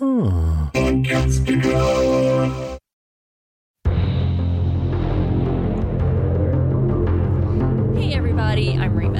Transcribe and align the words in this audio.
Hey 0.00 0.06
everybody, 8.14 8.78
I'm 8.78 8.96
Reba. 8.96 9.18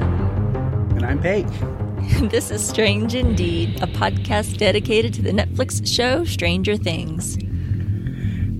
And 0.97 1.05
I'm 1.05 1.21
Pate. 1.21 1.47
This 2.31 2.51
is 2.51 2.67
Strange 2.67 3.15
Indeed, 3.15 3.83
a 3.83 3.87
podcast 3.89 4.57
dedicated 4.57 5.13
to 5.15 5.23
the 5.23 5.33
Netflix 5.33 5.87
show 5.87 6.25
Stranger 6.25 6.79
Things. 6.79 7.37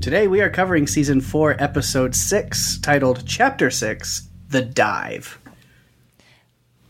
Today 0.05 0.27
we 0.27 0.43
are 0.43 0.51
covering 0.51 0.87
season 0.87 1.23
4, 1.23 1.57
episode 1.59 2.15
6, 2.15 2.81
titled 2.81 3.27
Chapter 3.27 3.71
6 3.71 4.29
The 4.51 4.61
Dive. 4.61 5.39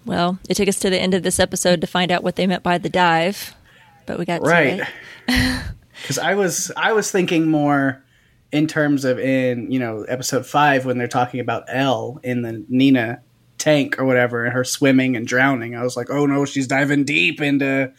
Well, 0.05 0.41
it 0.49 0.55
took 0.55 0.69
us 0.69 0.81
to 0.81 0.91
the 0.91 0.99
end 0.99 1.15
of 1.15 1.23
this 1.23 1.39
episode 1.39 1.81
to 1.83 1.87
find 1.87 2.11
out 2.11 2.25
what 2.25 2.35
they 2.35 2.49
meant 2.49 2.65
by 2.65 2.79
the 2.79 2.89
dive, 2.89 3.55
but 4.07 4.19
we 4.19 4.25
got 4.25 4.43
Right. 4.43 4.83
Because 6.03 6.17
I 6.19 6.35
was 6.35 6.73
I 6.79 6.95
was 6.95 7.11
thinking 7.11 7.49
more 7.49 8.03
in 8.53 8.67
terms 8.67 9.05
of 9.05 9.19
in, 9.19 9.71
you 9.71 9.79
know, 9.79 10.03
episode 10.05 10.47
5 10.47 10.87
when 10.87 10.97
they're 10.97 11.07
talking 11.07 11.41
about 11.41 11.65
El 11.69 12.19
in 12.23 12.41
the 12.41 12.65
Nina 12.69 13.21
tank 13.59 13.99
or 13.99 14.07
whatever 14.07 14.45
and 14.47 14.55
her 14.55 14.65
swimming 14.65 15.15
and 15.15 15.27
drowning. 15.27 15.77
I 15.77 15.83
was 15.83 15.99
like, 15.99 16.09
"Oh 16.09 16.25
no, 16.25 16.47
she's 16.47 16.67
diving 16.67 17.05
deep 17.05 17.43
into 17.43 17.93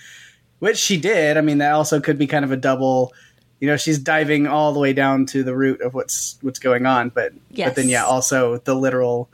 which 0.58 0.78
she 0.78 0.98
did. 0.98 1.38
I 1.38 1.42
mean, 1.42 1.60
that 1.60 1.74
also 1.74 2.02
could 2.02 2.18
be 2.18 2.26
kind 2.26 2.44
of 2.44 2.52
a 2.52 2.58
double 2.58 3.14
you 3.62 3.68
know, 3.68 3.78
she's 3.78 4.00
diving 4.00 4.48
all 4.48 4.74
the 4.74 4.80
way 4.80 4.92
down 4.92 5.28
to 5.28 5.44
the 5.44 5.56
root 5.56 5.82
of 5.82 5.94
what's 5.94 6.38
what's 6.42 6.58
going 6.58 6.88
on, 6.88 7.10
but 7.10 7.32
but 7.68 7.76
then 7.76 7.88
yeah, 7.88 8.04
also 8.04 8.58
the 8.58 8.74
literal 8.74 9.30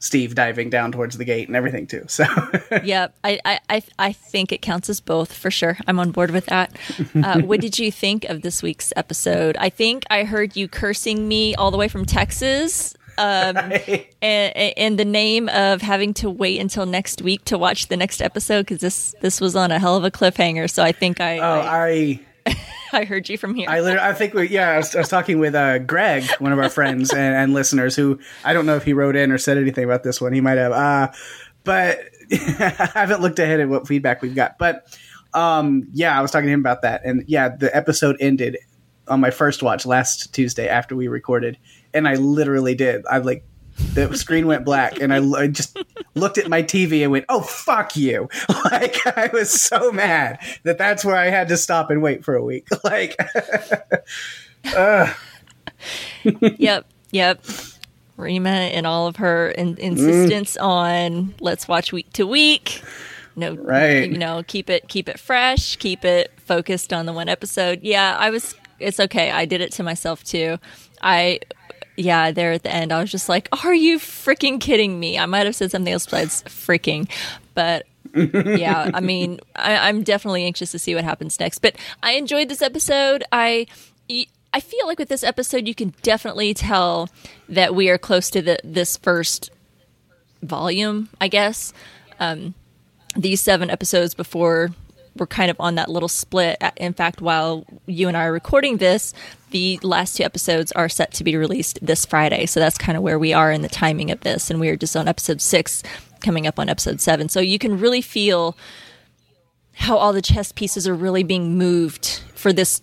Steve 0.00 0.34
diving 0.34 0.70
down 0.70 0.92
towards 0.92 1.18
the 1.18 1.24
gate 1.24 1.48
and 1.48 1.56
everything 1.56 1.86
too. 1.86 2.04
So 2.08 2.24
yeah, 2.84 3.08
I, 3.24 3.60
I, 3.68 3.82
I, 3.98 4.12
think 4.12 4.52
it 4.52 4.62
counts 4.62 4.88
as 4.88 5.00
both 5.00 5.32
for 5.32 5.50
sure. 5.50 5.76
I'm 5.86 5.98
on 5.98 6.12
board 6.12 6.30
with 6.30 6.46
that. 6.46 6.76
Uh, 7.14 7.40
what 7.42 7.60
did 7.60 7.78
you 7.78 7.90
think 7.90 8.24
of 8.24 8.42
this 8.42 8.62
week's 8.62 8.92
episode? 8.94 9.56
I 9.58 9.70
think 9.70 10.04
I 10.10 10.24
heard 10.24 10.56
you 10.56 10.68
cursing 10.68 11.26
me 11.26 11.54
all 11.56 11.70
the 11.70 11.76
way 11.76 11.88
from 11.88 12.04
Texas. 12.04 12.94
Um, 13.18 13.56
in, 14.20 14.50
in 14.76 14.96
the 14.96 15.04
name 15.04 15.48
of 15.48 15.82
having 15.82 16.14
to 16.14 16.30
wait 16.30 16.60
until 16.60 16.86
next 16.86 17.20
week 17.20 17.44
to 17.46 17.58
watch 17.58 17.88
the 17.88 17.96
next 17.96 18.22
episode 18.22 18.62
because 18.62 18.78
this 18.78 19.14
this 19.20 19.40
was 19.40 19.56
on 19.56 19.72
a 19.72 19.80
hell 19.80 19.96
of 19.96 20.04
a 20.04 20.10
cliffhanger. 20.10 20.70
So 20.70 20.84
I 20.84 20.92
think 20.92 21.20
I 21.20 21.38
Oh, 21.38 21.60
I, 21.60 22.20
I 22.46 22.56
I 22.92 23.04
heard 23.04 23.28
you 23.28 23.38
from 23.38 23.54
here. 23.54 23.68
I 23.68 23.80
literally 23.80 24.08
I 24.08 24.12
think 24.12 24.34
we 24.34 24.48
yeah, 24.48 24.70
I 24.70 24.76
was, 24.78 24.94
I 24.94 24.98
was 25.00 25.08
talking 25.08 25.38
with 25.38 25.54
uh 25.54 25.78
Greg, 25.78 26.24
one 26.38 26.52
of 26.52 26.58
our 26.58 26.68
friends 26.68 27.12
and, 27.12 27.34
and 27.34 27.54
listeners 27.54 27.96
who 27.96 28.18
I 28.44 28.52
don't 28.52 28.66
know 28.66 28.76
if 28.76 28.84
he 28.84 28.92
wrote 28.92 29.16
in 29.16 29.30
or 29.30 29.38
said 29.38 29.58
anything 29.58 29.84
about 29.84 30.02
this 30.02 30.20
one. 30.20 30.32
He 30.32 30.40
might 30.40 30.58
have 30.58 30.72
uh 30.72 31.12
but 31.64 32.00
I 32.32 32.90
haven't 32.94 33.20
looked 33.20 33.38
ahead 33.38 33.60
at 33.60 33.68
what 33.68 33.86
feedback 33.86 34.22
we've 34.22 34.34
got. 34.34 34.58
But 34.58 34.98
um 35.34 35.88
yeah, 35.92 36.18
I 36.18 36.22
was 36.22 36.30
talking 36.30 36.46
to 36.46 36.52
him 36.52 36.60
about 36.60 36.82
that 36.82 37.02
and 37.04 37.24
yeah, 37.26 37.48
the 37.48 37.74
episode 37.76 38.16
ended 38.20 38.56
on 39.06 39.20
my 39.20 39.30
first 39.30 39.62
watch 39.62 39.86
last 39.86 40.34
Tuesday 40.34 40.68
after 40.68 40.94
we 40.94 41.08
recorded 41.08 41.58
and 41.94 42.08
I 42.08 42.14
literally 42.14 42.74
did. 42.74 43.04
I 43.10 43.18
like 43.18 43.44
the 43.94 44.16
screen 44.16 44.46
went 44.46 44.64
black 44.64 45.00
and 45.00 45.12
I, 45.12 45.18
I 45.38 45.46
just 45.46 45.78
looked 46.14 46.38
at 46.38 46.48
my 46.48 46.62
TV 46.62 47.02
and 47.02 47.12
went, 47.12 47.24
"Oh 47.28 47.42
fuck 47.42 47.96
you!" 47.96 48.28
Like 48.64 48.96
I 49.06 49.30
was 49.32 49.50
so 49.50 49.92
mad 49.92 50.38
that 50.64 50.78
that's 50.78 51.04
where 51.04 51.16
I 51.16 51.26
had 51.26 51.48
to 51.48 51.56
stop 51.56 51.90
and 51.90 52.02
wait 52.02 52.24
for 52.24 52.34
a 52.34 52.44
week. 52.44 52.66
Like, 52.84 53.16
yep, 56.58 56.86
yep. 57.10 57.44
Rima 58.16 58.48
and 58.48 58.86
all 58.86 59.06
of 59.06 59.16
her 59.16 59.50
in- 59.50 59.76
insistence 59.78 60.56
mm. 60.56 60.62
on 60.62 61.34
let's 61.40 61.68
watch 61.68 61.92
week 61.92 62.12
to 62.14 62.26
week. 62.26 62.82
No, 63.36 63.54
Right. 63.54 64.10
You 64.10 64.18
know, 64.18 64.42
keep 64.46 64.68
it 64.68 64.88
keep 64.88 65.08
it 65.08 65.18
fresh, 65.20 65.76
keep 65.76 66.04
it 66.04 66.32
focused 66.44 66.92
on 66.92 67.06
the 67.06 67.12
one 67.12 67.28
episode. 67.28 67.80
Yeah, 67.82 68.16
I 68.18 68.30
was. 68.30 68.54
It's 68.80 68.98
okay. 68.98 69.30
I 69.30 69.44
did 69.44 69.60
it 69.60 69.72
to 69.72 69.82
myself 69.82 70.24
too. 70.24 70.58
I. 71.00 71.40
Yeah, 71.98 72.30
there 72.30 72.52
at 72.52 72.62
the 72.62 72.72
end, 72.72 72.92
I 72.92 73.00
was 73.00 73.10
just 73.10 73.28
like, 73.28 73.48
"Are 73.64 73.74
you 73.74 73.98
freaking 73.98 74.60
kidding 74.60 75.00
me?" 75.00 75.18
I 75.18 75.26
might 75.26 75.46
have 75.46 75.56
said 75.56 75.72
something 75.72 75.92
else 75.92 76.06
besides 76.06 76.44
"freaking," 76.44 77.10
but 77.54 77.86
yeah, 78.14 78.90
I 78.94 79.00
mean, 79.00 79.40
I, 79.56 79.88
I'm 79.88 80.04
definitely 80.04 80.44
anxious 80.44 80.70
to 80.70 80.78
see 80.78 80.94
what 80.94 81.02
happens 81.02 81.40
next. 81.40 81.58
But 81.58 81.74
I 82.02 82.12
enjoyed 82.12 82.48
this 82.48 82.62
episode. 82.62 83.24
I 83.32 83.66
I 84.52 84.60
feel 84.60 84.86
like 84.86 84.98
with 84.98 85.08
this 85.08 85.24
episode, 85.24 85.66
you 85.66 85.74
can 85.74 85.92
definitely 86.02 86.54
tell 86.54 87.10
that 87.48 87.74
we 87.74 87.90
are 87.90 87.98
close 87.98 88.30
to 88.30 88.42
the 88.42 88.58
this 88.64 88.96
first 88.96 89.50
volume. 90.42 91.08
I 91.20 91.28
guess 91.28 91.72
um, 92.20 92.54
these 93.16 93.40
seven 93.40 93.70
episodes 93.70 94.14
before 94.14 94.70
we're 95.18 95.26
kind 95.26 95.50
of 95.50 95.56
on 95.60 95.76
that 95.76 95.88
little 95.88 96.08
split. 96.08 96.62
In 96.76 96.92
fact, 96.92 97.20
while 97.20 97.64
you 97.86 98.08
and 98.08 98.16
I 98.16 98.24
are 98.24 98.32
recording 98.32 98.76
this, 98.78 99.14
the 99.50 99.78
last 99.82 100.16
two 100.16 100.24
episodes 100.24 100.72
are 100.72 100.88
set 100.88 101.12
to 101.14 101.24
be 101.24 101.36
released 101.36 101.78
this 101.80 102.04
Friday. 102.04 102.46
So 102.46 102.60
that's 102.60 102.78
kind 102.78 102.96
of 102.96 103.02
where 103.02 103.18
we 103.18 103.32
are 103.32 103.50
in 103.50 103.62
the 103.62 103.68
timing 103.68 104.10
of 104.10 104.20
this. 104.20 104.50
And 104.50 104.60
we 104.60 104.68
are 104.68 104.76
just 104.76 104.96
on 104.96 105.08
episode 105.08 105.40
six, 105.40 105.82
coming 106.20 106.46
up 106.46 106.58
on 106.58 106.68
episode 106.68 107.00
seven. 107.00 107.28
So 107.28 107.40
you 107.40 107.58
can 107.58 107.78
really 107.78 108.02
feel 108.02 108.56
how 109.74 109.96
all 109.96 110.12
the 110.12 110.22
chess 110.22 110.52
pieces 110.52 110.88
are 110.88 110.94
really 110.94 111.22
being 111.22 111.56
moved 111.56 112.22
for 112.34 112.52
this. 112.52 112.82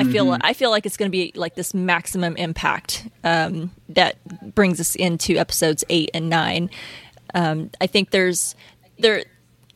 I 0.00 0.04
feel 0.04 0.38
I 0.40 0.54
feel 0.54 0.70
like 0.70 0.86
it's 0.86 0.96
going 0.96 1.10
to 1.10 1.12
be 1.12 1.32
like 1.34 1.56
this 1.56 1.74
maximum 1.74 2.36
impact 2.36 3.06
um, 3.24 3.72
that 3.90 4.16
brings 4.54 4.80
us 4.80 4.94
into 4.94 5.36
episodes 5.36 5.84
eight 5.90 6.10
and 6.14 6.30
nine. 6.30 6.70
Um, 7.34 7.70
I 7.80 7.88
think 7.88 8.10
there's 8.10 8.54
there 8.98 9.24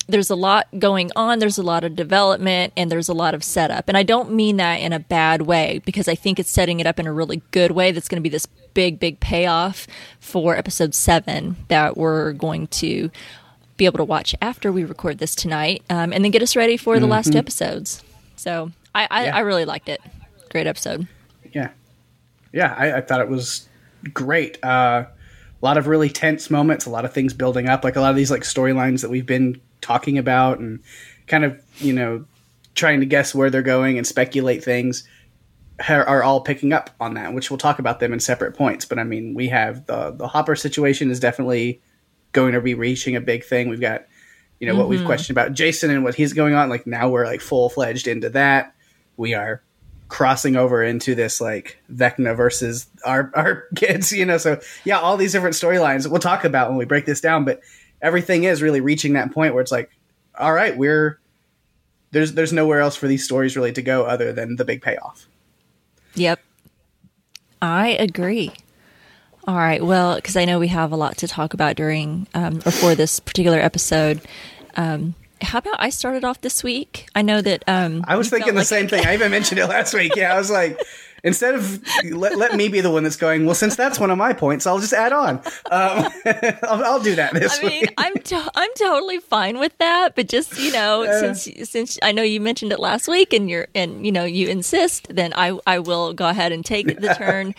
there's 0.08 0.30
a 0.30 0.36
lot 0.36 0.68
going 0.78 1.10
on. 1.16 1.40
There's 1.40 1.58
a 1.58 1.62
lot 1.62 1.82
of 1.84 1.96
development 1.96 2.72
and 2.76 2.90
there's 2.90 3.08
a 3.08 3.14
lot 3.14 3.34
of 3.34 3.42
setup. 3.42 3.88
And 3.88 3.96
I 3.96 4.02
don't 4.02 4.32
mean 4.32 4.56
that 4.58 4.76
in 4.76 4.92
a 4.92 5.00
bad 5.00 5.42
way 5.42 5.80
because 5.84 6.06
I 6.06 6.14
think 6.14 6.38
it's 6.38 6.50
setting 6.50 6.78
it 6.80 6.86
up 6.86 7.00
in 7.00 7.06
a 7.06 7.12
really 7.12 7.42
good 7.50 7.72
way. 7.72 7.90
That's 7.90 8.08
going 8.08 8.20
to 8.20 8.22
be 8.22 8.28
this 8.28 8.46
big, 8.46 9.00
big 9.00 9.18
payoff 9.20 9.86
for 10.20 10.56
episode 10.56 10.94
seven 10.94 11.56
that 11.68 11.96
we're 11.96 12.32
going 12.32 12.68
to 12.68 13.10
be 13.76 13.84
able 13.84 13.98
to 13.98 14.04
watch 14.04 14.34
after 14.40 14.70
we 14.70 14.84
record 14.84 15.18
this 15.18 15.34
tonight 15.34 15.82
um, 15.90 16.12
and 16.12 16.24
then 16.24 16.30
get 16.30 16.40
us 16.42 16.54
ready 16.56 16.76
for 16.76 16.98
the 17.00 17.06
last 17.06 17.32
two 17.32 17.38
episodes. 17.38 18.02
So 18.36 18.70
I, 18.94 19.08
I, 19.10 19.24
Yeah. 19.26 19.36
I 19.36 19.40
really 19.40 19.64
liked 19.64 19.88
it. 19.88 20.00
Great 20.50 20.66
episode. 20.66 21.08
yeah, 21.52 21.70
yeah, 22.52 22.74
I, 22.78 22.98
I 22.98 23.00
thought 23.00 23.20
it 23.20 23.28
was 23.28 23.68
great. 24.14 24.64
Uh, 24.64 25.04
a 25.60 25.64
lot 25.64 25.76
of 25.76 25.86
really 25.86 26.08
tense 26.08 26.48
moments, 26.48 26.86
a 26.86 26.90
lot 26.90 27.04
of 27.04 27.12
things 27.12 27.34
building 27.34 27.68
up, 27.68 27.82
like 27.82 27.96
a 27.96 28.00
lot 28.00 28.10
of 28.10 28.16
these 28.16 28.30
like 28.30 28.42
storylines 28.42 29.02
that 29.02 29.10
we've 29.10 29.26
been 29.26 29.60
talking 29.86 30.18
about, 30.18 30.58
and 30.58 30.80
kind 31.26 31.44
of 31.44 31.60
you 31.78 31.92
know 31.92 32.24
trying 32.74 33.00
to 33.00 33.06
guess 33.06 33.34
where 33.34 33.50
they're 33.50 33.62
going 33.62 33.96
and 33.98 34.06
speculate 34.06 34.62
things. 34.62 35.08
are 35.88 36.22
all 36.22 36.40
picking 36.40 36.72
up 36.72 36.90
on 37.00 37.14
that, 37.14 37.34
which 37.34 37.50
we'll 37.50 37.58
talk 37.58 37.78
about 37.78 38.00
them 38.00 38.12
in 38.12 38.20
separate 38.20 38.56
points. 38.56 38.84
But 38.84 38.98
I 38.98 39.04
mean, 39.04 39.34
we 39.34 39.48
have 39.48 39.86
the 39.86 40.10
the 40.10 40.28
Hopper 40.28 40.56
situation 40.56 41.10
is 41.10 41.20
definitely 41.20 41.80
going 42.32 42.52
to 42.52 42.60
be 42.60 42.74
reaching 42.74 43.16
a 43.16 43.20
big 43.20 43.44
thing. 43.44 43.68
We've 43.68 43.80
got 43.80 44.06
you 44.60 44.66
know 44.66 44.72
mm-hmm. 44.72 44.80
what 44.80 44.88
we've 44.88 45.00
mm-hmm. 45.00 45.06
questioned 45.06 45.36
about 45.36 45.52
Jason 45.52 45.90
and 45.90 46.02
what 46.04 46.14
he's 46.14 46.32
going 46.32 46.54
on. 46.54 46.68
Like 46.68 46.86
now 46.86 47.08
we're 47.08 47.26
like 47.26 47.40
full 47.40 47.68
fledged 47.68 48.06
into 48.06 48.30
that. 48.30 48.74
We 49.16 49.34
are 49.34 49.62
crossing 50.08 50.54
over 50.56 50.84
into 50.84 51.14
this 51.14 51.40
like 51.40 51.78
Vecna 51.92 52.36
versus 52.36 52.86
our 53.04 53.30
our 53.34 53.64
kids, 53.76 54.12
you 54.12 54.24
know. 54.24 54.38
So 54.38 54.60
yeah, 54.84 54.98
all 54.98 55.16
these 55.16 55.32
different 55.32 55.56
storylines 55.56 56.08
we'll 56.08 56.20
talk 56.20 56.44
about 56.44 56.68
when 56.68 56.78
we 56.78 56.84
break 56.84 57.06
this 57.06 57.20
down, 57.20 57.44
but 57.44 57.60
everything 58.00 58.44
is 58.44 58.62
really 58.62 58.80
reaching 58.80 59.14
that 59.14 59.32
point 59.32 59.54
where 59.54 59.62
it's 59.62 59.72
like, 59.72 59.90
all 60.38 60.52
right, 60.52 60.76
we're 60.76 61.18
there's 62.10 62.34
there's 62.34 62.52
nowhere 62.52 62.80
else 62.80 62.96
for 62.96 63.06
these 63.08 63.24
stories 63.24 63.56
really 63.56 63.72
to 63.72 63.82
go 63.82 64.04
other 64.04 64.32
than 64.32 64.56
the 64.56 64.64
big 64.64 64.82
payoff. 64.82 65.26
Yep. 66.14 66.40
I 67.60 67.88
agree. 67.88 68.52
All 69.46 69.56
right. 69.56 69.84
Well, 69.84 70.16
because 70.16 70.36
I 70.36 70.44
know 70.44 70.58
we 70.58 70.68
have 70.68 70.92
a 70.92 70.96
lot 70.96 71.18
to 71.18 71.28
talk 71.28 71.54
about 71.54 71.76
during 71.76 72.26
um, 72.34 72.62
or 72.66 72.72
for 72.72 72.94
this 72.94 73.20
particular 73.20 73.58
episode. 73.58 74.20
Um, 74.76 75.14
how 75.40 75.58
about 75.58 75.76
I 75.78 75.90
started 75.90 76.24
off 76.24 76.40
this 76.40 76.64
week? 76.64 77.08
I 77.14 77.22
know 77.22 77.40
that 77.40 77.64
um, 77.66 78.04
I 78.06 78.16
was 78.16 78.30
thinking 78.30 78.54
the 78.54 78.60
like 78.60 78.66
same 78.66 78.88
thing. 78.88 79.06
I 79.06 79.14
even 79.14 79.30
mentioned 79.30 79.58
it 79.58 79.66
last 79.66 79.94
week. 79.94 80.16
Yeah, 80.16 80.34
I 80.34 80.38
was 80.38 80.50
like, 80.50 80.78
instead 81.24 81.54
of 81.54 81.82
let, 82.10 82.38
let 82.38 82.54
me 82.54 82.68
be 82.68 82.80
the 82.80 82.90
one 82.90 83.02
that's 83.02 83.16
going. 83.16 83.44
Well, 83.44 83.54
since 83.54 83.76
that's 83.76 83.98
one 83.98 84.10
of 84.10 84.16
my 84.16 84.32
points, 84.32 84.66
I'll 84.66 84.78
just 84.78 84.92
add 84.92 85.12
on. 85.12 85.36
Um, 85.36 85.42
I'll, 86.62 86.84
I'll, 86.84 87.02
do 87.02 87.16
that 87.16 87.34
this 87.34 87.58
I 87.58 87.62
mean, 87.62 87.80
week. 87.80 87.94
I'm 87.98 88.14
to- 88.14 88.50
I'm 88.54 88.70
totally 88.78 89.18
fine 89.18 89.58
with 89.58 89.76
that. 89.78 90.16
But 90.16 90.28
just 90.28 90.58
you 90.58 90.72
know, 90.72 91.04
uh, 91.04 91.34
since 91.34 91.68
since 91.68 91.98
I 92.02 92.12
know 92.12 92.22
you 92.22 92.40
mentioned 92.40 92.72
it 92.72 92.80
last 92.80 93.08
week, 93.08 93.32
and 93.32 93.50
you're 93.50 93.68
and 93.74 94.06
you 94.06 94.12
know 94.12 94.24
you 94.24 94.48
insist, 94.48 95.14
then 95.14 95.32
I 95.34 95.58
I 95.66 95.80
will 95.80 96.14
go 96.14 96.28
ahead 96.28 96.52
and 96.52 96.64
take 96.64 96.86
the 97.00 97.14
turn 97.18 97.54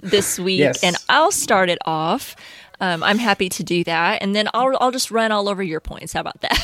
this 0.00 0.38
week, 0.38 0.60
yes. 0.60 0.82
and 0.82 0.96
I'll 1.08 1.32
start 1.32 1.70
it 1.70 1.78
off. 1.86 2.36
Um, 2.80 3.02
I'm 3.04 3.18
happy 3.18 3.48
to 3.48 3.62
do 3.62 3.84
that, 3.84 4.22
and 4.22 4.34
then 4.34 4.48
I'll 4.52 4.76
I'll 4.80 4.90
just 4.90 5.10
run 5.10 5.32
all 5.32 5.48
over 5.48 5.62
your 5.62 5.80
points. 5.80 6.12
How 6.12 6.20
about 6.20 6.40
that? 6.40 6.60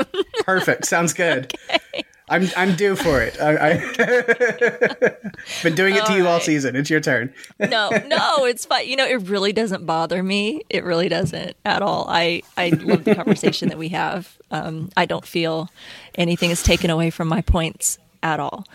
Perfect. 0.44 0.86
Sounds 0.86 1.12
good. 1.12 1.54
Okay. 1.70 2.04
I'm 2.28 2.48
I'm 2.56 2.76
due 2.76 2.96
for 2.96 3.20
it. 3.20 3.38
I, 3.38 3.74
have 3.74 3.96
been 5.62 5.74
doing 5.74 5.96
it 5.96 6.00
all 6.00 6.06
to 6.06 6.14
you 6.14 6.24
right. 6.24 6.30
all 6.30 6.40
season. 6.40 6.76
It's 6.76 6.88
your 6.88 7.00
turn. 7.00 7.34
no, 7.58 7.90
no, 8.06 8.46
it's 8.46 8.64
fine. 8.64 8.88
You 8.88 8.96
know, 8.96 9.06
it 9.06 9.28
really 9.28 9.52
doesn't 9.52 9.84
bother 9.84 10.22
me. 10.22 10.62
It 10.70 10.82
really 10.82 11.10
doesn't 11.10 11.56
at 11.66 11.82
all. 11.82 12.06
I 12.08 12.42
I 12.56 12.70
love 12.70 13.04
the 13.04 13.14
conversation 13.14 13.68
that 13.68 13.76
we 13.76 13.90
have. 13.90 14.38
Um, 14.50 14.90
I 14.96 15.04
don't 15.04 15.26
feel 15.26 15.68
anything 16.14 16.50
is 16.50 16.62
taken 16.62 16.88
away 16.88 17.10
from 17.10 17.28
my 17.28 17.42
points 17.42 17.98
at 18.22 18.40
all. 18.40 18.66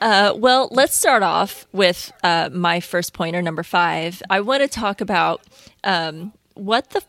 Uh, 0.00 0.32
well, 0.36 0.68
let's 0.72 0.96
start 0.96 1.22
off 1.22 1.66
with 1.72 2.12
uh, 2.24 2.48
my 2.52 2.80
first 2.80 3.12
pointer, 3.12 3.42
number 3.42 3.62
five. 3.62 4.22
I 4.30 4.40
want 4.40 4.62
to 4.62 4.68
talk 4.68 5.00
about 5.00 5.42
um, 5.84 6.32
what 6.54 6.90
the 6.90 7.02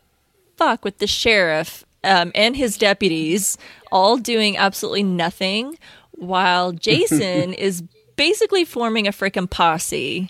fuck 0.58 0.84
with 0.84 0.98
the 0.98 1.08
sheriff 1.08 1.86
um, 2.04 2.32
and 2.36 2.56
his 2.56 2.78
deputies 2.78 3.58
all 3.92 4.18
doing 4.18 4.58
absolutely 4.58 5.04
nothing 5.04 5.78
while 6.12 6.72
Jason 6.74 7.54
is 7.54 7.84
basically 8.16 8.66
forming 8.66 9.08
a 9.08 9.12
freaking 9.12 9.50
posse 9.50 10.30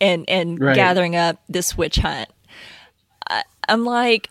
and 0.00 0.24
and 0.28 0.60
right. 0.60 0.76
gathering 0.76 1.16
up 1.16 1.40
this 1.48 1.76
witch 1.76 1.96
hunt. 1.96 2.28
I, 3.28 3.42
I'm 3.68 3.84
like, 3.84 4.28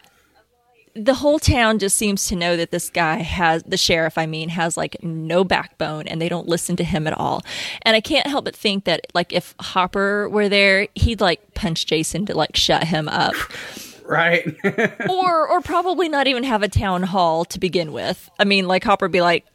the 0.94 1.14
whole 1.14 1.40
town 1.40 1.80
just 1.80 1.96
seems 1.96 2.28
to 2.28 2.36
know 2.36 2.58
that 2.58 2.72
this 2.72 2.90
guy 2.90 3.18
has 3.18 3.64
the 3.64 3.78
sheriff 3.78 4.18
i 4.18 4.26
mean 4.26 4.50
has 4.50 4.76
like 4.76 5.02
no 5.02 5.44
backbone 5.44 6.08
and 6.08 6.22
they 6.22 6.28
don't 6.28 6.48
listen 6.48 6.76
to 6.76 6.84
him 6.84 7.08
at 7.08 7.14
all 7.14 7.42
and 7.84 7.96
i 7.96 8.02
can't 8.02 8.28
help 8.28 8.46
but 8.46 8.56
think 8.56 8.84
that 8.84 9.02
like 9.14 9.32
if 9.32 9.56
hopper 9.60 10.28
were 10.30 10.50
there 10.50 10.88
he'd 10.96 11.22
like 11.22 11.54
punch 11.54 11.86
jason 11.86 12.26
to 12.26 12.36
like 12.36 12.56
shut 12.56 12.84
him 12.84 13.08
up 13.08 13.34
right? 14.12 14.46
or 15.10 15.48
or 15.48 15.62
probably 15.62 16.10
not 16.10 16.28
even 16.28 16.44
have 16.44 16.62
a 16.62 16.68
town 16.68 17.04
hall 17.04 17.46
to 17.46 17.60
begin 17.60 17.92
with. 17.94 18.30
I 18.38 18.44
mean, 18.44 18.68
like 18.68 18.84
Hopper 18.84 19.08
be 19.08 19.22
like, 19.22 19.46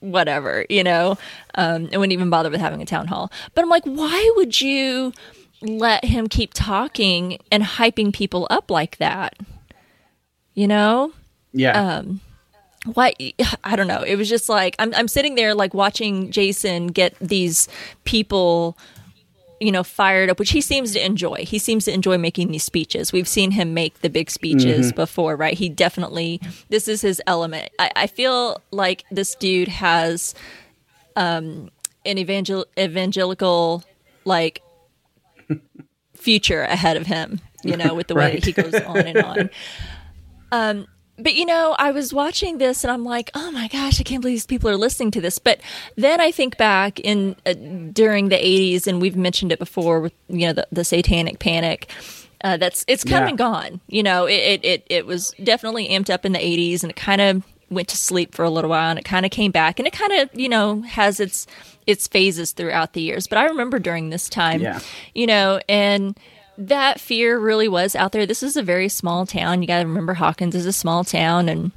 whatever, 0.00 0.64
you 0.68 0.82
know, 0.82 1.18
um, 1.54 1.88
and 1.92 1.92
wouldn't 1.92 2.12
even 2.12 2.30
bother 2.30 2.50
with 2.50 2.60
having 2.60 2.82
a 2.82 2.86
town 2.86 3.06
hall. 3.06 3.30
But 3.54 3.62
I'm 3.62 3.68
like, 3.68 3.84
why 3.84 4.32
would 4.36 4.60
you 4.60 5.12
let 5.62 6.04
him 6.04 6.28
keep 6.28 6.52
talking 6.54 7.38
and 7.52 7.62
hyping 7.62 8.12
people 8.12 8.46
up 8.50 8.70
like 8.70 8.96
that? 8.96 9.36
You 10.54 10.66
know? 10.66 11.12
Yeah. 11.52 11.98
Um, 11.98 12.20
why 12.94 13.12
I 13.62 13.76
don't 13.76 13.86
know. 13.86 14.02
It 14.02 14.16
was 14.16 14.28
just 14.28 14.48
like 14.48 14.74
I'm 14.78 14.94
I'm 14.94 15.08
sitting 15.08 15.34
there 15.34 15.54
like 15.54 15.74
watching 15.74 16.30
Jason 16.30 16.88
get 16.88 17.14
these 17.20 17.68
people 18.04 18.78
you 19.60 19.70
know, 19.70 19.84
fired 19.84 20.30
up, 20.30 20.38
which 20.38 20.50
he 20.50 20.62
seems 20.62 20.92
to 20.94 21.04
enjoy. 21.04 21.44
He 21.44 21.58
seems 21.58 21.84
to 21.84 21.92
enjoy 21.92 22.16
making 22.16 22.50
these 22.50 22.64
speeches. 22.64 23.12
We've 23.12 23.28
seen 23.28 23.50
him 23.50 23.74
make 23.74 24.00
the 24.00 24.08
big 24.08 24.30
speeches 24.30 24.88
mm-hmm. 24.88 24.96
before, 24.96 25.36
right? 25.36 25.52
He 25.52 25.68
definitely, 25.68 26.40
this 26.70 26.88
is 26.88 27.02
his 27.02 27.20
element. 27.26 27.70
I, 27.78 27.90
I 27.94 28.06
feel 28.06 28.62
like 28.70 29.04
this 29.10 29.34
dude 29.34 29.68
has 29.68 30.34
um, 31.14 31.70
an 32.06 32.16
evangel- 32.16 32.66
evangelical, 32.78 33.84
like, 34.24 34.62
future 36.14 36.62
ahead 36.62 36.96
of 36.96 37.06
him, 37.06 37.40
you 37.62 37.76
know, 37.76 37.94
with 37.94 38.06
the 38.06 38.14
way 38.14 38.32
right. 38.32 38.42
that 38.42 38.46
he 38.46 38.52
goes 38.52 38.74
on 38.74 38.98
and 38.98 39.18
on. 39.18 39.50
Um, 40.52 40.88
but 41.22 41.34
you 41.34 41.46
know, 41.46 41.74
I 41.78 41.92
was 41.92 42.12
watching 42.12 42.58
this 42.58 42.84
and 42.84 42.90
I'm 42.90 43.04
like, 43.04 43.30
oh 43.34 43.50
my 43.50 43.68
gosh, 43.68 44.00
I 44.00 44.04
can't 44.04 44.22
believe 44.22 44.36
these 44.36 44.46
people 44.46 44.70
are 44.70 44.76
listening 44.76 45.10
to 45.12 45.20
this. 45.20 45.38
But 45.38 45.60
then 45.96 46.20
I 46.20 46.30
think 46.30 46.56
back 46.56 47.00
in 47.00 47.36
uh, 47.46 47.54
during 47.92 48.28
the 48.28 48.36
80s, 48.36 48.86
and 48.86 49.00
we've 49.00 49.16
mentioned 49.16 49.52
it 49.52 49.58
before 49.58 50.00
with 50.00 50.12
you 50.28 50.46
know 50.46 50.52
the, 50.52 50.66
the 50.72 50.84
satanic 50.84 51.38
panic. 51.38 51.90
Uh, 52.42 52.56
that's 52.56 52.84
it's 52.88 53.04
come 53.04 53.24
yeah. 53.24 53.28
and 53.28 53.38
gone. 53.38 53.80
You 53.88 54.02
know, 54.02 54.26
it, 54.26 54.32
it, 54.32 54.64
it 54.64 54.86
it 54.88 55.06
was 55.06 55.32
definitely 55.42 55.88
amped 55.88 56.10
up 56.10 56.24
in 56.24 56.32
the 56.32 56.38
80s, 56.38 56.82
and 56.82 56.90
it 56.90 56.96
kind 56.96 57.20
of 57.20 57.42
went 57.70 57.88
to 57.88 57.96
sleep 57.96 58.34
for 58.34 58.44
a 58.44 58.50
little 58.50 58.70
while, 58.70 58.90
and 58.90 58.98
it 58.98 59.04
kind 59.04 59.24
of 59.24 59.30
came 59.30 59.50
back, 59.50 59.78
and 59.78 59.86
it 59.86 59.92
kind 59.92 60.12
of 60.12 60.30
you 60.34 60.48
know 60.48 60.80
has 60.82 61.20
its 61.20 61.46
its 61.86 62.08
phases 62.08 62.52
throughout 62.52 62.92
the 62.92 63.02
years. 63.02 63.26
But 63.26 63.38
I 63.38 63.46
remember 63.46 63.78
during 63.78 64.10
this 64.10 64.28
time, 64.28 64.60
yeah. 64.60 64.80
you 65.14 65.26
know, 65.26 65.60
and 65.68 66.18
that 66.60 67.00
fear 67.00 67.38
really 67.38 67.68
was 67.68 67.96
out 67.96 68.12
there. 68.12 68.26
This 68.26 68.42
is 68.42 68.56
a 68.56 68.62
very 68.62 68.88
small 68.88 69.26
town. 69.26 69.62
You 69.62 69.68
got 69.68 69.80
to 69.80 69.86
remember 69.88 70.14
Hawkins 70.14 70.54
is 70.54 70.66
a 70.66 70.72
small 70.72 71.04
town 71.04 71.48
and 71.48 71.72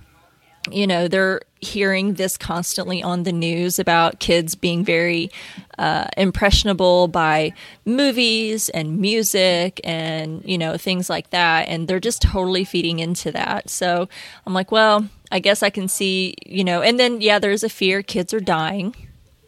you 0.72 0.88
know, 0.88 1.08
they're 1.08 1.42
hearing 1.60 2.14
this 2.14 2.38
constantly 2.38 3.04
on 3.04 3.24
the 3.24 3.32
news 3.32 3.80
about 3.80 4.20
kids 4.20 4.56
being 4.56 4.86
very 4.86 5.30
uh, 5.78 6.06
impressionable 6.16 7.10
by 7.10 7.52
movies 7.86 8.70
and 8.70 8.98
music 9.00 9.82
and, 9.84 10.42
you 10.46 10.58
know, 10.58 10.78
things 10.78 11.10
like 11.10 11.32
that. 11.32 11.68
And 11.68 11.88
they're 11.88 12.00
just 12.00 12.22
totally 12.22 12.64
feeding 12.64 13.00
into 13.00 13.32
that. 13.34 13.70
So 13.70 14.08
I'm 14.46 14.54
like, 14.54 14.72
well, 14.72 15.08
I 15.32 15.40
guess 15.40 15.64
I 15.64 15.70
can 15.70 15.90
see, 15.90 16.36
you 16.46 16.64
know, 16.64 16.82
and 16.82 16.98
then, 16.98 17.20
yeah, 17.20 17.40
there's 17.40 17.64
a 17.64 17.70
fear 17.70 18.02
kids 18.02 18.34
are 18.34 18.40
dying. 18.40 18.96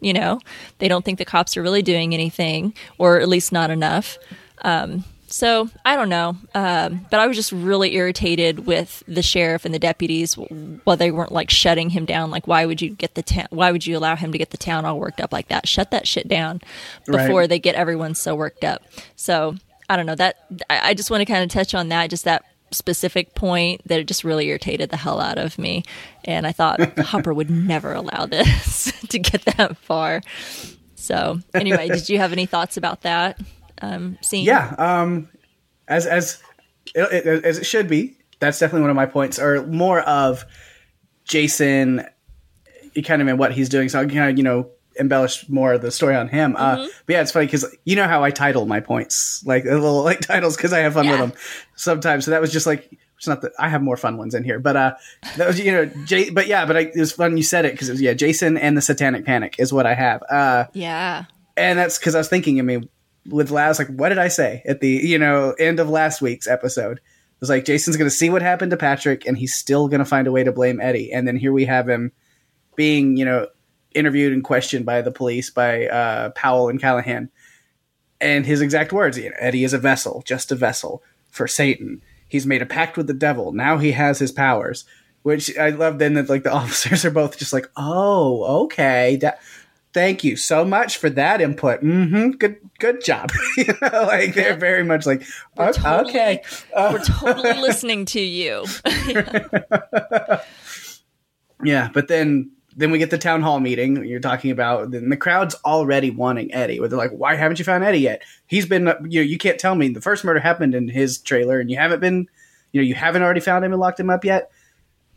You 0.00 0.12
know, 0.12 0.40
they 0.78 0.88
don't 0.88 1.04
think 1.04 1.16
the 1.16 1.24
cops 1.24 1.56
are 1.56 1.62
really 1.62 1.82
doing 1.82 2.12
anything, 2.12 2.74
or 2.98 3.20
at 3.20 3.28
least 3.28 3.52
not 3.52 3.70
enough. 3.70 4.18
Um, 4.60 5.04
so 5.28 5.68
I 5.84 5.96
don't 5.96 6.08
know, 6.08 6.36
um, 6.54 7.06
but 7.10 7.20
I 7.20 7.26
was 7.26 7.36
just 7.36 7.52
really 7.52 7.94
irritated 7.94 8.66
with 8.66 9.02
the 9.08 9.22
sheriff 9.22 9.64
and 9.64 9.74
the 9.74 9.78
deputies 9.78 10.34
while 10.34 10.96
they 10.96 11.10
weren't 11.10 11.32
like 11.32 11.50
shutting 11.50 11.90
him 11.90 12.04
down. 12.04 12.30
Like, 12.30 12.46
why 12.46 12.64
would 12.64 12.80
you 12.80 12.90
get 12.90 13.14
the 13.14 13.22
town? 13.22 13.46
Why 13.50 13.72
would 13.72 13.86
you 13.86 13.96
allow 13.98 14.16
him 14.16 14.32
to 14.32 14.38
get 14.38 14.50
the 14.50 14.56
town 14.56 14.84
all 14.84 14.98
worked 14.98 15.20
up 15.20 15.32
like 15.32 15.48
that? 15.48 15.66
Shut 15.68 15.90
that 15.90 16.06
shit 16.06 16.28
down 16.28 16.60
before 17.06 17.40
right. 17.40 17.48
they 17.48 17.58
get 17.58 17.74
everyone 17.74 18.14
so 18.14 18.34
worked 18.34 18.64
up. 18.64 18.82
So 19.16 19.56
I 19.88 19.96
don't 19.96 20.06
know 20.06 20.14
that. 20.14 20.46
I 20.70 20.94
just 20.94 21.10
want 21.10 21.22
to 21.22 21.26
kind 21.26 21.42
of 21.42 21.50
touch 21.50 21.74
on 21.74 21.88
that, 21.88 22.10
just 22.10 22.24
that 22.24 22.44
specific 22.70 23.34
point 23.34 23.80
that 23.86 24.00
it 24.00 24.06
just 24.06 24.24
really 24.24 24.48
irritated 24.48 24.90
the 24.90 24.96
hell 24.96 25.20
out 25.20 25.38
of 25.38 25.58
me, 25.58 25.84
and 26.24 26.46
I 26.46 26.52
thought 26.52 26.98
Hopper 26.98 27.34
would 27.34 27.50
never 27.50 27.92
allow 27.92 28.26
this 28.26 28.92
to 29.08 29.18
get 29.18 29.44
that 29.56 29.76
far. 29.78 30.22
So 30.94 31.40
anyway, 31.54 31.88
did 31.88 32.08
you 32.08 32.18
have 32.18 32.32
any 32.32 32.46
thoughts 32.46 32.76
about 32.76 33.02
that? 33.02 33.40
Um, 33.82 34.18
scene. 34.22 34.44
Yeah, 34.44 34.74
um, 34.78 35.28
as 35.88 36.06
as 36.06 36.42
as 36.94 37.58
it 37.58 37.66
should 37.66 37.88
be. 37.88 38.16
That's 38.38 38.58
definitely 38.58 38.82
one 38.82 38.90
of 38.90 38.96
my 38.96 39.06
points, 39.06 39.38
or 39.38 39.66
more 39.66 40.00
of 40.00 40.44
Jason, 41.24 42.06
kind 43.04 43.22
of 43.22 43.28
in 43.28 43.38
what 43.38 43.52
he's 43.52 43.68
doing. 43.68 43.88
So 43.88 44.00
I 44.00 44.06
kind 44.06 44.30
of 44.30 44.36
you 44.36 44.44
know 44.44 44.70
embellish 44.98 45.48
more 45.48 45.74
of 45.74 45.82
the 45.82 45.90
story 45.90 46.14
on 46.14 46.28
him. 46.28 46.56
Uh, 46.56 46.76
mm-hmm. 46.76 46.82
Uh, 46.82 46.88
but 47.06 47.12
yeah, 47.14 47.22
it's 47.22 47.32
funny 47.32 47.46
because 47.46 47.64
you 47.84 47.96
know 47.96 48.06
how 48.06 48.22
I 48.22 48.30
title 48.30 48.66
my 48.66 48.80
points, 48.80 49.42
like 49.46 49.64
little 49.64 50.02
like 50.02 50.20
titles, 50.20 50.56
because 50.56 50.72
I 50.72 50.80
have 50.80 50.94
fun 50.94 51.06
yeah. 51.06 51.12
with 51.12 51.20
them 51.20 51.32
sometimes. 51.76 52.24
So 52.24 52.30
that 52.32 52.40
was 52.40 52.52
just 52.52 52.66
like 52.66 52.90
it's 53.16 53.26
not 53.26 53.42
that 53.42 53.52
I 53.58 53.68
have 53.68 53.82
more 53.82 53.96
fun 53.96 54.18
ones 54.18 54.34
in 54.34 54.44
here, 54.44 54.58
but 54.58 54.76
uh, 54.76 54.94
that 55.36 55.46
was 55.46 55.58
you 55.58 55.72
know, 55.72 55.86
J- 56.04 56.30
but 56.30 56.46
yeah, 56.46 56.66
but 56.66 56.76
I, 56.76 56.80
it 56.80 56.96
was 56.96 57.12
fun 57.12 57.36
you 57.36 57.42
said 57.42 57.64
it 57.64 57.72
because 57.72 57.88
it 57.88 57.92
was 57.92 58.02
yeah, 58.02 58.14
Jason 58.14 58.58
and 58.58 58.76
the 58.76 58.82
Satanic 58.82 59.24
Panic 59.24 59.56
is 59.58 59.72
what 59.72 59.86
I 59.86 59.94
have. 59.94 60.22
Uh, 60.28 60.64
yeah, 60.72 61.24
and 61.56 61.78
that's 61.78 61.98
because 61.98 62.14
I 62.14 62.18
was 62.18 62.28
thinking. 62.28 62.58
I 62.58 62.62
mean, 62.62 62.88
with 63.28 63.50
last 63.50 63.78
like 63.78 63.88
what 63.88 64.10
did 64.10 64.18
I 64.18 64.28
say 64.28 64.62
at 64.66 64.80
the 64.80 64.88
you 64.88 65.18
know 65.18 65.52
end 65.58 65.80
of 65.80 65.88
last 65.88 66.20
week's 66.20 66.46
episode? 66.46 66.98
It 66.98 67.40
was 67.40 67.50
like 67.50 67.64
Jason's 67.64 67.96
going 67.96 68.08
to 68.08 68.16
see 68.16 68.30
what 68.30 68.42
happened 68.42 68.70
to 68.70 68.76
Patrick, 68.76 69.26
and 69.26 69.36
he's 69.36 69.54
still 69.54 69.88
going 69.88 69.98
to 69.98 70.06
find 70.06 70.26
a 70.26 70.32
way 70.32 70.42
to 70.42 70.52
blame 70.52 70.80
Eddie. 70.80 71.12
And 71.12 71.28
then 71.28 71.36
here 71.36 71.52
we 71.52 71.66
have 71.66 71.88
him 71.88 72.12
being 72.76 73.16
you 73.16 73.24
know 73.24 73.48
interviewed 73.94 74.32
and 74.32 74.44
questioned 74.44 74.86
by 74.86 75.02
the 75.02 75.10
police 75.10 75.50
by 75.50 75.86
uh, 75.86 76.30
Powell 76.30 76.68
and 76.68 76.80
Callahan, 76.80 77.30
and 78.20 78.46
his 78.46 78.60
exact 78.60 78.92
words: 78.92 79.18
Eddie 79.38 79.64
is 79.64 79.72
a 79.72 79.78
vessel, 79.78 80.22
just 80.26 80.52
a 80.52 80.56
vessel 80.56 81.02
for 81.30 81.46
Satan. 81.46 82.02
He's 82.28 82.46
made 82.46 82.62
a 82.62 82.66
pact 82.66 82.96
with 82.96 83.06
the 83.06 83.14
devil. 83.14 83.52
Now 83.52 83.78
he 83.78 83.92
has 83.92 84.18
his 84.18 84.32
powers. 84.32 84.84
Which 85.22 85.58
I 85.58 85.70
love. 85.70 85.98
Then 85.98 86.14
that 86.14 86.28
like 86.28 86.44
the 86.44 86.52
officers 86.54 87.04
are 87.04 87.10
both 87.10 87.36
just 87.36 87.52
like, 87.52 87.68
"Oh, 87.76 88.62
okay." 88.64 89.16
That, 89.16 89.40
thank 89.96 90.22
you 90.22 90.36
so 90.36 90.62
much 90.62 90.98
for 90.98 91.08
that 91.08 91.40
input. 91.40 91.80
Mm-hmm. 91.82 92.32
Good, 92.32 92.58
good 92.78 93.02
job. 93.02 93.30
you 93.56 93.64
know, 93.80 94.02
like 94.02 94.34
they're 94.34 94.54
very 94.54 94.84
much 94.84 95.06
like, 95.06 95.22
We're 95.56 95.68
"O- 95.70 95.72
totally- 95.72 96.10
okay, 96.10 96.42
We're 96.76 97.02
totally 97.02 97.54
listening 97.54 98.04
to 98.04 98.20
you. 98.20 98.66
yeah. 101.64 101.88
But 101.94 102.08
then, 102.08 102.50
then 102.76 102.90
we 102.90 102.98
get 102.98 103.08
the 103.10 103.16
town 103.16 103.40
hall 103.40 103.58
meeting. 103.58 104.04
You're 104.04 104.20
talking 104.20 104.50
about. 104.50 104.90
Then 104.90 105.08
the 105.08 105.16
crowd's 105.16 105.54
already 105.64 106.10
wanting 106.10 106.52
Eddie. 106.52 106.78
Where 106.78 106.90
they're 106.90 106.98
like, 106.98 107.12
"Why 107.12 107.34
haven't 107.34 107.58
you 107.58 107.64
found 107.64 107.82
Eddie 107.82 108.00
yet? 108.00 108.22
He's 108.46 108.66
been. 108.66 108.86
You 109.08 109.20
know, 109.20 109.26
you 109.26 109.38
can't 109.38 109.58
tell 109.58 109.74
me 109.74 109.88
the 109.88 110.02
first 110.02 110.24
murder 110.24 110.40
happened 110.40 110.74
in 110.74 110.88
his 110.88 111.16
trailer, 111.18 111.58
and 111.58 111.70
you 111.70 111.78
haven't 111.78 112.00
been. 112.00 112.28
You 112.72 112.82
know, 112.82 112.86
you 112.86 112.94
haven't 112.94 113.22
already 113.22 113.40
found 113.40 113.64
him 113.64 113.72
and 113.72 113.80
locked 113.80 113.98
him 113.98 114.10
up 114.10 114.26
yet." 114.26 114.50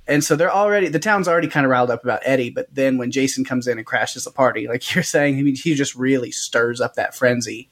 And 0.09 0.23
so 0.23 0.35
they're 0.35 0.51
already 0.51 0.87
the 0.87 0.99
town's 0.99 1.27
already 1.27 1.47
kind 1.47 1.65
of 1.65 1.69
riled 1.69 1.91
up 1.91 2.03
about 2.03 2.21
Eddie, 2.25 2.49
but 2.49 2.73
then 2.73 2.97
when 2.97 3.11
Jason 3.11 3.45
comes 3.45 3.67
in 3.67 3.77
and 3.77 3.85
crashes 3.85 4.23
the 4.23 4.31
party, 4.31 4.67
like 4.67 4.93
you're 4.93 5.03
saying, 5.03 5.37
I 5.37 5.43
mean, 5.43 5.55
he 5.55 5.75
just 5.75 5.93
really 5.95 6.31
stirs 6.31 6.81
up 6.81 6.95
that 6.95 7.15
frenzy. 7.15 7.69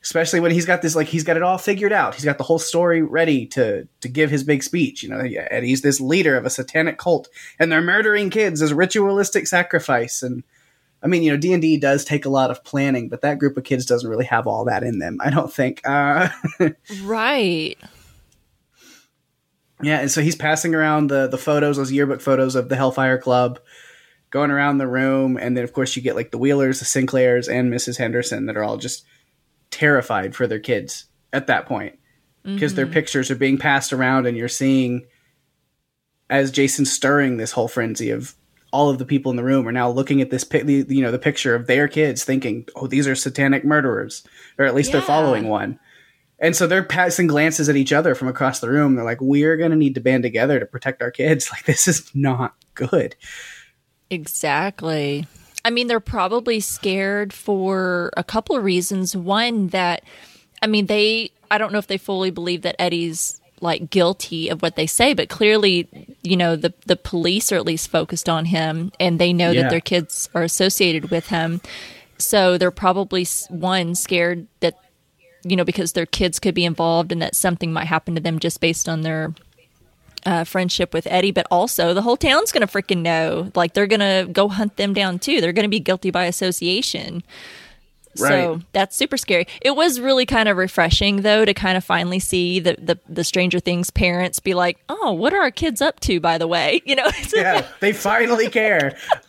Especially 0.00 0.38
when 0.38 0.50
he's 0.50 0.66
got 0.66 0.82
this, 0.82 0.94
like 0.94 1.08
he's 1.08 1.24
got 1.24 1.38
it 1.38 1.42
all 1.42 1.56
figured 1.56 1.92
out. 1.92 2.14
He's 2.14 2.26
got 2.26 2.36
the 2.36 2.44
whole 2.44 2.58
story 2.58 3.02
ready 3.02 3.46
to 3.46 3.88
to 4.00 4.08
give 4.08 4.30
his 4.30 4.44
big 4.44 4.62
speech. 4.62 5.02
You 5.02 5.08
know, 5.08 5.18
and 5.18 5.64
he's 5.64 5.80
this 5.80 6.00
leader 6.00 6.36
of 6.36 6.46
a 6.46 6.50
satanic 6.50 6.98
cult, 6.98 7.28
and 7.58 7.72
they're 7.72 7.80
murdering 7.80 8.30
kids 8.30 8.62
as 8.62 8.72
ritualistic 8.72 9.46
sacrifice. 9.46 10.22
And 10.22 10.44
I 11.02 11.06
mean, 11.06 11.22
you 11.22 11.30
know, 11.32 11.38
D 11.38 11.52
and 11.52 11.62
D 11.62 11.78
does 11.78 12.04
take 12.04 12.26
a 12.26 12.30
lot 12.30 12.50
of 12.50 12.62
planning, 12.64 13.08
but 13.08 13.22
that 13.22 13.38
group 13.38 13.56
of 13.56 13.64
kids 13.64 13.86
doesn't 13.86 14.08
really 14.08 14.26
have 14.26 14.46
all 14.46 14.66
that 14.66 14.84
in 14.84 14.98
them. 14.98 15.18
I 15.20 15.30
don't 15.30 15.52
think. 15.52 15.80
Uh, 15.84 16.28
right. 17.02 17.78
Yeah, 19.82 20.00
and 20.00 20.10
so 20.10 20.22
he's 20.22 20.36
passing 20.36 20.74
around 20.74 21.08
the 21.08 21.26
the 21.26 21.38
photos, 21.38 21.76
those 21.76 21.92
yearbook 21.92 22.20
photos 22.20 22.54
of 22.54 22.68
the 22.68 22.76
Hellfire 22.76 23.18
Club, 23.18 23.60
going 24.30 24.50
around 24.50 24.78
the 24.78 24.86
room, 24.86 25.36
and 25.36 25.56
then 25.56 25.64
of 25.64 25.72
course 25.72 25.96
you 25.96 26.02
get 26.02 26.16
like 26.16 26.30
the 26.30 26.38
Wheelers, 26.38 26.78
the 26.78 26.84
Sinclairs, 26.84 27.48
and 27.48 27.72
Mrs. 27.72 27.98
Henderson 27.98 28.46
that 28.46 28.56
are 28.56 28.64
all 28.64 28.76
just 28.76 29.04
terrified 29.70 30.34
for 30.34 30.46
their 30.46 30.60
kids 30.60 31.06
at 31.32 31.48
that 31.48 31.66
point 31.66 31.98
because 32.44 32.74
their 32.74 32.84
mm-hmm. 32.84 32.94
pictures 32.94 33.30
are 33.30 33.36
being 33.36 33.58
passed 33.58 33.92
around, 33.92 34.26
and 34.26 34.36
you're 34.36 34.48
seeing 34.48 35.06
as 36.30 36.50
Jason's 36.50 36.92
stirring 36.92 37.36
this 37.36 37.52
whole 37.52 37.68
frenzy 37.68 38.10
of 38.10 38.34
all 38.72 38.90
of 38.90 38.98
the 38.98 39.04
people 39.04 39.30
in 39.30 39.36
the 39.36 39.44
room 39.44 39.68
are 39.68 39.72
now 39.72 39.88
looking 39.88 40.20
at 40.20 40.30
this 40.30 40.44
you 40.52 41.00
know, 41.00 41.12
the 41.12 41.18
picture 41.18 41.54
of 41.54 41.66
their 41.66 41.86
kids, 41.86 42.24
thinking, 42.24 42.66
"Oh, 42.74 42.86
these 42.86 43.06
are 43.06 43.14
satanic 43.14 43.64
murderers," 43.64 44.24
or 44.58 44.64
at 44.64 44.74
least 44.74 44.92
they're 44.92 45.00
following 45.00 45.48
one. 45.48 45.78
And 46.44 46.54
so 46.54 46.66
they're 46.66 46.82
passing 46.82 47.26
glances 47.26 47.68
at 47.70 47.76
each 47.76 47.92
other 47.92 48.14
from 48.14 48.28
across 48.28 48.60
the 48.60 48.68
room. 48.68 48.94
They're 48.94 49.04
like, 49.04 49.20
"We're 49.20 49.56
going 49.56 49.70
to 49.70 49.76
need 49.76 49.94
to 49.94 50.00
band 50.00 50.22
together 50.24 50.60
to 50.60 50.66
protect 50.66 51.00
our 51.02 51.10
kids. 51.10 51.48
Like 51.52 51.64
this 51.64 51.88
is 51.88 52.10
not 52.14 52.54
good." 52.74 53.16
Exactly. 54.10 55.26
I 55.64 55.70
mean, 55.70 55.86
they're 55.86 56.00
probably 56.00 56.60
scared 56.60 57.32
for 57.32 58.12
a 58.16 58.22
couple 58.22 58.56
of 58.56 58.62
reasons. 58.62 59.16
One, 59.16 59.68
that, 59.68 60.04
I 60.62 60.66
mean, 60.66 60.86
they, 60.86 61.30
I 61.50 61.56
don't 61.58 61.72
know 61.72 61.78
if 61.78 61.86
they 61.86 61.96
fully 61.98 62.30
believe 62.30 62.62
that 62.62 62.76
Eddie's 62.78 63.40
like 63.60 63.88
guilty 63.88 64.50
of 64.50 64.60
what 64.60 64.76
they 64.76 64.86
say, 64.86 65.14
but 65.14 65.30
clearly, 65.30 65.88
you 66.22 66.36
know, 66.36 66.54
the, 66.54 66.74
the 66.84 66.96
police 66.96 67.50
are 67.50 67.56
at 67.56 67.64
least 67.64 67.88
focused 67.88 68.28
on 68.28 68.44
him 68.44 68.92
and 69.00 69.18
they 69.18 69.32
know 69.32 69.50
Yeah. 69.50 69.62
that 69.62 69.70
their 69.70 69.80
kids 69.80 70.28
are 70.34 70.42
associated 70.42 71.10
with 71.10 71.28
him. 71.28 71.62
So 72.18 72.58
they're 72.58 72.70
probably, 72.70 73.26
one, 73.48 73.94
scared 73.94 74.46
that, 74.60 74.78
you 75.44 75.56
know, 75.56 75.64
because 75.64 75.92
their 75.92 76.06
kids 76.06 76.38
could 76.38 76.54
be 76.54 76.64
involved 76.64 77.12
and 77.12 77.20
that 77.22 77.34
something 77.36 77.72
might 77.72 77.86
happen 77.86 78.14
to 78.14 78.20
them 78.20 78.38
just 78.38 78.60
based 78.60 78.88
on 78.88 79.02
their 79.02 79.34
uh, 80.26 80.44
friendship 80.44 80.94
with 80.94 81.06
Eddie, 81.08 81.32
but 81.32 81.46
also 81.50 81.94
the 81.94 82.02
whole 82.02 82.16
town's 82.16 82.52
going 82.52 82.66
to 82.66 82.72
freaking 82.72 83.02
know. 83.02 83.50
Like 83.54 83.74
they're 83.74 83.86
going 83.86 84.00
to 84.00 84.30
go 84.32 84.48
hunt 84.48 84.76
them 84.76 84.94
down 84.94 85.18
too. 85.18 85.40
They're 85.40 85.52
going 85.52 85.64
to 85.64 85.68
be 85.70 85.80
guilty 85.80 86.10
by 86.10 86.24
association. 86.24 87.22
Right. 88.18 88.28
So 88.28 88.60
that's 88.72 88.94
super 88.96 89.16
scary. 89.16 89.46
It 89.60 89.74
was 89.74 89.98
really 89.98 90.24
kind 90.24 90.48
of 90.48 90.56
refreshing 90.56 91.22
though 91.22 91.44
to 91.44 91.52
kind 91.52 91.76
of 91.76 91.82
finally 91.82 92.20
see 92.20 92.60
the, 92.60 92.76
the 92.78 92.98
the 93.08 93.24
Stranger 93.24 93.58
Things 93.58 93.90
parents 93.90 94.38
be 94.38 94.54
like, 94.54 94.78
"Oh, 94.88 95.12
what 95.12 95.34
are 95.34 95.42
our 95.42 95.50
kids 95.50 95.82
up 95.82 95.98
to 96.00 96.20
by 96.20 96.38
the 96.38 96.46
way?" 96.46 96.80
You 96.86 96.94
know, 96.94 97.10
Yeah, 97.34 97.66
they 97.80 97.92
finally 97.92 98.48
care. 98.50 98.96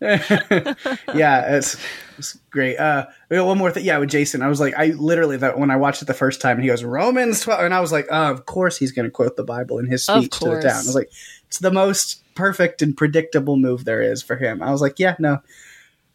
yeah, 1.14 1.56
it's, 1.56 1.76
it's 2.18 2.38
great. 2.50 2.78
Uh, 2.78 3.06
one 3.28 3.58
more 3.58 3.70
thing. 3.70 3.84
Yeah, 3.84 3.98
with 3.98 4.08
Jason, 4.08 4.40
I 4.40 4.48
was 4.48 4.58
like, 4.58 4.74
I 4.76 4.86
literally 4.86 5.36
that 5.36 5.58
when 5.58 5.70
I 5.70 5.76
watched 5.76 6.00
it 6.00 6.06
the 6.06 6.14
first 6.14 6.40
time, 6.40 6.56
and 6.56 6.62
he 6.62 6.68
goes 6.68 6.82
Romans 6.82 7.40
twelve, 7.40 7.62
and 7.62 7.74
I 7.74 7.80
was 7.80 7.92
like, 7.92 8.06
oh, 8.10 8.30
of 8.30 8.46
course 8.46 8.78
he's 8.78 8.92
going 8.92 9.04
to 9.04 9.10
quote 9.10 9.36
the 9.36 9.44
Bible 9.44 9.78
in 9.78 9.86
his 9.86 10.04
speech 10.04 10.30
to 10.38 10.46
the 10.46 10.62
town. 10.62 10.72
I 10.72 10.78
was 10.78 10.94
like, 10.94 11.10
it's 11.46 11.58
the 11.58 11.70
most 11.70 12.22
perfect 12.34 12.80
and 12.80 12.96
predictable 12.96 13.56
move 13.56 13.84
there 13.84 14.00
is 14.00 14.22
for 14.22 14.36
him. 14.36 14.62
I 14.62 14.70
was 14.70 14.80
like, 14.80 14.98
yeah, 14.98 15.16
no, 15.18 15.38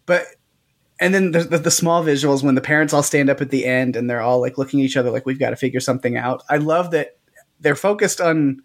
but. 0.05 0.25
And 0.97 1.13
then 1.13 1.31
the, 1.31 1.39
the, 1.43 1.57
the 1.57 1.71
small 1.71 2.05
visuals 2.05 2.41
when 2.41 2.55
the 2.55 2.61
parents 2.61 2.93
all 2.93 3.03
stand 3.03 3.29
up 3.29 3.41
at 3.41 3.49
the 3.49 3.65
end 3.65 3.97
and 3.97 4.09
they're 4.09 4.21
all 4.21 4.39
like 4.39 4.57
looking 4.57 4.79
at 4.79 4.85
each 4.85 4.95
other 4.95 5.11
like 5.11 5.25
we've 5.25 5.37
got 5.37 5.49
to 5.49 5.57
figure 5.57 5.81
something 5.81 6.15
out. 6.15 6.41
I 6.49 6.55
love 6.55 6.91
that 6.91 7.17
they're 7.59 7.75
focused 7.75 8.21
on 8.21 8.63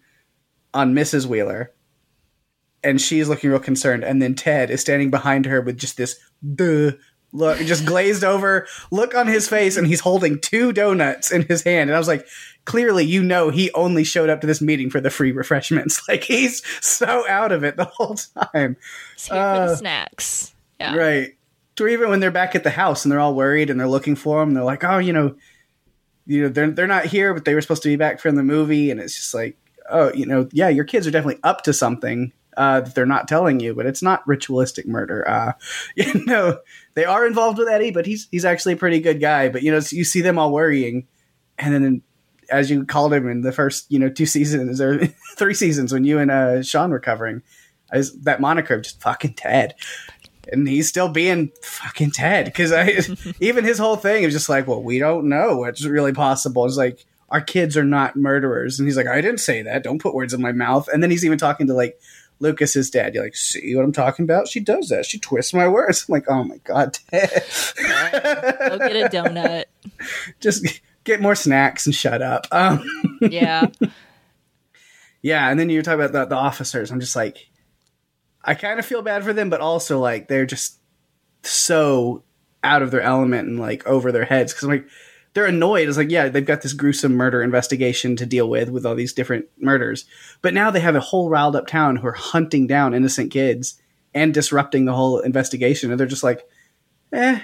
on 0.73 0.93
Mrs. 0.95 1.25
Wheeler 1.25 1.73
and 2.83 2.99
she's 2.99 3.29
looking 3.29 3.49
real 3.49 3.59
concerned. 3.59 4.03
And 4.03 4.21
then 4.21 4.35
Ted 4.35 4.69
is 4.71 4.81
standing 4.81 5.11
behind 5.11 5.45
her 5.45 5.61
with 5.61 5.77
just 5.77 5.97
this 5.97 6.19
duh 6.55 6.91
look, 7.33 7.59
just 7.59 7.85
glazed 7.85 8.23
over 8.23 8.67
look 8.91 9.15
on 9.15 9.27
his 9.27 9.47
face, 9.47 9.77
and 9.77 9.87
he's 9.87 9.99
holding 10.01 10.39
two 10.39 10.73
donuts 10.73 11.31
in 11.31 11.43
his 11.43 11.63
hand. 11.63 11.89
And 11.89 11.95
I 11.95 11.99
was 11.99 12.07
like, 12.07 12.25
clearly, 12.65 13.05
you 13.05 13.23
know, 13.23 13.49
he 13.49 13.71
only 13.71 14.03
showed 14.03 14.29
up 14.29 14.41
to 14.41 14.47
this 14.47 14.61
meeting 14.61 14.89
for 14.89 14.99
the 15.01 15.09
free 15.09 15.31
refreshments. 15.31 16.01
Like 16.07 16.23
he's 16.23 16.61
so 16.85 17.27
out 17.29 17.51
of 17.51 17.63
it 17.63 17.77
the 17.77 17.85
whole 17.85 18.15
time. 18.15 18.75
It's 19.13 19.27
here 19.27 19.35
for 19.35 19.41
Uh, 19.41 19.67
the 19.67 19.75
snacks. 19.77 20.53
Yeah. 20.79 20.95
Right. 20.95 21.35
Or 21.79 21.87
even 21.87 22.09
when 22.09 22.19
they're 22.19 22.29
back 22.31 22.53
at 22.53 22.63
the 22.63 22.69
house 22.69 23.05
and 23.05 23.11
they're 23.11 23.19
all 23.19 23.33
worried 23.33 23.69
and 23.71 23.79
they're 23.79 23.87
looking 23.87 24.15
for 24.15 24.43
him, 24.43 24.53
they're 24.53 24.63
like, 24.63 24.83
oh, 24.83 24.99
you 24.99 25.13
know, 25.13 25.35
you 26.27 26.43
know, 26.43 26.49
they're 26.49 26.69
they're 26.69 26.85
not 26.85 27.05
here, 27.05 27.33
but 27.33 27.45
they 27.45 27.55
were 27.55 27.61
supposed 27.61 27.81
to 27.83 27.89
be 27.89 27.95
back 27.95 28.19
from 28.19 28.35
the 28.35 28.43
movie, 28.43 28.91
and 28.91 28.99
it's 28.99 29.15
just 29.15 29.33
like, 29.33 29.57
oh, 29.89 30.13
you 30.13 30.25
know, 30.27 30.47
yeah, 30.51 30.69
your 30.69 30.85
kids 30.85 31.07
are 31.07 31.11
definitely 31.11 31.41
up 31.43 31.63
to 31.63 31.73
something 31.73 32.31
uh, 32.57 32.81
that 32.81 32.95
they're 32.95 33.05
not 33.05 33.27
telling 33.27 33.59
you, 33.59 33.73
but 33.73 33.85
it's 33.85 34.01
not 34.01 34.27
ritualistic 34.27 34.87
murder. 34.87 35.27
Uh, 35.27 35.53
you 35.95 36.25
know, 36.25 36.59
they 36.93 37.05
are 37.05 37.25
involved 37.25 37.57
with 37.57 37.67
Eddie, 37.67 37.91
but 37.91 38.05
he's 38.05 38.27
he's 38.31 38.45
actually 38.45 38.73
a 38.73 38.77
pretty 38.77 38.99
good 38.99 39.19
guy. 39.19 39.49
But 39.49 39.63
you 39.63 39.71
know, 39.71 39.81
you 39.91 40.03
see 40.03 40.21
them 40.21 40.37
all 40.37 40.51
worrying, 40.51 41.07
and 41.57 41.73
then 41.73 42.01
as 42.49 42.69
you 42.69 42.85
called 42.85 43.13
him 43.13 43.29
in 43.29 43.41
the 43.41 43.51
first, 43.51 43.85
you 43.89 43.97
know, 43.97 44.09
two 44.09 44.25
seasons 44.25 44.81
or 44.81 45.05
three 45.37 45.53
seasons 45.53 45.93
when 45.93 46.03
you 46.03 46.19
and 46.19 46.29
uh, 46.29 46.61
Sean 46.61 46.91
were 46.91 46.99
covering, 46.99 47.41
that 47.91 48.41
moniker 48.41 48.75
of 48.75 48.83
just 48.83 49.01
fucking 49.01 49.33
Ted. 49.33 49.75
And 50.51 50.67
he's 50.67 50.89
still 50.89 51.07
being 51.07 51.51
fucking 51.61 52.11
Ted 52.11 52.45
because 52.45 52.71
I 52.73 52.99
even 53.39 53.63
his 53.63 53.77
whole 53.77 53.95
thing 53.95 54.23
is 54.23 54.33
just 54.33 54.49
like, 54.49 54.67
well, 54.67 54.83
we 54.83 54.99
don't 54.99 55.29
know 55.29 55.57
what's 55.57 55.85
really 55.85 56.13
possible. 56.13 56.65
It's 56.65 56.77
like 56.77 57.05
our 57.29 57.41
kids 57.41 57.77
are 57.77 57.85
not 57.85 58.17
murderers, 58.17 58.77
and 58.77 58.87
he's 58.87 58.97
like, 58.97 59.07
I 59.07 59.21
didn't 59.21 59.39
say 59.39 59.61
that. 59.61 59.83
Don't 59.83 60.01
put 60.01 60.13
words 60.13 60.33
in 60.33 60.41
my 60.41 60.51
mouth. 60.51 60.89
And 60.89 61.01
then 61.01 61.11
he's 61.11 61.23
even 61.23 61.37
talking 61.37 61.67
to 61.67 61.73
like 61.73 61.99
Lucas's 62.41 62.89
dad. 62.89 63.13
You're 63.13 63.23
like, 63.23 63.35
see 63.35 63.75
what 63.75 63.85
I'm 63.85 63.91
talking 63.91 64.23
about? 64.23 64.47
She 64.47 64.59
does 64.59 64.89
that. 64.89 65.05
She 65.05 65.19
twists 65.19 65.53
my 65.53 65.67
words. 65.67 66.05
I'm 66.07 66.13
like, 66.13 66.25
oh 66.29 66.43
my 66.43 66.57
god, 66.63 66.97
Dad! 67.11 67.29
Ted, 67.75 68.69
Go 68.69 68.77
get 68.77 68.95
a 68.95 69.09
donut. 69.09 69.65
just 70.39 70.81
get 71.03 71.21
more 71.21 71.35
snacks 71.35 71.85
and 71.85 71.95
shut 71.95 72.21
up. 72.21 72.47
Um, 72.51 72.83
Yeah. 73.21 73.67
Yeah, 75.23 75.49
and 75.51 75.59
then 75.59 75.69
you're 75.69 75.83
talking 75.83 75.99
about 76.03 76.13
the, 76.13 76.25
the 76.25 76.35
officers. 76.35 76.89
I'm 76.89 76.99
just 76.99 77.15
like, 77.15 77.47
I 78.43 78.55
kind 78.55 78.79
of 78.79 78.85
feel 78.87 79.03
bad 79.03 79.23
for 79.23 79.33
them, 79.33 79.51
but 79.51 79.61
also 79.61 79.99
like 79.99 80.27
they're 80.27 80.47
just 80.47 80.79
so 81.43 82.23
out 82.63 82.81
of 82.81 82.89
their 82.89 83.01
element 83.01 83.47
and 83.47 83.59
like 83.59 83.85
over 83.85 84.11
their 84.11 84.25
heads 84.25 84.51
because 84.51 84.63
I'm 84.63 84.71
like 84.71 84.87
they're 85.33 85.45
annoyed. 85.45 85.87
It's 85.87 85.97
like, 85.97 86.11
yeah, 86.11 86.29
they've 86.29 86.45
got 86.45 86.61
this 86.61 86.73
gruesome 86.73 87.13
murder 87.13 87.41
investigation 87.41 88.15
to 88.17 88.25
deal 88.25 88.49
with 88.49 88.69
with 88.69 88.85
all 88.85 88.95
these 88.95 89.13
different 89.13 89.45
murders, 89.59 90.05
but 90.41 90.53
now 90.53 90.71
they 90.71 90.79
have 90.79 90.95
a 90.95 90.99
whole 90.99 91.29
riled 91.29 91.55
up 91.55 91.67
town 91.67 91.97
who 91.97 92.07
are 92.07 92.13
hunting 92.13 92.67
down 92.67 92.93
innocent 92.93 93.31
kids 93.31 93.81
and 94.13 94.33
disrupting 94.33 94.85
the 94.85 94.93
whole 94.93 95.19
investigation, 95.19 95.91
and 95.91 95.99
they're 95.99 96.07
just 96.07 96.23
like, 96.23 96.47
eh. 97.13 97.39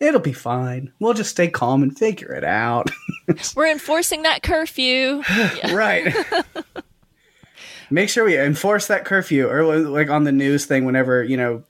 It'll 0.00 0.20
be 0.20 0.32
fine. 0.32 0.92
We'll 1.00 1.14
just 1.14 1.30
stay 1.30 1.48
calm 1.48 1.82
and 1.82 1.96
figure 1.96 2.32
it 2.32 2.44
out. 2.44 2.88
We're 3.56 3.68
enforcing 3.68 4.22
that 4.22 4.44
curfew. 4.44 5.24
right. 5.72 6.14
Make 7.90 8.08
sure 8.08 8.24
we 8.24 8.38
enforce 8.38 8.86
that 8.88 9.04
curfew, 9.04 9.48
or 9.48 9.64
like 9.78 10.08
on 10.08 10.24
the 10.24 10.30
news 10.30 10.66
thing. 10.66 10.84
Whenever 10.84 11.24
you 11.24 11.36
know, 11.36 11.64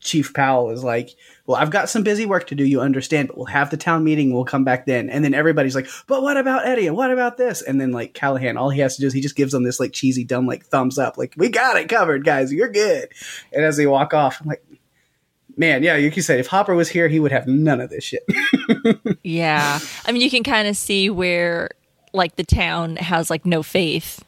Chief 0.00 0.32
Powell 0.32 0.70
is 0.70 0.82
like, 0.82 1.10
"Well, 1.46 1.60
I've 1.60 1.70
got 1.70 1.88
some 1.90 2.02
busy 2.02 2.24
work 2.26 2.46
to 2.48 2.54
do. 2.54 2.64
You 2.64 2.80
understand, 2.80 3.28
but 3.28 3.36
we'll 3.36 3.46
have 3.46 3.70
the 3.70 3.76
town 3.76 4.02
meeting. 4.02 4.32
We'll 4.32 4.44
come 4.44 4.64
back 4.64 4.86
then." 4.86 5.10
And 5.10 5.24
then 5.24 5.34
everybody's 5.34 5.74
like, 5.74 5.88
"But 6.06 6.22
what 6.22 6.36
about 6.36 6.66
Eddie? 6.66 6.86
And 6.86 6.96
what 6.96 7.10
about 7.10 7.36
this?" 7.36 7.60
And 7.62 7.80
then 7.80 7.92
like 7.92 8.14
Callahan, 8.14 8.56
all 8.56 8.70
he 8.70 8.80
has 8.80 8.96
to 8.96 9.02
do 9.02 9.06
is 9.06 9.12
he 9.12 9.20
just 9.20 9.36
gives 9.36 9.52
them 9.52 9.62
this 9.62 9.78
like 9.78 9.92
cheesy, 9.92 10.24
dumb 10.24 10.46
like 10.46 10.64
thumbs 10.64 10.98
up, 10.98 11.18
like, 11.18 11.34
"We 11.36 11.48
got 11.50 11.76
it 11.76 11.88
covered, 11.88 12.24
guys. 12.24 12.52
You're 12.52 12.70
good." 12.70 13.08
And 13.52 13.64
as 13.64 13.76
they 13.76 13.86
walk 13.86 14.14
off, 14.14 14.40
I'm 14.40 14.46
like, 14.46 14.64
"Man, 15.56 15.82
yeah, 15.82 15.96
you 15.96 16.08
you 16.08 16.22
say 16.22 16.38
if 16.38 16.46
Hopper 16.46 16.74
was 16.74 16.88
here, 16.88 17.08
he 17.08 17.20
would 17.20 17.32
have 17.32 17.46
none 17.46 17.80
of 17.80 17.90
this 17.90 18.04
shit." 18.04 18.24
Yeah. 19.22 19.80
I 20.06 20.12
mean, 20.12 20.22
you 20.22 20.30
can 20.30 20.42
kind 20.42 20.66
of 20.66 20.76
see 20.76 21.10
where 21.10 21.70
like 22.12 22.36
the 22.36 22.44
town 22.44 22.96
has 22.96 23.30
like 23.30 23.44
no 23.44 23.62
faith 23.62 24.24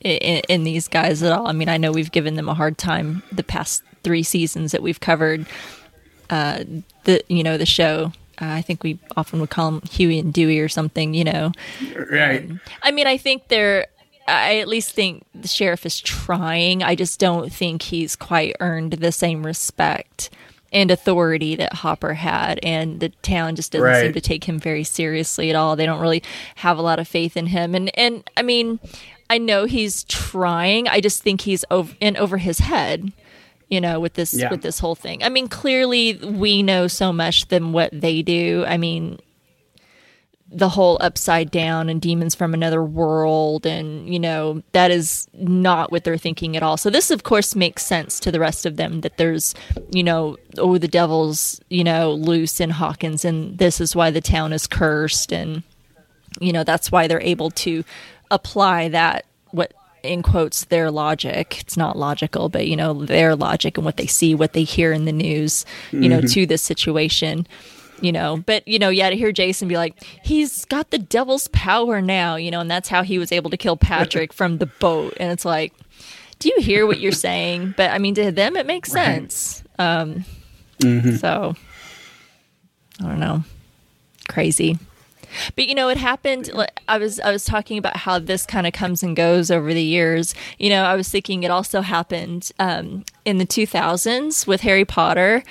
in, 0.00 0.42
in, 0.48 0.64
these 0.64 0.88
guys 0.88 1.22
at 1.22 1.32
all. 1.32 1.46
I 1.46 1.52
mean, 1.52 1.68
I 1.68 1.76
know 1.76 1.92
we've 1.92 2.12
given 2.12 2.34
them 2.34 2.48
a 2.48 2.54
hard 2.54 2.78
time 2.78 3.22
the 3.30 3.44
past 3.44 3.82
three 4.02 4.22
seasons 4.22 4.72
that 4.72 4.82
we've 4.82 5.00
covered 5.00 5.46
uh, 6.30 6.64
the 7.04 7.22
you 7.28 7.42
know 7.42 7.58
the 7.58 7.66
show. 7.66 8.12
Uh, 8.40 8.46
I 8.46 8.62
think 8.62 8.82
we 8.82 8.98
often 9.16 9.40
would 9.40 9.50
call 9.50 9.70
them 9.70 9.82
Huey 9.90 10.18
and 10.18 10.32
Dewey 10.32 10.60
or 10.60 10.68
something. 10.68 11.12
You 11.12 11.24
know, 11.24 11.52
right? 12.10 12.48
Um, 12.48 12.60
I 12.82 12.90
mean, 12.90 13.06
I 13.06 13.16
think 13.16 13.48
they're. 13.48 13.86
I 14.28 14.58
at 14.58 14.68
least 14.68 14.92
think 14.92 15.24
the 15.34 15.48
sheriff 15.48 15.84
is 15.84 16.00
trying. 16.00 16.84
I 16.84 16.94
just 16.94 17.18
don't 17.18 17.52
think 17.52 17.82
he's 17.82 18.14
quite 18.14 18.54
earned 18.60 18.92
the 18.92 19.10
same 19.10 19.44
respect 19.44 20.30
and 20.72 20.92
authority 20.92 21.56
that 21.56 21.72
Hopper 21.72 22.14
had, 22.14 22.60
and 22.62 23.00
the 23.00 23.08
town 23.08 23.56
just 23.56 23.72
doesn't 23.72 23.84
Right. 23.84 24.02
seem 24.02 24.12
to 24.12 24.20
take 24.20 24.44
him 24.44 24.60
very 24.60 24.84
seriously 24.84 25.50
at 25.50 25.56
all. 25.56 25.74
They 25.74 25.86
don't 25.86 26.00
really 26.00 26.22
have 26.56 26.78
a 26.78 26.82
lot 26.82 27.00
of 27.00 27.08
faith 27.08 27.36
in 27.36 27.46
him, 27.46 27.74
and 27.74 27.90
and 27.98 28.22
I 28.36 28.42
mean, 28.42 28.78
I 29.30 29.38
know 29.38 29.64
he's 29.64 30.04
trying. 30.04 30.88
I 30.88 31.00
just 31.00 31.22
think 31.22 31.40
he's 31.42 31.64
over 31.70 31.94
in 32.00 32.16
over 32.16 32.36
his 32.36 32.58
head, 32.58 33.12
you 33.68 33.80
know, 33.80 33.98
with 34.00 34.14
this 34.14 34.34
Yeah. 34.34 34.50
with 34.50 34.60
this 34.62 34.80
whole 34.80 34.96
thing. 34.96 35.22
I 35.22 35.28
mean, 35.30 35.48
clearly 35.48 36.14
we 36.16 36.62
know 36.62 36.88
so 36.88 37.12
much 37.12 37.46
than 37.48 37.72
what 37.72 37.90
they 37.92 38.20
do. 38.22 38.64
I 38.66 38.76
mean, 38.76 39.20
the 40.52 40.68
whole 40.70 40.98
upside 41.00 41.48
down 41.52 41.88
and 41.88 42.00
demons 42.00 42.34
from 42.34 42.52
another 42.54 42.82
world 42.82 43.64
and 43.64 44.12
you 44.12 44.18
know 44.18 44.60
that 44.72 44.90
is 44.90 45.28
not 45.32 45.92
what 45.92 46.02
they're 46.02 46.18
thinking 46.18 46.56
at 46.56 46.62
all 46.64 46.76
so 46.76 46.90
this 46.90 47.12
of 47.12 47.22
course 47.22 47.54
makes 47.54 47.86
sense 47.86 48.18
to 48.18 48.32
the 48.32 48.40
rest 48.40 48.66
of 48.66 48.76
them 48.76 49.02
that 49.02 49.16
there's 49.16 49.54
you 49.92 50.02
know 50.02 50.36
oh 50.58 50.76
the 50.76 50.88
devil's 50.88 51.60
you 51.70 51.84
know 51.84 52.10
loose 52.14 52.58
in 52.60 52.70
hawkins 52.70 53.24
and 53.24 53.58
this 53.58 53.80
is 53.80 53.94
why 53.94 54.10
the 54.10 54.20
town 54.20 54.52
is 54.52 54.66
cursed 54.66 55.32
and 55.32 55.62
you 56.40 56.52
know 56.52 56.64
that's 56.64 56.90
why 56.90 57.06
they're 57.06 57.22
able 57.22 57.52
to 57.52 57.84
apply 58.30 58.88
that 58.88 59.24
what 59.50 59.72
in 60.02 60.22
quotes 60.22 60.64
their 60.66 60.90
logic. 60.90 61.60
It's 61.60 61.76
not 61.76 61.98
logical 61.98 62.48
but 62.48 62.66
you 62.66 62.76
know 62.76 63.04
their 63.04 63.36
logic 63.36 63.76
and 63.76 63.84
what 63.84 63.96
they 63.96 64.06
see 64.06 64.34
what 64.34 64.52
they 64.52 64.64
hear 64.64 64.92
in 64.92 65.04
the 65.04 65.12
news 65.12 65.64
you 65.92 66.08
know 66.08 66.20
to 66.20 66.46
this 66.46 66.62
situation 66.62 67.46
you 68.00 68.12
know. 68.12 68.42
But 68.46 68.66
you 68.66 68.78
know 68.78 68.88
yeah 68.88 69.10
to 69.10 69.16
hear 69.16 69.32
jason 69.32 69.68
be 69.68 69.76
like 69.76 70.02
he's 70.22 70.64
got 70.66 70.90
the 70.90 70.98
devil's 70.98 71.48
power 71.48 72.00
now 72.00 72.36
you 72.36 72.50
know 72.50 72.60
and 72.60 72.70
that's 72.70 72.88
how 72.88 73.02
he 73.02 73.18
was 73.18 73.30
able 73.32 73.50
to 73.50 73.56
kill 73.56 73.76
patrick 73.76 74.32
from 74.32 74.58
the 74.58 74.66
boat. 74.66 75.14
And 75.18 75.30
it's 75.32 75.44
like 75.44 75.72
do 76.38 76.48
you 76.48 76.62
hear 76.62 76.86
what 76.86 77.00
you're 77.00 77.12
saying? 77.12 77.74
But 77.76 77.90
i 77.90 77.98
mean 77.98 78.14
to 78.14 78.30
them 78.32 78.56
it 78.56 78.66
makes 78.66 78.90
sense. 78.90 79.62
Um 79.78 80.24
so 81.18 81.54
i 83.00 83.04
don't 83.04 83.20
know. 83.20 83.44
Crazy 84.28 84.78
but 85.56 85.66
you 85.68 85.74
know 85.74 85.88
it 85.88 85.96
happened 85.96 86.50
i 86.88 86.98
was 86.98 87.20
i 87.20 87.30
was 87.30 87.44
talking 87.44 87.78
about 87.78 87.96
how 87.96 88.18
this 88.18 88.46
kind 88.46 88.66
of 88.66 88.72
comes 88.72 89.02
and 89.02 89.16
goes 89.16 89.50
over 89.50 89.72
the 89.72 89.82
years. 89.82 90.34
You 90.58 90.70
know 90.70 90.84
i 90.84 90.94
was 90.94 91.08
thinking 91.08 91.42
it 91.42 91.50
also 91.50 91.80
happened 91.80 92.50
um, 92.58 93.04
in 93.24 93.38
the 93.38 93.46
2000s 93.46 94.46
with 94.46 94.60
harry 94.62 94.84
potter. 94.84 95.42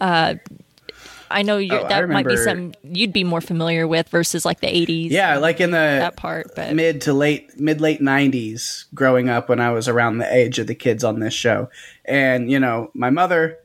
Uh, 0.00 0.34
i 1.30 1.42
know 1.42 1.56
Oh, 1.56 1.84
I 1.84 1.88
that 1.88 2.08
might 2.08 2.26
be 2.26 2.36
something 2.36 2.74
you'd 2.82 3.12
be 3.12 3.24
more 3.24 3.40
familiar 3.40 3.88
with 3.88 4.08
versus 4.08 4.44
like 4.44 4.60
the 4.60 4.66
80s 4.66 5.10
Yeah, 5.10 5.38
like 5.38 5.60
in 5.60 5.70
the 5.70 5.76
that 5.76 6.16
part 6.16 6.50
but 6.54 6.74
mid 6.74 7.00
to 7.02 7.12
late 7.12 7.58
mid 7.58 7.80
late 7.80 8.00
90s 8.00 8.84
growing 8.94 9.28
up 9.28 9.48
when 9.48 9.58
I 9.60 9.70
was 9.70 9.88
around 9.88 10.18
the 10.18 10.32
age 10.32 10.58
of 10.58 10.66
the 10.66 10.74
kids 10.74 11.02
on 11.02 11.20
this 11.20 11.34
show. 11.34 11.70
And 12.04 12.50
you 12.50 12.60
know, 12.60 12.90
my 12.94 13.10
mother, 13.10 13.58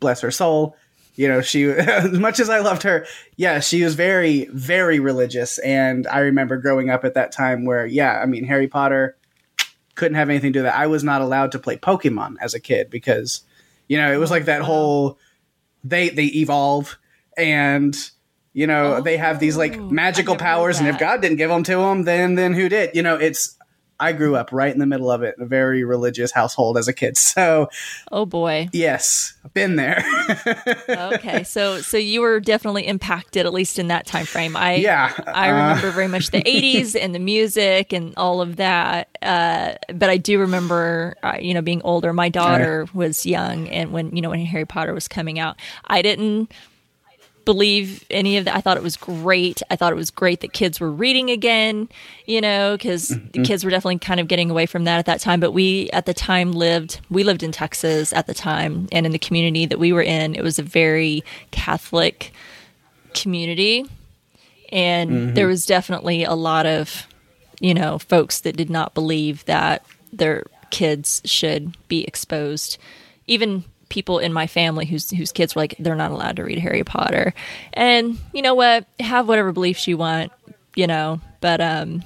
bless 0.00 0.20
her 0.20 0.30
soul, 0.30 0.76
you 1.14 1.28
know, 1.28 1.40
she 1.40 1.64
as 1.70 2.18
much 2.18 2.40
as 2.40 2.48
I 2.48 2.60
loved 2.60 2.82
her, 2.84 3.06
yeah, 3.36 3.60
she 3.60 3.82
was 3.84 3.94
very 3.94 4.46
very 4.46 4.98
religious. 5.00 5.58
And 5.58 6.06
I 6.06 6.20
remember 6.20 6.56
growing 6.56 6.90
up 6.90 7.04
at 7.04 7.14
that 7.14 7.32
time 7.32 7.64
where 7.64 7.86
yeah, 7.86 8.20
I 8.20 8.26
mean 8.26 8.44
Harry 8.44 8.68
Potter 8.68 9.16
couldn't 9.94 10.16
have 10.16 10.30
anything 10.30 10.52
to 10.52 10.58
do 10.60 10.62
with 10.62 10.72
that. 10.72 10.78
I 10.78 10.86
was 10.86 11.04
not 11.04 11.20
allowed 11.20 11.52
to 11.52 11.58
play 11.58 11.76
Pokemon 11.76 12.36
as 12.40 12.54
a 12.54 12.60
kid 12.60 12.90
because 12.90 13.42
you 13.88 13.98
know, 13.98 14.12
it 14.12 14.16
was 14.16 14.30
like 14.30 14.46
that 14.46 14.62
whole 14.62 15.18
they 15.84 16.08
they 16.08 16.26
evolve 16.26 16.98
and 17.36 17.96
you 18.52 18.66
know 18.66 19.00
they 19.00 19.16
have 19.16 19.40
these 19.40 19.56
like 19.56 19.76
Oh, 19.76 19.90
magical 19.90 20.34
I've 20.34 20.40
never 20.40 20.50
heard 20.50 20.54
powers 20.54 20.78
and 20.78 20.88
if 20.88 20.98
god 20.98 21.20
didn't 21.22 21.38
give 21.38 21.50
them 21.50 21.62
to 21.64 21.76
them 21.76 22.04
then 22.04 22.34
then 22.34 22.54
who 22.54 22.68
did? 22.68 22.94
You 22.94 23.02
know 23.02 23.16
it's 23.16 23.56
i 24.02 24.12
grew 24.12 24.36
up 24.36 24.50
right 24.52 24.72
in 24.72 24.78
the 24.78 24.86
middle 24.86 25.10
of 25.10 25.22
it 25.22 25.34
in 25.38 25.44
a 25.44 25.46
very 25.46 25.84
religious 25.84 26.32
household 26.32 26.76
as 26.76 26.88
a 26.88 26.92
kid. 26.92 27.16
So 27.32 27.68
oh 28.10 28.26
boy. 28.26 28.68
yes 28.72 29.34
i've 29.44 29.54
been 29.54 29.76
there. 29.76 30.04
Okay 30.88 31.44
so 31.44 31.80
so 31.80 31.96
you 31.96 32.20
were 32.20 32.40
definitely 32.40 32.86
impacted 32.86 33.46
at 33.46 33.52
least 33.52 33.78
in 33.78 33.88
that 33.88 34.06
time 34.06 34.26
frame. 34.26 34.56
I 34.56 34.74
Yeah, 34.74 35.12
i 35.26 35.48
uh, 35.48 35.52
remember 35.52 35.90
very 35.90 36.08
much 36.08 36.30
the 36.30 36.42
80s 36.42 36.94
and 37.00 37.14
the 37.14 37.18
music 37.18 37.92
and 37.92 38.12
all 38.16 38.40
of 38.42 38.56
that 38.56 39.16
uh 39.22 39.74
but 39.94 40.10
i 40.10 40.16
do 40.16 40.38
remember 40.40 41.16
uh, 41.22 41.38
you 41.40 41.54
know 41.54 41.62
being 41.62 41.80
older. 41.82 42.12
My 42.12 42.28
daughter 42.28 42.86
was 42.92 43.24
young 43.24 43.68
and 43.68 43.92
when 43.92 44.14
you 44.14 44.20
know 44.20 44.30
when 44.30 44.44
harry 44.44 44.66
potter 44.66 44.92
was 44.92 45.08
coming 45.08 45.38
out 45.38 45.56
i 45.86 46.02
didn't 46.02 46.52
believe 47.44 48.04
any 48.10 48.36
of 48.36 48.44
that. 48.44 48.54
I 48.54 48.60
thought 48.60 48.76
it 48.76 48.82
was 48.82 48.96
great. 48.96 49.62
I 49.70 49.76
thought 49.76 49.92
it 49.92 49.96
was 49.96 50.10
great 50.10 50.40
that 50.40 50.52
kids 50.52 50.80
were 50.80 50.90
reading 50.90 51.30
again, 51.30 51.88
you 52.26 52.40
know, 52.40 52.76
because 52.76 53.10
mm-hmm. 53.10 53.28
the 53.32 53.42
kids 53.42 53.64
were 53.64 53.70
definitely 53.70 53.98
kind 53.98 54.20
of 54.20 54.28
getting 54.28 54.50
away 54.50 54.66
from 54.66 54.84
that 54.84 54.98
at 54.98 55.06
that 55.06 55.20
time. 55.20 55.40
But 55.40 55.52
we 55.52 55.90
at 55.90 56.06
the 56.06 56.14
time 56.14 56.52
lived, 56.52 57.00
we 57.10 57.24
lived 57.24 57.42
in 57.42 57.52
Texas 57.52 58.12
at 58.12 58.26
the 58.26 58.34
time, 58.34 58.88
and 58.92 59.06
in 59.06 59.12
the 59.12 59.18
community 59.18 59.66
that 59.66 59.78
we 59.78 59.92
were 59.92 60.02
in, 60.02 60.34
it 60.34 60.42
was 60.42 60.58
a 60.58 60.62
very 60.62 61.24
Catholic 61.50 62.32
community. 63.14 63.84
And 64.70 65.10
mm-hmm. 65.10 65.34
there 65.34 65.46
was 65.46 65.66
definitely 65.66 66.24
a 66.24 66.34
lot 66.34 66.64
of, 66.66 67.06
you 67.60 67.74
know, 67.74 67.98
folks 67.98 68.40
that 68.40 68.56
did 68.56 68.70
not 68.70 68.94
believe 68.94 69.44
that 69.44 69.84
their 70.12 70.44
kids 70.70 71.20
should 71.24 71.76
be 71.88 72.04
exposed. 72.04 72.78
Even 73.26 73.64
people 73.92 74.18
in 74.18 74.32
my 74.32 74.46
family 74.46 74.86
whose 74.86 75.10
whose 75.10 75.30
kids 75.32 75.54
were 75.54 75.60
like 75.62 75.76
they're 75.78 75.94
not 75.94 76.10
allowed 76.10 76.36
to 76.36 76.42
read 76.44 76.58
Harry 76.58 76.82
Potter. 76.82 77.34
And 77.74 78.18
you 78.32 78.40
know 78.42 78.54
what? 78.54 78.86
Have 78.98 79.28
whatever 79.28 79.52
beliefs 79.52 79.86
you 79.86 79.98
want, 79.98 80.32
you 80.74 80.86
know, 80.86 81.20
but 81.40 81.60
um 81.60 82.02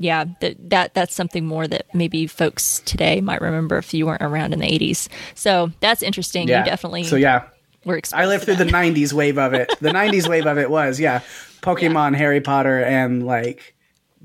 yeah, 0.00 0.24
that 0.40 0.70
that 0.70 0.94
that's 0.94 1.14
something 1.14 1.46
more 1.46 1.66
that 1.66 1.86
maybe 1.94 2.26
folks 2.26 2.80
today 2.84 3.20
might 3.20 3.40
remember 3.40 3.78
if 3.78 3.94
you 3.94 4.06
weren't 4.06 4.22
around 4.22 4.52
in 4.52 4.58
the 4.60 4.66
80s. 4.66 5.08
So, 5.34 5.72
that's 5.80 6.02
interesting. 6.02 6.48
yeah 6.48 6.60
You 6.60 6.64
definitely 6.64 7.04
so 7.04 7.16
yeah 7.16 7.44
were 7.84 8.00
i 8.12 8.26
lived 8.26 8.44
through 8.44 8.56
the 8.56 8.64
90s 8.64 9.12
wave 9.12 9.38
of 9.38 9.54
it 9.54 9.72
the 9.80 9.90
90s 9.90 10.28
wave 10.28 10.46
of 10.46 10.58
it 10.58 10.68
was 10.68 10.98
yeah 11.06 11.20
pokemon 11.62 12.14
harry 12.16 12.40
potter 12.40 12.82
and 12.82 13.24
like 13.24 13.74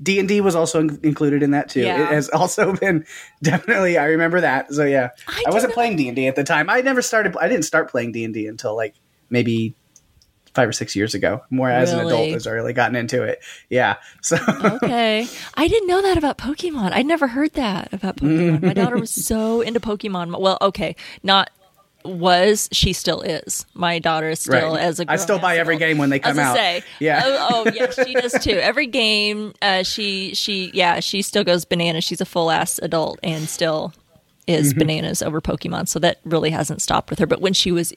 D&D 0.02 0.40
was 0.40 0.54
also 0.54 0.80
in- 0.80 0.98
included 1.02 1.42
in 1.42 1.52
that 1.52 1.68
too. 1.68 1.80
Yeah. 1.82 2.02
It 2.02 2.08
has 2.08 2.28
also 2.30 2.72
been 2.80 3.04
definitely 3.42 3.96
I 3.98 4.06
remember 4.06 4.40
that. 4.40 4.72
So 4.72 4.84
yeah. 4.84 5.10
I 5.28 5.44
I, 5.46 5.50
wasn't 5.50 5.70
didn't- 5.70 5.74
playing 5.74 5.96
D&D 5.96 6.26
at 6.26 6.36
the 6.36 6.44
time. 6.44 6.68
I 6.68 6.80
never 6.80 7.02
started 7.02 7.36
I 7.38 7.48
didn't 7.48 7.64
start 7.64 7.90
playing 7.90 8.12
D&D 8.12 8.46
until 8.46 8.74
like 8.76 8.94
maybe 9.30 9.74
5 10.54 10.68
or 10.68 10.72
6 10.72 10.94
years 10.94 11.14
ago. 11.14 11.42
More 11.50 11.68
as 11.68 11.92
an 11.92 11.98
adult 11.98 12.12
Really? 12.12 12.34
as 12.34 12.46
I 12.46 12.50
really 12.52 12.72
gotten 12.72 12.94
into 12.96 13.22
it. 13.24 13.40
Yeah. 13.68 13.96
So 14.22 14.36
okay. 14.48 15.26
I 15.54 15.68
didn't 15.68 15.88
know 15.88 16.00
that 16.02 16.16
about 16.16 16.38
Pokemon. 16.38 16.92
I'd 16.92 17.06
never 17.06 17.26
heard 17.28 17.52
that 17.54 17.92
about 17.92 18.16
Pokemon. 18.16 18.62
My 18.62 18.72
daughter 18.80 18.96
was 18.96 19.10
so 19.10 19.60
into 19.60 19.80
Pokemon. 19.80 20.38
Well, 20.40 20.58
okay, 20.62 20.96
not 21.22 21.50
was 22.04 22.68
she 22.72 22.92
still 22.92 23.22
is. 23.22 23.64
My 23.74 23.98
daughter 23.98 24.28
is 24.28 24.40
still 24.40 24.72
Right. 24.74 24.80
as 24.80 25.00
a 25.00 25.04
I 25.10 25.16
still 25.16 25.38
buy 25.38 25.56
every 25.58 25.76
game 25.78 25.96
when 25.98 26.10
they 26.10 26.18
come 26.18 26.38
out. 26.38 26.54
Say, 26.56 26.82
Yeah. 27.00 27.22
Oh, 27.24 27.64
oh, 27.66 27.70
yeah, 27.74 27.90
she 27.90 28.12
does 28.20 28.32
too. 28.44 28.58
Every 28.58 28.86
game, 28.86 29.54
uh, 29.62 29.82
she 29.82 30.34
she 30.34 30.70
yeah, 30.74 31.00
she 31.00 31.22
still 31.22 31.44
goes 31.44 31.64
bananas. 31.64 32.04
She's 32.04 32.20
a 32.20 32.26
full 32.26 32.50
ass 32.50 32.78
adult 32.82 33.18
and 33.22 33.48
still 33.48 33.92
is 34.46 34.70
Mm-hmm. 34.70 34.78
bananas 34.78 35.22
over 35.22 35.40
Pokemon. 35.40 35.88
So 35.88 35.98
that 36.00 36.20
really 36.24 36.50
hasn't 36.50 36.82
stopped 36.82 37.08
with 37.10 37.18
her. 37.20 37.26
But 37.26 37.40
when 37.40 37.54
she 37.54 37.72
was, 37.72 37.94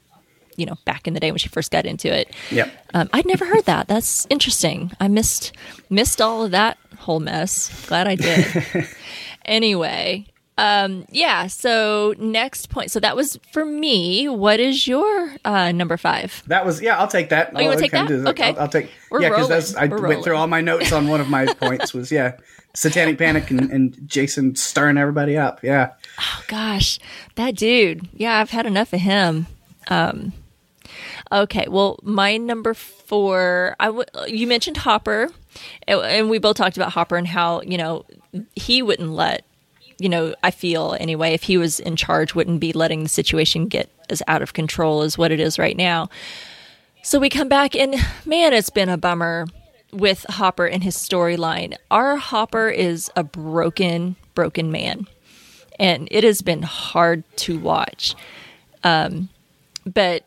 you 0.56 0.66
know, 0.66 0.76
back 0.86 1.06
in 1.08 1.14
the 1.14 1.20
day 1.20 1.30
when 1.32 1.38
she 1.40 1.50
first 1.50 1.70
got 1.72 1.86
into 1.86 2.08
it, 2.14 2.34
Yep. 2.52 2.72
um, 2.94 3.10
I'd 3.12 3.26
never 3.26 3.46
heard 3.46 3.66
that. 3.66 3.90
That's 3.90 4.26
interesting. 4.30 4.92
I 5.02 5.10
missed 5.10 5.52
missed 5.90 6.22
all 6.22 6.44
of 6.46 6.52
that 6.52 6.78
whole 7.00 7.20
mess. 7.20 7.86
Glad 7.88 8.08
I 8.08 8.16
did. 8.16 8.88
anyway, 9.46 10.26
um, 10.58 11.06
yeah. 11.12 11.48
So 11.48 12.16
next 12.18 12.70
point. 12.70 12.92
So 12.92 13.00
that 13.00 13.16
was 13.16 13.40
for 13.52 13.66
me. 13.66 14.28
What 14.28 14.60
is 14.60 14.88
your 14.88 15.36
uh, 15.46 15.72
number 15.72 15.98
five? 15.98 16.44
That 16.48 16.66
was 16.66 16.82
yeah. 16.82 16.98
I'll 16.98 17.08
take 17.08 17.30
that. 17.30 17.52
Oh, 17.54 17.60
you 17.60 17.66
wanna 17.66 17.76
I'll 17.76 17.82
take 17.82 17.92
that? 17.92 18.12
Okay. 18.12 18.50
I'll, 18.50 18.62
I'll 18.62 18.68
take. 18.68 18.92
We're 19.12 19.22
yeah, 19.22 19.30
because 19.30 19.50
that's 19.50 19.76
I 19.76 19.86
We're 19.86 20.08
went 20.08 20.24
through 20.24 20.36
all 20.36 20.48
my 20.48 20.62
notes 20.62 20.92
on 20.92 21.08
one 21.08 21.22
of 21.22 21.30
my 21.30 21.46
points 21.60 21.94
was 21.94 22.12
yeah, 22.12 22.38
Satanic 22.74 23.18
Panic 23.18 23.52
and, 23.52 23.72
and 23.72 23.98
Jason 24.08 24.56
stirring 24.56 24.98
everybody 24.98 25.38
up. 25.38 25.64
Yeah, 25.64 25.94
Oh 26.20 26.44
gosh, 26.48 27.00
that 27.36 27.56
dude. 27.56 28.08
Yeah, 28.14 28.40
I've 28.40 28.50
had 28.50 28.66
enough 28.66 28.94
of 28.94 29.00
him. 29.00 29.48
Um, 29.90 30.34
okay, 31.32 31.68
well, 31.70 32.00
my 32.02 32.38
number 32.38 32.74
four, 32.74 33.76
I 33.80 33.86
w- 33.88 34.06
you 34.28 34.48
mentioned 34.48 34.78
Hopper, 34.78 35.30
and 35.88 36.30
we 36.30 36.40
both 36.40 36.58
talked 36.58 36.78
about 36.78 36.92
Hopper 36.94 37.16
and 37.16 37.28
how 37.28 37.62
you 37.62 37.78
know 37.78 38.06
he 38.56 38.82
wouldn't 38.82 39.12
let 39.12 39.46
you 40.00 40.10
know 40.10 40.36
I 40.44 40.52
feel 40.52 40.96
anyway 41.00 41.34
if 41.34 41.44
he 41.44 41.58
was 41.58 41.80
in 41.80 41.96
charge 41.96 42.36
wouldn't 42.36 42.60
be 42.60 42.74
letting 42.74 43.04
the 43.04 43.10
situation 43.10 43.68
get 43.68 43.90
as 44.10 44.22
out 44.28 44.42
of 44.42 44.54
control 44.54 45.02
as 45.02 45.18
what 45.18 45.32
it 45.32 45.40
is 45.40 45.60
right 45.60 45.78
now. 45.78 46.10
So 47.04 47.20
we 47.20 47.30
come 47.30 47.50
back 47.50 47.76
and 47.76 47.96
man, 48.26 48.54
it's 48.54 48.70
been 48.70 48.90
a 48.90 48.98
bummer 48.98 49.48
with 49.92 50.26
Hopper 50.30 50.66
and 50.66 50.84
his 50.84 50.96
storyline. 50.96 51.76
Our 51.90 52.18
Hopper 52.18 52.70
is 52.70 53.10
a 53.16 53.24
broken, 53.24 54.16
broken 54.36 54.72
man, 54.72 55.08
and 55.80 56.08
it 56.12 56.24
has 56.24 56.42
been 56.42 56.64
hard 56.64 57.24
to 57.38 57.58
watch. 57.58 58.16
Um, 58.84 59.30
but 59.86 60.26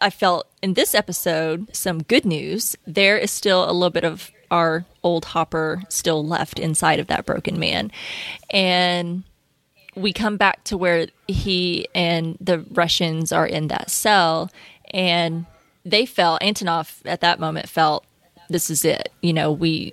I 0.00 0.10
felt 0.10 0.48
in 0.62 0.74
this 0.74 0.94
episode 0.94 1.74
some 1.74 2.02
good 2.02 2.24
news. 2.24 2.76
There 2.86 3.16
is 3.16 3.30
still 3.30 3.64
a 3.64 3.72
little 3.72 3.90
bit 3.90 4.04
of 4.04 4.31
our 4.52 4.84
old 5.02 5.24
Hopper 5.24 5.82
still 5.88 6.24
left 6.24 6.60
inside 6.60 7.00
of 7.00 7.08
that 7.08 7.26
broken 7.26 7.58
man, 7.58 7.90
and 8.50 9.24
we 9.96 10.12
come 10.12 10.36
back 10.36 10.62
to 10.64 10.76
where 10.76 11.08
he 11.26 11.88
and 11.94 12.36
the 12.40 12.60
Russians 12.70 13.32
are 13.32 13.46
in 13.46 13.68
that 13.68 13.90
cell, 13.90 14.50
and 14.92 15.46
they 15.84 16.06
felt 16.06 16.42
Antonov 16.42 16.98
at 17.04 17.22
that 17.22 17.40
moment 17.40 17.68
felt 17.68 18.04
this 18.48 18.70
is 18.70 18.84
it. 18.84 19.10
You 19.22 19.32
know, 19.32 19.50
we 19.50 19.92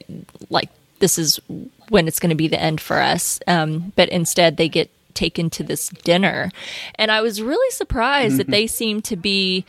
like 0.49 0.69
this 0.99 1.17
is 1.17 1.39
when 1.87 2.07
it's 2.07 2.19
going 2.19 2.29
to 2.29 2.35
be 2.35 2.47
the 2.47 2.61
end 2.61 2.81
for 2.81 2.97
us. 2.97 3.39
Um, 3.47 3.93
but 3.95 4.09
instead, 4.09 4.57
they 4.57 4.69
get 4.69 4.91
taken 5.13 5.49
to 5.51 5.63
this 5.63 5.89
dinner, 5.89 6.51
and 6.95 7.11
I 7.11 7.21
was 7.21 7.41
really 7.41 7.71
surprised 7.71 8.33
mm-hmm. 8.33 8.37
that 8.37 8.47
they 8.47 8.67
seemed 8.67 9.05
to 9.05 9.15
be 9.15 9.65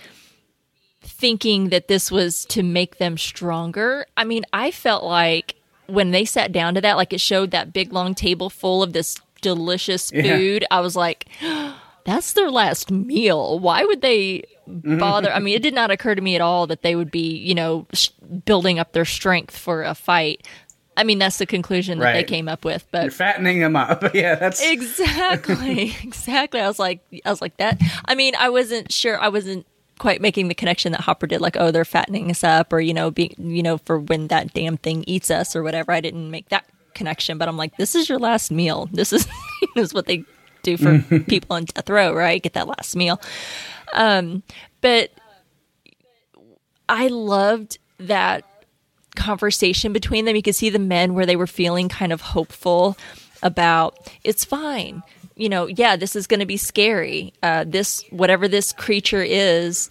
thinking 1.02 1.70
that 1.70 1.88
this 1.88 2.10
was 2.10 2.44
to 2.46 2.62
make 2.62 2.98
them 2.98 3.16
stronger. 3.16 4.06
I 4.16 4.24
mean, 4.24 4.44
I 4.52 4.70
felt 4.70 5.04
like 5.04 5.56
when 5.86 6.10
they 6.10 6.24
sat 6.24 6.52
down 6.52 6.74
to 6.74 6.80
that, 6.80 6.96
like 6.96 7.12
it 7.12 7.20
showed 7.20 7.50
that 7.50 7.72
big 7.72 7.92
long 7.92 8.14
table 8.14 8.50
full 8.50 8.82
of 8.82 8.92
this 8.92 9.16
delicious 9.40 10.10
food. 10.10 10.62
Yeah. 10.62 10.68
I 10.70 10.80
was 10.80 10.96
like, 10.96 11.26
that's 12.04 12.32
their 12.32 12.50
last 12.50 12.90
meal. 12.90 13.58
Why 13.58 13.84
would 13.84 14.02
they 14.02 14.44
mm-hmm. 14.68 14.98
bother? 14.98 15.32
I 15.32 15.38
mean, 15.38 15.54
it 15.54 15.62
did 15.62 15.74
not 15.74 15.90
occur 15.90 16.14
to 16.14 16.22
me 16.22 16.34
at 16.34 16.40
all 16.40 16.66
that 16.68 16.82
they 16.82 16.94
would 16.94 17.10
be, 17.10 17.36
you 17.36 17.54
know, 17.54 17.86
sh- 17.92 18.10
building 18.44 18.78
up 18.78 18.92
their 18.92 19.04
strength 19.04 19.56
for 19.56 19.82
a 19.82 19.94
fight. 19.94 20.46
I 20.96 21.04
mean, 21.04 21.18
that's 21.18 21.38
the 21.38 21.46
conclusion 21.46 21.98
that 21.98 22.04
right. 22.04 22.12
they 22.14 22.24
came 22.24 22.48
up 22.48 22.64
with. 22.64 22.86
But 22.90 23.04
You're 23.04 23.12
fattening 23.12 23.60
them 23.60 23.76
up, 23.76 24.02
yeah, 24.14 24.34
that's 24.34 24.62
exactly, 24.62 25.94
exactly. 26.02 26.60
I 26.60 26.68
was 26.68 26.78
like, 26.78 27.00
I 27.24 27.30
was 27.30 27.40
like 27.40 27.56
that. 27.56 27.80
I 28.04 28.14
mean, 28.14 28.34
I 28.34 28.50
wasn't 28.50 28.92
sure. 28.92 29.18
I 29.18 29.28
wasn't 29.28 29.66
quite 30.00 30.22
making 30.22 30.48
the 30.48 30.54
connection 30.54 30.92
that 30.92 31.02
Hopper 31.02 31.26
did, 31.26 31.42
like, 31.42 31.58
oh, 31.58 31.70
they're 31.70 31.84
fattening 31.84 32.30
us 32.30 32.42
up, 32.42 32.72
or 32.72 32.80
you 32.80 32.94
know, 32.94 33.10
being, 33.10 33.34
you 33.38 33.62
know, 33.62 33.76
for 33.78 34.00
when 34.00 34.28
that 34.28 34.52
damn 34.54 34.78
thing 34.78 35.04
eats 35.06 35.30
us 35.30 35.54
or 35.54 35.62
whatever. 35.62 35.92
I 35.92 36.00
didn't 36.00 36.30
make 36.30 36.48
that 36.48 36.64
connection, 36.94 37.36
but 37.36 37.48
I'm 37.48 37.58
like, 37.58 37.76
this 37.76 37.94
is 37.94 38.08
your 38.08 38.18
last 38.18 38.50
meal. 38.50 38.88
This 38.92 39.12
is, 39.12 39.26
this 39.76 39.88
is 39.88 39.94
what 39.94 40.06
they 40.06 40.24
do 40.62 40.76
for 40.76 40.98
people 41.28 41.54
on 41.54 41.66
death 41.66 41.88
row, 41.88 42.14
right? 42.14 42.42
Get 42.42 42.54
that 42.54 42.66
last 42.66 42.96
meal. 42.96 43.20
Um, 43.92 44.42
but 44.80 45.10
I 46.88 47.08
loved 47.08 47.78
that 47.98 48.44
conversation 49.16 49.92
between 49.92 50.24
them. 50.24 50.34
You 50.34 50.42
could 50.42 50.56
see 50.56 50.70
the 50.70 50.78
men 50.78 51.12
where 51.12 51.26
they 51.26 51.36
were 51.36 51.46
feeling 51.46 51.90
kind 51.90 52.12
of 52.12 52.22
hopeful 52.22 52.96
about 53.42 54.10
it's 54.24 54.46
fine. 54.46 55.02
You 55.40 55.48
know, 55.48 55.66
yeah, 55.66 55.96
this 55.96 56.14
is 56.14 56.26
going 56.26 56.40
to 56.40 56.46
be 56.46 56.58
scary. 56.58 57.32
Uh, 57.42 57.64
this, 57.66 58.04
whatever 58.10 58.46
this 58.46 58.72
creature 58.72 59.22
is, 59.22 59.88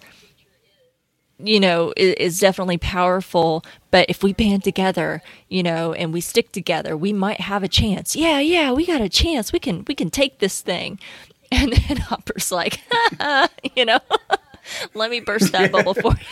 you 1.38 1.58
know, 1.58 1.92
is, 1.96 2.14
is, 2.14 2.40
definitely 2.40 2.78
powerful. 2.78 3.64
But 3.90 4.08
if 4.08 4.22
we 4.22 4.32
band 4.32 4.62
together, 4.62 5.22
you 5.48 5.62
know, 5.62 5.92
and 5.92 6.12
we 6.12 6.20
stick 6.20 6.52
together, 6.52 6.96
we 6.96 7.12
might 7.12 7.40
have 7.40 7.62
a 7.62 7.68
chance. 7.68 8.14
Yeah, 8.14 8.38
yeah, 8.40 8.72
we 8.72 8.86
got 8.86 9.00
a 9.00 9.08
chance. 9.08 9.52
We 9.52 9.58
can, 9.58 9.84
we 9.88 9.94
can 9.94 10.10
take 10.10 10.38
this 10.38 10.60
thing. 10.60 10.98
And 11.52 11.72
then 11.72 11.96
Hopper's 11.96 12.52
like, 12.52 12.80
you 13.74 13.84
know, 13.84 13.98
let 14.94 15.10
me 15.10 15.18
burst 15.18 15.50
that 15.50 15.72
bubble 15.72 15.94
for 15.94 16.12
you. 16.12 16.26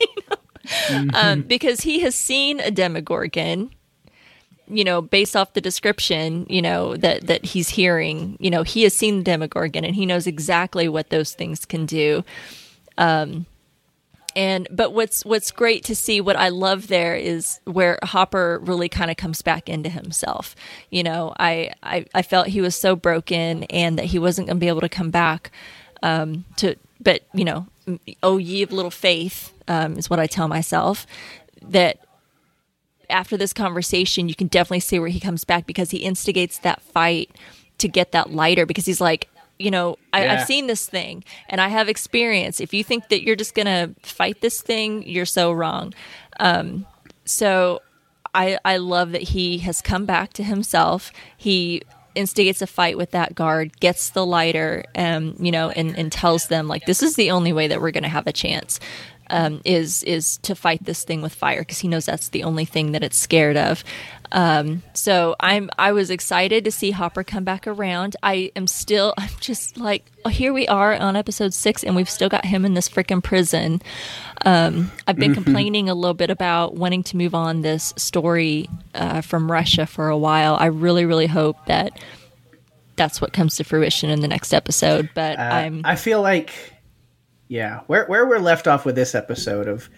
you 0.00 0.22
know? 0.28 0.36
mm-hmm. 0.64 1.10
um, 1.14 1.42
because 1.42 1.82
he 1.82 2.00
has 2.00 2.16
seen 2.16 2.58
a 2.58 2.72
Demogorgon. 2.72 3.70
You 4.70 4.84
know, 4.84 5.00
based 5.00 5.34
off 5.36 5.54
the 5.54 5.60
description, 5.60 6.46
you 6.48 6.62
know 6.62 6.96
that 6.96 7.26
that 7.26 7.44
he's 7.44 7.68
hearing. 7.68 8.36
You 8.40 8.50
know, 8.50 8.62
he 8.62 8.82
has 8.82 8.94
seen 8.94 9.18
the 9.18 9.24
Demogorgon 9.24 9.84
and 9.84 9.94
he 9.94 10.06
knows 10.06 10.26
exactly 10.26 10.88
what 10.88 11.10
those 11.10 11.32
things 11.32 11.64
can 11.64 11.86
do. 11.86 12.24
Um, 12.96 13.46
and 14.36 14.68
but 14.70 14.92
what's 14.92 15.24
what's 15.24 15.50
great 15.50 15.84
to 15.84 15.96
see 15.96 16.20
what 16.20 16.36
i 16.36 16.48
love 16.48 16.86
there 16.86 17.16
is 17.16 17.58
where 17.64 17.98
hopper 18.02 18.60
really 18.62 18.88
kind 18.88 19.10
of 19.10 19.16
comes 19.16 19.42
back 19.42 19.68
into 19.68 19.88
himself 19.88 20.54
you 20.90 21.02
know 21.02 21.34
I, 21.38 21.72
I 21.82 22.06
i 22.14 22.22
felt 22.22 22.46
he 22.46 22.60
was 22.60 22.76
so 22.76 22.94
broken 22.94 23.64
and 23.64 23.98
that 23.98 24.06
he 24.06 24.18
wasn't 24.18 24.46
going 24.46 24.58
to 24.58 24.60
be 24.60 24.68
able 24.68 24.82
to 24.82 24.88
come 24.88 25.10
back 25.10 25.50
um 26.02 26.44
to 26.56 26.76
but 27.00 27.22
you 27.34 27.44
know 27.44 27.66
oh 28.22 28.38
ye 28.38 28.62
of 28.62 28.72
little 28.72 28.90
faith 28.90 29.52
um, 29.66 29.96
is 29.96 30.08
what 30.08 30.20
i 30.20 30.26
tell 30.26 30.46
myself 30.46 31.06
that 31.62 31.98
after 33.10 33.36
this 33.36 33.52
conversation 33.52 34.28
you 34.28 34.34
can 34.34 34.46
definitely 34.46 34.80
see 34.80 34.98
where 34.98 35.08
he 35.08 35.20
comes 35.20 35.44
back 35.44 35.66
because 35.66 35.90
he 35.90 35.98
instigates 35.98 36.58
that 36.58 36.80
fight 36.82 37.30
to 37.78 37.88
get 37.88 38.12
that 38.12 38.32
lighter 38.32 38.66
because 38.66 38.86
he's 38.86 39.00
like 39.00 39.28
you 39.58 39.70
know, 39.70 39.98
I, 40.12 40.20
have 40.20 40.46
seen 40.46 40.66
this 40.66 40.88
thing 40.88 41.24
and 41.48 41.60
I 41.60 41.68
have 41.68 41.88
experience. 41.88 42.60
If 42.60 42.72
you 42.72 42.84
think 42.84 43.08
that 43.08 43.22
you're 43.22 43.36
just 43.36 43.54
going 43.54 43.66
to 43.66 43.94
fight 44.02 44.40
this 44.40 44.62
thing, 44.62 45.02
you're 45.02 45.26
so 45.26 45.52
wrong. 45.52 45.94
Um, 46.38 46.86
so 47.24 47.82
I, 48.34 48.58
I 48.64 48.76
love 48.76 49.12
that 49.12 49.22
he 49.22 49.58
has 49.58 49.82
come 49.82 50.06
back 50.06 50.32
to 50.34 50.44
himself. 50.44 51.12
He 51.36 51.82
instigates 52.14 52.62
a 52.62 52.66
fight 52.66 52.96
with 52.96 53.10
that 53.12 53.34
guard, 53.34 53.78
gets 53.80 54.10
the 54.10 54.24
lighter, 54.24 54.84
um, 54.94 55.34
you 55.38 55.50
know, 55.50 55.70
and, 55.70 55.96
and 55.98 56.10
tells 56.10 56.48
them 56.48 56.68
like, 56.68 56.86
this 56.86 57.02
is 57.02 57.16
the 57.16 57.30
only 57.30 57.52
way 57.52 57.68
that 57.68 57.80
we're 57.80 57.90
going 57.90 58.02
to 58.02 58.08
have 58.08 58.26
a 58.26 58.32
chance. 58.32 58.80
Um, 59.30 59.60
is 59.64 60.02
is 60.04 60.38
to 60.38 60.54
fight 60.54 60.84
this 60.84 61.04
thing 61.04 61.20
with 61.20 61.34
fire 61.34 61.60
because 61.60 61.78
he 61.78 61.88
knows 61.88 62.06
that's 62.06 62.30
the 62.30 62.44
only 62.44 62.64
thing 62.64 62.92
that 62.92 63.02
it's 63.02 63.18
scared 63.18 63.56
of. 63.58 63.84
Um, 64.32 64.82
so 64.92 65.36
I'm 65.40 65.70
I 65.78 65.92
was 65.92 66.10
excited 66.10 66.64
to 66.64 66.70
see 66.70 66.90
Hopper 66.90 67.24
come 67.24 67.44
back 67.44 67.66
around. 67.66 68.16
I 68.22 68.52
am 68.56 68.66
still 68.66 69.14
I'm 69.18 69.30
just 69.40 69.76
like 69.76 70.04
oh, 70.24 70.28
here 70.28 70.52
we 70.52 70.66
are 70.68 70.94
on 70.94 71.16
episode 71.16 71.54
six 71.54 71.82
and 71.82 71.96
we've 71.96 72.10
still 72.10 72.28
got 72.28 72.44
him 72.44 72.64
in 72.64 72.74
this 72.74 72.88
freaking 72.88 73.22
prison. 73.22 73.80
Um, 74.44 74.90
I've 75.06 75.16
been 75.16 75.32
mm-hmm. 75.32 75.42
complaining 75.42 75.88
a 75.88 75.94
little 75.94 76.14
bit 76.14 76.30
about 76.30 76.74
wanting 76.74 77.02
to 77.04 77.16
move 77.16 77.34
on 77.34 77.62
this 77.62 77.94
story 77.96 78.68
uh, 78.94 79.20
from 79.20 79.50
Russia 79.50 79.86
for 79.86 80.08
a 80.08 80.18
while. 80.18 80.56
I 80.58 80.66
really 80.66 81.04
really 81.04 81.26
hope 81.26 81.56
that 81.66 81.98
that's 82.96 83.20
what 83.20 83.32
comes 83.32 83.56
to 83.56 83.64
fruition 83.64 84.10
in 84.10 84.20
the 84.20 84.28
next 84.28 84.52
episode. 84.52 85.08
But 85.14 85.38
uh, 85.38 85.42
I'm 85.42 85.82
I 85.84 85.96
feel 85.96 86.20
like 86.20 86.52
yeah 87.48 87.80
where 87.86 88.06
where 88.06 88.26
we're 88.26 88.38
left 88.38 88.68
off 88.68 88.84
with 88.84 88.94
this 88.94 89.14
episode 89.14 89.66
of 89.68 89.88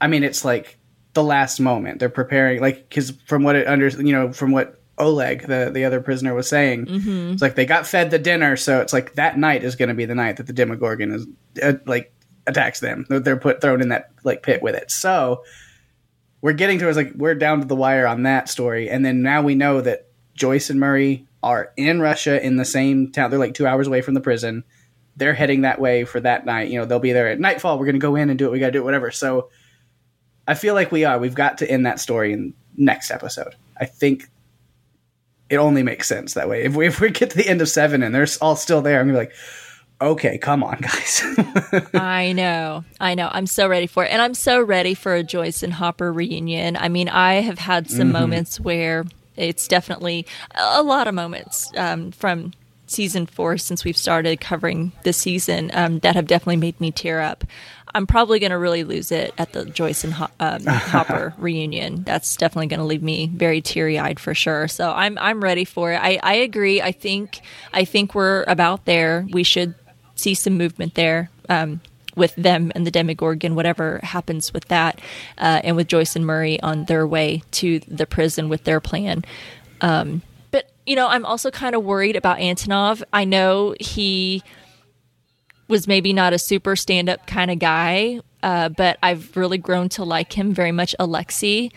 I 0.00 0.06
mean 0.06 0.22
it's 0.22 0.44
like 0.44 0.78
the 1.16 1.24
last 1.24 1.58
moment. 1.58 1.98
They're 1.98 2.08
preparing, 2.08 2.60
like, 2.60 2.88
because 2.88 3.10
from 3.26 3.42
what 3.42 3.56
it 3.56 3.66
under, 3.66 3.88
you 3.88 4.12
know, 4.12 4.32
from 4.32 4.52
what 4.52 4.80
Oleg, 4.98 5.46
the 5.46 5.70
the 5.74 5.84
other 5.84 6.00
prisoner, 6.00 6.32
was 6.32 6.48
saying, 6.48 6.86
mm-hmm. 6.86 7.32
it's 7.32 7.42
like 7.42 7.56
they 7.56 7.66
got 7.66 7.86
fed 7.86 8.10
the 8.10 8.18
dinner, 8.18 8.56
so 8.56 8.80
it's 8.80 8.92
like 8.92 9.14
that 9.14 9.36
night 9.36 9.64
is 9.64 9.76
going 9.76 9.88
to 9.88 9.94
be 9.94 10.04
the 10.04 10.14
night 10.14 10.36
that 10.36 10.46
the 10.46 10.52
Demogorgon 10.52 11.12
is 11.12 11.26
uh, 11.62 11.74
like 11.86 12.14
attacks 12.46 12.80
them. 12.80 13.04
They're 13.08 13.36
put 13.36 13.60
thrown 13.60 13.82
in 13.82 13.88
that 13.88 14.10
like 14.22 14.42
pit 14.42 14.62
with 14.62 14.74
it. 14.74 14.90
So 14.90 15.42
we're 16.40 16.52
getting 16.52 16.78
towards 16.78 16.96
like 16.96 17.12
we're 17.16 17.34
down 17.34 17.60
to 17.60 17.66
the 17.66 17.74
wire 17.74 18.06
on 18.06 18.22
that 18.22 18.48
story, 18.48 18.88
and 18.88 19.04
then 19.04 19.22
now 19.22 19.42
we 19.42 19.54
know 19.54 19.80
that 19.80 20.08
Joyce 20.34 20.70
and 20.70 20.78
Murray 20.78 21.26
are 21.42 21.72
in 21.76 22.00
Russia 22.00 22.44
in 22.44 22.56
the 22.56 22.64
same 22.64 23.10
town. 23.10 23.30
They're 23.30 23.38
like 23.38 23.54
two 23.54 23.66
hours 23.66 23.86
away 23.86 24.02
from 24.02 24.14
the 24.14 24.20
prison. 24.20 24.64
They're 25.16 25.34
heading 25.34 25.62
that 25.62 25.80
way 25.80 26.04
for 26.04 26.20
that 26.20 26.44
night. 26.44 26.68
You 26.68 26.78
know, 26.78 26.84
they'll 26.84 26.98
be 26.98 27.12
there 27.12 27.28
at 27.28 27.40
nightfall. 27.40 27.78
We're 27.78 27.86
going 27.86 27.94
to 27.94 28.00
go 28.00 28.16
in 28.16 28.30
and 28.30 28.38
do 28.38 28.44
what 28.46 28.52
we 28.52 28.58
got 28.58 28.66
to 28.66 28.72
do, 28.72 28.84
whatever. 28.84 29.10
So 29.10 29.50
I 30.46 30.54
feel 30.54 30.74
like 30.74 30.92
we 30.92 31.04
are. 31.04 31.18
We've 31.18 31.34
got 31.34 31.58
to 31.58 31.70
end 31.70 31.86
that 31.86 32.00
story 32.00 32.32
in 32.32 32.54
next 32.76 33.10
episode. 33.10 33.54
I 33.78 33.86
think 33.86 34.28
it 35.48 35.56
only 35.56 35.82
makes 35.82 36.08
sense 36.08 36.34
that 36.34 36.48
way. 36.48 36.64
If 36.64 36.74
we 36.74 36.86
if 36.86 37.00
we 37.00 37.10
get 37.10 37.30
to 37.30 37.36
the 37.36 37.48
end 37.48 37.60
of 37.60 37.68
seven 37.68 38.02
and 38.02 38.14
they're 38.14 38.26
all 38.40 38.56
still 38.56 38.82
there, 38.82 39.00
I'm 39.00 39.06
gonna 39.06 39.18
be 39.18 39.26
like, 39.26 39.34
okay, 40.00 40.38
come 40.38 40.62
on, 40.62 40.78
guys. 40.80 41.22
I 41.94 42.32
know, 42.32 42.84
I 43.00 43.14
know. 43.14 43.28
I'm 43.32 43.46
so 43.46 43.68
ready 43.68 43.86
for 43.86 44.04
it, 44.04 44.08
and 44.12 44.20
I'm 44.20 44.34
so 44.34 44.60
ready 44.60 44.94
for 44.94 45.14
a 45.14 45.22
Joyce 45.22 45.62
and 45.62 45.72
Hopper 45.72 46.12
reunion. 46.12 46.76
I 46.76 46.88
mean, 46.88 47.08
I 47.08 47.34
have 47.34 47.58
had 47.58 47.90
some 47.90 48.08
mm-hmm. 48.08 48.12
moments 48.12 48.60
where 48.60 49.04
it's 49.36 49.68
definitely 49.68 50.26
a 50.54 50.82
lot 50.82 51.06
of 51.06 51.14
moments 51.14 51.70
um, 51.76 52.10
from 52.10 52.52
season 52.86 53.26
four 53.26 53.58
since 53.58 53.84
we've 53.84 53.96
started 53.96 54.40
covering 54.40 54.92
this 55.02 55.16
season 55.16 55.70
um, 55.74 55.98
that 56.00 56.14
have 56.14 56.26
definitely 56.26 56.56
made 56.56 56.80
me 56.80 56.90
tear 56.90 57.20
up. 57.20 57.44
I'm 57.94 58.06
probably 58.06 58.38
going 58.38 58.50
to 58.50 58.58
really 58.58 58.84
lose 58.84 59.10
it 59.10 59.32
at 59.38 59.52
the 59.52 59.64
Joyce 59.64 60.04
and 60.04 60.12
Ho- 60.12 60.28
um, 60.38 60.64
Hopper 60.66 61.34
reunion. 61.38 62.02
That's 62.02 62.36
definitely 62.36 62.66
going 62.66 62.80
to 62.80 62.86
leave 62.86 63.02
me 63.02 63.26
very 63.28 63.60
teary 63.60 63.98
eyed 63.98 64.20
for 64.20 64.34
sure. 64.34 64.68
So 64.68 64.90
I'm 64.92 65.16
I'm 65.18 65.42
ready 65.42 65.64
for 65.64 65.92
it. 65.92 65.96
I, 65.96 66.20
I 66.22 66.34
agree. 66.34 66.82
I 66.82 66.92
think 66.92 67.40
I 67.72 67.84
think 67.84 68.14
we're 68.14 68.44
about 68.44 68.84
there. 68.84 69.26
We 69.30 69.42
should 69.42 69.74
see 70.14 70.34
some 70.34 70.58
movement 70.58 70.94
there. 70.94 71.30
Um, 71.48 71.80
with 72.16 72.34
them 72.34 72.72
and 72.74 72.86
the 72.86 72.90
Demogorgon, 72.90 73.54
whatever 73.54 74.00
happens 74.02 74.52
with 74.54 74.64
that, 74.68 75.00
uh, 75.36 75.60
and 75.62 75.76
with 75.76 75.86
Joyce 75.86 76.16
and 76.16 76.24
Murray 76.24 76.58
on 76.62 76.86
their 76.86 77.06
way 77.06 77.42
to 77.52 77.78
the 77.80 78.06
prison 78.06 78.48
with 78.48 78.64
their 78.64 78.80
plan. 78.80 79.22
Um, 79.82 80.22
but 80.56 80.70
you 80.86 80.96
know, 80.96 81.08
I'm 81.08 81.26
also 81.26 81.50
kind 81.50 81.74
of 81.74 81.84
worried 81.84 82.16
about 82.16 82.38
Antonov. 82.38 83.02
I 83.12 83.24
know 83.24 83.74
he 83.80 84.42
was 85.68 85.86
maybe 85.88 86.12
not 86.12 86.32
a 86.32 86.38
super 86.38 86.76
stand 86.76 87.08
up 87.08 87.26
kind 87.26 87.50
of 87.50 87.58
guy, 87.58 88.20
uh, 88.42 88.68
but 88.70 88.98
I've 89.02 89.36
really 89.36 89.58
grown 89.58 89.88
to 89.90 90.04
like 90.04 90.32
him 90.32 90.54
very 90.54 90.72
much, 90.72 90.94
Alexei, 90.98 91.70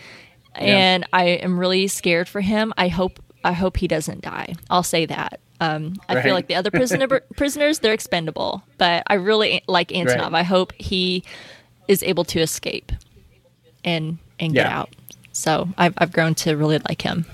and 0.54 1.06
I 1.12 1.24
am 1.24 1.58
really 1.58 1.88
scared 1.88 2.28
for 2.28 2.40
him. 2.40 2.72
I 2.78 2.88
hope 2.88 3.18
I 3.44 3.52
hope 3.52 3.76
he 3.76 3.88
doesn't 3.88 4.20
die. 4.22 4.54
I'll 4.70 4.82
say 4.82 5.06
that. 5.06 5.40
Um, 5.60 5.96
I 6.08 6.14
Right. 6.14 6.24
feel 6.24 6.34
like 6.34 6.46
the 6.46 6.54
other 6.54 6.70
prisoner 6.70 7.06
prisoners 7.36 7.80
they're 7.80 7.92
expendable, 7.92 8.62
but 8.78 9.02
I 9.08 9.14
really 9.14 9.62
like 9.68 9.88
Antonov. 9.88 10.32
Right. 10.32 10.40
I 10.40 10.42
hope 10.42 10.72
he 10.78 11.22
is 11.88 12.02
able 12.02 12.24
to 12.24 12.40
escape 12.40 12.92
and 13.84 14.16
and 14.38 14.54
get 14.54 14.64
Yeah. 14.66 14.78
out. 14.80 14.90
So 15.32 15.68
I've 15.76 15.94
I've 15.98 16.12
grown 16.12 16.34
to 16.36 16.56
really 16.56 16.78
like 16.88 17.02
him. 17.02 17.26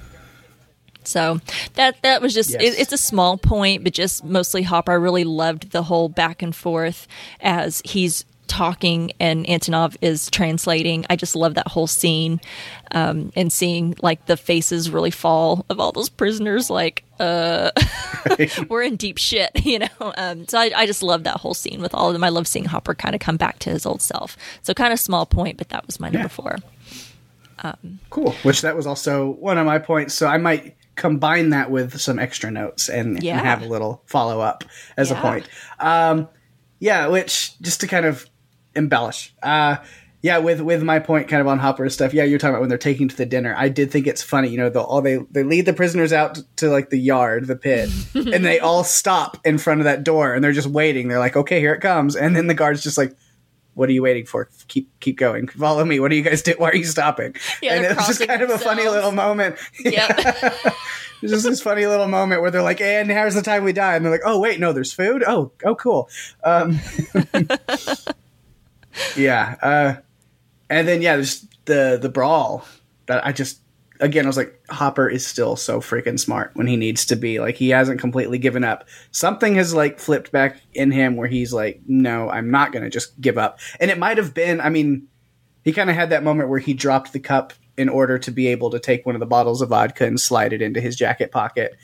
So 1.06 1.40
that 1.74 2.02
that 2.02 2.20
was 2.22 2.34
just 2.34 2.50
Yes. 2.50 2.62
it, 2.62 2.80
it's 2.80 2.92
a 2.92 2.98
small 2.98 3.36
point, 3.38 3.84
but 3.84 3.92
just 3.92 4.24
mostly 4.24 4.62
Hopper. 4.62 4.92
I 4.92 4.96
really 4.96 5.24
loved 5.24 5.70
the 5.72 5.82
whole 5.84 6.08
back 6.08 6.42
and 6.42 6.54
forth 6.54 7.06
as 7.40 7.80
he's 7.84 8.24
talking 8.48 9.10
and 9.18 9.44
Antonov 9.46 9.96
is 10.00 10.30
translating. 10.30 11.04
I 11.10 11.16
just 11.16 11.34
love 11.34 11.54
that 11.54 11.66
whole 11.66 11.88
scene 11.88 12.40
um, 12.92 13.32
and 13.34 13.52
seeing 13.52 13.96
like 14.02 14.26
the 14.26 14.36
faces 14.36 14.88
really 14.88 15.10
fall 15.10 15.66
of 15.68 15.80
all 15.80 15.90
those 15.90 16.08
prisoners. 16.08 16.70
Like, 16.70 17.02
uh, 17.18 17.72
we're 18.68 18.82
in 18.82 18.94
deep 18.94 19.18
shit, 19.18 19.50
you 19.64 19.80
know. 19.80 20.12
Um, 20.16 20.46
so 20.46 20.58
I, 20.58 20.70
I 20.76 20.86
just 20.86 21.02
love 21.02 21.24
that 21.24 21.38
whole 21.38 21.54
scene 21.54 21.82
with 21.82 21.92
all 21.92 22.06
of 22.06 22.12
them. 22.12 22.22
I 22.22 22.28
love 22.28 22.46
seeing 22.46 22.66
Hopper 22.66 22.94
kind 22.94 23.16
of 23.16 23.20
come 23.20 23.36
back 23.36 23.58
to 23.60 23.70
his 23.70 23.84
old 23.84 24.00
self. 24.00 24.36
So 24.62 24.72
kind 24.74 24.92
of 24.92 25.00
small 25.00 25.26
point, 25.26 25.56
but 25.58 25.68
that 25.70 25.84
was 25.84 25.98
my 25.98 26.06
number 26.08 26.18
Yeah. 26.20 26.28
four. 26.28 26.56
Cool. 28.10 28.30
Which 28.44 28.60
that 28.62 28.76
was 28.76 28.86
also 28.86 29.30
one 29.30 29.58
of 29.58 29.66
my 29.66 29.78
points. 29.80 30.14
So 30.14 30.28
I 30.28 30.38
might 30.38 30.76
combine 30.96 31.50
that 31.50 31.70
with 31.70 32.00
some 32.00 32.18
extra 32.18 32.50
notes 32.50 32.88
and, 32.88 33.22
and 33.38 33.46
have 33.46 33.62
a 33.62 33.66
little 33.66 34.02
follow 34.06 34.40
up 34.40 34.64
as 34.96 35.10
a 35.10 35.14
point. 35.14 35.48
Um, 35.78 36.28
yeah, 36.78 37.06
which 37.08 37.58
just 37.60 37.80
to 37.82 37.86
kind 37.86 38.06
of 38.06 38.26
embellish. 38.74 39.34
Uh, 39.42 39.76
yeah, 40.22 40.38
with 40.38 40.60
with 40.60 40.82
my 40.82 40.98
point 40.98 41.28
kind 41.28 41.40
of 41.40 41.46
on 41.46 41.58
Hopper's 41.58 41.94
stuff. 41.94 42.12
Yeah, 42.12 42.24
you're 42.24 42.38
talking 42.38 42.54
about 42.54 42.60
when 42.60 42.68
they're 42.68 42.78
taking 42.78 43.06
to 43.08 43.16
the 43.16 43.26
dinner. 43.26 43.54
I 43.56 43.68
did 43.68 43.90
think 43.90 44.06
it's 44.06 44.22
funny. 44.22 44.48
You 44.48 44.58
know, 44.58 44.70
the, 44.70 44.80
all 44.80 45.00
they 45.00 45.18
they 45.30 45.44
lead 45.44 45.66
the 45.66 45.72
prisoners 45.72 46.12
out 46.12 46.38
to 46.56 46.68
like 46.68 46.90
the 46.90 46.98
yard, 46.98 47.46
the 47.46 47.54
pit, 47.54 47.90
and 48.14 48.44
they 48.44 48.58
all 48.58 48.82
stop 48.82 49.38
in 49.44 49.58
front 49.58 49.80
of 49.80 49.84
that 49.84 50.02
door 50.02 50.34
and 50.34 50.42
they're 50.42 50.52
just 50.52 50.66
waiting. 50.66 51.08
They're 51.08 51.20
like, 51.20 51.36
okay, 51.36 51.60
here 51.60 51.74
it 51.74 51.80
comes, 51.80 52.16
and 52.16 52.34
then 52.34 52.46
the 52.46 52.54
guard's 52.54 52.82
just 52.82 52.98
like. 52.98 53.16
What 53.76 53.90
are 53.90 53.92
you 53.92 54.02
waiting 54.02 54.24
for? 54.24 54.48
Keep 54.68 55.00
keep 55.00 55.18
going. 55.18 55.48
Follow 55.48 55.84
me. 55.84 56.00
What 56.00 56.10
are 56.10 56.14
you 56.14 56.22
guys 56.22 56.40
doing? 56.40 56.56
Why 56.56 56.70
are 56.70 56.76
you 56.76 56.86
stopping? 56.86 57.36
Yeah, 57.60 57.74
and 57.74 57.84
they're 57.84 57.92
it's 57.92 58.06
just 58.06 58.26
kind 58.26 58.40
of 58.40 58.48
a 58.48 58.58
funny 58.58 58.88
little 58.88 59.12
moment. 59.12 59.56
Yep. 59.84 60.16
There's 61.20 61.32
just 61.32 61.44
this 61.44 61.62
funny 61.62 61.86
little 61.86 62.08
moment 62.08 62.42
where 62.42 62.50
they're 62.50 62.62
like, 62.62 62.80
"And 62.80 63.10
here's 63.10 63.34
the 63.34 63.42
time 63.42 63.64
we 63.64 63.72
die," 63.72 63.96
and 63.96 64.04
they're 64.04 64.12
like, 64.12 64.22
"Oh 64.24 64.40
wait, 64.40 64.60
no, 64.60 64.72
there's 64.72 64.92
food. 64.92 65.22
Oh, 65.26 65.52
oh, 65.64 65.74
cool." 65.74 66.08
Um, 66.42 66.78
yeah, 69.16 69.56
uh, 69.62 69.94
and 70.68 70.88
then 70.88 71.02
yeah, 71.02 71.16
there's 71.16 71.46
the 71.66 71.98
the 72.00 72.08
brawl 72.08 72.64
that 73.06 73.26
I 73.26 73.32
just 73.32 73.60
again 74.00 74.24
I 74.24 74.28
was 74.28 74.36
like, 74.36 74.58
Hopper 74.70 75.08
is 75.08 75.26
still 75.26 75.56
so 75.56 75.80
freaking 75.80 76.18
smart 76.18 76.50
when 76.54 76.66
he 76.66 76.76
needs 76.76 77.04
to 77.06 77.16
be. 77.16 77.40
Like 77.40 77.56
he 77.56 77.70
hasn't 77.70 78.00
completely 78.00 78.38
given 78.38 78.64
up. 78.64 78.86
Something 79.10 79.54
has 79.56 79.74
like 79.74 79.98
flipped 79.98 80.32
back 80.32 80.60
in 80.74 80.90
him 80.90 81.16
where 81.16 81.28
he's 81.28 81.52
like, 81.52 81.80
"No, 81.86 82.28
I'm 82.30 82.50
not 82.50 82.72
going 82.72 82.84
to 82.84 82.90
just 82.90 83.20
give 83.20 83.38
up." 83.38 83.58
And 83.80 83.90
it 83.90 83.98
might 83.98 84.16
have 84.16 84.34
been, 84.34 84.60
I 84.60 84.68
mean, 84.68 85.08
he 85.64 85.72
kind 85.72 85.90
of 85.90 85.96
had 85.96 86.10
that 86.10 86.22
moment 86.22 86.48
where 86.48 86.58
he 86.58 86.74
dropped 86.74 87.12
the 87.12 87.20
cup 87.20 87.52
in 87.76 87.88
order 87.88 88.18
to 88.18 88.30
be 88.30 88.46
able 88.48 88.70
to 88.70 88.78
take 88.78 89.04
one 89.04 89.14
of 89.14 89.20
the 89.20 89.26
bottles 89.26 89.60
of 89.60 89.68
vodka 89.68 90.06
and 90.06 90.20
slide 90.20 90.52
it 90.52 90.62
into 90.62 90.80
his 90.80 90.96
jacket 90.96 91.30
pocket. 91.30 91.76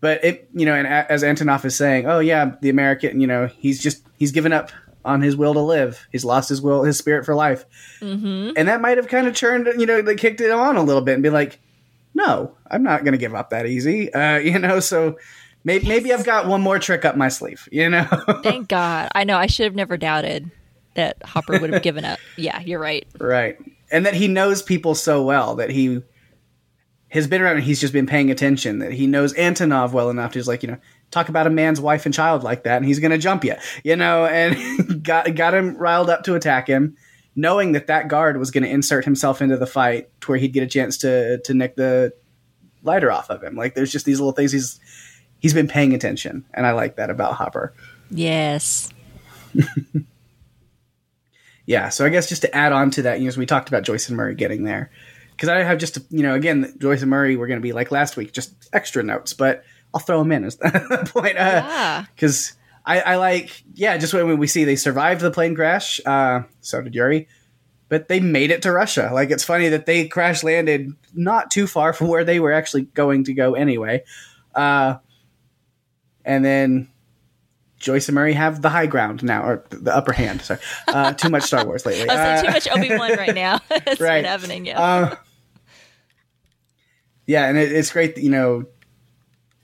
But 0.00 0.24
it, 0.24 0.48
you 0.52 0.64
know, 0.64 0.74
and 0.74 0.86
as 0.86 1.22
Antonov 1.22 1.64
is 1.64 1.74
saying, 1.76 2.06
oh 2.06 2.20
yeah, 2.20 2.52
the 2.60 2.68
American, 2.68 3.20
you 3.20 3.26
know, 3.26 3.46
he's 3.46 3.82
just 3.82 4.06
he's 4.16 4.30
given 4.30 4.52
up 4.52 4.70
on 5.04 5.20
his 5.22 5.36
will 5.36 5.54
to 5.54 5.60
live. 5.60 6.06
He's 6.12 6.24
lost 6.24 6.48
his 6.48 6.60
will, 6.60 6.84
his 6.84 6.98
spirit 6.98 7.24
for 7.24 7.34
life, 7.34 7.64
mm-hmm. 8.00 8.52
and 8.56 8.68
that 8.68 8.80
might 8.80 8.96
have 8.96 9.08
kind 9.08 9.26
of 9.26 9.34
turned, 9.34 9.66
you 9.78 9.86
know, 9.86 10.00
like 10.00 10.18
kicked 10.18 10.40
it 10.40 10.50
on 10.50 10.76
a 10.76 10.82
little 10.82 11.02
bit 11.02 11.14
and 11.14 11.22
be 11.22 11.30
like, 11.30 11.60
no, 12.14 12.54
I'm 12.70 12.82
not 12.82 13.04
going 13.04 13.12
to 13.12 13.18
give 13.18 13.34
up 13.34 13.50
that 13.50 13.66
easy, 13.66 14.12
uh, 14.12 14.36
you 14.38 14.58
know. 14.58 14.80
So 14.80 15.16
maybe 15.64 15.86
maybe 15.86 16.12
I've 16.12 16.24
got 16.24 16.46
one 16.46 16.60
more 16.60 16.78
trick 16.78 17.04
up 17.04 17.16
my 17.16 17.28
sleeve, 17.28 17.68
you 17.70 17.88
know. 17.88 18.04
Thank 18.42 18.68
God. 18.68 19.08
I 19.14 19.24
know. 19.24 19.36
I 19.36 19.46
should 19.46 19.64
have 19.64 19.74
never 19.74 19.96
doubted 19.96 20.50
that 20.94 21.22
Hopper 21.24 21.58
would 21.58 21.72
have 21.72 21.82
given 21.82 22.04
up. 22.04 22.18
Yeah, 22.36 22.60
you're 22.60 22.80
right. 22.80 23.06
Right. 23.18 23.58
And 23.90 24.06
that 24.06 24.14
he 24.14 24.28
knows 24.28 24.62
people 24.62 24.94
so 24.94 25.22
well 25.24 25.56
that 25.56 25.70
he 25.70 26.02
has 27.08 27.26
been 27.26 27.42
around 27.42 27.56
and 27.56 27.64
he's 27.64 27.80
just 27.80 27.92
been 27.92 28.06
paying 28.06 28.30
attention, 28.30 28.78
that 28.78 28.92
he 28.92 29.06
knows 29.06 29.34
Antonov 29.34 29.92
well 29.92 30.08
enough 30.08 30.32
to 30.32 30.38
just 30.38 30.48
like, 30.48 30.62
you 30.62 30.70
know, 30.70 30.78
talk 31.10 31.28
about 31.28 31.46
a 31.46 31.50
man's 31.50 31.80
wife 31.80 32.04
and 32.04 32.14
child 32.14 32.42
like 32.42 32.64
that 32.64 32.76
and 32.76 32.84
he's 32.84 32.98
going 32.98 33.10
to 33.10 33.18
jump 33.18 33.44
you, 33.44 33.54
you 33.82 33.96
know, 33.96 34.26
and 34.26 35.02
got, 35.02 35.34
got 35.34 35.54
him 35.54 35.76
riled 35.76 36.10
up 36.10 36.24
to 36.24 36.34
attack 36.34 36.66
him, 36.66 36.96
knowing 37.34 37.72
that 37.72 37.86
that 37.86 38.08
guard 38.08 38.36
was 38.36 38.50
going 38.50 38.64
to 38.64 38.70
insert 38.70 39.04
himself 39.04 39.40
into 39.40 39.56
the 39.56 39.66
fight 39.66 40.08
to 40.20 40.28
where 40.28 40.38
he'd 40.38 40.52
get 40.52 40.62
a 40.62 40.66
chance 40.66 40.98
to, 40.98 41.38
to 41.38 41.54
nick 41.54 41.76
the 41.76 42.12
lighter 42.82 43.10
off 43.10 43.30
of 43.30 43.42
him. 43.42 43.56
Like 43.56 43.74
there's 43.74 43.92
just 43.92 44.04
these 44.04 44.20
little 44.20 44.32
things 44.32 44.52
he's, 44.52 44.80
he's 45.38 45.54
been 45.54 45.68
paying 45.68 45.94
attention. 45.94 46.44
And 46.52 46.66
I 46.66 46.72
like 46.72 46.96
that 46.96 47.10
about 47.10 47.34
Hopper. 47.34 47.72
Yes. 48.10 48.90
yeah, 51.66 51.88
so 51.88 52.04
I 52.04 52.10
guess 52.10 52.28
just 52.28 52.42
to 52.42 52.54
add 52.54 52.72
on 52.72 52.90
to 52.92 53.02
that, 53.02 53.18
you 53.18 53.24
know, 53.24 53.28
as 53.28 53.38
we 53.38 53.46
talked 53.46 53.68
about 53.68 53.82
Joyce 53.82 54.08
and 54.08 54.16
Murray 54.16 54.34
getting 54.34 54.64
there, 54.64 54.90
because 55.32 55.48
I 55.48 55.62
have 55.62 55.78
just, 55.78 55.98
you 56.10 56.22
know, 56.22 56.34
again, 56.34 56.74
Joyce 56.78 57.00
and 57.00 57.10
Murray 57.10 57.36
were 57.36 57.46
going 57.46 57.60
to 57.60 57.62
be 57.62 57.72
like 57.72 57.90
last 57.90 58.16
week, 58.16 58.32
just 58.32 58.52
extra 58.72 59.02
notes, 59.02 59.32
but 59.32 59.64
I'll 59.94 60.00
throw 60.00 60.18
them 60.18 60.32
in 60.32 60.44
as 60.44 60.56
the 60.56 61.08
point. 61.12 61.34
Yeah. 61.34 62.04
Because 62.14 62.52
I, 62.84 63.00
I 63.00 63.16
like, 63.16 63.62
yeah, 63.74 63.96
just 63.98 64.12
when 64.14 64.38
we 64.38 64.46
see 64.46 64.64
they 64.64 64.76
survived 64.76 65.20
the 65.20 65.30
plane 65.30 65.54
crash, 65.54 66.00
uh, 66.06 66.42
so 66.60 66.80
did 66.82 66.94
Yuri, 66.94 67.28
but 67.88 68.08
they 68.08 68.20
made 68.20 68.50
it 68.50 68.62
to 68.62 68.72
Russia. 68.72 69.10
Like, 69.12 69.30
it's 69.30 69.44
funny 69.44 69.70
that 69.70 69.86
they 69.86 70.06
crash 70.08 70.42
landed 70.44 70.92
not 71.14 71.50
too 71.50 71.66
far 71.66 71.92
from 71.92 72.08
where 72.08 72.24
they 72.24 72.38
were 72.40 72.52
actually 72.52 72.82
going 72.82 73.24
to 73.24 73.32
go 73.34 73.54
anyway. 73.54 74.04
Uh, 74.54 74.96
and 76.24 76.44
then 76.44 76.88
Joyce 77.78 78.08
and 78.08 78.14
Murray 78.14 78.32
have 78.34 78.60
the 78.60 78.68
high 78.68 78.86
ground 78.86 79.22
now, 79.22 79.42
or 79.42 79.64
the 79.70 79.94
upper 79.94 80.12
hand. 80.12 80.42
Sorry, 80.42 80.60
uh, 80.88 81.12
too 81.14 81.30
much 81.30 81.44
Star 81.44 81.64
Wars 81.64 81.86
lately. 81.86 82.08
I 82.08 82.14
was 82.14 82.18
like, 82.18 82.38
Uh, 82.38 82.42
too 82.42 82.50
much 82.52 82.68
Obi 82.86 82.98
Wan 82.98 83.16
right 83.18 83.34
now. 83.34 83.60
It's 83.70 84.00
Right. 84.00 84.18
been 84.22 84.24
happening. 84.30 84.66
Yeah. 84.66 84.80
uh, 84.82 85.16
yeah, 87.26 87.46
and 87.48 87.58
it, 87.58 87.72
it's 87.72 87.92
great 87.92 88.14
that 88.16 88.22
you 88.22 88.30
know 88.30 88.64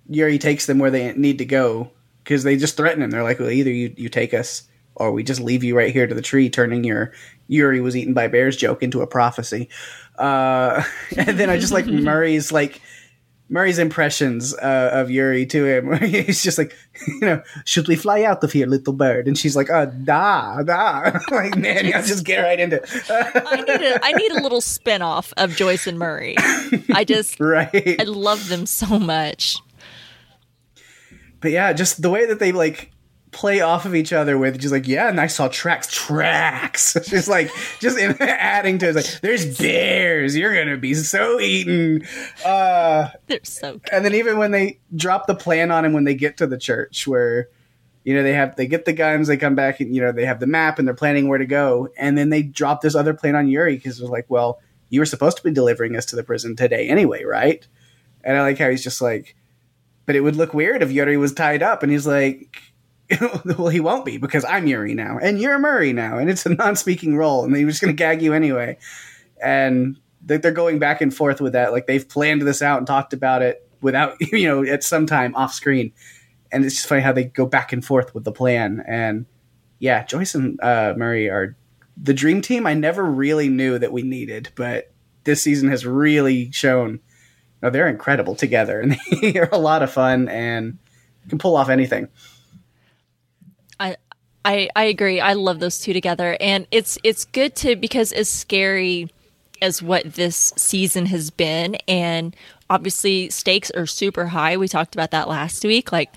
Yuri 0.09 0.39
takes 0.39 0.67
them 0.67 0.79
where 0.79 0.91
they 0.91 1.13
need 1.15 1.39
to 1.39 1.45
go 1.45 1.91
because 2.23 2.43
they 2.43 2.57
just 2.57 2.77
threaten 2.77 3.03
him. 3.03 3.11
They're 3.11 3.23
like, 3.23 3.39
"Well, 3.39 3.51
either 3.51 3.71
you 3.71 3.93
you 3.97 4.09
take 4.09 4.35
us, 4.35 4.65
or 4.95 5.13
we 5.13 5.23
just 5.23 5.41
leave 5.41 5.65
you 5.65 5.77
right 5.77 5.93
here 5.93 6.07
to 6.07 6.15
the 6.15 6.23
tree," 6.23 6.51
turning 6.51 6.85
your 6.85 7.13
Yuri 7.49 7.81
was 7.81 7.97
eaten 7.97 8.15
by 8.15 8.29
bears 8.29 8.57
joke 8.57 8.83
into 8.83 9.03
a 9.03 9.07
prophecy. 9.07 9.69
Uh, 10.19 10.83
and 11.17 11.39
then 11.39 11.51
I 11.51 11.59
just 11.59 11.73
like 11.73 11.87
Murray's 11.87 12.53
like. 12.53 12.81
Murray's 13.51 13.79
impressions 13.79 14.55
uh, 14.55 14.91
of 14.95 15.11
Yuri 15.11 15.45
to 15.45 15.67
him. 15.67 15.93
He's 16.01 16.43
just 16.43 16.57
like, 16.57 16.75
you 17.07 17.21
know, 17.21 17.43
should 17.67 17.87
we 17.89 17.95
fly 17.95 18.23
out 18.23 18.43
of 18.43 18.51
here, 18.51 18.67
little 18.67 18.95
bird? 18.95 19.29
And 19.29 19.37
she's 19.37 19.55
like, 19.55 19.69
oh, 19.69 19.85
da, 19.85 20.63
da. 20.63 21.19
like, 21.31 21.55
man, 21.55 21.85
y'all 21.85 22.03
just 22.03 22.25
get 22.25 22.41
right 22.41 22.59
into 22.59 22.77
it. 22.83 22.91
I 23.11 23.61
need 23.61 23.83
a 23.83 24.03
I 24.03 24.13
need 24.13 24.33
a 24.33 24.43
little 24.43 24.63
spin 24.63 25.03
off 25.03 25.35
of 25.37 25.55
Joyce 25.55 25.87
and 25.87 25.99
Murray. 25.99 26.37
I 26.95 27.05
just 27.07 27.39
right. 27.39 28.01
I 28.01 28.05
love 28.05 28.49
them 28.49 28.65
so 28.65 28.99
much. 28.99 29.59
But 31.45 31.53
yeah, 31.53 31.75
just 31.75 32.01
the 32.01 32.09
way 32.09 32.25
that 32.25 32.39
they 32.39 32.53
like 32.53 32.91
play 33.33 33.61
off 33.61 33.85
of 33.85 33.95
each 33.95 34.15
other 34.15 34.39
with 34.39 34.59
just 34.59 34.73
like, 34.73 34.89
yeah, 34.89 35.11
and 35.11 35.21
I 35.21 35.27
saw 35.27 35.49
tracks, 35.49 35.89
tracks. 35.93 36.95
just 37.05 37.29
like, 37.29 37.51
just 37.81 37.99
adding 38.21 38.79
to 38.79 38.87
it. 38.89 38.97
It's 38.97 39.13
like, 39.13 39.21
there's 39.21 39.59
bears. 39.59 40.35
You're 40.35 40.55
going 40.55 40.69
to 40.69 40.79
be 40.79 40.95
so 40.95 41.39
eaten. 41.39 42.07
Uh, 42.43 43.09
They're 43.27 43.41
so 43.43 43.73
cute. 43.73 43.89
and 43.93 44.07
then 44.07 44.15
even 44.15 44.39
when 44.39 44.53
they 44.53 44.79
drop 44.97 45.27
the 45.27 45.35
plan 45.35 45.71
on 45.71 45.85
him 45.85 45.93
when 45.93 46.05
they 46.05 46.15
get 46.15 46.39
to 46.39 46.47
the 46.47 46.57
church 46.57 47.07
where 47.07 47.51
you 48.05 48.15
know 48.15 48.23
they 48.23 48.33
have 48.33 48.57
they 48.57 48.67
get 48.67 48.87
the 48.87 48.95
guns 48.95 49.29
they 49.29 49.37
come 49.37 49.55
back 49.55 49.81
and 49.81 49.95
you 49.95 50.01
know 50.01 50.13
they 50.13 50.25
have 50.25 50.41
the 50.41 50.47
map 50.47 50.79
and 50.79 50.89
they're 50.89 50.95
planning 50.95 51.29
where 51.29 51.39
to 51.39 51.47
go 51.47 51.89
and 51.99 52.17
then 52.17 52.31
they 52.31 52.43
drop 52.43 52.81
this 52.81 52.95
other 52.95 53.13
plan 53.13 53.35
on 53.35 53.49
yuri 53.49 53.77
because 53.77 53.99
it 53.99 54.03
was 54.03 54.11
like 54.11 54.27
well 54.29 54.61
you 54.91 55.01
were 55.01 55.07
supposed 55.07 55.37
to 55.37 55.43
be 55.43 55.51
delivering 55.51 55.97
us 55.97 56.07
to 56.07 56.17
the 56.17 56.23
prison 56.23 56.55
today 56.55 56.89
anyway 56.89 57.25
right 57.25 57.67
and 58.23 58.37
i 58.37 58.43
like 58.43 58.59
how 58.59 58.69
he's 58.71 58.85
just 58.85 59.01
like 59.01 59.35
but 60.07 60.17
it 60.17 60.21
would 60.21 60.37
look 60.37 60.55
weird 60.55 60.83
if 60.83 60.91
yuri 60.91 61.17
was 61.17 61.33
tied 61.33 61.63
up 61.63 61.83
and 61.83 61.93
he's 61.93 62.07
like 62.07 62.61
well 63.45 63.69
he 63.69 63.81
won't 63.81 64.05
be 64.05 64.17
because 64.17 64.45
i'm 64.47 64.67
yuri 64.67 64.95
now 64.95 65.19
and 65.21 65.41
you're 65.41 65.59
murray 65.59 65.93
now 65.93 66.19
and 66.19 66.31
it's 66.31 66.47
a 66.47 66.55
non-speaking 66.55 67.17
role 67.17 67.45
and 67.45 67.53
were 67.53 67.71
just 67.71 67.83
going 67.83 67.95
to 67.95 67.97
gag 67.97 68.23
you 68.23 68.33
anyway 68.33 68.77
and 69.43 69.99
they're 70.27 70.51
going 70.51 70.79
back 70.79 71.01
and 71.01 71.15
forth 71.15 71.41
with 71.41 71.53
that. 71.53 71.73
Like 71.73 71.87
they've 71.87 72.09
planned 72.09 72.43
this 72.43 72.63
out 72.63 72.79
and 72.79 72.87
talked 72.87 73.13
about 73.13 73.43
it 73.43 73.69
without, 73.81 74.17
you 74.33 74.49
know, 74.49 74.65
at 74.65 74.83
some 74.83 75.07
time 75.07 75.35
off 75.35 75.53
screen. 75.53 75.93
and 76.51 76.65
it's 76.65 76.77
just 76.77 76.89
funny 76.89 77.03
how 77.03 77.13
they 77.13 77.25
go 77.25 77.47
back 77.47 77.73
and 77.73 77.85
forth 77.85 78.15
with 78.15 78.25
the 78.25 78.33
plan. 78.33 78.83
And 78.87 79.27
yeah, 79.79 80.05
Joyce 80.05 80.35
and 80.35 80.59
uh, 80.63 80.95
Murray 80.97 81.29
are 81.29 81.57
the 81.97 82.15
dream 82.15 82.41
team. 82.41 82.67
I 82.67 82.75
never 82.75 83.05
really 83.05 83.49
knew 83.49 83.79
that 83.79 83.93
we 83.93 84.03
needed, 84.03 84.51
but 84.55 84.93
this 85.25 85.43
season 85.43 85.69
has 85.71 85.87
really 85.87 86.51
shown. 86.53 87.01
No, 87.65 87.71
they're 87.71 87.89
incredible 87.89 88.35
together, 88.35 88.79
and 88.79 88.99
they're 89.23 89.49
a 89.51 89.59
lot 89.59 89.83
of 89.83 89.91
fun 89.91 90.29
and 90.29 90.77
can 91.31 91.39
pull 91.39 91.57
off 91.57 91.71
anything. 91.71 92.09
I 93.81 93.97
I 94.45 94.69
I 94.77 94.85
agree. 94.85 95.19
I 95.19 95.33
love 95.33 95.61
those 95.61 95.81
two 95.81 95.95
together, 95.95 96.37
and 96.41 96.67
it's 96.71 96.99
it's 97.03 97.25
good 97.25 97.57
to 97.57 97.75
because 97.75 98.13
as 98.13 98.29
scary 98.29 99.11
as 99.63 99.81
what 99.81 100.13
this 100.13 100.53
season 100.59 101.07
has 101.07 101.31
been, 101.31 101.77
and 101.89 102.37
obviously 102.69 103.31
stakes 103.31 103.71
are 103.71 103.87
super 103.87 104.27
high. 104.27 104.59
We 104.59 104.69
talked 104.69 104.95
about 104.95 105.13
that 105.13 105.27
last 105.27 105.65
week. 105.65 105.91
Like 105.91 106.13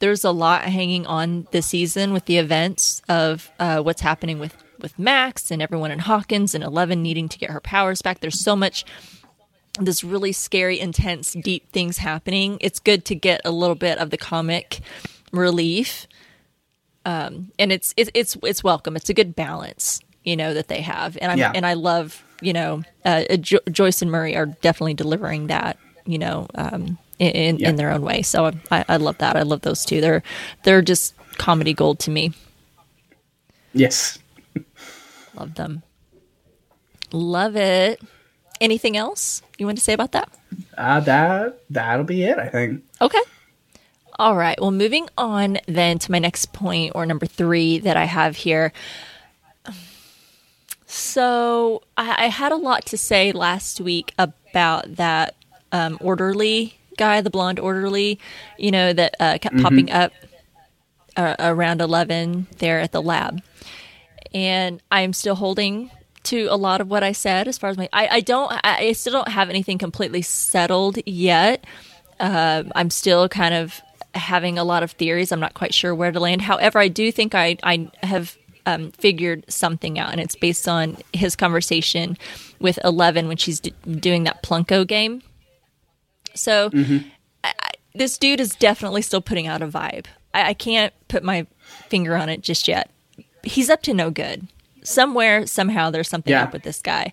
there's 0.00 0.24
a 0.24 0.30
lot 0.30 0.64
hanging 0.64 1.06
on 1.06 1.48
this 1.52 1.68
season 1.68 2.12
with 2.12 2.26
the 2.26 2.36
events 2.36 3.00
of 3.08 3.50
uh, 3.58 3.80
what's 3.80 4.02
happening 4.02 4.38
with 4.38 4.54
with 4.78 4.98
Max 4.98 5.50
and 5.50 5.62
everyone 5.62 5.90
in 5.90 6.00
Hawkins 6.00 6.54
and 6.54 6.62
Eleven 6.62 7.02
needing 7.02 7.30
to 7.30 7.38
get 7.38 7.48
her 7.48 7.60
powers 7.60 8.02
back. 8.02 8.20
There's 8.20 8.44
so 8.44 8.54
much 8.54 8.84
this 9.80 10.04
really 10.04 10.32
scary, 10.32 10.78
intense, 10.78 11.32
deep 11.32 11.70
things 11.72 11.98
happening. 11.98 12.58
It's 12.60 12.78
good 12.78 13.04
to 13.06 13.14
get 13.14 13.40
a 13.44 13.50
little 13.50 13.74
bit 13.76 13.98
of 13.98 14.10
the 14.10 14.18
comic 14.18 14.80
relief, 15.32 16.06
um, 17.04 17.50
and 17.58 17.72
it's 17.72 17.94
it's 17.96 18.10
it's 18.14 18.36
it's 18.42 18.62
welcome. 18.62 18.96
It's 18.96 19.08
a 19.08 19.14
good 19.14 19.34
balance, 19.34 20.00
you 20.24 20.36
know, 20.36 20.54
that 20.54 20.68
they 20.68 20.82
have, 20.82 21.16
and 21.20 21.32
I 21.32 21.36
Yeah. 21.36 21.52
and 21.54 21.64
I 21.66 21.74
love 21.74 22.22
you 22.42 22.52
know 22.52 22.82
uh, 23.04 23.24
jo- 23.40 23.60
Joyce 23.70 24.02
and 24.02 24.10
Murray 24.10 24.36
are 24.36 24.46
definitely 24.46 24.94
delivering 24.94 25.46
that, 25.48 25.78
you 26.06 26.18
know, 26.18 26.46
um, 26.54 26.98
in 27.18 27.30
in, 27.30 27.58
Yeah. 27.58 27.68
in 27.70 27.76
their 27.76 27.90
own 27.90 28.02
way. 28.02 28.22
So 28.22 28.52
I, 28.70 28.84
I 28.88 28.96
love 28.98 29.18
that. 29.18 29.36
I 29.36 29.42
love 29.42 29.62
those 29.62 29.84
two. 29.84 30.00
They're 30.00 30.22
they're 30.64 30.82
just 30.82 31.14
comedy 31.38 31.72
gold 31.72 31.98
to 32.00 32.10
me. 32.10 32.32
Yes. 33.72 34.18
Love 35.34 35.54
them. 35.54 35.82
Love 37.10 37.56
it. 37.56 38.02
Anything 38.62 38.96
else 38.96 39.42
you 39.58 39.66
want 39.66 39.76
to 39.76 39.84
say 39.84 39.92
about 39.92 40.12
that? 40.12 40.28
Uh, 40.78 41.00
that 41.00 41.58
that'll 41.68 42.04
be 42.04 42.22
it. 42.22 42.38
I 42.38 42.48
think. 42.48 42.84
Okay. 43.00 43.20
All 44.18 44.36
right. 44.36 44.58
Well, 44.60 44.70
moving 44.70 45.08
on 45.18 45.58
then 45.66 45.98
to 45.98 46.12
my 46.12 46.20
next 46.20 46.52
point 46.52 46.92
or 46.94 47.04
number 47.04 47.26
three 47.26 47.78
that 47.78 47.96
I 47.96 48.04
have 48.04 48.36
here. 48.36 48.72
So 50.86 51.82
I, 51.96 52.26
I 52.26 52.28
had 52.28 52.52
a 52.52 52.56
lot 52.56 52.84
to 52.86 52.98
say 52.98 53.32
last 53.32 53.80
week 53.80 54.14
about 54.18 54.96
that 54.96 55.34
um, 55.72 55.98
orderly 56.00 56.78
guy, 56.96 57.20
the 57.20 57.30
blonde 57.30 57.58
orderly, 57.58 58.20
you 58.58 58.70
know, 58.70 58.92
that 58.92 59.16
uh, 59.18 59.38
kept 59.40 59.60
popping 59.60 59.90
up 59.90 60.12
uh, 61.16 61.34
around 61.38 61.80
11 61.80 62.46
there 62.58 62.78
at 62.78 62.92
the 62.92 63.02
lab. 63.02 63.42
And 64.34 64.82
I'm 64.90 65.12
still 65.14 65.34
holding 65.34 65.90
to 66.24 66.46
a 66.46 66.56
lot 66.56 66.80
of 66.80 66.88
what 66.88 67.02
I 67.02 67.12
said 67.12 67.48
as 67.48 67.58
far 67.58 67.70
as 67.70 67.76
my, 67.76 67.88
I, 67.92 68.08
I 68.08 68.20
don't, 68.20 68.52
I, 68.64 68.92
still 68.92 69.12
don't 69.12 69.28
have 69.28 69.50
anything 69.50 69.78
completely 69.78 70.22
settled 70.22 70.98
yet. 71.06 71.64
Uh, 72.20 72.64
I'm 72.74 72.90
still 72.90 73.28
kind 73.28 73.54
of 73.54 73.80
having 74.14 74.58
a 74.58 74.64
lot 74.64 74.82
of 74.82 74.92
theories. 74.92 75.32
I'm 75.32 75.40
not 75.40 75.54
quite 75.54 75.74
sure 75.74 75.94
where 75.94 76.12
to 76.12 76.20
land. 76.20 76.42
However, 76.42 76.78
I 76.78 76.88
do 76.88 77.10
think 77.10 77.34
I, 77.34 77.56
I 77.62 77.90
have 78.02 78.36
um, 78.66 78.92
figured 78.92 79.44
something 79.48 79.98
out, 79.98 80.12
and 80.12 80.20
it's 80.20 80.36
based 80.36 80.68
on 80.68 80.96
his 81.12 81.34
conversation 81.34 82.16
with 82.60 82.78
Eleven 82.84 83.26
when 83.26 83.36
she's 83.36 83.58
d- 83.60 83.74
doing 83.90 84.24
that 84.24 84.42
Plinko 84.42 84.86
game. 84.86 85.22
So, 86.34 86.70
I, 87.42 87.52
I, 87.58 87.70
this 87.94 88.18
dude 88.18 88.40
is 88.40 88.54
definitely 88.54 89.02
still 89.02 89.20
putting 89.20 89.46
out 89.46 89.62
a 89.62 89.66
vibe. 89.66 90.06
I, 90.32 90.50
I 90.50 90.54
can't 90.54 90.92
put 91.08 91.24
my 91.24 91.46
finger 91.88 92.16
on 92.16 92.28
it 92.28 92.42
just 92.42 92.68
yet. 92.68 92.88
He's 93.42 93.68
up 93.68 93.82
to 93.82 93.94
no 93.94 94.10
good. 94.10 94.46
Somewhere, 94.84 95.46
somehow, 95.46 95.90
there's 95.90 96.08
something 96.08 96.32
Yeah. 96.32 96.44
up 96.44 96.52
with 96.52 96.62
this 96.62 96.80
guy. 96.80 97.12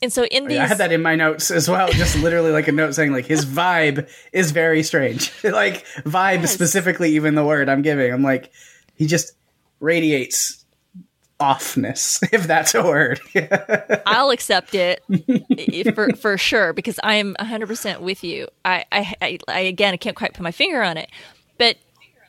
And 0.00 0.12
so, 0.12 0.24
in 0.24 0.44
oh, 0.44 0.48
these, 0.48 0.58
I 0.58 0.66
had 0.66 0.78
that 0.78 0.90
in 0.90 1.00
my 1.00 1.14
notes 1.14 1.50
as 1.52 1.68
well. 1.68 1.88
Just 1.92 2.18
literally 2.18 2.50
like 2.50 2.66
a 2.66 2.72
note 2.72 2.94
saying 2.94 3.12
like 3.12 3.24
his 3.26 3.46
vibe 3.46 4.08
is 4.32 4.50
very 4.50 4.82
strange. 4.82 5.32
like 5.44 5.84
vibe 5.98 6.40
Yes. 6.40 6.52
specifically, 6.52 7.14
even 7.14 7.36
the 7.36 7.44
word 7.44 7.68
I'm 7.68 7.82
giving. 7.82 8.12
I'm 8.12 8.22
like, 8.22 8.50
he 8.96 9.06
just 9.06 9.32
radiates 9.78 10.64
offness, 11.38 12.18
if 12.32 12.48
that's 12.48 12.74
a 12.74 12.82
word. 12.82 13.20
I'll 14.06 14.30
accept 14.30 14.74
it 14.74 15.02
for 15.94 16.08
for 16.16 16.36
sure 16.36 16.72
because 16.72 16.98
I 17.04 17.14
am 17.16 17.34
100% 17.38 18.00
with 18.00 18.24
you. 18.24 18.48
I, 18.64 18.84
I, 18.90 19.14
I, 19.22 19.38
I 19.48 19.60
again, 19.60 19.94
I 19.94 19.98
can't 19.98 20.16
quite 20.16 20.34
put 20.34 20.42
my 20.42 20.52
finger 20.52 20.82
on 20.82 20.96
it, 20.96 21.10
but 21.58 21.76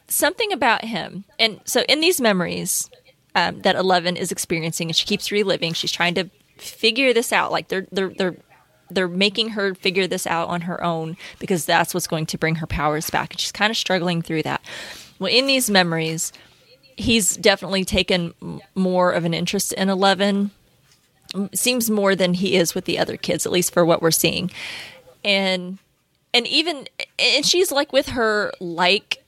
something 0.07 0.51
about 0.51 0.85
him. 0.85 1.25
And 1.39 1.59
so 1.65 1.81
in 1.89 2.01
these 2.01 2.21
memories 2.21 2.89
um, 3.35 3.61
that 3.61 3.75
Eleven 3.75 4.15
is 4.15 4.31
experiencing, 4.31 4.89
and 4.89 4.95
she 4.95 5.05
keeps 5.05 5.31
reliving, 5.31 5.73
she's 5.73 5.91
trying 5.91 6.15
to 6.15 6.29
figure 6.57 7.13
this 7.13 7.33
out. 7.33 7.51
Like 7.51 7.67
they're 7.67 7.87
they're 7.91 8.09
they're 8.09 8.37
they're 8.89 9.07
making 9.07 9.49
her 9.49 9.73
figure 9.73 10.07
this 10.07 10.27
out 10.27 10.49
on 10.49 10.61
her 10.61 10.83
own 10.83 11.17
because 11.39 11.65
that's 11.65 11.93
what's 11.93 12.07
going 12.07 12.25
to 12.27 12.37
bring 12.37 12.55
her 12.55 12.67
powers 12.67 13.09
back, 13.09 13.31
and 13.31 13.39
she's 13.39 13.51
kind 13.51 13.71
of 13.71 13.77
struggling 13.77 14.21
through 14.21 14.43
that. 14.43 14.61
Well, 15.19 15.31
in 15.31 15.47
these 15.47 15.69
memories, 15.69 16.33
he's 16.97 17.35
definitely 17.37 17.85
taken 17.85 18.33
more 18.75 19.11
of 19.11 19.25
an 19.25 19.33
interest 19.33 19.73
in 19.73 19.89
Eleven 19.89 20.51
seems 21.53 21.89
more 21.89 22.15
than 22.15 22.35
he 22.35 22.55
is 22.55 22.75
with 22.75 22.85
the 22.85 22.99
other 22.99 23.17
kids, 23.17 23.45
at 23.45 23.51
least 23.51 23.73
for 23.73 23.85
what 23.85 24.01
we're 24.01 24.11
seeing. 24.11 24.51
And 25.23 25.79
and 26.33 26.47
even 26.47 26.87
and 27.19 27.45
she's 27.45 27.71
like 27.71 27.93
with 27.93 28.09
her 28.09 28.51
like 28.59 29.23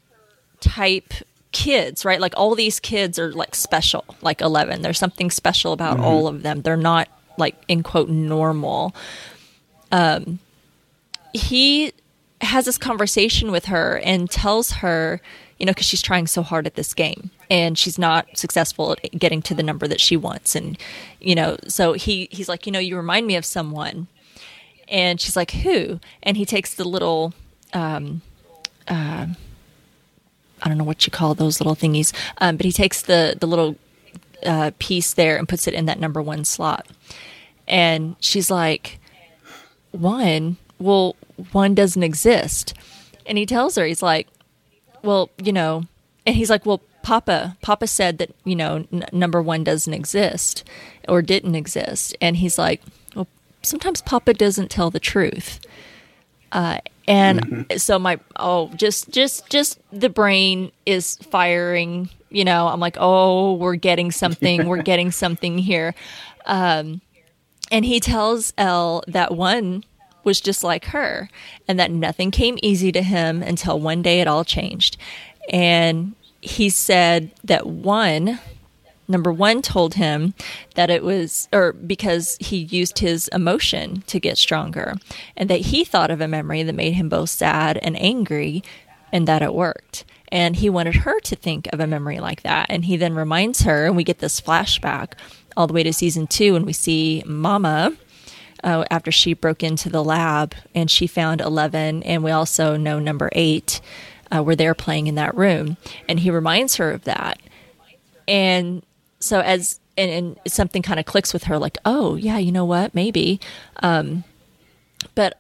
type 0.60 1.14
kids, 1.56 2.04
right? 2.04 2.20
Like 2.20 2.34
all 2.36 2.54
these 2.54 2.82
kids 2.82 3.18
are 3.18 3.32
like 3.32 3.56
special, 3.56 4.04
like 4.22 4.42
11. 4.42 4.82
There's 4.82 5.00
something 5.00 5.32
special 5.32 5.72
about 5.72 6.02
all 6.02 6.28
of 6.28 6.44
them. 6.44 6.62
They're 6.62 6.76
not 6.76 7.08
like 7.38 7.56
in 7.70 7.82
quote 7.82 8.10
normal. 8.10 8.94
Um 9.90 10.40
he 11.34 11.94
has 12.42 12.66
this 12.66 12.78
conversation 12.78 13.52
with 13.52 13.66
her 13.66 14.00
and 14.04 14.30
tells 14.30 14.72
her, 14.84 15.22
you 15.58 15.66
know, 15.66 15.72
because 15.72 15.86
she's 15.86 16.02
trying 16.02 16.28
so 16.28 16.44
hard 16.44 16.68
at 16.68 16.76
this 16.76 16.94
game 16.94 17.32
and 17.50 17.78
she's 17.78 17.98
not 17.98 18.38
successful 18.38 18.92
at 18.92 19.12
getting 19.18 19.42
to 19.44 19.54
the 19.54 19.64
number 19.64 19.88
that 19.88 20.02
she 20.02 20.18
wants. 20.18 20.56
And, 20.56 20.78
you 21.22 21.36
know, 21.36 21.56
so 21.70 21.94
he, 21.94 22.28
he's 22.32 22.50
like, 22.50 22.66
you 22.66 22.72
know, 22.74 22.80
you 22.80 22.98
remind 22.98 23.28
me 23.28 23.38
of 23.38 23.46
someone. 23.46 24.08
And 24.90 25.22
she's 25.22 25.38
like, 25.38 25.52
who? 25.52 26.02
And 26.22 26.36
he 26.36 26.46
takes 26.46 26.74
the 26.74 26.84
little, 26.84 27.34
um, 27.74 28.22
uh, 28.90 29.28
I 30.66 30.70
don't 30.70 30.80
know 30.80 30.84
what 30.84 31.06
you 31.06 31.12
call 31.12 31.36
those 31.36 31.62
little 31.62 31.76
thingies, 31.76 32.12
um, 32.40 32.58
but 32.58 32.66
he 32.66 32.72
takes 32.72 33.04
the, 33.04 33.38
the 33.40 33.46
little 33.46 33.76
uh, 34.44 34.72
piece 34.80 35.14
there 35.14 35.38
and 35.38 35.48
puts 35.48 35.68
it 35.68 35.76
in 35.76 35.86
that 35.86 36.00
number 36.00 36.22
one 36.22 36.44
slot. 36.44 36.88
And 37.68 38.16
she's 38.20 38.50
like, 38.50 39.00
one, 39.92 40.58
well, 40.80 41.16
one 41.52 41.76
doesn't 41.76 42.04
exist. 42.04 42.74
And 43.26 43.38
he 43.38 43.46
tells 43.46 43.76
her, 43.76 43.86
he's 43.86 44.04
like, 44.04 44.28
well, 45.04 45.30
you 45.42 45.54
know, 45.54 45.84
and 46.26 46.36
he's 46.36 46.50
like, 46.50 46.66
well, 46.66 46.82
Papa, 47.04 47.56
Papa 47.62 47.86
said 47.86 48.18
that, 48.18 48.32
you 48.44 48.56
know, 48.56 48.88
n- 48.92 49.06
number 49.12 49.42
one 49.42 49.64
doesn't 49.64 49.94
exist 49.94 50.64
or 51.08 51.22
didn't 51.22 51.56
exist. 51.56 52.16
And 52.20 52.38
he's 52.38 52.58
like, 52.58 52.82
well, 53.16 53.28
sometimes 53.62 54.02
Papa 54.02 54.34
doesn't 54.34 54.72
tell 54.72 54.90
the 54.90 55.00
truth. 55.00 55.60
Uh, 56.52 56.80
and 57.08 57.66
so 57.78 58.00
my, 58.00 58.20
oh, 58.38 58.72
just, 58.76 59.10
just, 59.10 59.50
just 59.50 59.80
the 59.92 60.10
brain 60.10 60.72
is 60.86 61.18
firing, 61.18 62.10
you 62.30 62.44
know, 62.44 62.68
I'm 62.68 62.80
like, 62.80 62.98
oh, 63.00 63.54
we're 63.54 63.76
getting 63.76 64.12
something, 64.12 64.68
we're 64.68 64.82
getting 64.84 65.12
something 65.12 65.58
here. 65.58 65.94
Um, 66.46 67.02
and 67.72 67.86
he 67.86 68.00
tells 68.00 68.54
El 68.58 69.04
that 69.08 69.36
one 69.36 69.84
was 70.24 70.42
just 70.42 70.64
like 70.64 70.86
her 70.86 71.30
and 71.68 71.80
that 71.80 71.92
nothing 71.92 72.32
came 72.32 72.58
easy 72.62 72.92
to 72.92 73.02
him 73.02 73.42
until 73.44 73.80
one 73.80 74.02
day 74.02 74.22
it 74.22 74.28
all 74.28 74.44
changed. 74.44 74.98
And 75.50 76.16
he 76.42 76.70
said 76.70 77.32
that 77.44 77.68
one, 77.68 78.40
number 79.08 79.32
one, 79.32 79.62
told 79.62 79.96
him 79.96 80.34
that 80.76 80.90
it 80.90 81.04
was, 81.04 81.48
or 81.52 81.74
because 81.74 82.38
he 82.40 82.58
used 82.58 83.00
his 83.00 83.28
emotion 83.30 84.04
to 84.08 84.20
get 84.20 84.38
stronger, 84.38 84.96
and 85.36 85.50
that 85.50 85.62
he 85.62 85.84
thought 85.84 86.12
of 86.12 86.22
a 86.22 86.28
memory 86.28 86.64
that 86.64 86.74
made 86.74 86.94
him 86.94 87.10
both 87.10 87.30
sad 87.30 87.78
and 87.78 88.00
angry, 88.00 88.64
and 89.12 89.28
that 89.28 89.42
it 89.42 89.54
worked. 89.54 90.06
And 90.32 90.56
he 90.56 90.70
wanted 90.70 90.96
her 90.96 91.20
to 91.22 91.36
think 91.36 91.68
of 91.72 91.80
a 91.80 91.88
memory 91.88 92.20
like 92.20 92.42
that. 92.44 92.66
And 92.70 92.86
he 92.86 92.98
then 92.98 93.16
reminds 93.16 93.62
her, 93.62 93.86
and 93.86 93.96
we 93.96 94.04
get 94.04 94.20
this 94.20 94.42
flashback 94.42 95.14
all 95.56 95.68
the 95.68 95.74
way 95.74 95.84
to 95.84 95.94
season 95.94 96.28
two, 96.28 96.56
and 96.56 96.66
we 96.66 96.74
see 96.74 97.24
Mama 97.26 97.96
uh, 98.66 98.84
after 98.90 99.12
she 99.12 99.34
broke 99.34 99.64
into 99.64 99.90
the 99.90 100.04
lab 100.04 100.56
and 100.74 100.90
she 100.90 101.08
found 101.08 101.40
11 101.40 102.04
and 102.04 102.24
we 102.24 102.32
also 102.32 102.76
know 102.76 103.00
number 103.00 103.30
8 103.32 103.80
uh, 104.36 104.44
were 104.44 104.56
there 104.56 104.74
playing 104.74 105.08
in 105.08 105.16
that 105.16 105.38
room 105.38 105.78
and 106.10 106.20
he 106.20 106.32
reminds 106.32 106.78
her 106.78 106.92
of 106.92 107.04
that 107.04 107.40
and 108.28 108.84
so 109.26 109.40
as 109.40 109.80
and, 109.98 110.12
and 110.12 110.40
something 110.52 110.82
kind 110.82 111.00
of 111.00 111.06
clicks 111.06 111.34
with 111.34 111.46
her 111.46 111.58
like 111.58 111.78
oh 111.86 112.16
yeah 112.16 112.38
you 112.38 112.52
know 112.52 112.66
what 112.66 112.94
maybe 112.94 113.40
um, 113.84 114.24
but 115.16 115.40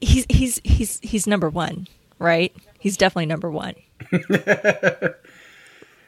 he's 0.00 0.26
he's 0.28 0.60
he's 0.64 1.00
he's 1.00 1.26
number 1.26 1.48
one 1.48 1.86
right? 2.18 2.54
He's 2.78 2.96
definitely 2.96 3.26
number 3.26 3.50
one. 3.50 3.74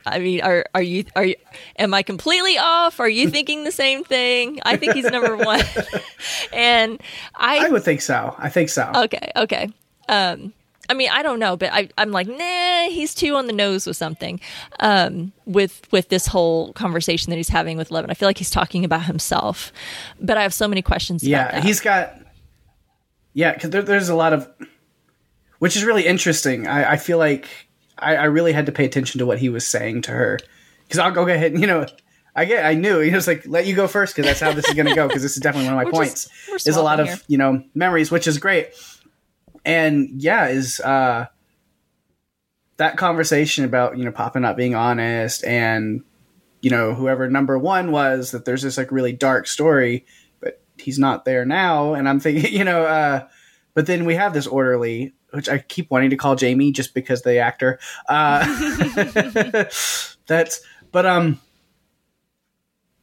I 0.08 0.20
mean, 0.20 0.40
are 0.40 0.64
are 0.74 0.82
you 0.82 1.04
are 1.16 1.24
you, 1.24 1.34
am 1.78 1.92
I 1.92 2.02
completely 2.02 2.58
off? 2.58 3.00
Are 3.00 3.08
you 3.08 3.28
thinking 3.28 3.64
the 3.64 3.72
same 3.72 4.04
thing? 4.04 4.60
I 4.64 4.76
think 4.76 4.94
he's 4.94 5.04
number 5.04 5.36
one, 5.44 5.62
and 6.52 7.00
I 7.34 7.66
I 7.66 7.70
would 7.70 7.82
think 7.82 8.00
so. 8.00 8.34
I 8.38 8.48
think 8.48 8.68
so. 8.68 8.90
okay 8.94 9.32
okay. 9.36 9.68
Um, 10.08 10.52
I 10.88 10.94
mean, 10.94 11.08
I 11.12 11.22
don't 11.22 11.38
know, 11.38 11.56
but 11.56 11.72
I, 11.72 11.88
I'm 11.98 12.10
like, 12.10 12.28
nah, 12.28 12.88
he's 12.88 13.14
too 13.14 13.34
on 13.34 13.46
the 13.46 13.52
nose 13.52 13.86
with 13.86 13.96
something. 13.96 14.40
Um, 14.80 15.32
with 15.44 15.86
with 15.90 16.08
this 16.08 16.26
whole 16.26 16.72
conversation 16.74 17.30
that 17.30 17.36
he's 17.36 17.48
having 17.48 17.76
with 17.76 17.90
Levin, 17.90 18.10
I 18.10 18.14
feel 18.14 18.28
like 18.28 18.38
he's 18.38 18.50
talking 18.50 18.84
about 18.84 19.04
himself. 19.04 19.72
But 20.20 20.36
I 20.36 20.42
have 20.42 20.54
so 20.54 20.68
many 20.68 20.82
questions. 20.82 21.22
about 21.22 21.54
yeah, 21.54 21.60
he's 21.60 21.80
got. 21.80 22.14
Yeah, 23.34 23.52
because 23.52 23.70
there, 23.70 23.82
there's 23.82 24.08
a 24.08 24.14
lot 24.14 24.32
of, 24.32 24.48
which 25.58 25.76
is 25.76 25.84
really 25.84 26.06
interesting. 26.06 26.66
I, 26.66 26.92
I 26.92 26.96
feel 26.96 27.18
like 27.18 27.48
I, 27.98 28.16
I 28.16 28.24
really 28.24 28.52
had 28.52 28.66
to 28.66 28.72
pay 28.72 28.84
attention 28.84 29.18
to 29.18 29.26
what 29.26 29.38
he 29.38 29.48
was 29.48 29.66
saying 29.66 30.02
to 30.02 30.10
her, 30.12 30.38
because 30.86 30.98
I'll 30.98 31.10
go 31.12 31.26
ahead 31.26 31.52
and 31.52 31.60
you 31.60 31.66
know. 31.66 31.86
I 32.38 32.44
get. 32.44 32.66
I 32.66 32.74
knew 32.74 32.98
he 33.00 33.10
was 33.12 33.26
like, 33.26 33.46
"Let 33.46 33.64
you 33.64 33.74
go 33.74 33.88
first 33.88 34.14
because 34.14 34.28
that's 34.28 34.40
how 34.40 34.52
this 34.52 34.68
is 34.68 34.74
going 34.74 34.84
to 34.88 34.94
go." 34.94 35.08
Because 35.08 35.22
this 35.22 35.38
is 35.38 35.42
definitely 35.42 35.70
one 35.70 35.78
of 35.78 35.78
my 35.78 35.84
We're 35.86 35.90
points. 35.92 36.28
just- 36.50 36.68
is 36.68 36.76
a 36.76 36.82
lot 36.82 36.98
swapping 36.98 37.14
of 37.14 37.24
you 37.28 37.38
know 37.38 37.64
memories, 37.74 38.10
which 38.10 38.26
is 38.26 38.36
great. 38.36 38.68
And 39.66 40.22
yeah, 40.22 40.46
is 40.46 40.80
uh 40.80 41.26
that 42.78 42.96
conversation 42.96 43.64
about 43.64 43.98
you 43.98 44.04
know 44.04 44.12
Papa 44.12 44.40
not 44.40 44.56
being 44.56 44.74
honest 44.74 45.44
and 45.44 46.02
you 46.62 46.70
know 46.70 46.94
whoever 46.94 47.28
number 47.28 47.58
one 47.58 47.90
was 47.90 48.30
that 48.30 48.44
there's 48.44 48.62
this 48.62 48.78
like 48.78 48.90
really 48.92 49.12
dark 49.12 49.46
story, 49.46 50.06
but 50.40 50.62
he's 50.78 50.98
not 50.98 51.24
there 51.26 51.44
now, 51.44 51.92
and 51.94 52.08
I'm 52.08 52.20
thinking 52.20 52.52
you 52.58 52.64
know. 52.64 52.84
uh 52.84 53.26
But 53.74 53.86
then 53.86 54.06
we 54.06 54.14
have 54.14 54.32
this 54.32 54.46
orderly, 54.46 55.12
which 55.32 55.48
I 55.50 55.58
keep 55.58 55.90
wanting 55.90 56.10
to 56.10 56.16
call 56.16 56.36
Jamie 56.36 56.72
just 56.72 56.94
because 56.94 57.22
the 57.22 57.38
actor. 57.38 57.78
Uh, 58.08 58.46
that's 60.26 60.64
but 60.92 61.04
um 61.04 61.40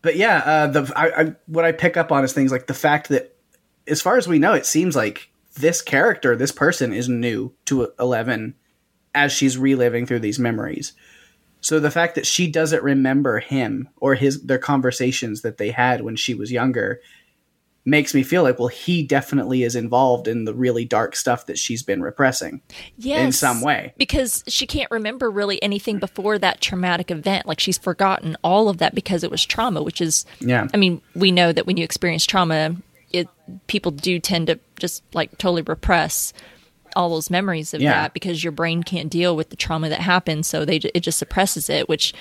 but 0.04 0.18
yeah, 0.18 0.38
uh, 0.38 0.68
the 0.68 0.94
I, 0.96 1.22
I 1.22 1.36
what 1.48 1.66
I 1.66 1.72
pick 1.72 1.98
up 1.98 2.12
on 2.12 2.24
is 2.24 2.34
things 2.34 2.52
like 2.52 2.68
the 2.68 2.74
fact 2.74 3.10
that, 3.10 3.36
as 3.88 4.02
far 4.02 4.18
as 4.18 4.28
we 4.28 4.38
know, 4.38 4.54
it 4.54 4.66
seems 4.66 4.96
like 4.96 5.32
this 5.56 5.82
character, 5.82 6.36
this 6.36 6.52
person, 6.52 6.94
is 6.94 7.08
new 7.10 7.54
to 7.66 7.92
Eleven 8.00 8.56
as 9.16 9.32
she's 9.32 9.58
reliving 9.58 10.06
through 10.06 10.20
these 10.20 10.40
memories. 10.40 10.94
So 11.62 11.80
the 11.80 11.92
fact 11.92 12.16
that 12.16 12.26
she 12.26 12.50
doesn't 12.52 12.84
remember 12.84 13.40
him 13.40 13.88
or 13.98 14.16
his 14.16 14.44
their 14.44 14.58
conversations 14.58 15.42
that 15.44 15.58
they 15.58 15.72
had 15.72 16.02
when 16.02 16.16
she 16.16 16.34
was 16.34 16.52
younger 16.52 17.00
makes 17.86 18.14
me 18.14 18.24
feel 18.24 18.44
like 18.44 18.58
well 18.60 18.70
he 18.70 19.04
definitely 19.04 19.62
is 19.64 19.76
involved 19.76 20.28
in 20.28 20.46
the 20.46 20.54
really 20.54 20.86
dark 20.86 21.16
stuff 21.18 21.48
that 21.48 21.58
she's 21.58 21.84
been 21.84 22.02
repressing 22.02 22.62
in 23.04 23.32
some 23.34 23.62
way. 23.62 23.94
because 23.98 24.42
she 24.48 24.66
can't 24.66 24.90
remember 24.90 25.30
really 25.30 25.62
anything 25.62 26.00
before 26.00 26.40
that 26.40 26.62
traumatic 26.62 27.12
event. 27.12 27.46
Like 27.46 27.60
she's 27.60 27.78
forgotten 27.78 28.38
all 28.42 28.70
of 28.70 28.78
that 28.78 28.96
because 28.96 29.24
it 29.24 29.30
was 29.32 29.46
trauma, 29.46 29.84
which 29.84 30.00
is 30.00 30.26
Yeah. 30.40 30.68
I 30.74 30.78
mean, 30.78 31.02
we 31.14 31.32
know 31.32 31.52
that 31.52 31.68
when 31.68 31.76
you 31.76 31.84
experience 31.84 32.26
trauma, 32.26 32.76
it 33.14 33.30
people 33.68 33.92
do 33.92 34.20
tend 34.20 34.48
to 34.48 34.60
just 34.80 35.04
like 35.14 35.38
totally 35.38 35.62
repress 35.62 36.34
all 36.96 37.10
those 37.10 37.30
memories 37.30 37.74
of 37.74 37.82
Yeah. 37.82 37.94
that 37.94 38.14
because 38.14 38.44
your 38.44 38.52
brain 38.52 38.84
can't 38.84 39.10
deal 39.10 39.36
with 39.36 39.50
the 39.50 39.56
trauma 39.56 39.90
that 39.90 40.00
happened, 40.02 40.46
so 40.46 40.66
they 40.66 40.78
it 40.78 41.00
just 41.02 41.18
suppresses 41.20 41.70
it, 41.70 41.88
which 41.88 42.14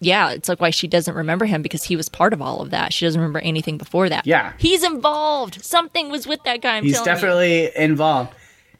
yeah, 0.00 0.30
it's 0.30 0.48
like 0.48 0.60
why 0.60 0.70
she 0.70 0.88
doesn't 0.88 1.14
remember 1.14 1.44
him 1.44 1.60
because 1.60 1.84
he 1.84 1.94
was 1.94 2.08
part 2.08 2.32
of 2.32 2.40
all 2.40 2.62
of 2.62 2.70
that. 2.70 2.92
She 2.92 3.04
doesn't 3.04 3.20
remember 3.20 3.40
anything 3.40 3.76
before 3.76 4.08
that. 4.08 4.26
Yeah. 4.26 4.54
he's 4.56 4.82
involved. 4.82 5.62
Something 5.62 6.10
was 6.10 6.26
with 6.26 6.42
that 6.44 6.62
guy. 6.62 6.78
I'm 6.78 6.84
he's 6.84 6.94
telling 6.94 7.08
you. 7.08 7.14
definitely 7.14 7.70
involved 7.76 8.32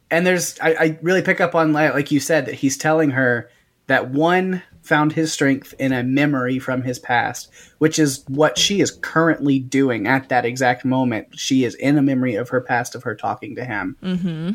and 0.09 0.27
there's 0.27 0.59
I, 0.59 0.73
I 0.73 0.99
really 1.01 1.21
pick 1.21 1.39
up 1.39 1.55
on 1.55 1.73
like 1.73 2.11
you 2.11 2.19
said 2.19 2.45
that 2.47 2.55
he's 2.55 2.77
telling 2.77 3.11
her 3.11 3.49
that 3.87 4.09
one 4.09 4.61
found 4.81 5.13
his 5.13 5.31
strength 5.31 5.73
in 5.79 5.91
a 5.91 6.03
memory 6.03 6.59
from 6.59 6.81
his 6.81 6.99
past 6.99 7.49
which 7.77 7.97
is 7.99 8.23
what 8.27 8.57
she 8.57 8.81
is 8.81 8.91
currently 8.91 9.57
doing 9.59 10.07
at 10.07 10.29
that 10.29 10.45
exact 10.45 10.85
moment. 10.85 11.27
She 11.37 11.63
is 11.63 11.75
in 11.75 11.97
a 11.97 12.01
memory 12.01 12.35
of 12.35 12.49
her 12.49 12.61
past 12.61 12.95
of 12.95 13.03
her 13.03 13.15
talking 13.15 13.55
to 13.55 13.65
him. 13.65 13.97
Mm-hmm. 14.03 14.51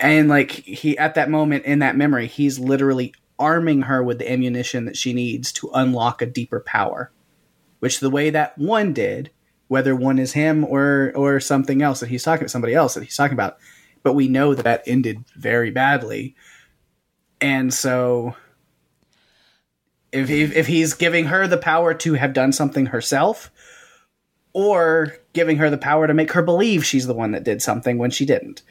and 0.00 0.28
like 0.28 0.50
he 0.50 0.96
at 0.98 1.14
that 1.14 1.30
moment 1.30 1.64
in 1.64 1.80
that 1.80 1.96
memory 1.96 2.26
he's 2.26 2.58
literally 2.58 3.14
arming 3.38 3.82
her 3.82 4.02
with 4.02 4.18
the 4.18 4.30
ammunition 4.30 4.86
that 4.86 4.96
she 4.96 5.12
needs 5.12 5.52
to 5.52 5.70
unlock 5.74 6.22
a 6.22 6.26
deeper 6.26 6.60
power 6.60 7.10
which 7.80 8.00
the 8.00 8.10
way 8.10 8.30
that 8.30 8.56
one 8.58 8.92
did, 8.92 9.30
whether 9.68 9.94
one 9.94 10.18
is 10.18 10.32
him 10.32 10.64
or 10.64 11.12
or 11.14 11.40
something 11.40 11.82
else 11.82 12.00
that 12.00 12.08
he's 12.08 12.22
talking 12.22 12.42
about, 12.42 12.50
somebody 12.50 12.74
else 12.74 12.94
that 12.94 13.02
he's 13.04 13.16
talking 13.16 13.34
about, 13.34 13.58
but 14.02 14.14
we 14.14 14.28
know 14.28 14.54
that 14.54 14.64
that 14.64 14.82
ended 14.86 15.24
very 15.36 15.70
badly, 15.70 16.34
and 17.40 17.72
so 17.72 18.34
if 20.16 20.28
he, 20.28 20.42
if 20.42 20.66
he's 20.66 20.94
giving 20.94 21.26
her 21.26 21.46
the 21.46 21.58
power 21.58 21.94
to 21.94 22.14
have 22.14 22.32
done 22.32 22.52
something 22.52 22.86
herself, 22.86 23.50
or 24.52 25.14
giving 25.34 25.58
her 25.58 25.68
the 25.68 25.76
power 25.76 26.06
to 26.06 26.14
make 26.14 26.32
her 26.32 26.42
believe 26.42 26.82
she's 26.82 27.06
the 27.06 27.12
one 27.12 27.32
that 27.32 27.44
did 27.44 27.60
something 27.60 27.98
when 27.98 28.10
she 28.10 28.24
didn't. 28.24 28.62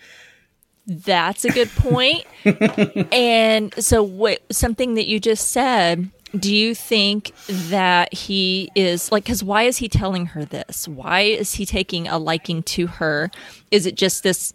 That's 0.88 1.46
a 1.46 1.50
good 1.50 1.70
point. 1.76 2.26
and 3.14 3.72
so, 3.84 4.02
what 4.02 4.41
something 4.52 4.96
that 4.96 5.08
you 5.08 5.20
just 5.20 5.50
said? 5.50 6.10
Do 6.36 6.54
you 6.54 6.76
think 6.76 7.34
that 7.48 8.14
he 8.14 8.70
is 8.76 9.12
like? 9.12 9.26
Because 9.26 9.43
why 9.43 9.64
is 9.64 9.78
he 9.78 9.88
telling 9.88 10.28
her 10.28 10.43
this? 10.43 10.88
Why 10.88 11.22
is 11.22 11.54
he 11.54 11.66
taking 11.66 12.08
a 12.08 12.18
liking 12.18 12.64
to 12.64 12.88
her? 12.88 13.30
Is 13.70 13.86
it 13.86 13.96
just 13.96 14.24
this? 14.24 14.54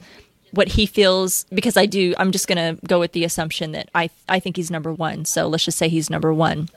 What 0.52 0.68
he 0.68 0.86
feels? 0.86 1.44
Because 1.52 1.76
I 1.76 1.86
do. 1.86 2.14
I'm 2.18 2.32
just 2.32 2.48
going 2.48 2.76
to 2.76 2.86
go 2.86 2.98
with 2.98 3.12
the 3.12 3.24
assumption 3.24 3.72
that 3.72 3.88
I 3.94 4.10
I 4.28 4.40
think 4.40 4.56
he's 4.56 4.70
number 4.70 4.92
one. 4.92 5.24
So 5.24 5.46
let's 5.48 5.64
just 5.64 5.78
say 5.78 5.88
he's 5.88 6.10
number 6.10 6.32
one. 6.34 6.68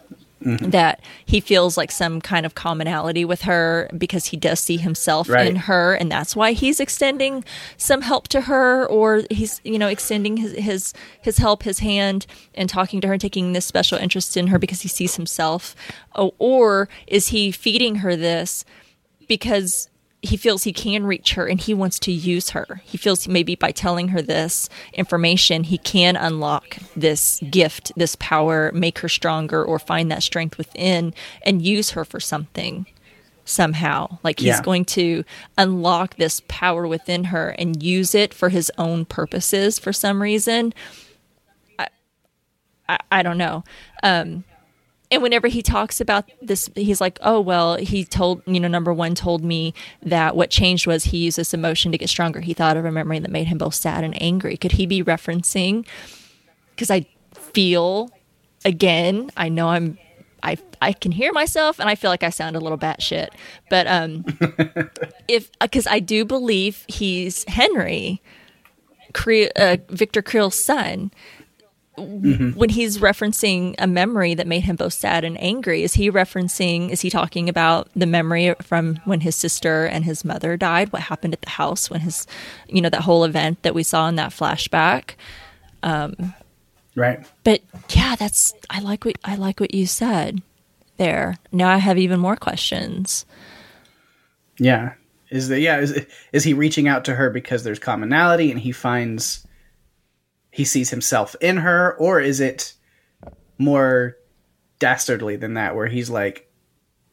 Mm-hmm. 0.43 0.71
That 0.71 0.99
he 1.25 1.39
feels 1.39 1.77
like 1.77 1.89
some 1.89 2.19
kind 2.19 2.45
of 2.45 2.53
commonality 2.53 3.23
with 3.23 3.43
her 3.43 3.89
because 3.97 4.25
he 4.25 4.35
does 4.35 4.59
see 4.59 4.75
himself 4.75 5.29
Right. 5.29 5.47
in 5.47 5.55
her 5.55 5.93
and 5.93 6.11
that's 6.11 6.35
why 6.35 6.51
he's 6.51 6.81
extending 6.81 7.45
some 7.77 8.01
help 8.01 8.27
to 8.27 8.41
her 8.41 8.85
or 8.87 9.21
he's 9.31 9.61
you 9.63 9.79
know 9.79 9.87
extending 9.87 10.35
his 10.35 10.51
his 10.51 10.93
his 11.21 11.37
help 11.37 11.63
his 11.63 11.79
hand 11.79 12.25
and 12.55 12.67
talking 12.67 12.99
to 12.99 13.07
her 13.07 13.13
and 13.13 13.21
taking 13.21 13.53
this 13.53 13.65
special 13.65 13.97
interest 13.97 14.35
in 14.35 14.47
her 14.47 14.59
because 14.59 14.81
he 14.81 14.89
sees 14.89 15.15
himself 15.15 15.77
oh, 16.15 16.33
or 16.39 16.89
is 17.07 17.29
he 17.29 17.49
feeding 17.49 17.95
her 18.03 18.17
this 18.17 18.65
because 19.29 19.87
he 20.23 20.37
feels 20.37 20.63
he 20.63 20.71
can 20.71 21.05
reach 21.05 21.33
her 21.33 21.45
and 21.47 21.59
he 21.59 21.73
wants 21.73 21.99
to 21.99 22.11
use 22.11 22.51
her. 22.51 22.81
He 22.85 22.97
feels 22.97 23.27
maybe 23.27 23.55
by 23.55 23.71
telling 23.71 24.07
her 24.07 24.21
this 24.21 24.69
information, 24.93 25.65
he 25.65 25.77
can 25.77 26.15
unlock 26.15 26.77
this 26.95 27.41
gift, 27.51 27.91
this 27.97 28.15
power, 28.15 28.71
make 28.73 28.99
her 28.99 29.09
stronger, 29.09 29.63
or 29.63 29.79
find 29.79 30.09
that 30.09 30.23
strength 30.23 30.57
within 30.57 31.13
and 31.45 31.61
use 31.61 31.91
her 31.91 32.05
for 32.05 32.21
something 32.21 32.85
somehow. 33.43 34.17
Like 34.23 34.39
he's 34.39 34.47
Yeah. 34.47 34.61
going 34.61 34.85
to 34.85 35.25
unlock 35.57 36.15
this 36.15 36.41
power 36.47 36.87
within 36.87 37.25
her 37.25 37.49
and 37.59 37.83
use 37.83 38.15
it 38.15 38.33
for 38.33 38.47
his 38.47 38.71
own 38.77 39.03
purposes 39.03 39.77
for 39.77 39.91
some 39.91 40.21
reason. 40.21 40.73
I, 41.77 41.87
I, 42.87 42.97
I 43.11 43.23
don't 43.23 43.37
know. 43.37 43.65
Um, 44.01 44.45
and 45.13 45.21
whenever 45.23 45.47
he 45.47 45.61
talks 45.61 46.01
about 46.01 46.29
this 46.41 46.69
he's 46.75 46.99
like 46.99 47.17
oh 47.21 47.39
well 47.39 47.75
he 47.77 48.03
told 48.03 48.41
you 48.45 48.59
know 48.59 48.67
number 48.67 48.93
one 48.93 49.15
told 49.15 49.43
me 49.43 49.73
that 50.01 50.35
what 50.35 50.49
changed 50.49 50.87
was 50.87 51.05
he 51.05 51.17
used 51.19 51.37
this 51.37 51.53
emotion 51.53 51.91
to 51.91 51.97
get 51.97 52.09
stronger. 52.09 52.41
He 52.41 52.53
thought 52.53 52.77
of 52.77 52.85
a 52.85 52.91
memory 52.91 53.19
that 53.19 53.31
made 53.31 53.47
him 53.47 53.57
both 53.57 53.75
sad 53.75 54.03
and 54.03 54.19
angry. 54.21 54.57
Could 54.57 54.73
he 54.73 54.85
be 54.85 55.03
referencing? 55.03 55.85
Because 56.71 56.89
i 56.89 57.05
feel 57.53 58.09
again 58.65 59.29
i 59.37 59.47
know 59.47 59.69
i'm 59.69 59.97
I, 60.43 60.57
I 60.81 60.91
can 60.91 61.11
hear 61.13 61.31
myself 61.31 61.79
and 61.79 61.89
I 61.89 61.95
feel 61.95 62.11
like 62.11 62.21
I 62.21 62.29
sound 62.29 62.55
a 62.55 62.59
little 62.59 62.77
batshit. 62.77 63.29
But 63.69 63.87
um, 63.87 64.25
if 65.29 65.49
because 65.59 65.87
I 65.87 65.99
do 65.99 66.25
believe 66.25 66.83
he's 66.87 67.45
Henry, 67.47 68.21
Creel, 69.13 69.49
uh, 69.55 69.77
Victor 69.87 70.21
Creel's 70.21 70.59
son, 70.59 71.11
when 71.97 72.69
he's 72.69 72.97
referencing 72.97 73.75
a 73.77 73.85
memory 73.87 74.33
that 74.33 74.47
made 74.47 74.61
him 74.63 74.75
both 74.75 74.93
sad 74.93 75.23
and 75.23 75.39
angry, 75.39 75.83
is 75.83 75.93
he 75.93 76.09
referencing, 76.09 76.89
is 76.89 77.01
he 77.01 77.09
talking 77.09 77.49
about 77.49 77.87
the 77.95 78.05
memory 78.05 78.55
from 78.61 78.95
when 79.05 79.19
his 79.19 79.35
sister 79.35 79.85
and 79.85 80.03
his 80.03 80.25
mother 80.25 80.57
died? 80.57 80.91
What 80.91 81.03
happened 81.03 81.33
at 81.33 81.41
the 81.41 81.51
house 81.51 81.89
when 81.89 82.01
his, 82.01 82.25
you 82.67 82.81
know, 82.81 82.89
that 82.89 83.01
whole 83.01 83.23
event 83.23 83.61
that 83.61 83.75
we 83.75 83.83
saw 83.83 84.07
in 84.07 84.15
that 84.15 84.31
flashback? 84.31 85.11
um, 85.83 86.33
Right. 86.95 87.25
But 87.43 87.61
yeah, 87.89 88.15
that's, 88.15 88.53
I 88.69 88.79
like 88.79 89.05
what, 89.05 89.17
I 89.23 89.35
like 89.35 89.59
what 89.59 89.73
you 89.73 89.87
said 89.87 90.41
there. 90.97 91.37
Now 91.51 91.69
I 91.69 91.77
have 91.77 91.97
even 91.97 92.19
more 92.19 92.35
questions. 92.35 93.25
Yeah. 94.57 94.93
Is 95.29 95.47
that 95.47 95.61
yeah 95.61 95.79
is 95.79 96.05
is 96.31 96.43
he 96.43 96.53
reaching 96.53 96.87
out 96.87 97.05
to 97.05 97.15
her 97.15 97.31
because 97.31 97.63
there's 97.63 97.79
commonality 97.79 98.51
and 98.51 98.59
he 98.59 98.71
finds 98.71 99.47
he 100.53 100.63
sees 100.63 100.91
himself 100.91 101.35
in 101.41 101.57
her 101.57 101.95
or 101.97 102.21
is 102.21 102.39
it 102.39 102.73
more 103.57 104.15
dastardly 104.79 105.35
than 105.35 105.55
that 105.55 105.75
where 105.75 105.87
he's 105.87 106.09
like 106.09 106.49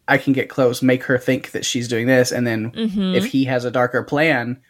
I 0.07 0.19
can 0.19 0.33
get 0.33 0.49
close 0.49 0.83
make 0.83 1.05
her 1.05 1.19
think 1.19 1.53
that 1.53 1.65
she's 1.65 1.89
doing 1.89 2.07
this 2.07 2.33
and 2.33 2.47
then 2.47 2.71
mm-hmm. 2.73 3.15
if 3.15 3.27
he 3.27 3.45
has 3.45 3.65
a 3.65 3.71
darker 3.71 4.03
plan 4.03 4.61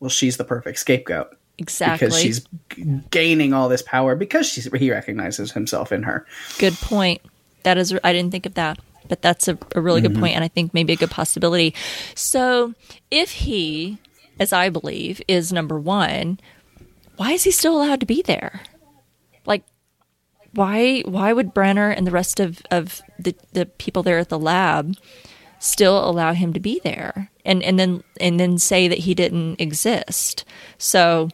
well 0.00 0.10
she's 0.10 0.36
the 0.36 0.44
perfect 0.44 0.78
scapegoat 0.78 1.36
Exactly. 1.58 2.06
because 2.06 2.20
she's 2.20 2.46
g- 2.70 3.00
gaining 3.10 3.52
all 3.52 3.68
this 3.68 3.82
power 3.82 4.16
because 4.16 4.46
she's, 4.48 4.70
he 4.72 4.90
recognizes 4.90 5.52
himself 5.52 5.92
in 5.92 6.02
her. 6.02 6.26
Good 6.58 6.74
point. 6.74 7.22
That 7.62 7.78
is, 7.78 7.96
I 8.02 8.12
didn't 8.12 8.32
think 8.32 8.44
of 8.44 8.54
that, 8.54 8.80
but 9.08 9.22
that's 9.22 9.46
a, 9.46 9.56
a 9.74 9.80
really 9.80 10.00
good 10.00 10.12
mm-hmm. 10.12 10.20
point, 10.20 10.34
and 10.34 10.44
I 10.44 10.48
think 10.48 10.74
maybe 10.74 10.92
a 10.92 10.96
good 10.96 11.10
possibility. 11.10 11.74
So, 12.14 12.74
if 13.10 13.30
he, 13.30 13.98
as 14.40 14.52
I 14.52 14.68
believe, 14.68 15.22
is 15.28 15.52
number 15.52 15.78
one, 15.78 16.40
why 17.16 17.32
is 17.32 17.44
he 17.44 17.50
still 17.50 17.76
allowed 17.80 18.00
to 18.00 18.06
be 18.06 18.22
there? 18.22 18.60
Like, 19.46 19.62
why 20.52 21.00
why 21.06 21.32
would 21.32 21.54
Brenner 21.54 21.90
and 21.90 22.06
the 22.06 22.10
rest 22.10 22.40
of 22.40 22.60
of 22.70 23.02
the 23.18 23.34
the 23.52 23.66
people 23.66 24.02
there 24.02 24.18
at 24.18 24.28
the 24.28 24.38
lab 24.38 24.94
still 25.58 26.08
allow 26.08 26.32
him 26.32 26.52
to 26.52 26.60
be 26.60 26.80
there, 26.84 27.30
and 27.44 27.62
and 27.62 27.78
then 27.78 28.02
and 28.20 28.38
then 28.38 28.58
say 28.58 28.88
that 28.88 28.98
he 28.98 29.14
didn't 29.14 29.60
exist? 29.60 30.44
So 30.78 31.28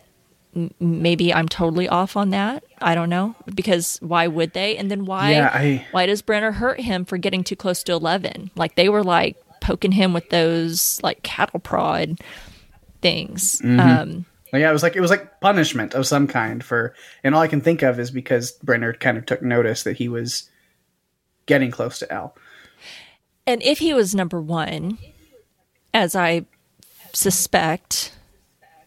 maybe 0.81 1.33
I'm 1.33 1.49
totally 1.49 1.89
off 1.89 2.17
on 2.17 2.31
that. 2.31 2.65
I 2.81 2.95
don't 2.97 3.09
know 3.11 3.37
because 3.55 3.99
why 4.03 4.27
would 4.27 4.53
they? 4.53 4.77
And 4.77 4.91
then 4.91 5.05
why 5.05 5.33
Yeah, 5.33 5.51
I- 5.53 5.87
why 5.93 6.07
does 6.07 6.23
Brenner 6.23 6.53
hurt 6.53 6.81
him 6.81 7.05
for 7.05 7.19
getting 7.19 7.45
too 7.45 7.57
close 7.57 7.83
to 7.85 7.93
Eleven? 7.93 8.51
Like 8.57 8.75
they 8.75 8.89
were 8.89 9.05
like 9.05 9.37
poking 9.61 9.93
him 9.93 10.13
with 10.13 10.29
those 10.31 10.99
like 11.03 11.23
cattle 11.23 11.61
prod 11.61 12.19
things. 13.03 13.61
Um, 13.65 14.27
Yeah, 14.53 14.71
it 14.71 14.73
was 14.73 14.83
like 14.83 14.97
it 14.97 15.01
was 15.01 15.11
like 15.11 15.41
punishment 15.41 15.95
of 15.95 16.07
some 16.07 16.27
kind 16.27 16.65
for, 16.65 16.95
and 17.23 17.35
all 17.35 17.43
I 17.43 17.49
can 17.49 17.61
think 17.61 17.83
of 17.83 18.01
is 18.01 18.11
because 18.11 18.53
Brenner 18.53 18.93
kind 18.93 19.17
of 19.17 19.27
took 19.27 19.43
notice 19.43 19.85
that 19.85 19.97
he 19.97 20.09
was 20.09 20.51
getting 21.47 21.71
close 21.71 21.99
to 22.01 22.13
El. 22.13 22.35
and 23.47 23.63
if 23.63 23.79
he 23.79 23.95
was 23.95 24.15
number 24.15 24.41
one, 24.41 24.99
as 25.95 26.15
I 26.15 26.47
suspect, 27.13 28.13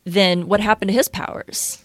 then 0.04 0.48
what 0.48 0.60
happened 0.60 0.90
to 0.90 0.94
his 0.94 1.08
powers? 1.08 1.84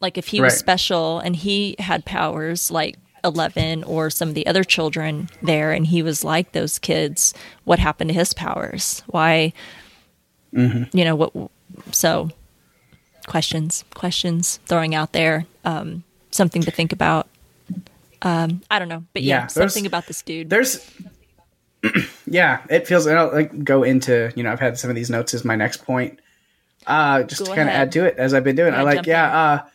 Like 0.00 0.16
if 0.16 0.28
he 0.28 0.40
was 0.40 0.56
special 0.56 1.18
and 1.18 1.34
he 1.34 1.74
had 1.78 2.04
powers 2.04 2.70
like 2.70 2.96
Eleven 3.24 3.82
or 3.82 4.10
some 4.10 4.28
of 4.28 4.34
the 4.34 4.46
other 4.46 4.62
children 4.62 5.28
there, 5.42 5.72
and 5.72 5.86
he 5.86 6.02
was 6.02 6.22
like 6.22 6.52
those 6.52 6.78
kids, 6.78 7.34
what 7.64 7.80
happened 7.80 8.10
to 8.10 8.14
his 8.14 8.32
powers? 8.32 9.02
Why? 9.06 9.52
Mm-hmm. 10.54 10.96
You 10.96 11.04
know 11.04 11.16
what? 11.16 11.50
So 11.92 12.30
questions, 13.26 13.84
questions 13.94 14.58
throwing 14.66 14.94
out 14.94 15.12
there, 15.12 15.46
um, 15.64 16.02
something 16.30 16.62
to 16.62 16.70
think 16.70 16.92
about. 16.92 17.28
Um, 18.22 18.62
I 18.70 18.78
don't 18.78 18.88
know, 18.88 19.04
but 19.12 19.22
yeah, 19.22 19.42
Yeah, 19.42 19.46
something 19.46 19.86
about 19.86 20.06
this 20.06 20.22
dude. 20.22 20.50
There's, 20.50 20.84
yeah, 22.26 22.62
it 22.68 22.88
feels. 22.88 23.06
and 23.06 23.18
I'll 23.18 23.32
like 23.32 23.62
go 23.62 23.84
into 23.84 24.32
you 24.34 24.42
know 24.42 24.50
I've 24.50 24.60
had 24.60 24.78
some 24.78 24.90
of 24.90 24.96
these 24.96 25.10
notes 25.10 25.34
as 25.34 25.44
my 25.44 25.54
next 25.56 25.84
point. 25.84 26.18
Uh, 26.86 27.22
just 27.22 27.42
Go 27.42 27.50
to 27.50 27.54
kind 27.54 27.68
of 27.68 27.74
add 27.74 27.92
to 27.92 28.04
it 28.06 28.16
as 28.16 28.34
I've 28.34 28.44
been 28.44 28.56
doing. 28.56 28.74
I 28.74 28.82
like 28.82 29.06
yeah. 29.06 29.38
Uh, 29.38 29.66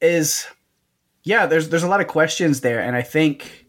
is 0.00 0.46
yeah. 1.24 1.46
There's 1.46 1.70
there's 1.70 1.82
a 1.82 1.88
lot 1.88 2.00
of 2.00 2.06
questions 2.06 2.60
there, 2.60 2.80
and 2.80 2.94
I 2.94 3.02
think 3.02 3.66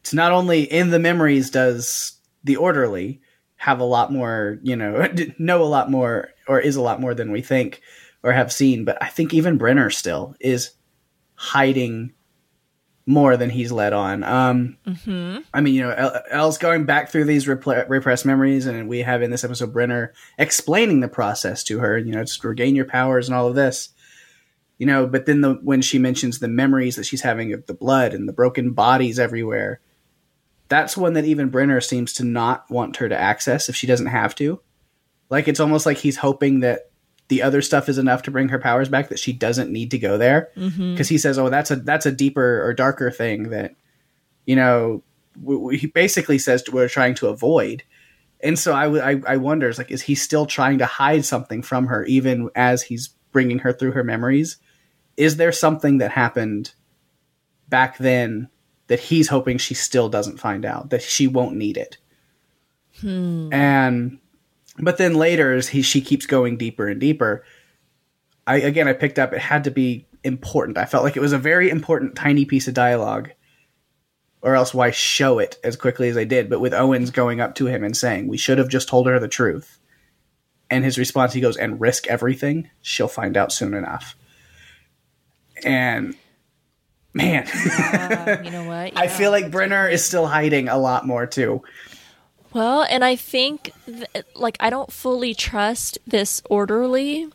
it's 0.00 0.14
not 0.14 0.32
only 0.32 0.62
in 0.62 0.90
the 0.90 0.98
memories 0.98 1.50
does 1.50 2.14
the 2.44 2.56
orderly 2.56 3.20
have 3.62 3.78
a 3.78 3.84
lot 3.84 4.12
more 4.12 4.58
you 4.62 4.74
know 4.74 5.06
know 5.38 5.62
a 5.62 5.64
lot 5.64 5.88
more 5.88 6.30
or 6.48 6.58
is 6.58 6.74
a 6.74 6.82
lot 6.82 7.00
more 7.00 7.14
than 7.14 7.30
we 7.30 7.42
think 7.42 7.80
or 8.24 8.32
have 8.32 8.52
seen, 8.52 8.84
but 8.84 9.00
I 9.00 9.08
think 9.08 9.32
even 9.32 9.56
Brenner 9.58 9.88
still 9.90 10.34
is 10.40 10.72
hiding 11.34 12.12
more 13.06 13.36
than 13.36 13.50
he's 13.50 13.72
let 13.72 13.92
on. 13.92 14.22
Um, 14.24 14.78
I 15.52 15.60
mean, 15.60 15.74
you 15.74 15.82
know, 15.82 15.90
El- 15.90 16.22
El's 16.30 16.58
going 16.58 16.84
back 16.84 17.10
through 17.10 17.24
these 17.24 17.46
repl- 17.46 17.88
repressed 17.88 18.24
memories, 18.24 18.66
and 18.66 18.88
we 18.88 19.00
have 19.00 19.22
in 19.22 19.30
this 19.30 19.44
episode 19.44 19.72
Brenner 19.72 20.12
explaining 20.38 21.00
the 21.00 21.08
process 21.08 21.64
to 21.64 21.78
her. 21.80 21.98
You 21.98 22.12
know, 22.12 22.22
just 22.22 22.44
regain 22.44 22.76
your 22.76 22.84
powers 22.84 23.28
and 23.28 23.36
all 23.36 23.48
of 23.48 23.54
this. 23.54 23.90
You 24.78 24.86
know, 24.86 25.06
but 25.06 25.26
then 25.26 25.40
the 25.40 25.54
when 25.62 25.82
she 25.82 25.98
mentions 25.98 26.38
the 26.38 26.48
memories 26.48 26.96
that 26.96 27.06
she's 27.06 27.22
having 27.22 27.52
of 27.52 27.66
the 27.66 27.74
blood 27.74 28.14
and 28.14 28.28
the 28.28 28.32
broken 28.32 28.72
bodies 28.72 29.18
everywhere, 29.18 29.80
that's 30.72 30.96
one 30.96 31.12
that 31.12 31.26
even 31.26 31.50
Brenner 31.50 31.82
seems 31.82 32.14
to 32.14 32.24
not 32.24 32.70
want 32.70 32.96
her 32.96 33.06
to 33.06 33.20
access 33.20 33.68
if 33.68 33.76
she 33.76 33.86
doesn't 33.86 34.06
have 34.06 34.34
to. 34.36 34.58
Like 35.28 35.46
it's 35.46 35.60
almost 35.60 35.84
like 35.84 35.98
he's 35.98 36.16
hoping 36.16 36.60
that 36.60 36.90
the 37.28 37.42
other 37.42 37.60
stuff 37.60 37.90
is 37.90 37.98
enough 37.98 38.22
to 38.22 38.30
bring 38.30 38.48
her 38.48 38.58
powers 38.58 38.88
back 38.88 39.10
that 39.10 39.18
she 39.18 39.34
doesn't 39.34 39.70
need 39.70 39.90
to 39.90 39.98
go 39.98 40.16
there 40.16 40.48
mm-hmm. 40.56 40.94
because 40.94 41.10
he 41.10 41.18
says, 41.18 41.38
"Oh, 41.38 41.50
that's 41.50 41.70
a 41.70 41.76
that's 41.76 42.06
a 42.06 42.12
deeper 42.12 42.66
or 42.66 42.72
darker 42.72 43.10
thing 43.10 43.50
that 43.50 43.74
you 44.46 44.56
know." 44.56 45.02
W- 45.38 45.58
w- 45.60 45.78
he 45.78 45.88
basically 45.88 46.38
says 46.38 46.64
we're 46.72 46.88
trying 46.88 47.16
to 47.16 47.28
avoid, 47.28 47.82
and 48.40 48.58
so 48.58 48.74
I, 48.74 48.84
w- 48.84 49.02
I 49.02 49.20
I 49.26 49.36
wonder, 49.36 49.68
is 49.68 49.76
like, 49.76 49.90
is 49.90 50.02
he 50.02 50.14
still 50.14 50.46
trying 50.46 50.78
to 50.78 50.86
hide 50.86 51.26
something 51.26 51.60
from 51.60 51.88
her, 51.88 52.04
even 52.06 52.48
as 52.54 52.82
he's 52.82 53.10
bringing 53.30 53.58
her 53.58 53.74
through 53.74 53.92
her 53.92 54.04
memories? 54.04 54.56
Is 55.18 55.36
there 55.36 55.52
something 55.52 55.98
that 55.98 56.12
happened 56.12 56.72
back 57.68 57.98
then 57.98 58.48
that 58.88 59.00
he's 59.00 59.28
hoping 59.28 59.58
she 59.58 59.74
still 59.74 60.08
doesn't 60.08 60.40
find 60.40 60.64
out 60.64 60.90
that 60.90 61.02
she 61.02 61.26
won't 61.26 61.56
need 61.56 61.76
it? 61.76 61.98
Hmm. 63.00 63.52
And 63.52 64.18
but 64.78 64.98
then 64.98 65.14
later 65.14 65.54
as 65.54 65.68
he 65.68 65.82
she 65.82 66.00
keeps 66.00 66.26
going 66.26 66.56
deeper 66.56 66.88
and 66.88 66.98
deeper 66.98 67.44
i 68.46 68.56
again 68.56 68.88
i 68.88 68.94
picked 68.94 69.18
up 69.18 69.34
it 69.34 69.38
had 69.38 69.64
to 69.64 69.70
be 69.70 70.06
important. 70.24 70.78
I 70.78 70.84
felt 70.84 71.04
like 71.04 71.16
it 71.16 71.20
was 71.20 71.32
a 71.32 71.38
very 71.38 71.70
important 71.70 72.16
tiny 72.16 72.44
piece 72.44 72.68
of 72.68 72.74
dialogue 72.74 73.30
or 74.40 74.56
else 74.56 74.74
why 74.74 74.90
show 74.90 75.38
it 75.38 75.58
as 75.62 75.76
quickly 75.76 76.08
as 76.08 76.14
they 76.14 76.24
did. 76.24 76.50
But 76.50 76.60
with 76.60 76.74
owens 76.74 77.10
going 77.10 77.40
up 77.40 77.54
to 77.56 77.66
him 77.66 77.84
and 77.84 77.96
saying 77.96 78.28
we 78.28 78.36
should 78.36 78.58
have 78.58 78.68
just 78.68 78.88
told 78.88 79.06
her 79.06 79.18
the 79.18 79.28
truth 79.28 79.78
and 80.70 80.84
his 80.84 80.98
response 80.98 81.32
he 81.32 81.40
goes 81.40 81.56
and 81.56 81.80
risk 81.80 82.06
everything 82.06 82.70
she'll 82.80 83.08
find 83.08 83.36
out 83.36 83.52
soon 83.52 83.74
enough. 83.74 84.16
And 85.64 86.16
man 87.14 87.46
Uh, 87.46 88.38
you 88.44 88.50
know 88.50 88.64
what? 88.68 88.92
i 88.96 89.06
feel 89.06 89.30
like 89.30 89.50
brenner 89.50 89.88
is 89.88 90.04
still 90.04 90.26
hiding 90.26 90.68
a 90.68 90.78
lot 90.78 91.06
more 91.06 91.26
too 91.26 91.62
Well, 92.54 92.82
and 92.82 93.02
I 93.02 93.16
think, 93.16 93.72
th- 93.86 94.26
like, 94.34 94.58
I 94.60 94.68
don't 94.68 94.92
fully 94.92 95.32
trust 95.34 95.96
this 96.06 96.42
orderly 96.50 97.28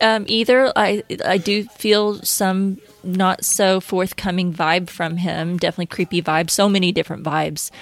um, 0.00 0.24
either. 0.28 0.72
I 0.76 1.02
I 1.26 1.38
do 1.38 1.64
feel 1.64 2.22
some 2.22 2.78
not 3.02 3.44
so 3.44 3.80
forthcoming 3.80 4.54
vibe 4.54 4.88
from 4.88 5.16
him. 5.16 5.58
Definitely 5.58 5.86
creepy 5.86 6.22
vibe. 6.22 6.50
So 6.50 6.68
many 6.68 6.92
different 6.92 7.24
vibes 7.24 7.72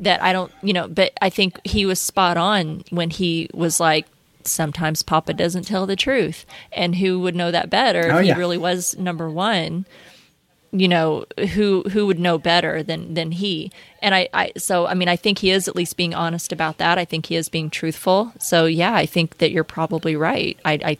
that 0.00 0.22
I 0.22 0.32
don't, 0.32 0.50
you 0.62 0.72
know. 0.72 0.88
But 0.88 1.12
I 1.20 1.28
think 1.28 1.60
he 1.64 1.84
was 1.84 2.00
spot 2.00 2.38
on 2.38 2.82
when 2.88 3.10
he 3.10 3.50
was 3.52 3.78
like, 3.78 4.06
sometimes 4.42 5.02
Papa 5.02 5.34
doesn't 5.34 5.64
tell 5.68 5.84
the 5.84 5.96
truth, 5.96 6.46
and 6.72 6.96
who 6.96 7.20
would 7.20 7.36
know 7.36 7.50
that 7.50 7.68
better 7.68 8.08
Oh, 8.10 8.18
if 8.20 8.24
yeah. 8.24 8.32
he 8.34 8.38
really 8.40 8.56
was 8.58 8.96
number 8.96 9.28
one 9.28 9.84
you 10.70 10.88
know 10.88 11.24
who 11.54 11.82
who 11.90 12.06
would 12.06 12.18
know 12.18 12.38
better 12.38 12.82
than 12.82 13.14
than 13.14 13.32
he. 13.32 13.72
And 14.02 14.14
I, 14.14 14.28
I 14.34 14.52
so 14.56 14.86
i 14.86 14.94
mean 14.94 15.08
i 15.08 15.16
think 15.16 15.38
he 15.38 15.50
is 15.50 15.66
at 15.66 15.76
least 15.76 15.96
being 15.96 16.14
honest 16.14 16.52
about 16.52 16.78
that. 16.78 16.98
I 16.98 17.04
think 17.04 17.26
he 17.26 17.36
is 17.36 17.48
being 17.48 17.70
truthful. 17.70 18.32
So 18.38 18.66
yeah 18.66 18.94
i 18.94 19.06
think 19.06 19.38
that 19.38 19.50
you're 19.50 19.64
probably 19.64 20.16
right. 20.16 20.58
I 20.64 20.72
i 20.84 20.98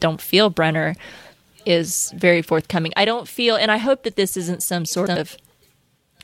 don't 0.00 0.20
feel 0.20 0.50
brenner 0.50 0.94
is 1.64 2.12
very 2.16 2.42
forthcoming. 2.42 2.92
I 2.96 3.04
don't 3.04 3.26
feel 3.26 3.56
and 3.56 3.70
i 3.70 3.78
hope 3.78 4.02
that 4.02 4.16
this 4.16 4.36
isn't 4.36 4.62
some 4.62 4.84
sort 4.84 5.10
of 5.10 5.36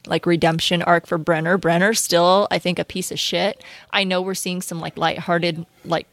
like 0.07 0.27
redemption 0.27 0.83
arc 0.83 1.07
for 1.07 1.17
brenner. 1.17 1.57
Brenner's 1.57 2.01
still 2.01 2.47
i 2.51 2.59
think 2.59 2.79
a 2.79 2.85
piece 2.85 3.11
of 3.11 3.19
shit. 3.19 3.65
I 3.91 4.05
know 4.05 4.21
we're 4.21 4.35
seeing 4.35 4.61
some 4.61 4.81
like 4.81 4.99
lighthearted 4.99 5.65
like 5.85 6.07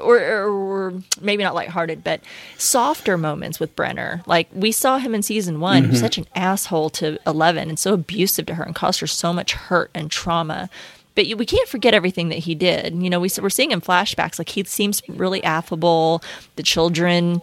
or, 0.00 0.18
or, 0.18 0.48
or 0.48 0.94
maybe 1.20 1.42
not 1.42 1.54
lighthearted, 1.54 2.02
but 2.02 2.20
softer 2.56 3.16
moments 3.16 3.60
with 3.60 3.74
Brenner. 3.76 4.22
Like 4.26 4.48
we 4.52 4.72
saw 4.72 4.98
him 4.98 5.14
in 5.14 5.22
season 5.22 5.60
one, 5.60 5.84
he 5.84 5.88
was 5.88 5.98
mm-hmm. 5.98 6.04
such 6.04 6.18
an 6.18 6.26
asshole 6.34 6.90
to 6.90 7.18
Eleven 7.26 7.68
and 7.68 7.78
so 7.78 7.94
abusive 7.94 8.46
to 8.46 8.54
her 8.54 8.64
and 8.64 8.74
caused 8.74 9.00
her 9.00 9.06
so 9.06 9.32
much 9.32 9.52
hurt 9.52 9.90
and 9.94 10.10
trauma. 10.10 10.70
But 11.14 11.26
we 11.36 11.46
can't 11.46 11.68
forget 11.68 11.94
everything 11.94 12.28
that 12.28 12.38
he 12.38 12.54
did. 12.54 12.94
You 13.02 13.10
know, 13.10 13.18
we, 13.18 13.28
we're 13.42 13.50
seeing 13.50 13.72
in 13.72 13.80
flashbacks, 13.80 14.38
like 14.38 14.50
he 14.50 14.62
seems 14.64 15.02
really 15.08 15.42
affable. 15.42 16.22
The 16.54 16.62
children 16.62 17.42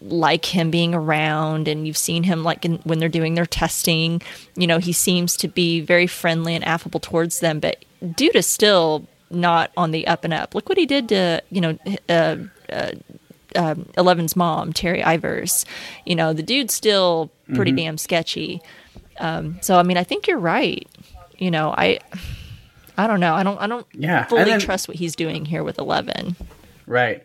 like 0.00 0.44
him 0.44 0.70
being 0.70 0.94
around 0.94 1.68
and 1.68 1.86
you've 1.86 1.96
seen 1.96 2.22
him 2.22 2.44
like 2.44 2.64
in, 2.64 2.76
when 2.84 2.98
they're 2.98 3.08
doing 3.08 3.34
their 3.34 3.46
testing 3.46 4.20
you 4.54 4.66
know 4.66 4.78
he 4.78 4.92
seems 4.92 5.36
to 5.38 5.48
be 5.48 5.80
very 5.80 6.06
friendly 6.06 6.54
and 6.54 6.62
affable 6.64 7.00
towards 7.00 7.40
them 7.40 7.58
but 7.60 7.82
dude 8.14 8.36
is 8.36 8.46
still 8.46 9.06
not 9.30 9.70
on 9.76 9.90
the 9.90 10.06
up 10.06 10.24
and 10.24 10.32
up 10.32 10.54
look 10.54 10.68
what 10.68 10.78
he 10.78 10.86
did 10.86 11.08
to 11.08 11.42
you 11.50 11.60
know 11.60 11.78
uh, 12.08 12.36
uh, 12.70 12.90
um, 13.54 13.88
Eleven's 13.96 14.36
mom, 14.36 14.72
Terry 14.72 15.02
Ives. 15.02 15.64
You 16.04 16.14
know, 16.14 16.32
the 16.34 16.42
dude's 16.42 16.74
still 16.74 17.30
pretty 17.54 17.72
damn 17.72 17.96
sketchy. 17.96 18.60
Um, 19.18 19.58
so 19.62 19.78
I 19.78 19.82
mean, 19.82 19.96
I 19.96 20.04
think 20.04 20.26
you're 20.26 20.38
right. 20.38 20.86
You 21.38 21.50
know, 21.50 21.70
I 21.70 21.98
I 22.98 23.06
don't 23.06 23.20
know. 23.20 23.34
I 23.34 23.42
don't 23.42 23.58
I 23.60 23.66
don't 23.66 23.86
Yeah, 23.94 24.24
fully 24.26 24.44
then- 24.44 24.60
trust 24.60 24.88
what 24.88 24.96
he's 24.98 25.16
doing 25.16 25.44
here 25.46 25.64
with 25.64 25.78
Eleven. 25.78 26.36
Right. 26.86 27.24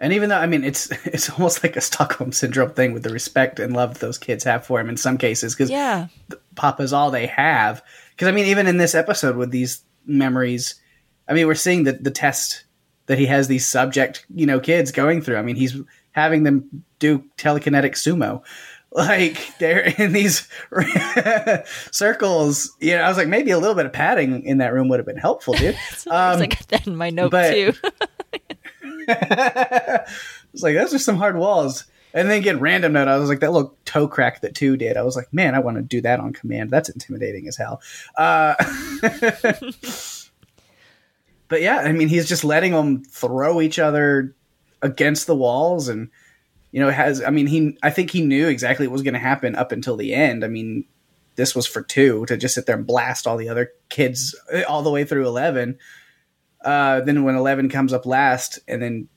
And 0.00 0.12
even 0.12 0.28
though 0.28 0.38
I 0.38 0.46
mean 0.46 0.64
it's 0.64 0.90
it's 1.06 1.30
almost 1.30 1.62
like 1.62 1.76
a 1.76 1.80
Stockholm 1.80 2.32
syndrome 2.32 2.70
thing 2.72 2.92
with 2.92 3.04
the 3.04 3.10
respect 3.12 3.60
and 3.60 3.74
love 3.74 4.00
those 4.00 4.18
kids 4.18 4.42
have 4.44 4.66
for 4.66 4.80
him 4.80 4.88
in 4.88 4.96
some 4.96 5.18
cases 5.18 5.54
because 5.54 5.70
Yeah. 5.70 6.08
Papa's 6.56 6.92
all 6.92 7.10
they 7.12 7.26
have. 7.26 7.80
Because 8.10 8.26
I 8.28 8.32
mean 8.32 8.46
even 8.46 8.66
in 8.66 8.78
this 8.78 8.94
episode 8.94 9.36
with 9.36 9.50
these 9.52 9.82
memories, 10.04 10.74
I 11.28 11.32
mean 11.34 11.46
we're 11.46 11.54
seeing 11.54 11.84
the 11.84 11.92
the 11.92 12.10
test 12.10 12.64
that 13.06 13.18
he 13.18 13.26
has 13.26 13.48
these 13.48 13.66
subject, 13.66 14.24
you 14.34 14.46
know, 14.46 14.60
kids 14.60 14.90
going 14.92 15.20
through. 15.20 15.36
I 15.36 15.42
mean, 15.42 15.56
he's 15.56 15.76
having 16.12 16.42
them 16.44 16.84
do 16.98 17.24
telekinetic 17.36 17.92
sumo. 17.92 18.42
Like 18.96 19.58
they're 19.58 19.92
in 19.98 20.12
these 20.12 20.48
circles, 21.90 22.70
you 22.78 22.92
know. 22.94 23.02
I 23.02 23.08
was 23.08 23.16
like, 23.16 23.26
maybe 23.26 23.50
a 23.50 23.58
little 23.58 23.74
bit 23.74 23.86
of 23.86 23.92
padding 23.92 24.44
in 24.44 24.58
that 24.58 24.72
room 24.72 24.86
would 24.88 25.00
have 25.00 25.06
been 25.06 25.16
helpful, 25.16 25.54
dude. 25.54 25.74
Um, 26.06 26.40
I 26.40 26.46
got 26.46 26.68
that 26.68 26.86
in 26.86 26.94
my 26.94 27.10
note 27.10 27.32
but- 27.32 27.50
too. 27.52 27.72
It's 29.08 30.62
like 30.62 30.76
those 30.76 30.94
are 30.94 31.00
some 31.00 31.16
hard 31.16 31.36
walls. 31.36 31.84
And 32.12 32.30
then 32.30 32.42
get 32.42 32.60
random 32.60 32.92
note. 32.92 33.08
I 33.08 33.18
was 33.18 33.28
like 33.28 33.40
that 33.40 33.50
little 33.50 33.76
toe 33.84 34.06
crack 34.06 34.42
that 34.42 34.54
two 34.54 34.76
did. 34.76 34.96
I 34.96 35.02
was 35.02 35.16
like, 35.16 35.32
man, 35.32 35.56
I 35.56 35.58
want 35.58 35.78
to 35.78 35.82
do 35.82 36.00
that 36.02 36.20
on 36.20 36.32
command. 36.32 36.70
That's 36.70 36.88
intimidating 36.88 37.48
as 37.48 37.56
hell. 37.56 37.82
Uh, 38.16 38.54
but 41.48 41.62
yeah, 41.62 41.78
I 41.78 41.92
mean, 41.92 42.08
he's 42.08 42.28
just 42.28 42.44
letting 42.44 42.72
them 42.72 43.04
throw 43.04 43.60
each 43.60 43.78
other 43.78 44.34
against 44.82 45.26
the 45.26 45.36
walls, 45.36 45.88
and 45.88 46.10
you 46.72 46.80
know, 46.80 46.90
has. 46.90 47.22
I 47.22 47.30
mean, 47.30 47.46
he. 47.46 47.76
I 47.82 47.90
think 47.90 48.10
he 48.10 48.24
knew 48.24 48.48
exactly 48.48 48.86
what 48.86 48.92
was 48.92 49.02
going 49.02 49.14
to 49.14 49.20
happen 49.20 49.54
up 49.54 49.72
until 49.72 49.96
the 49.96 50.14
end. 50.14 50.44
I 50.44 50.48
mean, 50.48 50.84
this 51.36 51.54
was 51.54 51.66
for 51.66 51.82
two 51.82 52.26
to 52.26 52.36
just 52.36 52.54
sit 52.54 52.66
there 52.66 52.76
and 52.76 52.86
blast 52.86 53.26
all 53.26 53.36
the 53.36 53.48
other 53.48 53.72
kids 53.88 54.34
uh, 54.52 54.62
all 54.68 54.82
the 54.82 54.90
way 54.90 55.04
through 55.04 55.26
eleven. 55.26 55.78
Uh, 56.64 57.00
then 57.00 57.24
when 57.24 57.36
eleven 57.36 57.68
comes 57.68 57.92
up 57.92 58.06
last, 58.06 58.58
and 58.66 58.82
then 58.82 59.08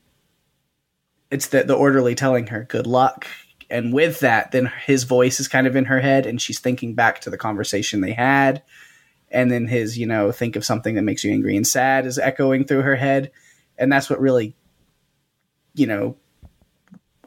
it's 1.32 1.47
the 1.47 1.63
the 1.63 1.75
orderly 1.75 2.15
telling 2.15 2.47
her 2.47 2.63
good 2.63 2.88
luck, 2.88 3.25
and 3.69 3.93
with 3.93 4.19
that, 4.19 4.51
then 4.51 4.71
his 4.86 5.03
voice 5.03 5.39
is 5.39 5.47
kind 5.47 5.67
of 5.67 5.75
in 5.75 5.86
her 5.86 5.99
head, 5.99 6.25
and 6.25 6.41
she's 6.41 6.59
thinking 6.59 6.93
back 6.93 7.21
to 7.21 7.30
the 7.30 7.38
conversation 7.38 8.01
they 8.01 8.13
had, 8.13 8.61
and 9.30 9.51
then 9.51 9.67
his 9.67 9.97
you 9.97 10.05
know 10.05 10.32
think 10.32 10.55
of 10.55 10.65
something 10.65 10.95
that 10.95 11.01
makes 11.01 11.23
you 11.23 11.32
angry 11.32 11.55
and 11.55 11.67
sad 11.67 12.05
is 12.05 12.17
echoing 12.17 12.65
through 12.65 12.82
her 12.82 12.95
head, 12.95 13.32
and 13.78 13.91
that's 13.91 14.09
what 14.09 14.19
really, 14.19 14.55
you 15.73 15.88
know, 15.88 16.15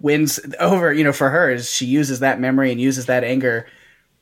wins 0.01 0.41
over 0.59 0.93
you 0.93 1.05
know 1.05 1.13
for 1.13 1.31
her 1.31 1.51
is 1.51 1.71
she 1.71 1.87
uses 1.87 2.21
that 2.21 2.41
memory 2.41 2.73
and 2.73 2.81
uses 2.81 3.07
that 3.07 3.25
anger 3.25 3.67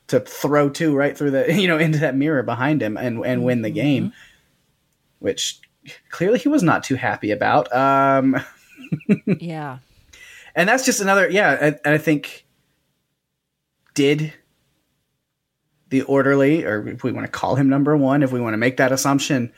to 0.07 0.19
throw 0.19 0.69
two 0.69 0.95
right 0.95 1.17
through 1.17 1.31
the 1.31 1.53
you 1.61 1.67
know 1.67 1.77
into 1.77 1.99
that 1.99 2.15
mirror 2.15 2.43
behind 2.43 2.81
him 2.81 2.97
and 2.97 3.25
and 3.25 3.43
win 3.43 3.61
the 3.61 3.69
game, 3.69 4.13
which 5.19 5.59
clearly 6.09 6.39
he 6.39 6.49
was 6.49 6.63
not 6.63 6.83
too 6.83 6.95
happy 6.95 7.31
about. 7.31 7.73
Um, 7.73 8.35
yeah. 9.39 9.79
and 10.55 10.67
that's 10.67 10.85
just 10.85 10.99
another 10.99 11.29
yeah 11.29 11.57
and, 11.61 11.79
and 11.85 11.93
i 11.93 11.97
think 11.97 12.47
did 13.93 14.33
the 15.89 16.01
orderly 16.03 16.63
or 16.65 16.87
if 16.87 17.03
we 17.03 17.11
want 17.11 17.25
to 17.25 17.31
call 17.31 17.55
him 17.55 17.69
number 17.69 17.95
one 17.97 18.23
if 18.23 18.31
we 18.31 18.39
want 18.39 18.53
to 18.53 18.57
make 18.57 18.77
that 18.77 18.91
assumption 18.91 19.51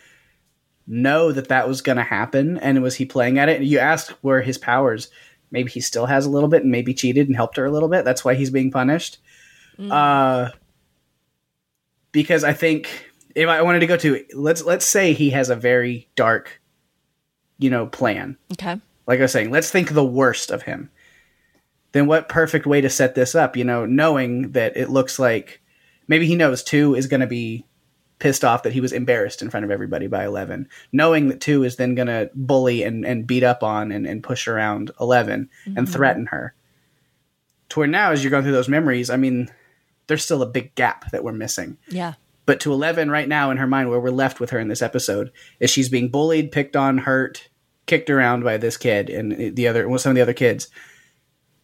know 0.88 1.32
that 1.32 1.50
that 1.50 1.68
was 1.68 1.82
going 1.82 1.98
to 1.98 2.04
happen 2.04 2.58
and 2.58 2.82
was 2.82 2.96
he 2.96 3.06
playing 3.06 3.38
at 3.38 3.50
it 3.50 3.60
and 3.60 3.70
you 3.70 3.80
asked 3.80 4.12
where 4.22 4.42
his 4.42 4.58
powers 4.58 5.10
maybe 5.52 5.70
he 5.70 5.80
still 5.82 6.06
has 6.06 6.26
a 6.26 6.30
little 6.30 6.50
bit 6.50 6.64
and 6.64 6.72
maybe 6.72 6.94
cheated 6.94 7.28
and 7.28 7.36
helped 7.36 7.58
her 7.58 7.66
a 7.66 7.72
little 7.72 7.90
bit 7.90 8.06
that's 8.06 8.24
why 8.26 8.34
he's 8.34 8.50
being 8.50 8.72
punished 8.72 9.18
uh 9.90 10.50
because 12.12 12.44
i 12.44 12.54
think 12.54 13.10
if 13.36 13.48
i 13.50 13.62
wanted 13.62 13.80
to 13.80 13.88
go 13.88 13.98
to 13.98 14.24
let's 14.34 14.64
let's 14.64 14.86
say 14.86 15.14
he 15.14 15.30
has 15.32 15.50
a 15.50 15.56
very 15.56 16.08
dark 16.16 16.62
you 17.58 17.70
know 17.70 17.88
plan 17.88 18.38
Okay. 18.54 18.80
like 19.08 19.20
I 19.20 19.24
was 19.24 19.32
saying, 19.32 19.52
let's 19.52 19.70
think 19.72 19.90
the 19.94 20.04
worst 20.06 20.52
of 20.52 20.64
him. 20.64 20.90
Then 21.92 22.08
what 22.08 22.30
perfect 22.30 22.66
way 22.66 22.80
to 22.82 22.90
set 22.90 23.16
this 23.16 23.36
up, 23.36 23.58
you 23.58 23.64
know, 23.66 23.86
knowing 23.86 24.52
that 24.54 24.78
it 24.78 24.90
looks 24.90 25.20
like 25.20 25.62
maybe 26.12 26.28
he 26.28 26.36
knows 26.36 26.62
two 26.62 26.94
is 26.94 27.08
going 27.08 27.22
to 27.22 27.28
be 27.28 27.66
pissed 28.20 28.44
off 28.44 28.64
that 28.64 28.74
he 28.74 28.82
was 28.82 28.92
embarrassed 28.92 29.42
in 29.42 29.50
front 29.50 29.64
of 29.64 29.72
everybody 29.72 30.08
by 30.08 30.26
11, 30.26 30.68
knowing 30.92 31.30
that 31.30 31.40
two 31.40 31.64
is 31.64 31.78
then 31.78 31.96
going 31.96 32.10
to 32.10 32.30
bully 32.36 32.84
and, 32.84 33.06
and 33.06 33.26
beat 33.26 33.44
up 33.44 33.64
on 33.64 33.94
and, 33.94 34.06
and 34.06 34.22
push 34.22 34.46
around 34.46 34.92
11 35.00 35.50
and 35.66 35.76
mm-hmm. 35.76 35.86
threaten 35.86 36.26
her. 36.26 36.54
To 37.70 37.80
where 37.80 37.88
now, 37.88 38.12
as 38.12 38.22
you're 38.22 38.30
going 38.30 38.44
through 38.44 38.52
those 38.52 38.68
memories, 38.68 39.10
I 39.10 39.16
mean, 39.16 39.50
there's 40.08 40.22
still 40.24 40.42
a 40.42 40.48
big 40.48 40.76
gap 40.76 41.10
that 41.12 41.24
we're 41.24 41.32
missing. 41.32 41.78
Yeah. 41.88 42.16
But 42.46 42.60
to 42.60 42.74
11 42.74 43.10
right 43.10 43.30
now 43.30 43.50
in 43.50 43.56
her 43.56 43.66
mind, 43.66 43.90
where 43.90 44.02
we're 44.02 44.10
left 44.10 44.42
with 44.42 44.50
her 44.50 44.60
in 44.60 44.68
this 44.68 44.82
episode, 44.82 45.32
is 45.62 45.70
she's 45.70 45.88
being 45.88 46.10
bullied, 46.10 46.52
picked 46.52 46.76
on, 46.76 46.98
hurt, 46.98 47.48
kicked 47.86 48.10
around 48.10 48.44
by 48.44 48.58
this 48.58 48.76
kid 48.76 49.10
and 49.10 49.56
the 49.56 49.70
other, 49.70 49.88
well, 49.88 49.98
some 49.98 50.10
of 50.10 50.16
the 50.16 50.22
other 50.22 50.34
kids. 50.34 50.68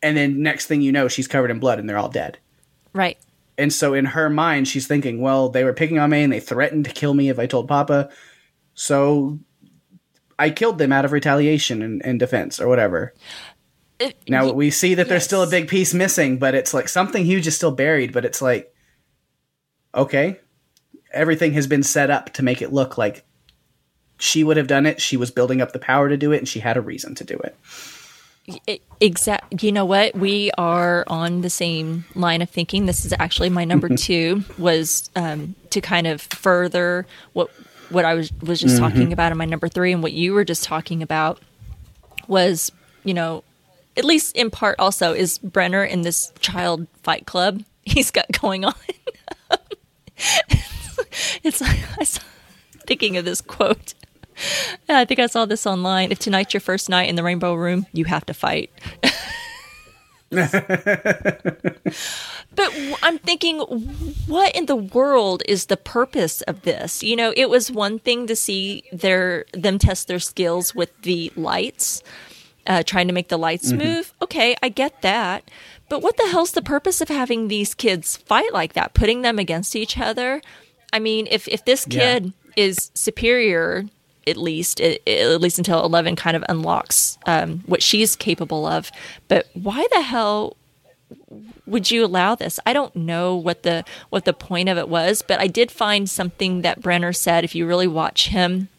And 0.02 0.16
then 0.16 0.42
next 0.42 0.68
thing 0.68 0.82
you 0.82 0.94
know, 0.94 1.10
she's 1.10 1.28
covered 1.28 1.52
in 1.52 1.60
blood 1.60 1.80
and 1.80 1.90
they're 1.90 1.98
all 1.98 2.08
dead. 2.08 2.38
Right. 2.94 3.18
And 3.58 3.74
so 3.74 3.94
in 3.94 4.06
her 4.06 4.30
mind, 4.30 4.68
she's 4.68 4.88
thinking, 4.88 5.20
well, 5.22 5.50
they 5.50 5.64
were 5.64 5.74
picking 5.74 5.98
on 6.00 6.12
me 6.12 6.24
and 6.24 6.32
they 6.32 6.40
threatened 6.40 6.86
to 6.86 6.92
kill 6.92 7.14
me 7.14 7.30
if 7.30 7.40
I 7.40 7.48
told 7.48 7.68
Papa. 7.68 8.10
So 8.76 9.40
I 10.38 10.52
killed 10.52 10.78
them 10.78 10.94
out 10.94 11.06
of 11.06 11.12
retaliation 11.12 11.82
and, 11.82 12.06
and 12.06 12.20
defense 12.20 12.60
or 12.62 12.68
whatever. 12.68 13.14
It- 14.00 14.16
Now 14.30 14.46
y- 14.46 14.52
we 14.52 14.70
see 14.70 14.94
that 14.94 15.10
there's 15.10 15.24
still 15.24 15.42
a 15.42 15.50
big 15.50 15.68
piece 15.68 15.94
missing, 15.94 16.38
but 16.38 16.54
it's 16.54 16.74
like 16.74 16.88
something 16.88 17.26
huge 17.26 17.48
is 17.48 17.56
still 17.56 17.72
buried, 17.72 18.14
but 18.14 18.26
it's 18.26 18.42
like, 18.44 18.72
okay, 19.96 20.40
everything 21.12 21.54
has 21.54 21.66
been 21.66 21.82
set 21.84 22.12
up 22.12 22.34
to 22.34 22.44
make 22.44 22.62
it 22.62 22.72
look 22.72 22.98
like 22.98 23.26
she 24.20 24.44
would 24.44 24.58
have 24.58 24.68
done 24.68 24.86
it. 24.86 25.02
She 25.02 25.18
was 25.18 25.32
building 25.32 25.62
up 25.62 25.72
the 25.74 25.80
power 25.80 26.10
to 26.10 26.18
do 26.18 26.32
it 26.32 26.38
and 26.38 26.48
she 26.48 26.60
had 26.60 26.78
a 26.78 26.82
reason 26.82 27.16
to 27.16 27.24
do 27.24 27.36
it. 27.38 27.56
Exact. 29.00 29.62
You 29.64 29.72
know 29.72 29.86
what? 29.86 30.16
We 30.16 30.52
are 30.58 31.04
on 31.08 31.42
the 31.42 31.50
same 31.50 32.06
line 32.16 32.42
of 32.42 32.50
thinking. 32.50 32.86
This 32.86 33.06
is 33.06 33.14
actually 33.20 33.50
my 33.50 33.66
number 33.66 33.90
two. 33.96 34.44
Was 34.58 35.10
um, 35.16 35.56
to 35.72 35.82
kind 35.82 36.08
of 36.08 36.22
further 36.22 37.06
what 37.34 37.50
what 37.90 38.06
I 38.06 38.14
was 38.14 38.32
was 38.42 38.60
just 38.60 38.78
talking 38.78 39.14
about 39.14 39.32
in 39.32 39.38
my 39.38 39.46
number 39.46 39.68
three, 39.68 39.92
and 39.92 40.02
what 40.02 40.14
you 40.14 40.34
were 40.34 40.46
just 40.46 40.64
talking 40.64 41.04
about 41.04 41.42
was, 42.28 42.72
you 43.04 43.14
know, 43.14 43.44
at 43.96 44.06
least 44.06 44.36
in 44.36 44.50
part, 44.50 44.76
also 44.80 45.14
is 45.14 45.38
Brenner 45.40 45.84
in 45.84 46.02
this 46.02 46.32
child 46.40 46.88
fight 47.04 47.26
club 47.26 47.64
he's 47.88 48.12
got 48.12 48.26
going 48.40 48.66
on. 48.66 48.74
it's 51.44 51.62
like 51.62 51.80
I 52.00 52.04
saw, 52.04 52.22
thinking 52.86 53.18
of 53.18 53.26
this 53.26 53.42
quote. 53.42 53.94
I 54.90 55.06
think 55.06 55.20
I 55.20 55.28
saw 55.28 55.46
this 55.46 55.66
online. 55.66 56.12
If 56.12 56.20
tonight's 56.20 56.54
your 56.54 56.62
first 56.62 56.90
night 56.90 57.10
in 57.10 57.16
the 57.16 57.24
Rainbow 57.24 57.54
Room, 57.56 57.86
you 57.94 58.06
have 58.06 58.26
to 58.28 58.34
fight. 58.34 58.72
but 60.30 60.52
I'm 63.02 63.18
thinking, 63.20 63.60
what 64.28 64.56
in 64.56 64.66
the 64.66 64.76
world 64.76 65.44
is 65.48 65.68
the 65.68 65.78
purpose 65.78 66.42
of 66.44 66.64
this? 66.64 67.04
You 67.04 67.16
know, 67.16 67.34
it 67.36 67.50
was 67.50 67.72
one 67.72 68.00
thing 68.00 68.28
to 68.28 68.36
see 68.36 68.84
their 68.92 69.46
them 69.54 69.80
test 69.80 70.08
their 70.08 70.20
skills 70.20 70.76
with 70.76 70.90
the 71.04 71.32
lights, 71.36 72.04
uh, 72.66 72.84
trying 72.84 73.08
to 73.08 73.14
make 73.14 73.30
the 73.30 73.38
lights 73.38 73.72
move. 73.72 74.14
Okay, 74.22 74.56
I 74.62 74.70
get 74.70 75.02
that. 75.02 75.50
But 75.90 76.02
what 76.02 76.18
the 76.18 76.28
hell's 76.28 76.52
the 76.52 76.62
purpose 76.62 77.00
of 77.00 77.08
having 77.08 77.48
these 77.48 77.74
kids 77.74 78.18
fight 78.18 78.52
like 78.52 78.74
that, 78.74 78.94
putting 78.94 79.22
them 79.22 79.40
against 79.40 79.76
each 79.76 79.98
other? 79.98 80.42
I 80.92 81.00
mean, 81.00 81.28
if 81.32 81.48
if 81.48 81.64
this 81.64 81.86
Yeah. 81.90 82.00
kid 82.20 82.34
is 82.58 82.92
superior, 82.94 83.86
at 84.28 84.38
least 84.38 84.80
it, 84.80 85.02
at 85.08 85.42
least 85.42 85.58
until 85.58 85.84
Eleven 85.84 86.16
kind 86.16 86.36
of 86.36 86.44
unlocks 86.50 87.18
um, 87.26 87.64
what 87.66 87.82
she's 87.82 88.16
capable 88.16 88.66
of. 88.66 88.92
But 89.28 89.48
why 89.54 89.88
the 89.92 90.02
hell 90.02 90.58
would 91.66 91.90
you 91.92 92.06
allow 92.06 92.36
this? 92.36 92.60
I 92.66 92.74
don't 92.74 92.96
know 92.96 93.36
what 93.36 93.64
the 93.64 93.84
what 94.10 94.26
the 94.26 94.34
point 94.34 94.70
of 94.70 94.78
it 94.78 94.90
was, 94.90 95.22
but 95.22 95.40
I 95.40 95.48
did 95.48 95.72
find 95.72 96.10
something 96.10 96.62
that 96.62 96.82
Brenner 96.82 97.14
said. 97.14 97.44
If 97.44 97.56
you 97.56 97.66
really 97.66 97.88
watch 97.88 98.30
him 98.30 98.70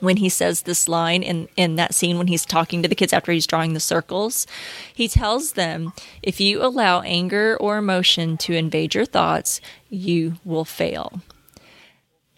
when 0.00 0.18
he 0.18 0.28
says 0.28 0.62
this 0.62 0.88
line 0.88 1.22
in 1.22 1.48
in 1.56 1.76
that 1.76 1.94
scene 1.94 2.18
when 2.18 2.26
he's 2.26 2.44
talking 2.44 2.82
to 2.82 2.88
the 2.88 2.94
kids 2.94 3.12
after 3.12 3.32
he's 3.32 3.46
drawing 3.46 3.74
the 3.74 3.80
circles, 3.80 4.46
he 4.94 5.08
tells 5.08 5.52
them, 5.52 5.92
"If 6.22 6.40
you 6.40 6.62
allow 6.62 7.00
anger 7.00 7.56
or 7.58 7.78
emotion 7.78 8.36
to 8.38 8.54
invade 8.54 8.94
your 8.94 9.06
thoughts, 9.06 9.60
you 9.88 10.34
will 10.44 10.64
fail." 10.64 11.20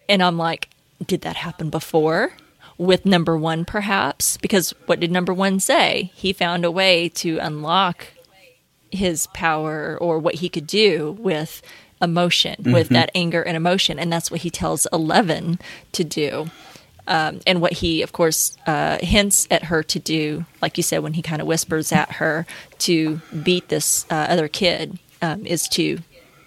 And 0.07 0.23
I'm 0.23 0.37
like, 0.37 0.69
did 1.05 1.21
that 1.21 1.37
happen 1.37 1.69
before? 1.69 2.33
With 2.79 3.05
number 3.05 3.37
one, 3.37 3.65
perhaps? 3.65 4.37
Because 4.37 4.71
what 4.87 4.99
did 4.99 5.11
number 5.11 5.33
one 5.33 5.59
say? 5.59 6.11
He 6.15 6.33
found 6.33 6.65
a 6.65 6.71
way 6.71 7.09
to 7.09 7.37
unlock 7.37 8.07
his 8.89 9.27
power 9.27 9.97
or 9.99 10.17
what 10.17 10.35
he 10.35 10.49
could 10.49 10.65
do 10.65 11.17
with 11.19 11.61
emotion, 12.01 12.55
with 12.65 12.87
that 12.89 13.11
anger 13.13 13.41
and 13.41 13.57
emotion. 13.57 13.99
And 13.99 14.11
that's 14.11 14.31
what 14.31 14.41
he 14.41 14.49
tells 14.49 14.87
Eleven 14.93 15.59
to 15.91 16.03
do. 16.05 16.49
Um, 17.05 17.41
and 17.45 17.59
what 17.59 17.73
he, 17.73 18.01
of 18.01 18.13
course, 18.13 18.55
uh, 18.65 18.99
hints 19.01 19.47
at 19.51 19.65
her 19.65 19.83
to 19.83 19.99
do, 19.99 20.45
like 20.61 20.77
you 20.77 20.83
said, 20.83 20.99
when 20.99 21.13
he 21.13 21.21
kind 21.21 21.41
of 21.41 21.47
whispers 21.47 21.91
at 21.91 22.13
her 22.13 22.45
to 22.79 23.19
beat 23.43 23.67
this 23.67 24.05
uh, 24.09 24.27
other 24.29 24.47
kid, 24.47 24.99
um, 25.21 25.45
is 25.45 25.67
to, 25.69 25.99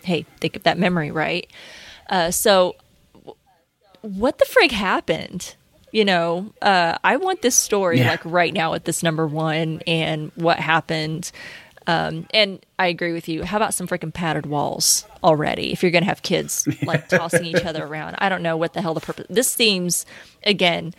hey, 0.02 0.24
think 0.40 0.56
of 0.56 0.62
that 0.62 0.78
memory, 0.78 1.10
right? 1.10 1.46
Uh, 2.08 2.30
so 2.30 2.76
what 4.00 4.38
the 4.38 4.46
frig 4.46 4.70
happened? 4.70 5.56
You 5.92 6.04
know, 6.04 6.52
uh, 6.60 6.98
I 7.04 7.16
want 7.18 7.42
this 7.42 7.54
story 7.54 7.98
Yeah. 7.98 8.08
like 8.08 8.24
right 8.24 8.52
now 8.52 8.74
at 8.74 8.84
this 8.84 9.02
number 9.02 9.26
one 9.26 9.82
and 9.86 10.32
what 10.34 10.58
happened. 10.58 11.30
Um, 11.86 12.26
and 12.32 12.64
I 12.78 12.86
agree 12.86 13.12
with 13.12 13.28
you. 13.28 13.44
How 13.44 13.56
about 13.58 13.74
some 13.74 13.86
freaking 13.86 14.12
padded 14.12 14.46
walls 14.46 15.04
already? 15.22 15.72
If 15.72 15.82
you're 15.82 15.92
going 15.92 16.04
to 16.04 16.08
have 16.08 16.22
kids 16.22 16.66
like 16.82 17.08
tossing 17.08 17.44
each 17.44 17.64
other 17.64 17.84
around, 17.84 18.16
I 18.18 18.28
don't 18.28 18.42
know 18.42 18.56
what 18.56 18.72
the 18.72 18.80
hell 18.80 18.94
the 18.94 19.00
purpose. 19.00 19.26
This 19.28 19.50
seems 19.52 20.06
again 20.44 20.94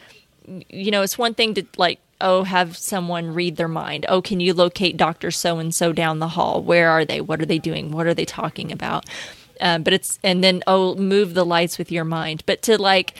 you 0.69 0.91
know, 0.91 1.01
it's 1.03 1.17
one 1.17 1.33
thing 1.33 1.53
to 1.53 1.65
like, 1.77 1.99
oh, 2.19 2.43
have 2.43 2.75
someone 2.75 3.33
read 3.33 3.55
their 3.55 3.69
mind. 3.69 4.05
Oh, 4.09 4.21
can 4.21 4.41
you 4.41 4.53
locate 4.53 4.97
Doctor 4.97 5.31
So 5.31 5.57
and 5.57 5.73
So 5.73 5.93
down 5.93 6.19
the 6.19 6.27
hall? 6.27 6.61
Where 6.61 6.89
are 6.89 7.05
they? 7.05 7.21
What 7.21 7.41
are 7.41 7.45
they 7.45 7.59
doing? 7.59 7.91
What 7.91 8.07
are 8.07 8.13
they 8.13 8.25
talking 8.25 8.71
about? 8.71 9.05
Um, 9.61 9.83
but 9.83 9.93
it's 9.93 10.19
and 10.23 10.43
then 10.43 10.61
oh, 10.67 10.95
move 10.95 11.33
the 11.33 11.45
lights 11.45 11.77
with 11.77 11.91
your 11.93 12.03
mind. 12.03 12.43
But 12.45 12.61
to 12.63 12.77
like 12.81 13.13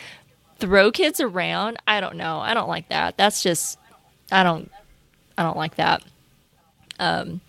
throw 0.64 0.94
kids 0.94 1.20
around, 1.20 1.78
I 1.86 2.00
don't 2.00 2.16
know. 2.16 2.40
I 2.40 2.54
don't 2.54 2.70
like 2.70 2.88
that. 2.88 3.18
That's 3.18 3.44
just 3.44 3.78
I 4.32 4.44
don't 4.44 4.72
I 5.38 5.44
don't 5.44 5.58
like 5.58 5.76
that. 5.76 6.04
Um, 7.00 7.42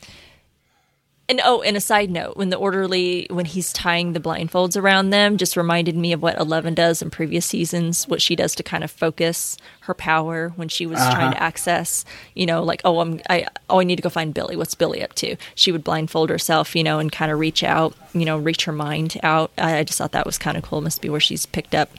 and 1.28 1.40
oh, 1.44 1.62
and 1.62 1.76
a 1.76 1.80
side 1.80 2.10
note, 2.10 2.36
when 2.36 2.50
the 2.50 2.56
orderly 2.56 3.28
when 3.30 3.44
he's 3.44 3.72
tying 3.72 4.14
the 4.14 4.20
blindfolds 4.20 4.76
around 4.76 5.10
them, 5.10 5.36
just 5.36 5.56
reminded 5.56 5.94
me 5.94 6.12
of 6.12 6.22
what 6.22 6.36
Eleven 6.40 6.74
does 6.74 7.02
in 7.02 7.08
previous 7.08 7.46
seasons. 7.46 8.08
What 8.08 8.20
she 8.20 8.34
does 8.34 8.56
to 8.56 8.64
kind 8.64 8.82
of 8.82 8.90
focus 8.90 9.56
her 9.82 9.94
power 9.94 10.48
when 10.56 10.68
she 10.68 10.84
was 10.84 10.98
trying 10.98 11.30
to 11.30 11.40
access, 11.40 12.04
you 12.34 12.46
know, 12.46 12.64
like 12.64 12.82
oh, 12.84 12.98
I'm 12.98 13.20
I 13.30 13.46
oh 13.70 13.78
I 13.78 13.84
need 13.84 13.96
to 13.96 14.02
go 14.02 14.08
find 14.08 14.34
Billy. 14.34 14.56
What's 14.56 14.74
Billy 14.74 15.04
up 15.04 15.14
to? 15.14 15.36
She 15.54 15.70
would 15.70 15.84
blindfold 15.84 16.30
herself, 16.30 16.74
you 16.74 16.82
know, 16.82 16.98
and 16.98 17.12
kind 17.12 17.30
of 17.30 17.38
reach 17.38 17.62
out, 17.62 17.94
you 18.12 18.24
know, 18.24 18.38
reach 18.38 18.64
her 18.64 18.72
mind 18.72 19.20
out. 19.22 19.52
I, 19.56 19.78
I 19.78 19.84
just 19.84 19.98
thought 19.98 20.12
that 20.12 20.26
was 20.26 20.36
kind 20.36 20.56
of 20.56 20.64
cool. 20.64 20.80
Must 20.80 21.00
be 21.00 21.08
where 21.08 21.20
she's 21.20 21.46
picked 21.46 21.76
up 21.76 21.90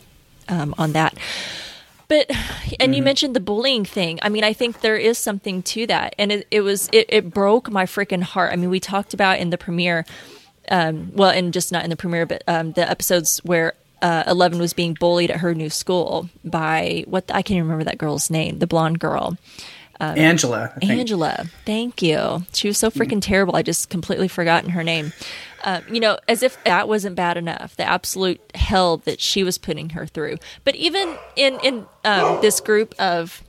um, 0.47 0.75
on 0.77 0.93
that. 0.93 1.17
But 2.07 2.29
and 2.79 2.95
you 2.95 3.01
mentioned 3.01 3.35
the 3.35 3.39
bullying 3.39 3.83
thing. 3.83 4.19
I 4.21 4.29
mean, 4.29 4.43
I 4.43 4.53
think 4.53 4.81
there 4.81 4.97
is 4.97 5.17
something 5.17 5.63
to 5.63 5.87
that, 5.87 6.13
and 6.19 6.31
it, 6.31 6.47
it 6.51 6.61
was 6.61 6.87
it, 6.91 7.07
it 7.09 7.33
broke 7.33 7.71
my 7.71 7.85
freaking 7.85 8.21
heart. 8.21 8.53
I 8.53 8.55
mean, 8.55 8.69
we 8.69 8.79
talked 8.79 9.13
about 9.13 9.39
in 9.39 9.49
the 9.49 9.57
premiere, 9.57 10.05
um, 10.69 11.11
well, 11.15 11.31
and 11.31 11.51
just 11.51 11.71
not 11.71 11.83
in 11.83 11.89
the 11.89 11.95
premiere, 11.95 12.25
but 12.25 12.43
um, 12.47 12.73
the 12.73 12.87
episodes 12.87 13.39
where 13.39 13.73
uh, 14.01 14.23
Eleven 14.27 14.59
was 14.59 14.73
being 14.73 14.93
bullied 14.93 15.31
at 15.31 15.37
her 15.37 15.55
new 15.55 15.69
school 15.69 16.29
by 16.43 17.05
what 17.07 17.23
I 17.29 17.41
can't 17.41 17.57
even 17.57 17.63
remember 17.63 17.85
that 17.85 17.97
girl's 17.97 18.29
name, 18.29 18.59
the 18.59 18.67
blonde 18.67 18.99
girl. 18.99 19.37
Angela. 20.17 20.73
Angela, 20.81 21.45
thank 21.65 22.01
you. 22.01 22.45
She 22.53 22.67
was 22.67 22.77
so 22.77 22.91
freaking 22.91 23.21
terrible. 23.21 23.55
I 23.55 23.63
just 23.63 23.89
completely 23.89 24.27
forgotten 24.27 24.71
her 24.71 24.83
name. 24.83 25.13
Um, 25.65 25.83
you 25.91 25.99
know, 25.99 26.17
as 26.27 26.43
if 26.43 26.63
that 26.63 26.87
wasn't 26.87 27.15
bad 27.15 27.37
enough, 27.37 27.75
the 27.75 27.83
absolute 27.83 28.39
hell 28.55 28.97
that 28.97 29.19
she 29.19 29.43
was 29.43 29.57
putting 29.57 29.89
her 29.89 30.05
through. 30.05 30.37
But 30.63 30.75
even 30.75 31.17
in 31.35 31.59
in 31.61 31.87
um, 32.03 32.39
this 32.41 32.59
group 32.61 32.93
of 32.99 33.43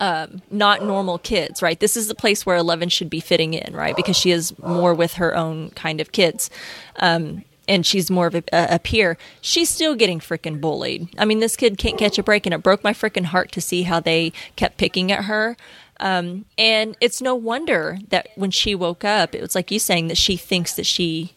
um, 0.00 0.42
not 0.50 0.84
normal 0.84 1.18
kids, 1.18 1.62
right? 1.62 1.78
This 1.78 1.96
is 1.96 2.08
the 2.08 2.14
place 2.14 2.46
where 2.46 2.56
Eleven 2.56 2.88
should 2.88 3.10
be 3.10 3.20
fitting 3.20 3.54
in, 3.54 3.74
right? 3.74 3.96
Because 3.96 4.16
she 4.16 4.30
is 4.30 4.56
more 4.58 4.94
with 4.94 5.14
her 5.14 5.36
own 5.36 5.70
kind 5.70 6.00
of 6.00 6.12
kids. 6.12 6.48
Um, 6.96 7.44
and 7.66 7.86
she's 7.86 8.10
more 8.10 8.26
of 8.26 8.34
a, 8.34 8.42
a 8.52 8.78
peer, 8.78 9.16
she's 9.40 9.70
still 9.70 9.94
getting 9.94 10.20
freaking 10.20 10.60
bullied. 10.60 11.08
I 11.18 11.24
mean, 11.24 11.40
this 11.40 11.56
kid 11.56 11.78
can't 11.78 11.98
catch 11.98 12.18
a 12.18 12.22
break, 12.22 12.46
and 12.46 12.54
it 12.54 12.62
broke 12.62 12.84
my 12.84 12.92
freaking 12.92 13.24
heart 13.24 13.52
to 13.52 13.60
see 13.60 13.82
how 13.82 14.00
they 14.00 14.32
kept 14.56 14.76
picking 14.76 15.10
at 15.10 15.24
her. 15.24 15.56
Um, 16.04 16.44
and 16.58 16.96
it's 17.00 17.22
no 17.22 17.34
wonder 17.34 17.98
that 18.10 18.28
when 18.36 18.50
she 18.50 18.74
woke 18.74 19.04
up, 19.04 19.34
it 19.34 19.40
was 19.40 19.54
like 19.54 19.70
you 19.70 19.78
saying 19.78 20.08
that 20.08 20.18
she 20.18 20.36
thinks 20.36 20.74
that 20.74 20.86
she 20.86 21.32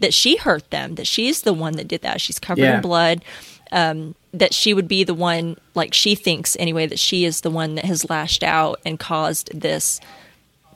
that 0.00 0.14
she 0.14 0.36
hurt 0.36 0.70
them, 0.70 0.94
that 0.94 1.06
she's 1.06 1.42
the 1.42 1.52
one 1.52 1.74
that 1.74 1.88
did 1.88 2.02
that. 2.02 2.20
She's 2.20 2.38
covered 2.38 2.62
Yeah. 2.62 2.76
in 2.76 2.82
blood. 2.82 3.24
Um, 3.72 4.14
that 4.34 4.52
she 4.54 4.74
would 4.74 4.86
be 4.88 5.02
the 5.04 5.14
one, 5.14 5.56
like 5.74 5.92
she 5.94 6.14
thinks 6.14 6.56
anyway, 6.58 6.86
that 6.86 6.98
she 6.98 7.24
is 7.24 7.40
the 7.42 7.50
one 7.50 7.74
that 7.76 7.84
has 7.84 8.08
lashed 8.10 8.42
out 8.44 8.80
and 8.84 8.98
caused 8.98 9.50
this 9.58 9.98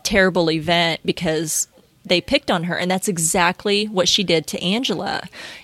terrible 0.02 0.50
event 0.50 1.00
because 1.04 1.68
they 2.04 2.20
picked 2.20 2.50
on 2.50 2.64
her 2.64 2.76
and 2.76 2.88
that's 2.90 3.08
exactly 3.08 3.86
what 3.86 4.08
she 4.08 4.22
did 4.22 4.46
to 4.46 4.62
Angela 4.62 5.22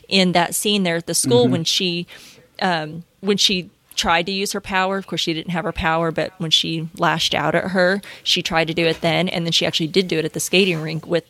in 0.08 0.32
that 0.32 0.54
scene 0.54 0.82
there 0.82 0.96
at 0.96 1.06
the 1.06 1.14
school 1.14 1.46
when 1.48 1.62
she 1.64 2.06
um 2.60 3.04
when 3.20 3.36
she 3.36 3.70
tried 3.95 4.26
to 4.26 4.32
use 4.32 4.53
her 4.53 4.61
power. 4.61 4.99
Of 4.99 5.07
course 5.07 5.20
she 5.20 5.34
didn't 5.34 5.51
have 5.53 5.64
her 5.64 5.72
power 5.72 6.11
but 6.11 6.32
when 6.38 6.51
she 6.51 6.88
lashed 6.97 7.34
out 7.34 7.55
at 7.55 7.70
her 7.70 8.01
she 8.22 8.43
tried 8.43 8.68
to 8.68 8.74
do 8.74 8.86
it 8.86 9.01
then 9.01 9.28
and 9.28 9.45
then 9.45 9.53
she 9.53 9.66
actually 9.66 9.88
did 9.88 10.09
do 10.09 10.18
it 10.18 10.24
at 10.24 10.32
the 10.32 10.40
skating 10.40 10.80
rink 10.80 11.07
with 11.07 11.24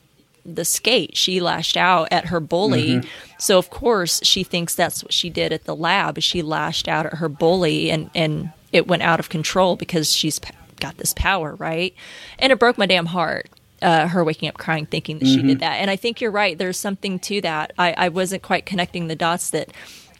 the 0.44 0.64
skate. 0.64 1.16
She 1.16 1.40
lashed 1.40 1.76
out 1.76 2.08
at 2.10 2.26
her 2.26 2.40
bully. 2.40 3.02
So 3.38 3.58
of 3.58 3.70
course 3.70 4.20
she 4.24 4.42
thinks 4.42 4.74
that's 4.74 5.02
what 5.02 5.12
she 5.12 5.30
did 5.30 5.52
at 5.52 5.64
the 5.64 5.76
lab 5.76 6.20
she 6.20 6.42
lashed 6.42 6.88
out 6.88 7.06
at 7.06 7.14
her 7.14 7.28
bully 7.28 7.90
and 7.90 8.10
and 8.14 8.50
it 8.72 8.86
went 8.86 9.02
out 9.02 9.20
of 9.20 9.28
control 9.28 9.76
because 9.76 10.12
she's 10.12 10.40
got 10.80 10.96
this 10.98 11.14
power 11.14 11.54
right? 11.54 11.94
And 12.38 12.52
it 12.52 12.58
broke 12.58 12.78
my 12.78 12.86
damn 12.86 13.06
heart 13.06 13.48
uh, 13.82 14.06
her 14.08 14.22
waking 14.24 14.48
up 14.48 14.56
crying 14.56 14.86
thinking 14.86 15.18
that 15.18 15.26
she 15.26 15.42
did 15.42 15.58
that. 15.58 15.74
And 15.74 15.90
i 15.90 15.96
think 15.96 16.20
you're 16.20 16.30
right. 16.30 16.56
There's 16.56 16.78
something 16.78 17.18
to 17.20 17.40
that. 17.40 17.72
I, 17.78 17.92
I 17.92 18.08
wasn't 18.08 18.42
quite 18.42 18.64
connecting 18.64 19.08
the 19.08 19.16
dots 19.16 19.50
that 19.50 19.70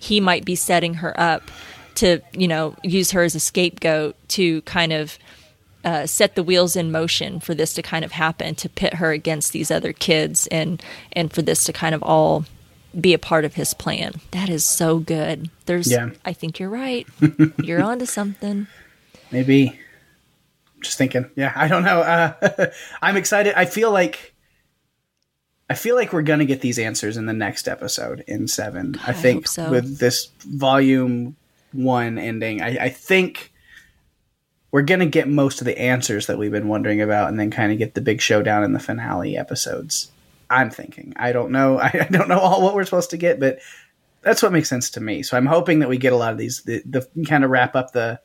he 0.00 0.18
might 0.20 0.44
be 0.44 0.56
setting 0.56 0.94
her 0.94 1.18
up 1.18 1.50
to 1.96 2.20
you 2.32 2.48
know 2.48 2.74
use 2.82 3.10
her 3.12 3.22
as 3.22 3.34
a 3.34 3.40
scapegoat 3.40 4.16
to 4.28 4.62
kind 4.62 4.92
of 4.92 5.18
uh, 5.84 6.06
set 6.06 6.34
the 6.36 6.42
wheels 6.42 6.76
in 6.76 6.92
motion 6.92 7.40
for 7.40 7.54
this 7.54 7.74
to 7.74 7.82
kind 7.82 8.04
of 8.04 8.12
happen 8.12 8.54
to 8.54 8.68
pit 8.68 8.94
her 8.94 9.10
against 9.12 9.52
these 9.52 9.70
other 9.70 9.92
kids 9.92 10.46
and 10.48 10.82
and 11.12 11.32
for 11.32 11.42
this 11.42 11.64
to 11.64 11.72
kind 11.72 11.94
of 11.94 12.02
all 12.02 12.44
be 13.00 13.14
a 13.14 13.18
part 13.18 13.44
of 13.44 13.54
his 13.54 13.72
plan 13.74 14.12
that 14.32 14.48
is 14.48 14.64
so 14.64 14.98
good 14.98 15.48
there's 15.66 15.90
Yeah. 15.90 16.10
i 16.24 16.32
think 16.32 16.60
you're 16.60 16.68
right 16.68 17.06
you're 17.62 17.82
onto 17.82 18.06
something 18.06 18.66
Maybe. 19.30 19.78
Just 20.82 20.98
thinking. 20.98 21.30
Yeah, 21.36 21.52
I 21.56 21.68
don't 21.68 21.84
know. 21.84 22.00
Uh, 22.00 22.66
I'm 23.02 23.16
excited. 23.16 23.54
I 23.56 23.64
feel 23.64 23.90
like 23.90 24.34
I 25.70 25.74
feel 25.74 25.94
like 25.96 26.12
we're 26.12 26.20
gonna 26.22 26.44
get 26.44 26.60
these 26.60 26.78
answers 26.78 27.16
in 27.16 27.24
the 27.24 27.32
next 27.32 27.66
episode 27.66 28.24
in 28.26 28.46
seven. 28.46 28.96
I 29.06 29.12
think 29.14 29.38
hope 29.42 29.48
so. 29.48 29.70
with 29.70 29.98
this 29.98 30.28
volume 30.40 31.36
one 31.72 32.18
ending, 32.18 32.62
I, 32.62 32.84
I 32.84 32.88
think 32.88 33.52
we're 34.70 34.82
gonna 34.82 35.06
get 35.06 35.28
most 35.28 35.60
of 35.60 35.64
the 35.64 35.78
answers 35.78 36.26
that 36.26 36.38
we've 36.38 36.50
been 36.50 36.68
wondering 36.68 37.00
about, 37.00 37.28
and 37.28 37.38
then 37.38 37.50
kind 37.50 37.72
of 37.72 37.78
get 37.78 37.94
the 37.94 38.00
big 38.00 38.20
showdown 38.20 38.64
in 38.64 38.72
the 38.72 38.78
finale 38.78 39.36
episodes. 39.36 40.10
I'm 40.48 40.70
thinking. 40.70 41.14
I 41.16 41.32
don't 41.32 41.50
know. 41.50 41.78
I, 41.80 41.90
I 41.92 42.08
don't 42.10 42.28
know 42.28 42.38
all 42.38 42.62
what 42.62 42.74
we're 42.74 42.84
supposed 42.84 43.10
to 43.10 43.16
get, 43.16 43.40
but 43.40 43.58
that's 44.22 44.42
what 44.42 44.52
makes 44.52 44.68
sense 44.68 44.90
to 44.90 45.00
me. 45.00 45.22
So 45.22 45.36
I'm 45.36 45.46
hoping 45.46 45.80
that 45.80 45.88
we 45.88 45.98
get 45.98 46.12
a 46.12 46.16
lot 46.16 46.32
of 46.32 46.38
these. 46.38 46.62
The, 46.62 46.82
the 46.86 47.08
kind 47.26 47.44
of 47.44 47.50
wrap 47.50 47.74
up 47.74 47.92
the 47.92 48.20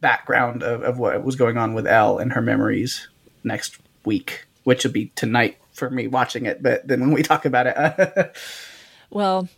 background 0.00 0.62
of, 0.62 0.82
of 0.82 0.98
what 0.98 1.22
was 1.24 1.36
going 1.36 1.56
on 1.56 1.74
with 1.74 1.86
El 1.86 2.18
and 2.18 2.32
her 2.32 2.42
memories 2.42 3.08
next 3.42 3.78
week, 4.04 4.46
which 4.64 4.84
will 4.84 4.92
be 4.92 5.06
tonight 5.14 5.56
for 5.72 5.88
me 5.88 6.06
watching 6.06 6.46
it. 6.46 6.62
But 6.62 6.86
then 6.86 7.00
when 7.00 7.12
we 7.12 7.22
talk 7.22 7.44
about 7.44 7.66
it, 7.66 8.36
Well, 9.14 9.48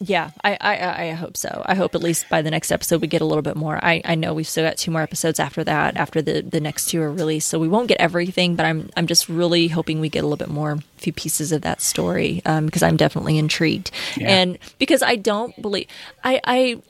yeah, 0.00 0.30
I, 0.42 0.56
I 0.60 1.04
I 1.04 1.10
hope 1.12 1.36
so. 1.36 1.62
I 1.66 1.74
hope 1.74 1.94
at 1.94 2.02
least 2.02 2.28
by 2.28 2.42
the 2.42 2.50
next 2.50 2.70
episode 2.72 3.00
we 3.00 3.06
get 3.06 3.20
a 3.20 3.24
little 3.24 3.42
bit 3.42 3.56
more. 3.56 3.78
I, 3.82 4.02
I 4.04 4.14
know 4.14 4.34
we've 4.34 4.46
still 4.46 4.64
got 4.64 4.76
two 4.76 4.90
more 4.90 5.02
episodes 5.02 5.40
after 5.40 5.64
that, 5.64 5.96
after 5.96 6.22
the, 6.22 6.42
the 6.42 6.60
next 6.60 6.86
two 6.86 7.00
are 7.02 7.12
released, 7.12 7.48
so 7.48 7.58
we 7.58 7.68
won't 7.68 7.88
get 7.88 8.00
everything. 8.00 8.56
But 8.56 8.66
I'm 8.66 8.90
I'm 8.96 9.06
just 9.06 9.28
really 9.28 9.68
hoping 9.68 10.00
we 10.00 10.08
get 10.08 10.20
a 10.20 10.26
little 10.26 10.36
bit 10.36 10.48
more, 10.52 10.72
a 10.72 10.80
few 10.96 11.12
pieces 11.12 11.52
of 11.52 11.62
that 11.62 11.80
story, 11.80 12.42
um, 12.46 12.66
because 12.66 12.82
I'm 12.82 12.96
definitely 12.96 13.38
intrigued, 13.38 13.90
and 14.20 14.58
because 14.78 15.02
I 15.02 15.16
don't 15.16 15.60
believe 15.60 15.86
I 16.22 16.40
I. 16.44 16.82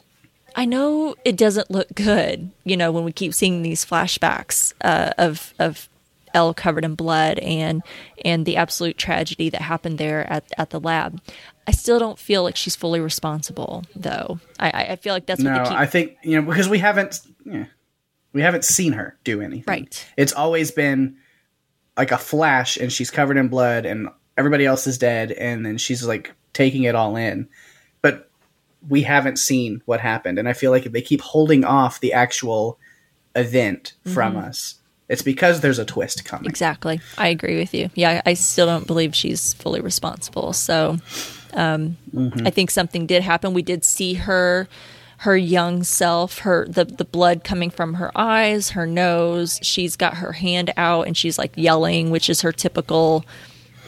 I 0.56 0.66
know 0.66 1.16
it 1.24 1.36
doesn't 1.36 1.68
look 1.68 1.92
good, 1.96 2.48
you 2.62 2.76
know, 2.76 2.92
when 2.92 3.02
we 3.02 3.10
keep 3.10 3.34
seeing 3.34 3.62
these 3.62 3.84
flashbacks 3.84 4.72
uh, 4.82 5.10
of 5.18 5.52
of 5.58 5.88
El 6.34 6.52
covered 6.54 6.84
in 6.84 6.94
blood 6.94 7.38
and 7.38 7.82
and 8.24 8.44
the 8.44 8.56
absolute 8.56 8.98
tragedy 8.98 9.48
that 9.50 9.60
happened 9.62 9.98
there 9.98 10.30
at 10.30 10.44
at 10.58 10.70
the 10.70 10.80
lab. 10.80 11.20
I 11.66 11.70
still 11.70 11.98
don't 11.98 12.18
feel 12.18 12.42
like 12.42 12.56
she's 12.56 12.76
fully 12.76 13.00
responsible, 13.00 13.84
though. 13.96 14.38
I- 14.60 14.86
I, 14.90 14.96
feel 14.96 15.14
like 15.14 15.24
that's 15.24 15.42
what 15.42 15.50
no, 15.50 15.58
they 15.64 15.70
keep. 15.70 15.78
I 15.78 15.86
think 15.86 16.16
you 16.22 16.40
know 16.40 16.46
because 16.46 16.68
we 16.68 16.78
haven't 16.78 17.20
yeah, 17.46 17.66
we 18.32 18.42
haven't 18.42 18.64
seen 18.64 18.92
her 18.92 19.16
do 19.24 19.40
anything. 19.40 19.64
Right. 19.66 20.06
It's 20.16 20.32
always 20.32 20.70
been 20.72 21.16
like 21.96 22.10
a 22.12 22.18
flash, 22.18 22.76
and 22.76 22.92
she's 22.92 23.10
covered 23.10 23.36
in 23.36 23.48
blood, 23.48 23.86
and 23.86 24.08
everybody 24.36 24.66
else 24.66 24.86
is 24.86 24.98
dead, 24.98 25.32
and 25.32 25.64
then 25.64 25.78
she's 25.78 26.04
like 26.06 26.32
taking 26.52 26.82
it 26.82 26.94
all 26.94 27.16
in, 27.16 27.48
but 28.02 28.28
we 28.88 29.02
haven't 29.02 29.38
seen 29.38 29.80
what 29.86 30.00
happened, 30.00 30.38
and 30.38 30.48
I 30.48 30.52
feel 30.52 30.70
like 30.72 30.84
if 30.86 30.92
they 30.92 31.00
keep 31.02 31.20
holding 31.20 31.64
off 31.64 32.00
the 32.00 32.12
actual 32.12 32.78
event 33.36 33.94
from 34.12 34.34
Mm-hmm. 34.34 34.48
us, 34.48 34.74
it's 35.08 35.22
because 35.22 35.60
there's 35.60 35.78
a 35.78 35.84
twist 35.84 36.24
coming. 36.24 36.48
Exactly. 36.48 37.00
I 37.18 37.28
agree 37.28 37.58
with 37.58 37.74
you. 37.74 37.90
Yeah, 37.94 38.22
I 38.24 38.34
still 38.34 38.66
don't 38.66 38.86
believe 38.86 39.14
she's 39.14 39.54
fully 39.54 39.80
responsible. 39.80 40.52
So 40.52 40.98
um, 41.52 41.96
I 42.44 42.50
think 42.50 42.70
something 42.70 43.06
did 43.06 43.22
happen. 43.22 43.54
We 43.54 43.62
did 43.62 43.84
see 43.84 44.14
her 44.14 44.68
her 45.18 45.36
young 45.36 45.82
self, 45.84 46.38
her 46.40 46.66
the 46.68 46.84
the 46.84 47.04
blood 47.04 47.44
coming 47.44 47.70
from 47.70 47.94
her 47.94 48.10
eyes, 48.14 48.70
her 48.70 48.86
nose. 48.86 49.58
She's 49.62 49.96
got 49.96 50.14
her 50.18 50.32
hand 50.32 50.72
out 50.76 51.06
and 51.06 51.16
she's 51.16 51.38
like 51.38 51.52
yelling, 51.56 52.10
which 52.10 52.28
is 52.28 52.40
her 52.42 52.52
typical 52.52 53.24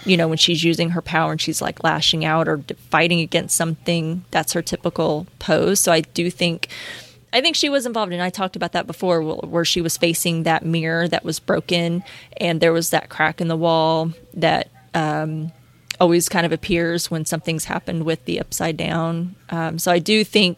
you 0.05 0.17
know, 0.17 0.29
when 0.29 0.39
she's 0.39 0.63
using 0.63 0.91
her 0.91 1.03
power 1.03 1.33
and 1.33 1.41
she's 1.41 1.61
like 1.61 1.83
lashing 1.83 2.25
out 2.25 2.47
or 2.47 2.59
fighting 2.91 3.21
against 3.21 3.57
something, 3.57 4.25
that's 4.31 4.53
her 4.53 4.63
typical 4.63 5.27
pose. 5.41 5.81
So 5.81 5.91
I 5.91 6.03
do 6.03 6.31
think 6.31 6.69
I 7.33 7.41
think 7.41 7.57
she 7.57 7.69
was 7.69 7.85
involved, 7.87 8.13
and 8.13 8.23
I 8.23 8.31
talked 8.31 8.57
about 8.57 8.73
that 8.73 8.87
before, 8.87 9.21
where 9.23 9.65
she 9.65 9.81
was 9.81 9.97
facing 9.97 10.45
that 10.45 10.65
mirror 10.65 11.07
that 11.09 11.25
was 11.25 11.39
broken, 11.41 12.03
and 12.39 12.61
there 12.61 12.73
was 12.73 12.91
that 12.91 13.09
crack 13.11 13.41
in 13.41 13.49
the 13.49 13.57
wall 13.57 14.13
that 14.35 14.69
um, 14.95 15.53
always 16.01 16.29
kind 16.29 16.47
of 16.47 16.53
appears 16.53 17.11
when 17.11 17.25
something's 17.25 17.65
happened 17.67 18.05
with 18.05 18.25
the 18.25 18.41
upside 18.41 18.77
down. 18.77 19.35
Um, 19.51 19.79
so 19.79 19.91
I 19.93 19.99
do 19.99 20.25
think 20.25 20.57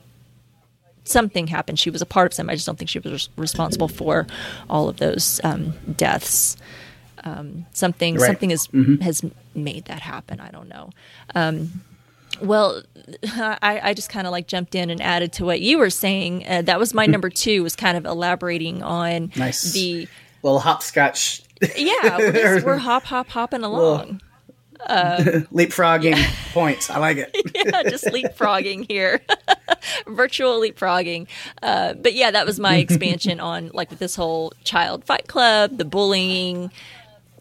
something 1.04 1.46
happened. 1.46 1.78
She 1.78 1.90
was 1.90 2.02
a 2.02 2.06
part 2.06 2.26
of 2.26 2.34
some. 2.34 2.50
I 2.50 2.54
just 2.54 2.66
don't 2.66 2.78
think 2.78 2.90
she 2.90 2.98
was 2.98 3.28
responsible 3.36 3.88
for 3.88 4.26
all 4.68 4.88
of 4.88 4.98
those 4.98 5.40
um, 5.42 5.72
deaths. 5.96 6.56
Um, 7.24 7.66
something 7.72 8.14
Right. 8.16 8.26
something 8.26 8.50
has 8.50 8.68
has 9.02 9.24
made 9.54 9.86
that 9.86 10.00
happen. 10.02 10.38
I 10.38 10.50
don't 10.50 10.68
know. 10.68 10.90
Well, 12.40 12.82
I, 13.34 13.80
I 13.82 13.94
just 13.94 14.10
kind 14.10 14.26
of 14.26 14.30
like 14.30 14.46
jumped 14.46 14.74
in 14.74 14.90
and 14.90 15.00
added 15.00 15.32
to 15.34 15.44
what 15.44 15.60
you 15.60 15.78
were 15.78 15.90
saying. 15.90 16.46
Uh, 16.46 16.62
that 16.62 16.78
was 16.78 16.94
my 16.94 17.06
number 17.06 17.30
two. 17.30 17.62
Was 17.62 17.76
kind 17.76 17.96
of 17.96 18.04
elaborating 18.04 18.82
on 18.82 19.32
Nice. 19.36 19.72
the 19.72 20.08
Little 20.42 20.60
hopscotch 20.60 21.42
yeah. 21.76 22.18
We're, 22.18 22.32
just, 22.32 22.66
we're 22.66 22.76
hop 22.76 23.04
hop 23.04 23.28
hopping 23.28 23.64
along. 23.64 24.20
leapfrogging 24.88 26.14
points. 26.52 26.88
I 26.88 26.98
like 26.98 27.16
it. 27.16 27.34
yeah, 27.52 27.82
just 27.82 28.04
leapfrogging 28.04 28.86
here, 28.88 29.20
virtual 30.06 30.60
leapfrogging. 30.60 31.26
Uh, 31.60 31.94
but 31.94 32.14
yeah, 32.14 32.30
that 32.30 32.46
was 32.46 32.60
my 32.60 32.76
expansion 32.76 33.40
on 33.40 33.72
like 33.74 33.90
with 33.90 33.98
this 33.98 34.14
whole 34.14 34.52
child 34.62 35.04
fight 35.04 35.26
club, 35.26 35.78
the 35.78 35.84
bullying. 35.84 36.70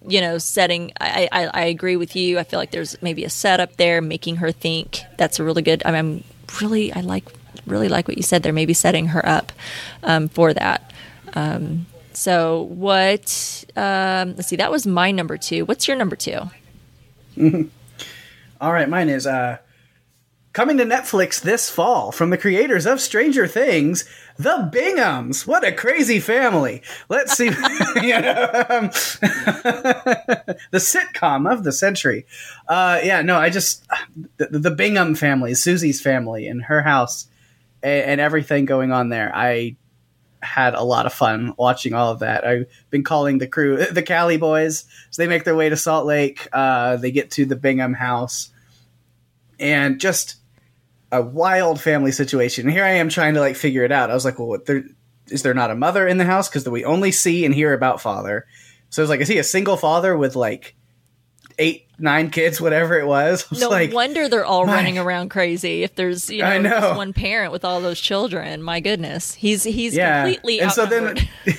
You 0.08 0.22
know, 0.22 0.38
setting. 0.38 0.92
I, 1.00 1.28
I 1.32 1.46
I 1.48 1.62
agree 1.66 1.98
with 1.98 2.16
you. 2.16 2.40
I 2.40 2.44
feel 2.44 2.60
like 2.60 2.72
there's 2.72 3.02
maybe 3.02 3.24
a 3.26 3.30
setup 3.30 3.76
there, 3.78 4.02
making 4.02 4.38
her 4.38 4.52
think. 4.52 5.02
That's 5.18 5.40
a 5.40 5.44
really 5.44 5.62
good. 5.62 5.84
I 5.86 5.96
I'm 5.96 6.24
really 6.62 6.94
I 6.94 7.02
like 7.02 7.26
really 7.66 7.90
like 7.90 8.08
what 8.08 8.18
you 8.18 8.24
said 8.24 8.44
there. 8.44 8.54
Maybe 8.54 8.74
setting 8.74 9.08
her 9.08 9.26
up 9.28 9.52
um, 10.04 10.30
for 10.30 10.54
that. 10.54 10.92
Um, 11.34 11.88
so 12.14 12.64
what? 12.64 13.66
Um, 13.76 14.36
let's 14.36 14.48
see. 14.48 14.56
That 14.56 14.72
was 14.72 14.88
my 14.88 15.12
number 15.12 15.38
two. 15.38 15.66
What's 15.66 15.88
your 15.88 15.98
number 15.98 16.16
two? 16.16 16.50
All 18.60 18.74
right, 18.74 18.90
mine 18.90 19.10
is 19.10 19.28
uh 19.28 19.58
coming 20.58 20.78
to 20.78 20.84
Netflix 20.84 21.40
this 21.40 21.70
fall 21.70 22.12
from 22.12 22.32
the 22.32 22.38
creators 22.38 22.88
of 22.88 23.00
Stranger 23.00 23.46
Things, 23.46 24.06
The 24.40 24.68
Binghams. 24.74 25.46
What 25.46 25.64
a 25.64 25.72
crazy 25.72 26.20
family. 26.20 26.82
Let's 27.10 27.38
see 27.38 27.46
you 28.02 28.20
know, 28.20 28.50
um, 28.68 28.90
the 29.22 30.58
sitcom 30.74 31.48
of 31.48 31.64
the 31.64 31.72
century. 31.72 32.26
Uh 32.68 33.00
yeah, 33.04 33.22
no, 33.22 33.38
I 33.38 33.52
just 33.52 33.86
the, 34.38 34.48
the 34.48 34.72
Bingham 34.72 35.14
family, 35.14 35.54
Susie's 35.54 36.02
family 36.02 36.48
and 36.48 36.64
her 36.64 36.82
house 36.82 37.28
and, 37.84 38.06
and 38.06 38.22
everything 38.22 38.66
going 38.66 38.92
on 38.92 39.10
there. 39.10 39.32
I 39.36 39.76
had 40.42 40.74
a 40.74 40.82
lot 40.82 41.06
of 41.06 41.14
fun 41.14 41.54
watching 41.56 41.94
all 41.94 42.14
of 42.14 42.20
that. 42.22 42.48
I've 42.48 42.66
been 42.90 43.04
calling 43.04 43.38
the 43.38 43.46
crew 43.46 43.86
the 43.86 44.02
Cali 44.02 44.38
boys. 44.38 44.86
So 45.12 45.22
they 45.22 45.28
make 45.28 45.44
their 45.44 45.56
way 45.56 45.70
to 45.70 45.78
Salt 45.78 46.08
Lake. 46.08 46.48
Uh, 46.52 46.96
they 46.96 47.12
get 47.12 47.30
to 47.34 47.46
the 47.46 47.56
Bingham 47.56 47.94
house, 47.94 48.50
and 49.60 50.00
just 50.00 50.38
a 51.12 51.22
wild 51.22 51.80
family 51.80 52.12
situation. 52.12 52.66
And 52.66 52.74
here 52.74 52.84
I 52.84 52.90
am 52.92 53.10
trying 53.10 53.34
to 53.36 53.40
like 53.40 53.56
figure 53.56 53.84
it 53.84 53.92
out. 53.92 54.10
I 54.10 54.14
was 54.14 54.26
like, 54.26 54.38
well, 54.40 54.48
what, 54.48 54.66
there, 54.66 54.84
is 55.28 55.42
there 55.44 55.54
not 55.54 55.72
a 55.72 55.76
mother 55.76 56.08
in 56.08 56.18
the 56.18 56.26
house? 56.26 56.50
Because 56.50 56.68
we 56.68 56.84
only 56.86 57.12
see 57.12 57.46
and 57.46 57.54
hear 57.56 57.74
about 57.74 58.02
father. 58.02 58.46
So 58.90 59.02
I 59.02 59.04
was 59.04 59.10
like, 59.10 59.20
is 59.22 59.28
he 59.28 59.38
a 59.38 59.44
single 59.44 59.78
father 59.78 60.18
with 60.18 60.36
like 60.36 60.76
eight, 61.60 61.88
nine 61.98 62.30
kids, 62.30 62.62
whatever 62.62 63.00
it 63.00 63.06
was? 63.08 63.50
Was 63.50 63.60
No 63.62 63.70
like, 63.70 63.92
wonder 63.94 64.30
they're 64.30 64.46
all 64.46 64.66
my- 64.66 64.74
running 64.76 64.98
around 64.98 65.30
crazy. 65.30 65.84
If 65.84 65.96
there's 65.96 66.30
you 66.30 66.40
know, 66.44 66.46
I 66.48 66.58
know. 66.60 66.70
just 66.70 66.96
one 66.98 67.14
parent 67.14 67.52
with 67.52 67.66
all 67.66 67.82
those 67.82 68.00
children, 68.00 68.62
my 68.62 68.80
goodness, 68.80 69.34
he's 69.34 69.64
he's 69.64 69.96
Yeah. 69.96 70.24
completely 70.24 70.60
And 70.62 70.72
so 70.72 70.86
then- 70.86 71.18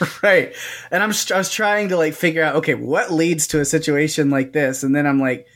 right 0.22 0.54
and 0.92 1.02
i'm 1.02 1.10
i 1.34 1.36
was 1.38 1.50
trying 1.50 1.88
to 1.88 1.96
like 1.96 2.14
figure 2.14 2.40
out 2.40 2.54
okay 2.54 2.74
what 2.74 3.10
leads 3.12 3.48
to 3.48 3.58
a 3.60 3.64
situation 3.64 4.30
like 4.30 4.52
this 4.52 4.84
and 4.84 4.94
then 4.94 5.08
i'm 5.08 5.18
like 5.20 5.48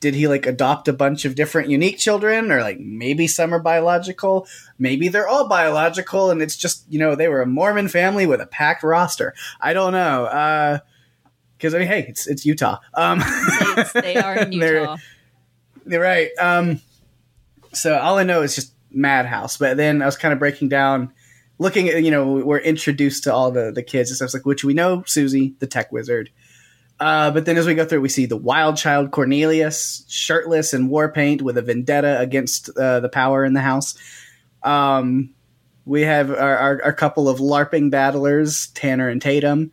did 0.00 0.14
he 0.14 0.28
like 0.28 0.46
adopt 0.46 0.88
a 0.88 0.92
bunch 0.92 1.24
of 1.24 1.34
different 1.34 1.68
unique 1.70 1.98
children 1.98 2.52
or 2.52 2.60
like 2.60 2.78
maybe 2.78 3.26
some 3.26 3.52
are 3.54 3.58
biological 3.58 4.46
maybe 4.78 5.08
they're 5.08 5.28
all 5.28 5.48
biological 5.48 6.30
and 6.30 6.42
it's 6.42 6.56
just 6.56 6.84
you 6.90 6.98
know 6.98 7.14
they 7.14 7.28
were 7.28 7.40
a 7.42 7.46
mormon 7.46 7.88
family 7.88 8.26
with 8.26 8.40
a 8.40 8.46
packed 8.46 8.82
roster 8.82 9.34
i 9.60 9.72
don't 9.72 9.92
know 9.92 10.24
uh 10.26 10.78
because 11.56 11.74
i 11.74 11.78
mean 11.78 11.88
hey 11.88 12.04
it's 12.08 12.26
it's 12.26 12.44
utah 12.44 12.78
um 12.94 13.20
they 13.94 14.16
are 14.16 14.36
in 14.36 14.50
They're- 14.58 14.80
Utah. 14.80 14.96
You're 15.88 16.02
right. 16.02 16.30
Um, 16.40 16.80
so 17.72 17.96
all 17.96 18.18
I 18.18 18.24
know 18.24 18.42
is 18.42 18.56
just 18.56 18.72
Madhouse. 18.90 19.56
But 19.56 19.76
then 19.76 20.02
I 20.02 20.06
was 20.06 20.16
kind 20.16 20.32
of 20.32 20.40
breaking 20.40 20.68
down, 20.68 21.12
looking 21.60 21.88
at 21.88 22.02
you 22.02 22.10
know 22.10 22.32
we're 22.32 22.58
introduced 22.58 23.22
to 23.22 23.32
all 23.32 23.52
the 23.52 23.70
the 23.70 23.84
kids 23.84 24.10
and 24.10 24.16
stuff 24.16 24.34
like 24.34 24.44
which 24.44 24.64
we 24.64 24.74
know 24.74 25.04
Susie 25.06 25.54
the 25.60 25.66
tech 25.68 25.92
wizard. 25.92 26.30
Uh, 26.98 27.30
but 27.30 27.44
then 27.44 27.56
as 27.56 27.66
we 27.66 27.74
go 27.74 27.84
through, 27.84 28.00
we 28.00 28.08
see 28.08 28.26
the 28.26 28.36
wild 28.36 28.76
child 28.76 29.10
Cornelius, 29.10 30.04
shirtless 30.08 30.72
and 30.72 30.88
war 30.88 31.12
paint 31.12 31.42
with 31.42 31.58
a 31.58 31.62
vendetta 31.62 32.18
against 32.18 32.70
uh, 32.76 33.00
the 33.00 33.08
power 33.08 33.44
in 33.44 33.52
the 33.52 33.60
house. 33.60 33.98
Um, 34.62 35.34
we 35.84 36.02
have 36.02 36.30
our, 36.30 36.56
our, 36.56 36.82
our 36.84 36.92
couple 36.92 37.28
of 37.28 37.38
LARPing 37.38 37.90
battlers, 37.90 38.68
Tanner 38.68 39.08
and 39.08 39.20
Tatum. 39.20 39.70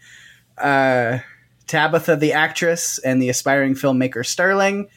Uh, 0.58 1.20
Tabitha, 1.66 2.18
the 2.18 2.34
actress, 2.34 3.00
and 3.00 3.22
the 3.22 3.30
aspiring 3.30 3.74
filmmaker 3.74 4.26
Sterling 4.26 4.90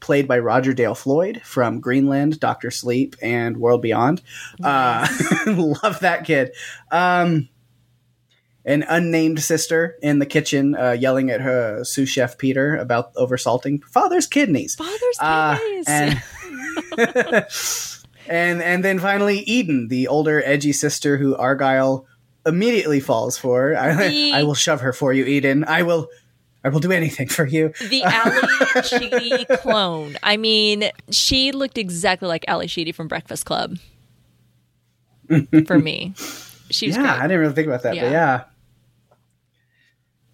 played 0.00 0.28
by 0.28 0.38
Roger 0.38 0.74
Dale 0.74 0.94
Floyd 0.94 1.40
from 1.44 1.80
Greenland, 1.80 2.38
Doctor 2.38 2.70
Sleep, 2.70 3.16
and 3.22 3.56
World 3.56 3.82
Beyond. 3.82 4.22
Uh, 4.62 5.06
love 5.46 6.00
that 6.00 6.24
kid. 6.24 6.52
Um, 6.90 7.48
an 8.64 8.84
unnamed 8.88 9.40
sister 9.42 9.96
in 10.02 10.18
the 10.20 10.26
kitchen 10.26 10.74
uh, 10.74 10.92
yelling 10.92 11.30
at 11.30 11.40
her 11.40 11.84
sous 11.84 12.08
chef 12.08 12.38
Peter 12.38 12.76
about 12.76 13.12
oversalting 13.14 13.82
father's 13.84 14.26
kidneys. 14.26 14.74
Father's 14.74 15.18
Uh, 15.20 15.58
kidneys. 15.58 15.86
and, 15.88 16.22
and 18.28 18.62
and 18.62 18.84
then 18.84 18.98
finally 18.98 19.40
Eden, 19.40 19.88
the 19.88 20.08
older 20.08 20.42
edgy 20.44 20.72
sister 20.72 21.16
who 21.18 21.36
Argyle 21.36 22.06
immediately 22.46 23.00
falls 23.00 23.36
for. 23.38 23.76
I, 23.76 24.32
I 24.34 24.42
will 24.44 24.54
shove 24.54 24.80
her 24.82 24.92
for 24.92 25.12
you, 25.12 25.24
Eden. 25.24 25.64
I 25.64 25.82
will. 25.82 26.08
I 26.66 26.70
will 26.70 26.80
do 26.80 26.92
anything 26.92 27.28
for 27.28 27.44
you. 27.46 27.74
the 27.90 28.02
Ally 28.04 28.80
Sheedy 28.80 29.44
clone. 29.58 30.16
I 30.22 30.38
mean, 30.38 30.90
she 31.10 31.52
looked 31.52 31.76
exactly 31.76 32.26
like 32.26 32.42
Ally 32.48 32.64
Sheedy 32.64 32.90
from 32.92 33.06
Breakfast 33.06 33.44
Club. 33.44 33.76
For 35.66 35.78
me, 35.78 36.14
she 36.70 36.88
yeah, 36.90 37.16
I 37.18 37.22
didn't 37.22 37.40
really 37.40 37.54
think 37.54 37.66
about 37.66 37.82
that, 37.82 37.96
Yeah. 37.96 38.02
but 38.04 38.10
yeah. 38.12 38.44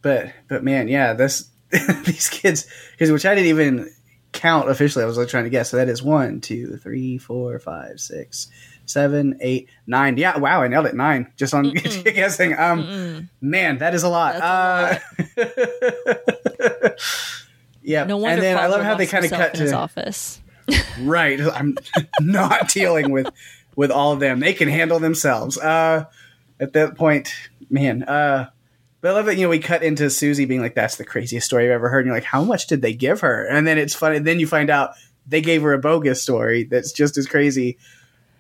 But 0.03 0.33
but 0.49 0.65
man, 0.65 0.89
yeah, 0.89 1.13
this 1.13 1.49
these 1.71 2.29
kids, 2.29 2.67
because 2.93 3.13
which 3.13 3.27
I 3.27 3.35
didn't 3.35 3.49
even 3.49 3.91
count 4.33 4.71
officially. 4.71 5.05
I 5.05 5.07
was 5.07 5.19
like 5.19 5.29
trying 5.29 5.45
to 5.45 5.51
guess. 5.51 5.71
So 5.71 5.77
that 5.77 5.89
is 5.89 6.03
one, 6.03 6.41
two, 6.41 6.77
three, 6.77 7.19
four, 7.19 7.59
five, 7.59 8.01
six, 8.01 8.49
seven, 8.87 9.39
eight, 9.41 9.69
nine. 9.87 10.17
Yeah, 10.17 10.39
wow, 10.39 10.63
I 10.63 10.69
nailed 10.69 10.87
it. 10.87 10.95
Nine 10.95 11.33
just 11.37 11.55
on 11.55 11.71
guessing. 12.05 12.59
Um, 12.59 13.29
man, 13.41 13.79
that 13.79 13.95
is 13.95 14.03
a 14.03 14.09
lot. 14.09 14.37
Uh, 14.37 14.99
yeah, 17.83 18.05
No 18.05 18.17
wonder 18.17 18.35
and 18.35 18.43
then 18.43 18.59
I 18.59 18.67
love 18.67 18.83
how 18.83 18.95
they 18.95 19.07
kind 19.07 19.25
of 19.25 19.31
cut 19.31 19.55
in 19.55 19.61
his 19.61 19.71
to 19.71 19.77
office. 19.77 20.41
right. 21.01 21.41
I'm 21.41 21.77
not 22.21 22.69
dealing 22.69 23.11
with 23.11 23.29
with 23.77 23.91
all 23.91 24.13
of 24.13 24.21
them. 24.21 24.41
They 24.41 24.53
can 24.53 24.69
handle 24.69 24.99
themselves. 24.99 25.59
Uh, 25.59 26.05
at 26.59 26.73
that 26.75 26.97
point, 26.97 27.35
man. 27.71 28.03
Uh, 28.03 28.51
but 29.01 29.11
I 29.11 29.13
love 29.13 29.27
that 29.27 29.37
you 29.37 29.45
know 29.45 29.51
we 29.51 29.59
cut 29.59 29.83
into 29.83 30.11
Susie 30.11 30.45
being 30.45 30.61
like, 30.61 30.75
"That's 30.75 30.97
the 30.97 31.05
craziest 31.05 31.47
story 31.47 31.67
I've 31.67 31.73
ever 31.73 31.89
heard." 31.89 32.01
And 32.01 32.07
you're 32.07 32.17
like, 32.17 32.25
"How 32.25 32.45
much 32.45 32.67
did 32.67 32.83
they 32.83 32.93
give 32.93 33.21
her?" 33.21 33.47
And 33.47 33.67
then 33.67 33.79
it's 33.79 33.95
funny. 33.95 34.19
Then 34.19 34.41
you 34.41 34.47
find 34.47 34.71
out 34.71 34.93
they 35.27 35.41
gave 35.41 35.63
her 35.63 35.73
a 35.73 35.79
bogus 35.79 36.23
story 36.23 36.65
that's 36.65 36.93
just 36.93 37.17
as 37.17 37.27
crazy. 37.27 37.79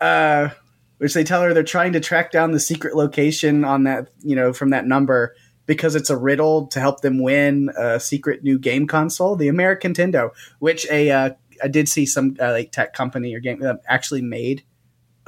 Uh, 0.00 0.50
which 0.98 1.14
they 1.14 1.24
tell 1.24 1.42
her 1.42 1.54
they're 1.54 1.62
trying 1.62 1.94
to 1.94 2.00
track 2.00 2.30
down 2.30 2.52
the 2.52 2.60
secret 2.60 2.94
location 2.94 3.64
on 3.64 3.84
that 3.84 4.08
you 4.22 4.36
know 4.36 4.52
from 4.52 4.70
that 4.70 4.86
number 4.86 5.34
because 5.66 5.94
it's 5.94 6.10
a 6.10 6.16
riddle 6.16 6.66
to 6.66 6.80
help 6.80 7.00
them 7.00 7.22
win 7.22 7.70
a 7.76 8.00
secret 8.00 8.42
new 8.42 8.58
game 8.58 8.86
console, 8.86 9.36
the 9.36 9.48
American 9.48 9.94
Nintendo, 9.94 10.30
which 10.58 10.84
a 10.90 11.10
uh, 11.10 11.30
I 11.62 11.68
did 11.68 11.88
see 11.88 12.06
some 12.06 12.36
uh, 12.40 12.50
like 12.50 12.72
tech 12.72 12.92
company 12.92 13.34
or 13.34 13.40
game 13.40 13.62
uh, 13.62 13.74
actually 13.86 14.22
made 14.22 14.64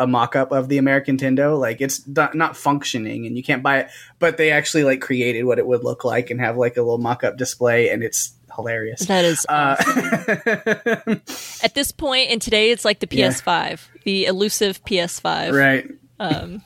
a 0.03 0.07
mock-up 0.07 0.53
of 0.53 0.69
the 0.69 0.79
American 0.79 1.17
Tendo. 1.17 1.59
Like 1.59 1.81
it's 1.81 2.07
not, 2.07 2.35
not 2.35 2.57
functioning 2.57 3.27
and 3.27 3.37
you 3.37 3.43
can't 3.43 3.63
buy 3.63 3.79
it, 3.81 3.91
but 4.19 4.37
they 4.37 4.51
actually 4.51 4.85
like 4.85 5.01
created 5.01 5.45
what 5.45 5.59
it 5.59 5.67
would 5.67 5.85
look 5.85 6.05
like 6.05 6.31
and 6.31 6.41
have 6.41 6.57
like 6.57 6.77
a 6.77 6.83
little 6.83 6.99
mock-up 6.99 7.37
display 7.37 7.89
and 7.89 8.03
it's 8.03 8.35
hilarious. 8.55 9.07
That 9.07 9.25
is 9.25 9.47
Uh, 9.49 9.77
at 11.63 11.75
this 11.75 11.93
point, 11.93 12.31
and 12.31 12.43
today 12.43 12.71
it's 12.71 12.85
like 12.85 13.01
the 13.01 13.07
PS5, 13.07 13.81
the 14.05 14.27
elusive 14.27 14.85
PS5. 14.85 15.53
right. 15.53 15.89
Um, 16.21 16.63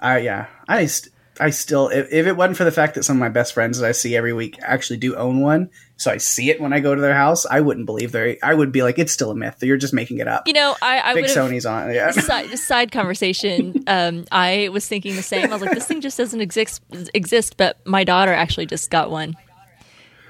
I 0.00 0.18
yeah. 0.18 0.46
I 0.68 0.86
st- 0.86 1.12
I 1.38 1.50
still 1.50 1.88
if, 1.88 2.12
if 2.12 2.26
it 2.26 2.36
wasn't 2.36 2.56
for 2.56 2.64
the 2.64 2.72
fact 2.72 2.94
that 2.94 3.04
some 3.04 3.16
of 3.16 3.20
my 3.20 3.28
best 3.28 3.52
friends 3.52 3.78
that 3.78 3.86
I 3.86 3.92
see 3.92 4.16
every 4.16 4.32
week 4.32 4.58
actually 4.62 4.96
do 4.96 5.14
own 5.16 5.40
one, 5.40 5.70
so 5.98 6.10
I 6.10 6.18
see 6.18 6.50
it 6.50 6.60
when 6.60 6.72
I 6.72 6.80
go 6.80 6.94
to 6.94 7.00
their 7.00 7.14
house, 7.14 7.46
I 7.46 7.60
wouldn't 7.60 7.86
believe 7.86 8.12
they 8.12 8.38
I 8.42 8.52
would 8.54 8.70
be 8.70 8.82
like 8.82 8.98
it's 8.98 9.12
still 9.12 9.30
a 9.30 9.34
myth. 9.34 9.62
You're 9.62 9.78
just 9.78 9.94
making 9.94 10.18
it 10.18 10.28
up. 10.28 10.46
you 10.46 10.52
know, 10.52 10.76
I, 10.82 11.00
I 11.00 11.14
Big 11.14 11.24
Sony's 11.26 11.64
on. 11.64 11.92
Yeah. 11.92 12.10
side, 12.10 12.58
side 12.58 12.92
conversation. 12.92 13.74
Um, 13.88 14.24
I 14.32 14.68
was 14.72 14.86
thinking 14.88 15.14
the 15.14 15.22
same. 15.22 15.48
I 15.48 15.52
was 15.52 15.62
like, 15.62 15.72
this 15.72 15.86
thing 15.86 16.00
just 16.00 16.18
doesn't 16.18 16.40
exist. 16.40 16.82
Exist, 17.14 17.56
but 17.56 17.78
my 17.86 18.02
daughter 18.02 18.32
actually 18.32 18.66
just 18.66 18.90
got 18.90 19.10
one. 19.10 19.36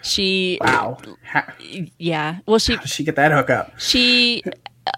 She, 0.03 0.59
Wow. 0.61 0.99
How, 1.23 1.45
yeah. 1.99 2.39
Well, 2.47 2.59
she 2.59 2.75
how 2.75 2.83
did 2.83 2.91
she 2.91 3.03
get 3.03 3.17
that 3.17 3.33
hookup? 3.33 3.79
she 3.79 4.43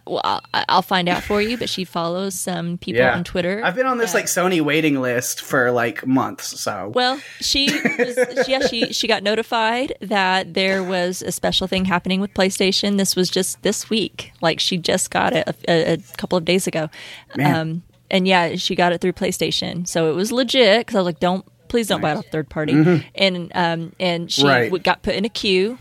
well, 0.07 0.21
I'll, 0.25 0.41
I'll 0.69 0.83
find 0.83 1.09
out 1.09 1.23
for 1.23 1.41
you. 1.43 1.57
But 1.59 1.69
she 1.69 1.85
follows 1.85 2.35
some 2.35 2.79
people 2.79 3.03
on 3.03 3.25
Twitter. 3.25 3.61
I've 3.65 3.75
been 3.75 3.87
on 3.87 3.99
this 3.99 4.15
like 4.15 4.27
Sony 4.27 4.61
waiting 4.61 5.01
list 5.01 5.41
for 5.43 5.71
like 5.71 6.07
months. 6.07 6.61
So 6.61 6.93
Well, 6.95 7.21
she 7.41 7.67
was, 7.99 8.19
yeah, 8.49 8.67
she 8.67 8.93
she 8.93 9.07
got 9.07 9.23
notified 9.23 9.95
that 10.01 10.55
there 10.55 10.83
was 10.85 11.23
a 11.23 11.33
special 11.33 11.67
thing 11.67 11.85
happening 11.85 12.21
with 12.21 12.33
PlayStation. 12.35 12.99
This 12.99 13.15
was 13.17 13.29
just 13.31 13.63
this 13.63 13.89
week. 13.91 14.33
Like 14.41 14.61
she 14.61 14.77
just 14.79 15.11
got 15.11 15.33
it 15.33 15.47
a, 15.49 15.55
a, 15.71 15.93
a 15.95 15.97
couple 16.17 16.39
of 16.39 16.45
days 16.45 16.67
ago. 16.67 16.89
Man. 17.37 17.55
Um, 17.57 17.83
and 18.11 18.27
yeah, 18.27 18.57
she 18.57 18.75
got 18.75 18.93
it 18.93 19.01
through 19.03 19.13
PlayStation, 19.13 19.87
so 19.87 20.11
it 20.11 20.15
was 20.15 20.33
legit. 20.33 20.81
Because 20.81 20.95
I 20.97 20.99
was 21.01 21.05
like, 21.07 21.21
"Don't, 21.21 21.45
please 21.69 21.89
don't 21.89 22.01
buy 22.01 22.13
it 22.13 22.17
off 22.17 22.25
third 22.33 22.49
party." 22.49 23.05
And 23.15 23.53
um, 23.55 23.93
and 24.01 24.33
she 24.33 24.45
Right. 24.47 24.65
w- 24.65 24.83
got 24.83 25.03
put 25.03 25.15
in 25.15 25.27
a 25.27 25.29
queue 25.29 25.77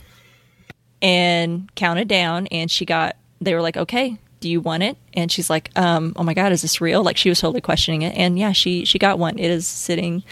and 1.01 1.73
counted 1.75 2.07
down, 2.07 2.47
and 2.47 2.69
she 2.69 2.85
got. 2.85 3.15
They 3.41 3.53
were 3.53 3.61
like, 3.61 3.77
"Okay." 3.77 4.17
Do 4.39 4.49
you 4.51 4.61
want 4.61 4.83
it? 4.83 4.97
And 5.15 5.31
she's 5.31 5.49
like, 5.49 5.71
um, 5.75 6.13
"Oh 6.15 6.21
my 6.23 6.35
god, 6.35 6.51
is 6.51 6.61
this 6.61 6.79
real?" 6.79 7.01
Like 7.03 7.17
she 7.17 7.29
was 7.29 7.39
totally 7.39 7.61
questioning 7.61 8.03
it, 8.03 8.15
and 8.15 8.37
yeah, 8.37 8.51
she 8.51 8.85
she 8.85 8.99
got 8.99 9.17
one. 9.17 9.39
It 9.39 9.49
is 9.49 9.65
sitting 9.65 10.23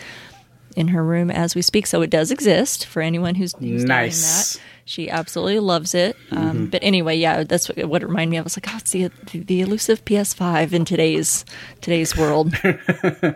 in 0.76 0.90
her 0.90 1.04
room 1.04 1.32
as 1.32 1.56
we 1.56 1.62
speak. 1.64 1.88
So 1.88 2.02
it 2.02 2.10
does 2.10 2.30
exist 2.32 2.86
for 2.86 3.02
anyone 3.02 3.34
who's, 3.36 3.54
who's 3.58 3.86
Nice. 3.86 4.56
that. 4.56 4.62
She 4.84 5.10
absolutely 5.10 5.60
loves 5.60 5.96
it. 5.96 6.18
Um, 6.32 6.68
But 6.68 6.84
anyway, 6.84 7.16
yeah, 7.16 7.44
that's 7.46 7.70
what, 7.70 7.84
what 7.88 8.04
it 8.04 8.08
reminded 8.08 8.30
me 8.32 8.38
of. 8.38 8.44
I 8.44 8.44
was 8.44 8.58
like, 8.58 8.68
oh, 8.72 8.78
it's 8.78 8.92
the, 8.92 9.10
the, 9.32 9.40
the 9.40 9.62
elusive 9.62 10.04
PS5 10.04 10.74
in 10.74 10.84
today's 10.86 11.46
today's 11.82 12.16
world. 12.18 12.54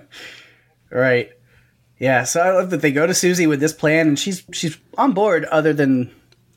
Right. 0.91 1.30
Yeah, 1.99 2.24
so 2.24 2.41
I 2.41 2.51
love 2.51 2.70
that 2.72 2.82
they 2.82 2.91
go 2.91 3.05
to 3.05 3.13
Susie 3.13 3.45
with 3.47 3.59
this 3.59 3.74
plan 3.74 4.07
and 4.07 4.17
she's 4.20 4.43
she's 4.53 4.78
on 4.97 5.11
board 5.13 5.45
other 5.45 5.74
than 5.74 6.09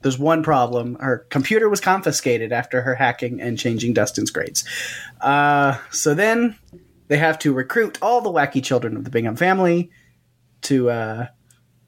there's 0.02 0.18
one 0.18 0.42
problem. 0.42 0.96
Her 0.96 1.18
computer 1.30 1.68
was 1.68 1.80
confiscated 1.80 2.52
after 2.52 2.82
her 2.82 2.94
hacking 2.94 3.40
and 3.40 3.58
changing 3.58 3.94
Dustin's 3.94 4.30
grades. 4.30 4.64
Uh, 5.20 5.78
so 5.90 6.14
then 6.14 6.56
they 7.08 7.18
have 7.18 7.38
to 7.40 7.52
recruit 7.52 7.98
all 8.02 8.20
the 8.20 8.30
wacky 8.30 8.62
children 8.62 8.96
of 8.96 9.04
the 9.04 9.10
Bingham 9.10 9.36
family 9.36 9.90
to 10.62 10.90
uh, 10.90 11.26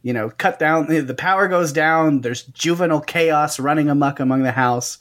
you 0.04 0.12
know, 0.12 0.28
cut 0.28 0.58
down 0.58 0.86
the 0.86 1.14
power 1.14 1.48
goes 1.48 1.72
down, 1.72 2.20
there's 2.20 2.42
juvenile 2.44 3.00
chaos 3.00 3.58
running 3.58 3.88
amok 3.88 4.20
among 4.20 4.42
the 4.42 4.52
house. 4.52 4.98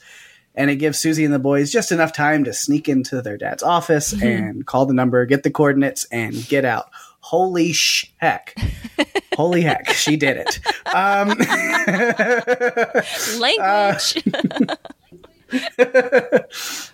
And 0.54 0.70
it 0.70 0.76
gives 0.76 0.98
Susie 0.98 1.26
and 1.26 1.34
the 1.34 1.38
boys 1.38 1.70
just 1.70 1.92
enough 1.92 2.12
time 2.12 2.44
to 2.44 2.54
sneak 2.54 2.88
into 2.88 3.20
their 3.20 3.36
dad's 3.36 3.62
office 3.62 4.12
and 4.22 4.64
call 4.66 4.86
the 4.86 4.94
number, 4.94 5.26
get 5.26 5.42
the 5.42 5.50
coordinates, 5.50 6.04
and 6.10 6.34
get 6.48 6.64
out. 6.64 6.88
Holy 7.20 7.72
sh 7.72 8.12
heck. 8.16 8.56
Holy 9.34 9.62
heck, 9.62 9.88
she 9.90 10.16
did 10.16 10.36
it. 10.36 10.60
Um, 10.94 11.38
Language. 13.40 14.24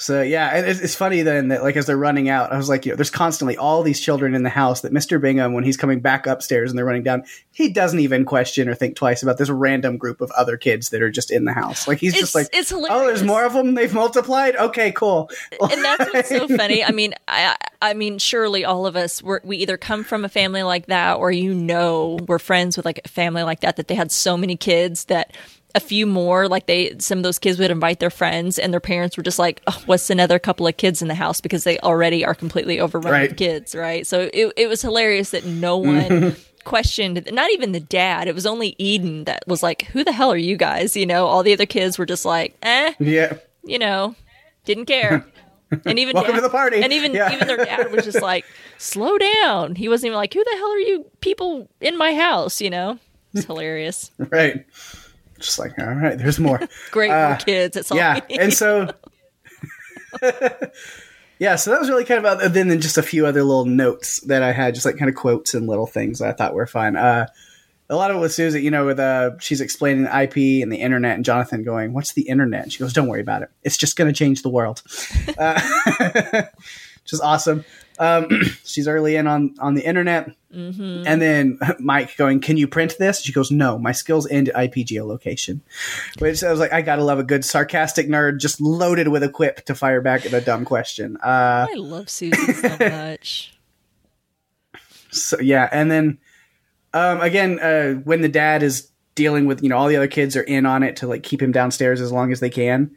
so 0.00 0.22
yeah, 0.22 0.48
and 0.54 0.66
it's, 0.66 0.80
it's 0.80 0.94
funny 0.94 1.20
then 1.20 1.48
that 1.48 1.62
like 1.62 1.76
as 1.76 1.84
they're 1.84 1.96
running 1.96 2.30
out, 2.30 2.52
I 2.52 2.56
was 2.56 2.70
like, 2.70 2.86
you 2.86 2.92
know, 2.92 2.96
there's 2.96 3.10
constantly 3.10 3.58
all 3.58 3.82
these 3.82 4.00
children 4.00 4.34
in 4.34 4.42
the 4.42 4.48
house 4.48 4.80
that 4.80 4.92
Mr. 4.92 5.20
Bingham, 5.20 5.52
when 5.52 5.62
he's 5.62 5.76
coming 5.76 6.00
back 6.00 6.26
upstairs 6.26 6.70
and 6.70 6.78
they're 6.78 6.86
running 6.86 7.02
down, 7.02 7.24
he 7.52 7.68
doesn't 7.68 8.00
even 8.00 8.24
question 8.24 8.66
or 8.66 8.74
think 8.74 8.96
twice 8.96 9.22
about 9.22 9.36
this 9.36 9.50
random 9.50 9.98
group 9.98 10.22
of 10.22 10.30
other 10.30 10.56
kids 10.56 10.88
that 10.88 11.02
are 11.02 11.10
just 11.10 11.30
in 11.30 11.44
the 11.44 11.52
house. 11.52 11.86
Like 11.86 11.98
he's 11.98 12.14
just 12.14 12.34
like, 12.34 12.48
it's 12.54 12.72
oh, 12.72 13.06
there's 13.06 13.22
more 13.22 13.44
of 13.44 13.52
them. 13.52 13.74
They've 13.74 13.92
multiplied. 13.92 14.56
Okay, 14.56 14.90
cool. 14.90 15.30
and 15.60 15.84
that's 15.84 16.12
what's 16.14 16.28
so 16.30 16.48
funny. 16.56 16.82
I 16.82 16.92
mean, 16.92 17.12
I, 17.28 17.56
I 17.82 17.92
mean, 17.92 18.18
surely 18.18 18.64
all 18.64 18.86
of 18.86 18.96
us 18.96 19.22
were, 19.22 19.42
we 19.44 19.58
either 19.58 19.76
come 19.76 20.02
from 20.02 20.24
a 20.24 20.30
family 20.30 20.62
like 20.62 20.86
that, 20.86 21.18
or 21.18 21.30
you 21.30 21.52
know, 21.52 22.18
we're 22.26 22.38
friends 22.38 22.78
with 22.78 22.86
like 22.86 23.02
a 23.04 23.08
family 23.08 23.42
like 23.42 23.60
that 23.60 23.76
that 23.76 23.88
they 23.88 23.94
had 23.94 24.10
so 24.10 24.38
many 24.38 24.56
kids 24.56 25.04
that 25.06 25.36
a 25.74 25.80
few 25.80 26.06
more, 26.06 26.48
like 26.48 26.66
they, 26.66 26.96
some 26.98 27.18
of 27.18 27.22
those 27.24 27.38
kids 27.38 27.58
would 27.58 27.70
invite 27.70 28.00
their 28.00 28.10
friends, 28.10 28.58
and 28.58 28.72
their 28.72 28.80
parents 28.80 29.16
were 29.16 29.22
just 29.22 29.38
like, 29.38 29.60
oh, 29.66 29.82
"What's 29.86 30.10
another 30.10 30.38
couple 30.38 30.66
of 30.66 30.76
kids 30.76 31.00
in 31.02 31.08
the 31.08 31.14
house?" 31.14 31.40
Because 31.40 31.64
they 31.64 31.78
already 31.80 32.24
are 32.24 32.34
completely 32.34 32.80
overrun 32.80 33.12
Right. 33.12 33.28
with 33.30 33.38
kids, 33.38 33.74
right? 33.74 34.06
So 34.06 34.28
it 34.32 34.52
it 34.56 34.68
was 34.68 34.82
hilarious 34.82 35.30
that 35.30 35.44
no 35.44 35.76
one. 35.96 36.36
questioned 36.62 37.26
not 37.32 37.50
even 37.52 37.72
the 37.72 37.80
dad 37.80 38.28
it 38.28 38.34
was 38.34 38.44
only 38.44 38.74
eden 38.78 39.24
that 39.24 39.42
was 39.46 39.62
like 39.62 39.84
who 39.94 40.04
the 40.04 40.12
hell 40.12 40.30
are 40.30 40.36
you 40.36 40.58
guys 40.58 40.94
you 40.94 41.06
know 41.06 41.24
all 41.26 41.42
the 41.42 41.54
other 41.54 41.64
kids 41.64 41.98
were 41.98 42.04
just 42.04 42.26
like 42.26 42.54
eh 42.62 42.92
Yeah. 42.98 43.32
you 43.64 43.78
know, 43.78 44.14
didn't 44.66 44.84
care. 44.84 45.24
And 45.86 45.98
even 45.98 46.14
Welcome 46.20 46.34
to 46.34 46.42
the 46.42 46.50
party. 46.50 46.82
And 46.82 46.92
even 46.92 47.14
Yeah. 47.14 47.32
even 47.32 47.46
their 47.48 47.56
dad 47.64 47.90
was 47.90 48.04
just 48.04 48.20
like, 48.20 48.44
"Slow 48.76 49.16
down." 49.16 49.74
He 49.74 49.88
wasn't 49.88 50.08
even 50.08 50.16
like, 50.16 50.34
"Who 50.34 50.44
the 50.44 50.56
hell 50.58 50.70
are 50.72 50.78
you 50.78 51.06
people 51.22 51.66
in 51.80 51.96
my 51.96 52.14
house?" 52.14 52.60
You 52.60 52.68
know, 52.70 52.98
it's 53.32 53.46
hilarious. 53.46 54.10
Right. 54.18 54.66
Just 55.40 55.58
like, 55.58 55.78
all 55.78 55.86
right, 55.94 56.16
there's 56.16 56.38
more. 56.38 56.60
Great 56.90 57.10
Uh, 57.10 57.36
kids. 57.36 57.76
It's 57.76 57.90
all 57.90 57.96
yeah 57.98 58.20
and 58.30 58.52
so 58.52 58.88
yeah 61.38 61.56
so 61.56 61.70
that 61.70 61.80
was 61.80 61.88
really 61.88 62.04
kind 62.04 62.24
of 62.24 62.52
then 62.52 62.68
then 62.68 62.80
just 62.80 62.98
a 62.98 63.02
few 63.02 63.26
other 63.26 63.42
little 63.42 63.64
notes 63.64 64.20
that 64.22 64.42
i 64.42 64.52
had 64.52 64.74
just 64.74 64.84
like 64.84 64.96
kind 64.98 65.08
of 65.08 65.14
quotes 65.14 65.54
and 65.54 65.66
little 65.68 65.86
things 65.86 66.18
that 66.18 66.28
i 66.28 66.32
thought 66.32 66.52
were 66.54 66.66
fun 66.66 66.96
uh 66.96 67.26
a 67.88 67.96
lot 67.96 68.12
of 68.12 68.18
it 68.18 68.20
with 68.20 68.32
Susie, 68.32 68.62
you 68.62 68.70
know, 68.70 68.86
with 68.86 69.00
uh, 69.00 69.32
she's 69.40 69.60
explaining 69.60 70.04
the 70.04 70.16
IP 70.22 70.62
and 70.62 70.70
the 70.70 70.76
internet, 70.76 71.16
and 71.16 71.24
Jonathan 71.24 71.64
going, 71.64 71.92
"What's 71.92 72.12
the 72.12 72.22
internet?" 72.22 72.62
And 72.62 72.72
she 72.72 72.78
goes, 72.78 72.92
"Don't 72.92 73.08
worry 73.08 73.20
about 73.20 73.42
it. 73.42 73.50
It's 73.64 73.76
just 73.76 73.96
going 73.96 74.06
to 74.06 74.16
change 74.16 74.42
the 74.42 74.48
world," 74.48 74.80
uh, 75.38 75.60
which 75.98 77.12
is 77.12 77.20
awesome. 77.20 77.64
Um, 77.98 78.28
she's 78.64 78.86
early 78.86 79.16
in 79.16 79.26
on 79.26 79.56
on 79.58 79.74
the 79.74 79.84
internet, 79.84 80.30
Mm-hmm. 80.54 81.04
and 81.06 81.22
then 81.22 81.58
Mike 81.78 82.16
going, 82.16 82.40
"Can 82.40 82.56
you 82.56 82.66
print 82.66 82.96
this?" 82.98 83.22
She 83.22 83.32
goes, 83.32 83.50
"No, 83.50 83.78
my 83.78 83.92
skills 83.92 84.26
end 84.28 84.48
at 84.48 84.64
IP 84.64 84.86
geolocation." 84.86 85.60
Which 86.18 86.42
I 86.42 86.50
was 86.50 86.58
like, 86.58 86.72
I 86.72 86.82
gotta 86.82 87.04
love 87.04 87.18
a 87.18 87.24
good 87.24 87.44
sarcastic 87.44 88.08
nerd 88.08 88.40
just 88.40 88.60
loaded 88.60 89.08
with 89.08 89.22
a 89.22 89.28
quip 89.28 89.64
to 89.66 89.74
fire 89.74 90.00
back 90.00 90.26
at 90.26 90.32
a 90.32 90.40
dumb 90.40 90.64
question. 90.64 91.16
Uh, 91.18 91.68
I 91.70 91.74
love 91.74 92.10
Susie 92.10 92.52
so 92.52 92.68
much. 92.80 93.56
so 95.10 95.38
yeah, 95.40 95.68
and 95.70 95.90
then 95.90 96.18
um, 96.92 97.20
again, 97.20 97.60
uh, 97.60 97.94
when 98.02 98.20
the 98.20 98.28
dad 98.28 98.62
is 98.62 98.90
dealing 99.14 99.46
with, 99.46 99.62
you 99.62 99.68
know, 99.68 99.76
all 99.76 99.88
the 99.88 99.96
other 99.96 100.08
kids 100.08 100.36
are 100.36 100.42
in 100.42 100.66
on 100.66 100.82
it 100.82 100.96
to 100.96 101.06
like 101.06 101.22
keep 101.22 101.40
him 101.42 101.52
downstairs 101.52 102.00
as 102.00 102.10
long 102.10 102.32
as 102.32 102.40
they 102.40 102.50
can. 102.50 102.96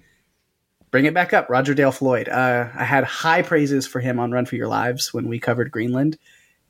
Bring 0.89 1.05
it 1.05 1.13
back 1.13 1.33
up, 1.33 1.49
Roger 1.49 1.73
Dale 1.73 1.91
Floyd. 1.91 2.29
Uh, 2.29 2.69
I 2.73 2.83
had 2.83 3.03
high 3.03 3.41
praises 3.41 3.87
for 3.87 3.99
him 3.99 4.19
on 4.19 4.31
Run 4.31 4.45
for 4.45 4.55
Your 4.55 4.67
Lives 4.67 5.13
when 5.13 5.27
we 5.27 5.39
covered 5.39 5.71
Greenland, 5.71 6.17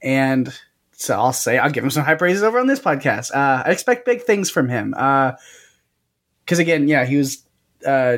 and 0.02 0.54
so 0.96 1.16
I'll 1.16 1.34
say 1.34 1.58
I'll 1.58 1.72
give 1.72 1.84
him 1.84 1.90
some 1.92 2.04
high 2.06 2.16
praises 2.16 2.44
over 2.44 2.60
on 2.60 2.68
this 2.68 2.80
podcast. 2.80 3.32
Uh, 3.34 3.64
I 3.66 3.72
expect 3.72 4.06
big 4.06 4.22
things 4.24 4.50
from 4.50 4.70
him 4.70 4.92
because 4.92 6.60
again, 6.60 6.88
yeah, 6.88 7.06
he 7.06 7.18
was 7.18 7.44
uh, 7.86 8.18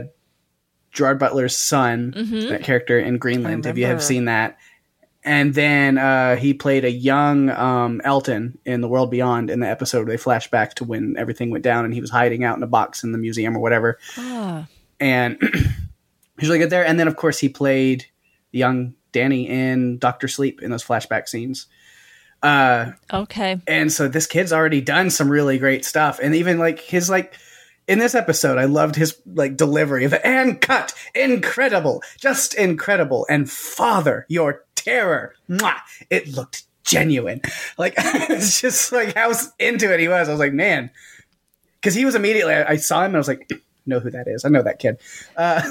Gerard 0.92 1.20
Butler's 1.20 1.58
son, 1.58 2.12
that 2.50 2.64
character 2.64 3.00
in 3.00 3.18
Greenland. 3.18 3.66
If 3.66 3.78
you 3.78 3.86
have 3.86 4.04
seen 4.04 4.26
that, 4.26 4.58
and 5.24 5.56
then 5.56 5.98
uh, 5.98 6.36
he 6.36 6.54
played 6.54 6.86
a 6.86 6.92
young 6.92 7.50
um, 7.50 8.00
Elton 8.04 8.60
in 8.64 8.82
The 8.82 8.88
World 8.88 9.10
Beyond 9.10 9.50
in 9.50 9.60
the 9.60 9.68
episode. 9.68 10.06
where 10.06 10.14
They 10.16 10.18
flash 10.18 10.52
back 10.52 10.76
to 10.76 10.84
when 10.84 11.16
everything 11.18 11.50
went 11.50 11.64
down 11.64 11.84
and 11.84 11.94
he 11.94 12.00
was 12.02 12.12
hiding 12.12 12.44
out 12.44 12.58
in 12.58 12.64
a 12.64 12.68
box 12.68 13.04
in 13.04 13.12
the 13.12 13.18
museum 13.18 13.58
or 13.58 13.60
whatever. 13.60 13.98
Ah, 14.18 14.68
And 15.00 15.40
he's 16.40 16.48
really 16.50 16.60
good 16.60 16.70
there. 16.70 16.86
And 16.86 17.00
then, 17.00 17.08
of 17.08 17.16
course, 17.16 17.40
he 17.40 17.50
played 17.50 18.06
the 18.52 18.60
young 18.60 18.94
Danny 19.12 19.50
in 19.50 19.98
Doctor 19.98 20.28
Sleep 20.28 20.62
in 20.62 20.70
those 20.70 20.84
flashback 20.84 21.28
scenes. 21.28 21.66
Uh, 22.46 22.92
okay. 23.12 23.60
and 23.66 23.92
so 23.92 24.08
this 24.08 24.28
kid's 24.28 24.54
already 24.54 24.80
done 24.80 25.10
some 25.10 25.30
really 25.30 25.58
great 25.58 25.84
stuff. 25.84 26.20
And 26.22 26.36
even 26.36 26.60
like 26.60 26.80
his 26.80 27.10
like 27.10 27.34
in 27.88 27.98
this 27.98 28.14
episode, 28.14 28.60
I 28.60 28.66
loved 28.66 28.96
his 28.96 29.20
like 29.26 29.58
delivery 29.58 30.06
of 30.06 30.14
and 30.14 30.62
cut, 30.62 30.94
incredible, 31.16 32.04
just 32.20 32.54
incredible. 32.54 33.26
And 33.30 33.50
father, 33.50 34.26
your 34.30 34.64
terror, 34.76 35.34
Mwah! 35.50 35.78
it 36.12 36.28
looked 36.28 36.64
genuine. 36.84 37.42
Like 37.80 37.96
it's 37.98 38.62
just 38.62 38.92
like 38.92 39.16
how 39.16 39.32
into 39.58 39.92
it 39.92 40.00
he 40.00 40.08
was. 40.08 40.28
I 40.28 40.32
was 40.32 40.40
like, 40.40 40.54
man, 40.54 40.92
because 41.82 41.96
he 41.96 42.06
was 42.06 42.14
immediately. 42.14 42.54
I, 42.54 42.74
I 42.74 42.76
saw 42.78 43.00
him 43.00 43.08
and 43.08 43.16
I 43.16 43.20
was 43.20 43.28
like. 43.28 43.50
Know 43.88 44.00
who 44.00 44.10
that 44.10 44.28
is? 44.28 44.46
I 44.46 44.50
know 44.50 44.64
that 44.64 44.80
kid. 44.80 44.98
Uh, 45.38 45.62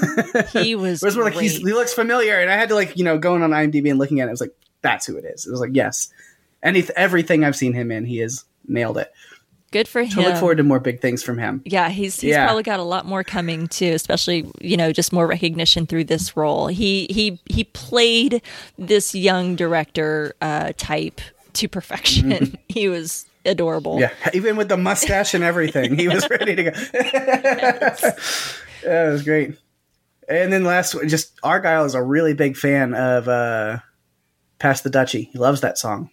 He 0.53 0.73
was. 0.73 1.01
Whereas 1.01 1.17
we're 1.17 1.25
like 1.25 1.33
he's, 1.33 1.57
he 1.57 1.73
looks 1.73 1.93
familiar, 1.93 2.39
and 2.39 2.49
I 2.49 2.55
had 2.55 2.69
to 2.69 2.75
like 2.75 2.95
you 2.95 3.03
know 3.03 3.17
going 3.17 3.43
on 3.43 3.49
IMDb 3.49 3.89
and 3.89 3.99
looking 3.99 4.21
at 4.21 4.27
it. 4.27 4.29
I 4.29 4.31
was 4.31 4.39
like, 4.39 4.55
that's 4.81 5.05
who 5.05 5.17
it 5.17 5.25
is. 5.25 5.45
It 5.45 5.51
was 5.51 5.59
like 5.59 5.71
yes, 5.73 6.13
any 6.65 6.83
everything 6.97 7.45
I've 7.45 7.55
seen 7.55 7.71
him 7.73 7.91
in, 7.91 8.03
he 8.05 8.17
has 8.17 8.43
nailed 8.67 8.97
it. 8.97 9.11
good 9.71 9.87
for 9.87 10.01
him. 10.03 10.09
Him. 10.09 10.23
look 10.23 10.37
forward 10.37 10.57
to 10.57 10.63
more 10.63 10.79
big 10.79 10.99
things 11.01 11.21
from 11.23 11.37
him. 11.37 11.61
Yeah, 11.65 11.89
he's 11.89 12.19
he's 12.19 12.31
Yeah. 12.31 12.45
probably 12.45 12.63
got 12.63 12.79
a 12.79 12.83
lot 12.83 13.05
more 13.05 13.23
coming 13.23 13.67
too, 13.67 13.91
especially 13.93 14.49
you 14.59 14.75
know 14.77 14.91
just 14.91 15.13
more 15.13 15.27
recognition 15.27 15.85
through 15.85 16.05
this 16.05 16.35
role. 16.35 16.67
He 16.67 17.07
he 17.09 17.39
he 17.49 17.63
played 17.65 18.41
this 18.77 19.13
young 19.15 19.55
director 19.55 20.33
uh, 20.41 20.73
type 20.77 21.21
to 21.53 21.67
perfection. 21.69 22.57
he 22.67 22.89
was 22.89 23.25
adorable. 23.45 23.99
Yeah, 23.99 24.11
even 24.33 24.57
with 24.57 24.67
the 24.69 24.77
mustache 24.77 25.33
and 25.35 25.43
everything, 25.43 25.97
he 25.97 26.07
was 26.07 26.27
ready 26.29 26.55
to 26.55 26.63
go. 26.63 26.71
That 28.83 29.09
was 29.11 29.23
great. 29.23 29.57
And 30.29 30.51
then 30.53 30.63
last, 30.63 30.95
just 31.07 31.33
Argyle 31.43 31.85
is 31.85 31.95
a 31.95 32.01
really 32.03 32.33
big 32.33 32.55
fan 32.57 32.93
of 32.93 33.27
uh, 33.27 33.79
"Pass 34.59 34.81
the 34.81 34.89
Dutchie." 34.89 35.29
He 35.31 35.37
loves 35.39 35.61
that 35.61 35.77
song. 35.77 36.09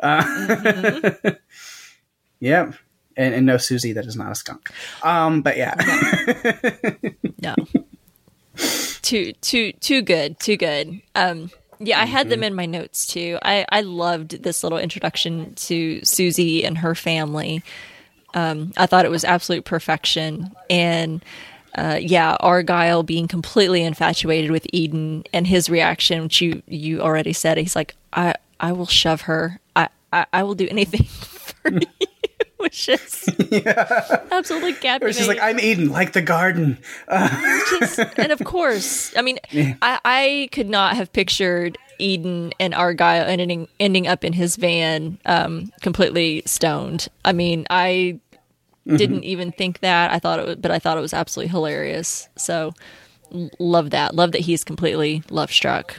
Uh, 0.00 1.10
yeah, 2.40 2.72
and, 3.16 3.34
and 3.34 3.46
no 3.46 3.56
Susie, 3.56 3.92
that 3.92 4.06
is 4.06 4.16
not 4.16 4.32
a 4.32 4.34
skunk. 4.34 4.70
Um, 5.02 5.42
but 5.42 5.56
yeah. 5.56 5.74
No, 7.40 7.54
too 9.02 9.32
too 9.40 9.72
too 9.72 10.02
good, 10.02 10.38
too 10.40 10.56
good. 10.56 11.00
Um, 11.14 11.50
yeah, 11.78 12.00
I 12.00 12.04
had 12.04 12.28
them 12.28 12.42
in 12.42 12.54
my 12.54 12.66
notes 12.66 13.06
too. 13.06 13.38
I 13.42 13.66
I 13.70 13.82
loved 13.82 14.42
this 14.42 14.62
little 14.62 14.78
introduction 14.78 15.54
to 15.54 16.04
Susie 16.04 16.64
and 16.64 16.78
her 16.78 16.94
family. 16.94 17.62
Um, 18.34 18.72
I 18.76 18.86
thought 18.86 19.04
it 19.04 19.10
was 19.10 19.24
absolute 19.24 19.64
perfection, 19.64 20.52
and 20.68 21.24
uh, 21.76 21.98
yeah, 22.00 22.36
Argyle 22.40 23.02
being 23.02 23.28
completely 23.28 23.82
infatuated 23.82 24.50
with 24.50 24.66
Eden 24.72 25.24
and 25.32 25.46
his 25.46 25.68
reaction, 25.68 26.22
which 26.24 26.40
you 26.40 26.62
you 26.66 27.00
already 27.00 27.32
said. 27.32 27.58
He's 27.58 27.76
like, 27.76 27.94
I 28.12 28.34
I 28.58 28.72
will 28.72 28.86
shove 28.86 29.22
her. 29.22 29.60
I 30.12 30.26
I, 30.32 30.42
will 30.42 30.54
do 30.54 30.68
anything 30.68 31.04
for 31.04 31.70
hmm. 31.70 31.78
you. 31.78 32.06
Which 32.58 32.88
is 32.88 33.28
absolutely 34.30 34.72
captivating. 34.72 35.18
She's 35.18 35.28
like, 35.28 35.40
I'm 35.40 35.60
Eden, 35.60 35.90
like 35.90 36.14
the 36.14 36.22
garden. 36.22 36.78
Just- 37.08 37.98
and 38.16 38.32
of 38.32 38.42
course, 38.44 39.14
I 39.16 39.20
mean, 39.20 39.38
I, 39.82 40.00
I 40.04 40.48
could 40.52 40.68
not 40.68 40.96
have 40.96 41.12
pictured 41.12 41.76
Eden 41.98 42.52
and 42.58 42.74
Argyle 42.74 43.24
ending 43.26 43.68
ending 43.78 44.06
up 44.06 44.24
in 44.24 44.32
his 44.32 44.56
van, 44.56 45.18
um, 45.26 45.70
completely 45.82 46.42
stoned. 46.46 47.08
I 47.24 47.32
mean, 47.32 47.66
I 47.70 48.20
mm-hmm. 48.86 48.96
didn't 48.96 49.24
even 49.24 49.52
think 49.52 49.80
that. 49.80 50.10
I 50.12 50.18
thought 50.18 50.38
it, 50.38 50.46
was, 50.46 50.56
but 50.56 50.70
I 50.70 50.78
thought 50.78 50.98
it 50.98 51.02
was 51.02 51.14
absolutely 51.14 51.50
hilarious. 51.50 52.28
So, 52.36 52.74
love 53.58 53.90
that. 53.90 54.14
Love 54.14 54.32
that 54.32 54.40
he's 54.40 54.64
completely 54.64 55.22
love 55.30 55.52
struck 55.52 55.96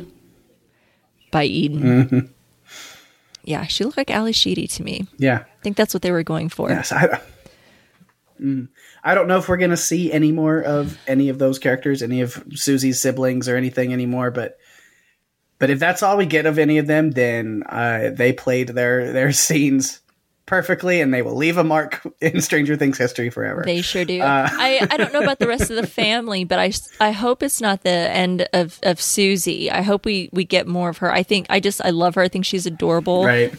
by 1.31 1.43
Eden. 1.45 1.81
Mm-hmm. 1.81 2.19
Yeah, 3.47 3.65
she 3.65 3.85
looked 3.85 3.97
like 3.97 4.11
Ally 4.11 4.31
Sheedy 4.31 4.67
to 4.67 4.83
me. 4.83 5.07
Yeah. 5.17 5.45
I 5.45 5.63
think 5.63 5.77
that's 5.77 5.93
what 5.93 6.03
they 6.03 6.11
were 6.11 6.23
going 6.23 6.49
for. 6.49 6.69
Yes. 6.69 6.91
I, 6.91 7.19
Mm. 8.39 8.67
I 9.03 9.15
don't 9.15 9.27
know 9.27 9.37
if 9.37 9.49
we're 9.49 9.57
going 9.57 9.71
to 9.71 9.77
see 9.77 10.11
any 10.11 10.31
more 10.31 10.61
of 10.61 10.99
any 11.07 11.29
of 11.29 11.39
those 11.39 11.57
characters, 11.57 12.03
any 12.03 12.21
of 12.21 12.43
Susie's 12.53 13.01
siblings 13.01 13.49
or 13.49 13.55
anything 13.55 13.93
anymore, 13.93 14.31
but 14.31 14.57
but 15.59 15.71
if 15.71 15.79
that's 15.79 16.03
all 16.03 16.17
we 16.17 16.27
get 16.27 16.45
of 16.45 16.59
any 16.59 16.77
of 16.77 16.85
them, 16.85 17.09
then 17.09 17.63
uh, 17.67 18.11
they 18.13 18.33
played 18.33 18.69
their 18.69 19.11
their 19.11 19.31
scenes 19.31 20.01
perfectly, 20.47 20.99
and 20.99 21.13
they 21.13 21.21
will 21.21 21.35
leave 21.35 21.57
a 21.57 21.63
mark 21.63 22.01
in 22.21 22.41
Stranger 22.41 22.75
Things 22.75 22.97
history 22.97 23.29
forever. 23.29 23.61
They 23.63 23.81
sure 23.81 24.03
do. 24.03 24.19
Uh, 24.21 24.47
I, 24.51 24.87
I 24.89 24.97
don't 24.97 25.13
know 25.13 25.21
about 25.21 25.37
the 25.37 25.47
rest 25.47 25.69
of 25.69 25.75
the 25.75 25.85
family, 25.85 26.43
but 26.43 26.57
I, 26.57 26.71
I 26.99 27.11
hope 27.11 27.43
it's 27.43 27.61
not 27.61 27.83
the 27.83 27.89
end 27.91 28.47
of, 28.53 28.79
of 28.81 28.99
Susie. 28.99 29.69
I 29.69 29.83
hope 29.83 30.05
we, 30.05 30.29
we 30.33 30.43
get 30.43 30.65
more 30.65 30.89
of 30.89 30.97
her. 30.97 31.13
I 31.13 31.21
think 31.21 31.45
I 31.51 31.59
just 31.59 31.79
I 31.85 31.91
love 31.91 32.15
her. 32.15 32.21
I 32.23 32.27
think 32.27 32.45
she's 32.45 32.65
adorable. 32.65 33.23
right? 33.25 33.53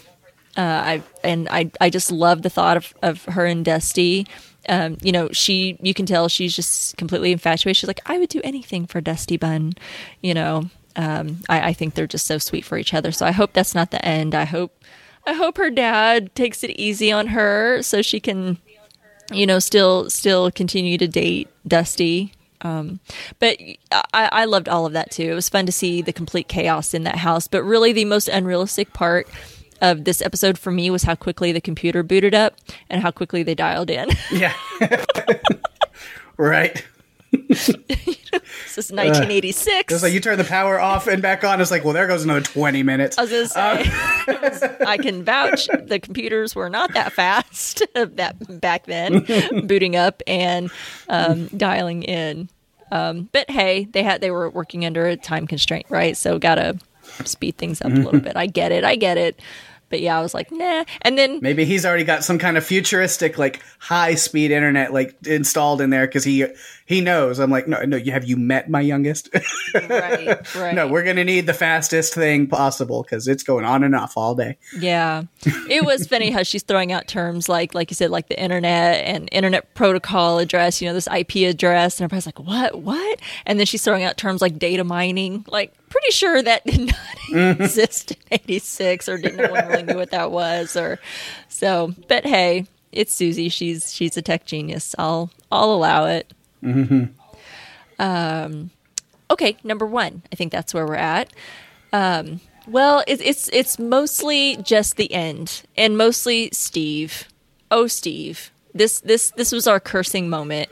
Uh, 0.56 0.60
I 0.60 1.02
and 1.22 1.48
I 1.50 1.70
I 1.80 1.88
just 1.88 2.10
love 2.10 2.42
the 2.42 2.50
thought 2.50 2.76
of, 2.76 2.92
of 3.00 3.24
her 3.26 3.46
and 3.46 3.64
Dusty. 3.64 4.26
Um, 4.68 4.98
you 5.00 5.12
know, 5.12 5.28
she 5.30 5.78
you 5.80 5.94
can 5.94 6.04
tell 6.04 6.28
she's 6.28 6.56
just 6.56 6.96
completely 6.96 7.30
infatuated. 7.30 7.76
She's 7.76 7.86
like, 7.86 8.00
I 8.06 8.18
would 8.18 8.28
do 8.28 8.40
anything 8.42 8.86
for 8.86 9.00
Dusty 9.00 9.36
Bun. 9.36 9.74
You 10.20 10.34
know, 10.34 10.68
um, 10.96 11.42
I, 11.48 11.68
I 11.68 11.72
think 11.74 11.94
they're 11.94 12.08
just 12.08 12.26
so 12.26 12.38
sweet 12.38 12.64
for 12.64 12.76
each 12.76 12.92
other. 12.92 13.12
So 13.12 13.24
I 13.24 13.30
hope 13.30 13.52
that's 13.52 13.74
not 13.74 13.92
the 13.92 14.04
end. 14.04 14.34
I 14.34 14.44
hope 14.44 14.82
I 15.28 15.34
hope 15.34 15.58
her 15.58 15.68
dad 15.68 16.34
takes 16.34 16.64
it 16.64 16.70
easy 16.70 17.12
on 17.12 17.26
her 17.26 17.82
so 17.82 18.00
she 18.00 18.18
can, 18.18 18.56
you 19.30 19.44
know, 19.44 19.58
still 19.58 20.08
still 20.08 20.50
continue 20.50 20.96
to 20.96 21.06
date 21.06 21.48
Dusty. 21.66 22.32
Um, 22.62 22.98
but 23.38 23.58
I, 23.92 24.30
I 24.32 24.44
loved 24.46 24.70
all 24.70 24.86
of 24.86 24.94
that 24.94 25.10
too. 25.10 25.30
It 25.30 25.34
was 25.34 25.50
fun 25.50 25.66
to 25.66 25.72
see 25.72 26.00
the 26.00 26.14
complete 26.14 26.48
chaos 26.48 26.94
in 26.94 27.04
that 27.04 27.16
house. 27.16 27.46
But 27.46 27.62
really, 27.62 27.92
the 27.92 28.06
most 28.06 28.28
unrealistic 28.28 28.94
part 28.94 29.28
of 29.82 30.04
this 30.04 30.22
episode 30.22 30.58
for 30.58 30.70
me 30.70 30.88
was 30.88 31.02
how 31.02 31.14
quickly 31.14 31.52
the 31.52 31.60
computer 31.60 32.02
booted 32.02 32.34
up 32.34 32.56
and 32.88 33.02
how 33.02 33.10
quickly 33.10 33.42
they 33.42 33.54
dialed 33.54 33.90
in. 33.90 34.08
Yeah. 34.32 34.54
right. 36.38 36.86
This 37.30 37.68
is 38.76 38.90
1986. 38.92 39.92
It's 39.92 40.02
like 40.02 40.12
you 40.12 40.20
turn 40.20 40.38
the 40.38 40.44
power 40.44 40.80
off 40.80 41.06
and 41.06 41.20
back 41.22 41.44
on. 41.44 41.60
It's 41.60 41.70
like, 41.70 41.84
well, 41.84 41.94
there 41.94 42.06
goes 42.06 42.24
another 42.24 42.40
twenty 42.40 42.82
minutes. 42.82 43.18
I 43.18 43.26
say, 43.26 44.76
I 44.86 44.98
can 44.98 45.24
vouch 45.24 45.68
the 45.84 45.98
computers 46.00 46.54
were 46.54 46.70
not 46.70 46.92
that 46.94 47.12
fast 47.12 47.82
that 47.94 48.60
back 48.60 48.86
then, 48.86 49.24
booting 49.66 49.96
up 49.96 50.22
and 50.26 50.70
um, 51.08 51.48
dialing 51.48 52.02
in. 52.02 52.48
Um, 52.90 53.28
but 53.32 53.50
hey, 53.50 53.84
they 53.90 54.02
had 54.02 54.20
they 54.20 54.30
were 54.30 54.48
working 54.50 54.86
under 54.86 55.06
a 55.06 55.16
time 55.16 55.46
constraint, 55.46 55.86
right? 55.88 56.16
So 56.16 56.38
gotta 56.38 56.78
speed 57.24 57.56
things 57.58 57.80
up 57.82 57.92
a 57.92 57.96
little 57.96 58.20
bit. 58.28 58.36
I 58.36 58.46
get 58.46 58.72
it, 58.72 58.84
I 58.84 58.96
get 58.96 59.18
it. 59.18 59.40
But 59.90 60.02
yeah, 60.02 60.18
I 60.18 60.22
was 60.22 60.34
like, 60.34 60.52
nah. 60.52 60.84
And 61.00 61.16
then 61.16 61.38
Maybe 61.40 61.64
he's 61.64 61.86
already 61.86 62.04
got 62.04 62.22
some 62.22 62.38
kind 62.38 62.58
of 62.58 62.64
futuristic, 62.64 63.38
like 63.38 63.62
high 63.78 64.16
speed 64.16 64.50
internet, 64.50 64.92
like 64.92 65.16
installed 65.26 65.80
in 65.80 65.88
there 65.88 66.06
because 66.06 66.24
he 66.24 66.44
he 66.88 67.02
knows. 67.02 67.38
I'm 67.38 67.50
like, 67.50 67.68
no, 67.68 67.84
no. 67.84 67.98
You 67.98 68.12
have 68.12 68.24
you 68.24 68.38
met 68.38 68.70
my 68.70 68.80
youngest? 68.80 69.28
right, 69.74 70.54
right. 70.56 70.74
no, 70.74 70.88
we're 70.88 71.02
gonna 71.02 71.22
need 71.22 71.46
the 71.46 71.52
fastest 71.52 72.14
thing 72.14 72.46
possible 72.46 73.02
because 73.02 73.28
it's 73.28 73.42
going 73.42 73.66
on 73.66 73.84
and 73.84 73.94
off 73.94 74.16
all 74.16 74.34
day. 74.34 74.56
Yeah. 74.78 75.24
It 75.68 75.84
was 75.84 76.06
funny 76.06 76.30
how 76.30 76.42
she's 76.42 76.62
throwing 76.62 76.90
out 76.90 77.06
terms 77.06 77.46
like 77.46 77.74
like 77.74 77.90
you 77.90 77.94
said, 77.94 78.10
like 78.10 78.28
the 78.28 78.42
internet 78.42 79.04
and 79.04 79.28
internet 79.32 79.74
protocol 79.74 80.38
address, 80.38 80.80
you 80.80 80.88
know, 80.88 80.94
this 80.94 81.06
IP 81.14 81.46
address, 81.46 82.00
and 82.00 82.04
everybody's 82.04 82.24
like, 82.24 82.40
What? 82.40 82.80
What? 82.80 83.20
And 83.44 83.58
then 83.58 83.66
she's 83.66 83.84
throwing 83.84 84.04
out 84.04 84.16
terms 84.16 84.40
like 84.40 84.58
data 84.58 84.82
mining. 84.82 85.44
Like 85.46 85.74
pretty 85.90 86.10
sure 86.10 86.42
that 86.42 86.64
did 86.64 86.80
not 86.80 86.96
mm-hmm. 87.30 87.62
exist 87.62 88.12
in 88.12 88.16
eighty 88.30 88.60
six 88.60 89.10
or 89.10 89.18
didn't 89.18 89.36
no 89.36 89.50
one 89.50 89.68
really 89.68 89.82
knew 89.82 89.96
what 89.96 90.10
that 90.12 90.30
was 90.30 90.74
or 90.74 90.98
so 91.48 91.94
but 92.08 92.24
hey, 92.24 92.66
it's 92.92 93.12
Susie. 93.12 93.50
She's 93.50 93.92
she's 93.92 94.16
a 94.16 94.22
tech 94.22 94.46
genius. 94.46 94.94
I'll 94.98 95.30
I'll 95.52 95.70
allow 95.70 96.06
it. 96.06 96.32
Um 97.98 98.70
okay, 99.30 99.56
number 99.64 99.86
one. 99.86 100.22
I 100.32 100.36
think 100.36 100.52
that's 100.52 100.74
where 100.74 100.86
we're 100.86 100.94
at. 100.94 101.32
Um, 101.92 102.40
well, 102.66 103.02
it, 103.06 103.20
it's 103.20 103.48
it's 103.52 103.78
mostly 103.78 104.56
just 104.56 104.96
the 104.96 105.12
end, 105.12 105.62
and 105.76 105.96
mostly 105.96 106.50
Steve. 106.52 107.28
Oh, 107.70 107.86
Steve! 107.86 108.50
This 108.74 109.00
this 109.00 109.30
this 109.30 109.52
was 109.52 109.66
our 109.66 109.80
cursing 109.80 110.28
moment. 110.28 110.68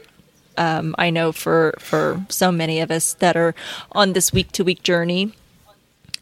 Um, 0.58 0.94
I 0.98 1.10
know 1.10 1.32
for 1.32 1.74
for 1.78 2.24
so 2.28 2.50
many 2.52 2.80
of 2.80 2.90
us 2.90 3.14
that 3.14 3.36
are 3.36 3.54
on 3.92 4.12
this 4.12 4.32
week 4.32 4.52
to 4.52 4.64
week 4.64 4.82
journey. 4.82 5.32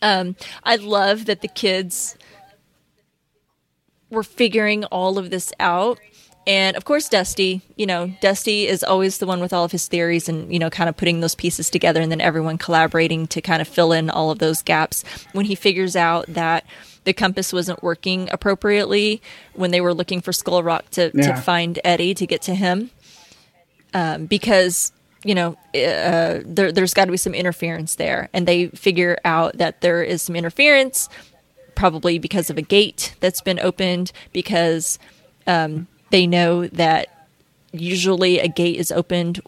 Um, 0.03 0.37
I 0.63 0.77
love 0.77 1.25
that 1.27 1.41
the 1.41 1.49
kids 1.49 2.17
were 4.11 4.23
figuring 4.23 4.85
all 4.87 5.19
of 5.19 5.31
this 5.31 5.53
out. 5.59 5.99
And 6.47 6.77
of 6.77 6.85
course, 6.85 7.09
Dusty, 7.09 7.63
you 7.77 7.87
know, 7.87 8.13
Dusty 8.21 8.67
is 8.67 8.85
always 8.85 9.19
the 9.19 9.27
one 9.27 9.41
with 9.41 9.53
all 9.53 9.65
of 9.65 9.73
his 9.73 9.89
theories 9.89 10.29
and, 10.29 10.53
you 10.53 10.59
know, 10.59 10.69
kind 10.69 10.89
of 10.91 10.97
putting 10.97 11.21
those 11.21 11.35
pieces 11.35 11.71
together 11.71 12.01
and 12.03 12.13
then 12.13 12.21
everyone 12.21 12.59
collaborating 12.59 13.27
to 13.29 13.41
kind 13.41 13.63
of 13.63 13.69
fill 13.69 13.93
in 13.93 14.11
all 14.11 14.31
of 14.31 14.41
those 14.41 14.61
gaps. 14.63 15.05
When 15.33 15.47
he 15.47 15.55
figures 15.55 15.97
out 15.97 16.27
that 16.29 16.67
the 17.05 17.13
compass 17.15 17.53
wasn't 17.53 17.83
working 17.83 18.29
appropriately 18.33 19.23
when 19.55 19.71
they 19.71 19.81
were 19.81 19.95
looking 19.95 20.21
for 20.21 20.33
Skull 20.33 20.63
Rock 20.63 20.91
to, 20.93 21.11
Yeah. 21.15 21.35
to 21.35 21.37
find 21.41 21.79
Eddie 21.85 22.15
to 22.15 22.27
get 22.27 22.43
to 22.43 22.55
him, 22.55 22.91
um, 23.95 24.27
because 24.27 24.93
you 25.23 25.35
know 25.35 25.53
uh, 25.75 26.41
there, 26.45 26.73
there's 26.73 26.95
got 26.95 27.07
to 27.07 27.11
be 27.11 27.17
some 27.17 27.35
interference 27.35 27.95
there, 27.97 28.29
and 28.33 28.47
they 28.49 28.69
figure 28.69 29.19
out 29.25 29.57
that 29.59 29.81
there 29.81 30.03
is 30.03 30.23
some 30.23 30.37
interference, 30.37 31.09
probably 31.75 32.19
because 32.19 32.51
of 32.51 32.59
a 32.59 32.63
gate 32.63 33.15
that's 33.21 33.41
been 33.41 33.59
opened, 33.61 34.13
because 34.33 34.99
um, 35.47 35.87
they 36.15 36.27
know 36.29 36.69
that 36.69 37.09
usually 37.73 38.39
a 38.39 38.47
gate 38.47 38.77
is 38.79 38.93
opened 38.93 39.41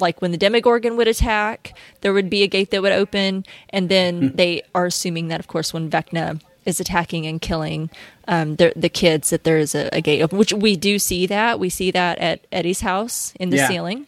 like 0.00 0.20
when 0.22 0.30
the 0.32 0.38
demogorgon 0.38 0.96
would 0.96 1.06
attack 1.06 1.76
there 2.00 2.14
would 2.14 2.30
be 2.30 2.42
a 2.42 2.46
gate 2.46 2.70
that 2.70 2.80
would 2.80 2.92
open 2.92 3.44
and 3.68 3.88
then 3.90 4.32
they 4.34 4.62
are 4.74 4.86
assuming 4.86 5.28
that 5.28 5.38
of 5.38 5.46
course 5.46 5.74
when 5.74 5.90
vecna 5.90 6.40
is 6.64 6.80
attacking 6.80 7.26
and 7.26 7.42
killing 7.42 7.90
um, 8.26 8.56
the, 8.56 8.72
the 8.74 8.88
kids 8.88 9.28
that 9.30 9.44
there 9.44 9.58
is 9.58 9.74
a, 9.74 9.88
a 9.92 10.00
gate 10.00 10.22
open 10.22 10.38
which 10.38 10.52
we 10.52 10.76
do 10.76 10.98
see 10.98 11.26
that. 11.26 11.58
We 11.60 11.68
see 11.68 11.90
that 11.90 12.18
at 12.18 12.40
eddie's 12.50 12.80
house 12.80 13.34
in 13.38 13.50
the 13.50 13.58
Yeah. 13.58 13.68
ceiling 13.68 14.06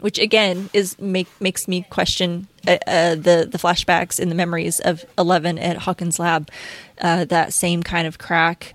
which 0.00 0.18
again 0.18 0.70
is 0.72 0.98
make 0.98 1.28
makes 1.40 1.66
me 1.68 1.86
question 1.90 2.46
uh, 2.66 2.78
uh, 2.86 3.14
the 3.14 3.46
the 3.50 3.58
flashbacks 3.58 4.18
and 4.20 4.28
the 4.30 4.34
memories 4.34 4.80
of 4.80 5.04
Eleven 5.16 5.58
at 5.58 5.76
Hawkins 5.78 6.18
Lab, 6.18 6.50
uh, 7.00 7.24
that 7.26 7.52
same 7.52 7.82
kind 7.82 8.06
of 8.06 8.18
crack 8.18 8.74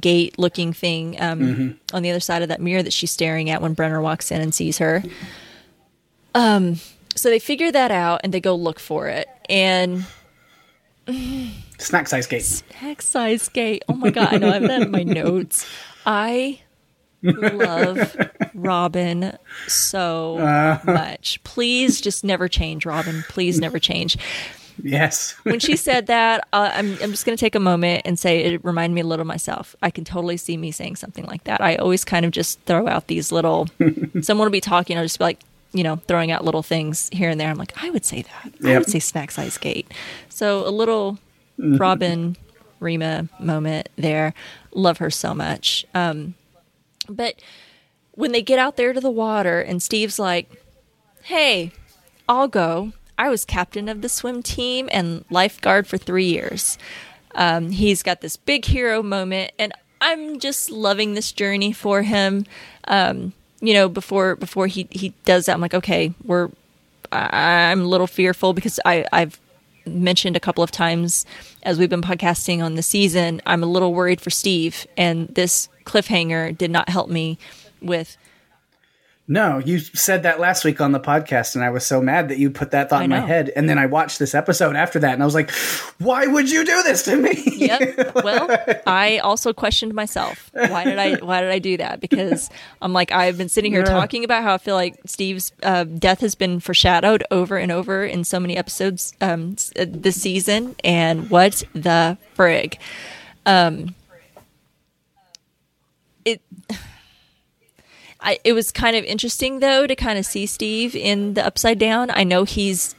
gate 0.00 0.38
looking 0.38 0.72
thing 0.72 1.20
um, 1.20 1.78
on 1.92 2.02
the 2.02 2.10
other 2.10 2.20
side 2.20 2.42
of 2.42 2.48
that 2.48 2.60
mirror 2.60 2.82
that 2.82 2.92
she's 2.92 3.10
staring 3.10 3.50
at 3.50 3.62
when 3.62 3.72
Brenner 3.74 4.00
walks 4.00 4.30
in 4.30 4.40
and 4.40 4.54
sees 4.54 4.78
her. 4.78 5.02
Um, 6.34 6.76
so 7.14 7.30
they 7.30 7.38
figure 7.38 7.72
that 7.72 7.90
out 7.90 8.20
and 8.24 8.32
they 8.34 8.40
go 8.40 8.54
look 8.54 8.78
for 8.78 9.08
it 9.08 9.26
and 9.48 10.04
Snack 11.78 12.08
size 12.08 12.26
gate. 12.26 12.62
heck 12.74 13.00
size 13.00 13.48
gate. 13.48 13.84
Oh 13.88 13.94
my 13.94 14.10
god, 14.10 14.34
I 14.34 14.38
know 14.38 14.48
I 14.50 14.54
have 14.54 14.62
that 14.62 14.82
in 14.82 14.90
my 14.90 15.02
notes. 15.04 15.66
I 16.04 16.60
love 17.22 18.16
Robin 18.54 19.36
so 19.68 20.80
much. 20.84 21.42
Please 21.44 22.00
just 22.00 22.24
never 22.24 22.48
change, 22.48 22.84
Robin. 22.86 23.24
Please 23.28 23.60
never 23.60 23.78
change. 23.78 24.16
Yes. 24.82 25.32
When 25.42 25.58
she 25.60 25.76
said 25.76 26.06
that, 26.06 26.46
uh, 26.52 26.70
I'm, 26.72 26.92
I'm 27.02 27.10
just 27.10 27.24
going 27.24 27.36
to 27.36 27.40
take 27.40 27.54
a 27.54 27.60
moment 27.60 28.02
and 28.04 28.18
say 28.18 28.44
it 28.44 28.64
reminded 28.64 28.94
me 28.94 29.00
a 29.00 29.04
little 29.04 29.22
of 29.22 29.26
myself. 29.26 29.74
I 29.82 29.90
can 29.90 30.04
totally 30.04 30.36
see 30.36 30.56
me 30.56 30.70
saying 30.70 30.96
something 30.96 31.24
like 31.24 31.44
that. 31.44 31.60
I 31.60 31.76
always 31.76 32.04
kind 32.04 32.24
of 32.24 32.32
just 32.32 32.60
throw 32.62 32.86
out 32.88 33.06
these 33.06 33.32
little, 33.32 33.68
someone 34.22 34.46
will 34.46 34.52
be 34.52 34.60
talking, 34.60 34.96
I'll 34.98 35.04
just 35.04 35.18
be 35.18 35.24
like, 35.24 35.40
you 35.72 35.82
know, 35.82 35.96
throwing 35.96 36.30
out 36.30 36.44
little 36.44 36.62
things 36.62 37.08
here 37.12 37.28
and 37.28 37.40
there. 37.40 37.50
I'm 37.50 37.58
like, 37.58 37.72
I 37.82 37.90
would 37.90 38.04
say 38.04 38.22
that. 38.22 38.52
I 38.64 38.78
would 38.78 38.88
say 38.88 38.98
snack 38.98 39.30
size 39.30 39.58
gate. 39.58 39.90
So 40.28 40.66
a 40.66 40.70
little 40.70 41.18
Robin 41.58 42.36
Rima 42.80 43.28
moment 43.38 43.88
there. 43.96 44.34
Love 44.72 44.98
her 44.98 45.10
so 45.10 45.34
much. 45.34 45.84
Um, 45.94 46.34
but 47.08 47.40
when 48.12 48.32
they 48.32 48.42
get 48.42 48.58
out 48.58 48.76
there 48.76 48.92
to 48.92 49.00
the 49.00 49.10
water 49.10 49.60
and 49.60 49.82
Steve's 49.82 50.18
like, 50.18 50.50
hey, 51.22 51.72
I'll 52.28 52.48
go. 52.48 52.92
I 53.18 53.28
was 53.28 53.44
captain 53.44 53.88
of 53.88 54.02
the 54.02 54.08
swim 54.08 54.42
team 54.42 54.88
and 54.92 55.24
lifeguard 55.30 55.86
for 55.86 55.96
three 55.96 56.26
years. 56.26 56.78
Um, 57.34 57.70
he's 57.70 58.02
got 58.02 58.20
this 58.20 58.36
big 58.36 58.64
hero 58.64 59.02
moment, 59.02 59.52
and 59.58 59.72
I'm 60.00 60.38
just 60.38 60.70
loving 60.70 61.14
this 61.14 61.32
journey 61.32 61.72
for 61.72 62.02
him. 62.02 62.46
Um, 62.84 63.32
you 63.60 63.74
know, 63.74 63.88
before 63.88 64.36
before 64.36 64.66
he 64.66 64.88
he 64.90 65.12
does 65.24 65.46
that, 65.46 65.54
I'm 65.54 65.60
like, 65.60 65.74
okay, 65.74 66.12
we're. 66.24 66.50
I, 67.12 67.70
I'm 67.70 67.82
a 67.82 67.86
little 67.86 68.06
fearful 68.06 68.52
because 68.52 68.80
I 68.84 69.06
I've 69.12 69.38
mentioned 69.86 70.36
a 70.36 70.40
couple 70.40 70.64
of 70.64 70.70
times 70.70 71.24
as 71.62 71.78
we've 71.78 71.90
been 71.90 72.02
podcasting 72.02 72.62
on 72.62 72.74
the 72.74 72.82
season. 72.82 73.40
I'm 73.46 73.62
a 73.62 73.66
little 73.66 73.94
worried 73.94 74.20
for 74.20 74.30
Steve, 74.30 74.86
and 74.96 75.28
this 75.28 75.68
cliffhanger 75.84 76.56
did 76.56 76.70
not 76.70 76.88
help 76.88 77.08
me 77.08 77.38
with 77.80 78.16
No, 79.28 79.58
you 79.58 79.80
said 79.80 80.22
that 80.22 80.38
last 80.38 80.64
week 80.64 80.80
on 80.80 80.92
the 80.92 81.00
podcast, 81.00 81.56
and 81.56 81.64
I 81.64 81.70
was 81.70 81.84
so 81.84 82.00
mad 82.00 82.28
that 82.28 82.38
you 82.38 82.48
put 82.48 82.70
that 82.70 82.88
thought 82.88 83.00
I 83.00 83.04
in 83.04 83.10
my 83.10 83.18
head. 83.18 83.50
And 83.56 83.68
then 83.68 83.76
I 83.76 83.86
watched 83.86 84.20
this 84.20 84.36
episode 84.36 84.76
after 84.76 85.00
that, 85.00 85.14
and 85.14 85.22
I 85.22 85.26
was 85.26 85.34
like, 85.34 85.50
"Why 85.98 86.28
would 86.28 86.48
you 86.48 86.64
do 86.64 86.82
this 86.84 87.02
to 87.04 87.16
me?" 87.16 87.42
Yep. 87.56 88.14
Well, 88.24 88.48
I 88.86 89.18
also 89.18 89.52
questioned 89.52 89.94
myself. 89.94 90.48
Why 90.52 90.84
did 90.84 90.98
I? 91.00 91.16
Why 91.16 91.40
did 91.40 91.50
I 91.50 91.58
do 91.58 91.76
that? 91.78 92.00
Because 92.00 92.48
I'm 92.80 92.92
like, 92.92 93.10
I've 93.10 93.36
been 93.36 93.48
sitting 93.48 93.72
here 93.72 93.80
Yeah. 93.80 93.86
talking 93.94 94.22
about 94.22 94.44
how 94.44 94.54
I 94.54 94.58
feel 94.58 94.76
like 94.76 94.96
Steve's 95.06 95.50
uh, 95.64 95.82
death 95.84 96.20
has 96.20 96.36
been 96.36 96.60
foreshadowed 96.60 97.24
over 97.32 97.56
and 97.56 97.72
over 97.72 98.04
in 98.04 98.22
so 98.22 98.38
many 98.38 98.56
episodes 98.56 99.12
um, 99.20 99.56
uh, 99.76 99.86
this 99.88 100.22
season, 100.22 100.76
and 100.84 101.30
what 101.30 101.64
the 101.72 102.16
frig? 102.36 102.78
Um, 103.44 103.94
it. 106.24 106.40
I, 108.26 108.40
it 108.42 108.52
was 108.54 108.72
kind 108.72 108.96
of 108.96 109.04
interesting 109.04 109.60
though 109.60 109.86
to 109.86 109.94
kind 109.94 110.18
of 110.18 110.26
see 110.26 110.46
Steve 110.46 110.96
in 110.96 111.34
the 111.34 111.46
upside 111.46 111.78
down. 111.78 112.10
I 112.10 112.24
know 112.24 112.42
he's 112.42 112.96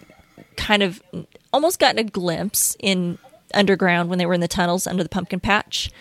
kind 0.55 0.81
of 0.81 1.03
almost 1.51 1.79
gotten 1.79 1.99
a 1.99 2.03
glimpse 2.03 2.77
in 2.79 3.17
underground 3.53 4.09
when 4.09 4.19
they 4.19 4.25
were 4.25 4.33
in 4.33 4.41
the 4.41 4.47
tunnels 4.47 4.87
under 4.87 5.03
the 5.03 5.09
pumpkin 5.09 5.41
patch. 5.41 5.91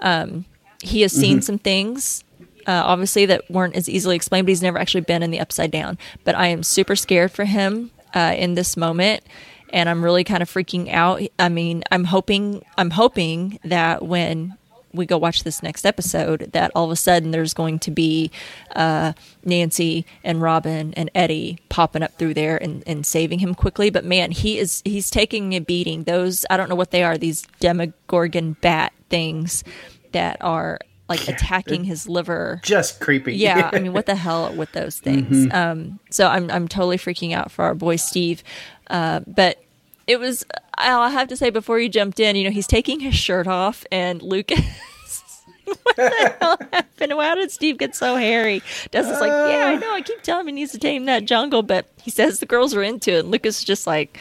Um, 0.00 0.44
he 0.82 1.00
has 1.00 1.12
seen 1.12 1.40
some 1.40 1.58
things, 1.58 2.22
uh, 2.66 2.82
obviously, 2.84 3.24
that 3.26 3.50
weren't 3.50 3.76
as 3.76 3.88
easily 3.88 4.14
explained, 4.14 4.46
but 4.46 4.50
he's 4.50 4.62
never 4.62 4.78
actually 4.78 5.00
been 5.00 5.22
in 5.22 5.30
the 5.30 5.40
upside 5.40 5.70
down. 5.70 5.96
But 6.24 6.34
I 6.34 6.48
am 6.48 6.62
super 6.62 6.96
scared 6.96 7.32
for 7.32 7.44
him 7.44 7.90
uh, 8.14 8.34
in 8.36 8.54
this 8.54 8.76
moment. 8.76 9.24
And 9.72 9.88
I'm 9.88 10.04
really 10.04 10.22
kind 10.22 10.42
of 10.42 10.50
freaking 10.50 10.92
out. 10.92 11.22
I 11.38 11.48
mean, 11.48 11.82
I'm 11.90 12.04
hoping, 12.04 12.62
I'm 12.76 12.90
hoping 12.90 13.58
that 13.64 14.02
when 14.02 14.56
we 14.92 15.06
go 15.06 15.18
watch 15.18 15.44
this 15.44 15.62
next 15.62 15.84
episode, 15.84 16.50
that 16.52 16.70
all 16.74 16.84
of 16.84 16.90
a 16.90 16.96
sudden 16.96 17.30
there's 17.30 17.54
going 17.54 17.78
to 17.80 17.90
be 17.90 18.30
uh, 18.74 19.12
Nancy 19.44 20.06
and 20.24 20.40
Robin 20.40 20.94
and 20.94 21.10
Eddie 21.14 21.58
popping 21.68 22.02
up 22.02 22.18
through 22.18 22.34
there 22.34 22.56
and, 22.56 22.82
and 22.86 23.04
saving 23.04 23.40
him 23.40 23.54
quickly. 23.54 23.90
But 23.90 24.04
man, 24.04 24.30
he 24.30 24.58
is 24.58 24.82
he's 24.84 25.10
taking 25.10 25.54
a 25.54 25.60
beating. 25.60 26.04
Those 26.04 26.46
I 26.50 26.56
don't 26.56 26.68
know 26.68 26.74
what 26.74 26.90
they 26.90 27.02
are. 27.02 27.18
These 27.18 27.42
Demogorgon 27.60 28.56
bat 28.60 28.92
things 29.08 29.64
that 30.12 30.38
are 30.40 30.78
like 31.08 31.28
attacking 31.28 31.84
his 31.84 32.08
liver. 32.08 32.60
Just 32.64 33.00
creepy. 33.00 33.36
Yeah, 33.36 33.70
I 33.72 33.78
mean, 33.80 33.92
what 33.92 34.06
the 34.06 34.16
hell 34.16 34.52
with 34.52 34.72
those 34.72 34.98
things? 34.98 35.52
Um, 35.52 36.00
so 36.10 36.26
I'm 36.28 36.50
I'm 36.50 36.68
totally 36.68 36.98
freaking 36.98 37.32
out 37.32 37.50
for 37.50 37.64
our 37.64 37.74
boy 37.74 37.96
Steve. 37.96 38.42
Uh, 38.88 39.20
but 39.26 39.62
it 40.06 40.20
was 40.20 40.44
I'll 40.78 41.10
have 41.10 41.28
to 41.28 41.36
say 41.36 41.50
before 41.50 41.78
you 41.78 41.88
jumped 41.88 42.20
in, 42.20 42.36
you 42.36 42.44
know, 42.44 42.50
he's 42.50 42.66
taking 42.66 43.00
his 43.00 43.14
shirt 43.14 43.46
off 43.46 43.84
and 43.90 44.22
Lucas. 44.22 44.60
what 45.64 45.96
the 45.96 46.36
hell 46.40 46.58
happened? 46.72 47.12
How 47.12 47.34
did 47.34 47.50
Steve 47.50 47.78
get 47.78 47.96
so 47.96 48.16
hairy? 48.16 48.62
Dustin's 48.90 49.20
like, 49.20 49.30
yeah, 49.30 49.66
I 49.66 49.76
know. 49.76 49.94
I 49.94 50.02
keep 50.02 50.22
telling 50.22 50.42
him 50.42 50.48
he 50.48 50.60
needs 50.60 50.72
to 50.72 50.78
tame 50.78 51.06
that 51.06 51.24
jungle, 51.24 51.62
but 51.62 51.90
he 52.02 52.10
says 52.10 52.38
the 52.38 52.46
girls 52.46 52.74
are 52.74 52.82
into 52.82 53.12
it. 53.12 53.20
And 53.20 53.30
Lucas 53.30 53.58
is 53.58 53.64
just 53.64 53.86
like, 53.86 54.18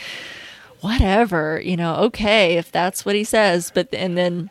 whatever, 0.82 1.62
you 1.64 1.76
know, 1.76 1.96
okay, 1.96 2.58
if 2.58 2.72
that's 2.72 3.06
what 3.06 3.16
he 3.16 3.24
says. 3.24 3.72
But 3.74 3.94
and 3.94 4.18
then 4.18 4.50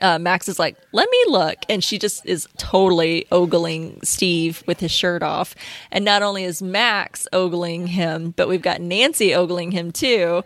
uh, 0.00 0.18
Max 0.18 0.48
is 0.48 0.58
like, 0.58 0.76
let 0.92 1.08
me 1.10 1.24
look. 1.28 1.56
And 1.68 1.82
she 1.82 1.98
just 1.98 2.24
is 2.26 2.48
totally 2.56 3.26
ogling 3.30 4.00
Steve 4.02 4.62
with 4.66 4.80
his 4.80 4.90
shirt 4.90 5.22
off. 5.22 5.54
And 5.90 6.04
not 6.04 6.22
only 6.22 6.44
is 6.44 6.62
Max 6.62 7.26
ogling 7.32 7.86
him, 7.86 8.32
but 8.36 8.48
we've 8.48 8.62
got 8.62 8.80
Nancy 8.80 9.34
ogling 9.34 9.70
him 9.70 9.92
too. 9.92 10.44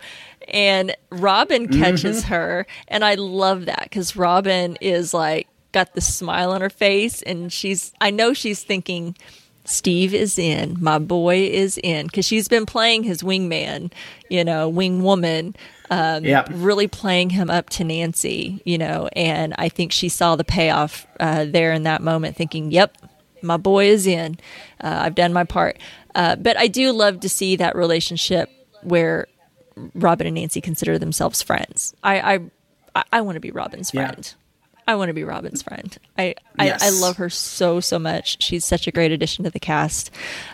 And 0.48 0.96
Robin 1.10 1.68
catches 1.68 2.24
her. 2.24 2.66
And 2.88 3.04
I 3.04 3.14
love 3.14 3.66
that 3.66 3.84
because 3.84 4.16
Robin 4.16 4.76
is 4.80 5.12
like, 5.12 5.48
got 5.72 5.94
the 5.94 6.00
smile 6.00 6.52
on 6.52 6.60
her 6.60 6.70
face. 6.70 7.22
And 7.22 7.52
she's, 7.52 7.92
I 8.00 8.10
know 8.10 8.32
she's 8.32 8.62
thinking, 8.62 9.16
Steve 9.68 10.14
is 10.14 10.38
in. 10.38 10.78
My 10.80 10.98
boy 10.98 11.42
is 11.42 11.78
in 11.82 12.06
because 12.06 12.24
she's 12.24 12.48
been 12.48 12.64
playing 12.64 13.02
his 13.02 13.22
wingman, 13.22 13.92
you 14.30 14.42
know, 14.42 14.66
wing 14.66 15.02
woman, 15.02 15.54
um, 15.90 16.24
Yep. 16.24 16.48
really 16.52 16.86
playing 16.88 17.30
him 17.30 17.50
up 17.50 17.70
to 17.70 17.84
Nancy, 17.84 18.60
you 18.64 18.78
know. 18.78 19.08
And 19.14 19.54
I 19.58 19.68
think 19.68 19.92
she 19.92 20.08
saw 20.08 20.36
the 20.36 20.44
payoff 20.44 21.06
uh, 21.20 21.44
there 21.44 21.72
in 21.72 21.84
that 21.84 22.02
moment, 22.02 22.36
thinking, 22.36 22.70
"Yep, 22.70 22.96
my 23.42 23.56
boy 23.56 23.86
is 23.88 24.06
in. 24.06 24.38
Uh, 24.82 24.98
I've 25.02 25.14
done 25.14 25.32
my 25.32 25.44
part." 25.44 25.78
Uh, 26.14 26.36
but 26.36 26.56
I 26.56 26.66
do 26.68 26.92
love 26.92 27.20
to 27.20 27.28
see 27.28 27.56
that 27.56 27.76
relationship 27.76 28.50
where 28.82 29.26
Robin 29.94 30.26
and 30.26 30.34
Nancy 30.34 30.60
consider 30.60 30.98
themselves 30.98 31.42
friends. 31.42 31.94
I 32.02 32.20
I, 32.34 32.40
I, 32.94 33.04
I 33.12 33.20
want 33.20 33.36
to 33.36 33.40
be 33.40 33.50
Robin's 33.50 33.92
Yeah. 33.94 34.08
friend. 34.08 34.34
I 34.86 34.94
want 34.96 35.10
to 35.10 35.14
be 35.14 35.22
Robin's 35.22 35.60
friend. 35.62 35.96
I, 36.16 36.34
I, 36.58 36.64
Yes. 36.66 36.82
I 36.82 36.88
love 37.06 37.18
her 37.18 37.28
so 37.28 37.78
so 37.80 37.98
much. 37.98 38.42
She's 38.42 38.64
such 38.64 38.86
a 38.86 38.90
great 38.90 39.12
addition 39.12 39.44
to 39.44 39.50
the 39.50 39.60
cast. 39.60 40.10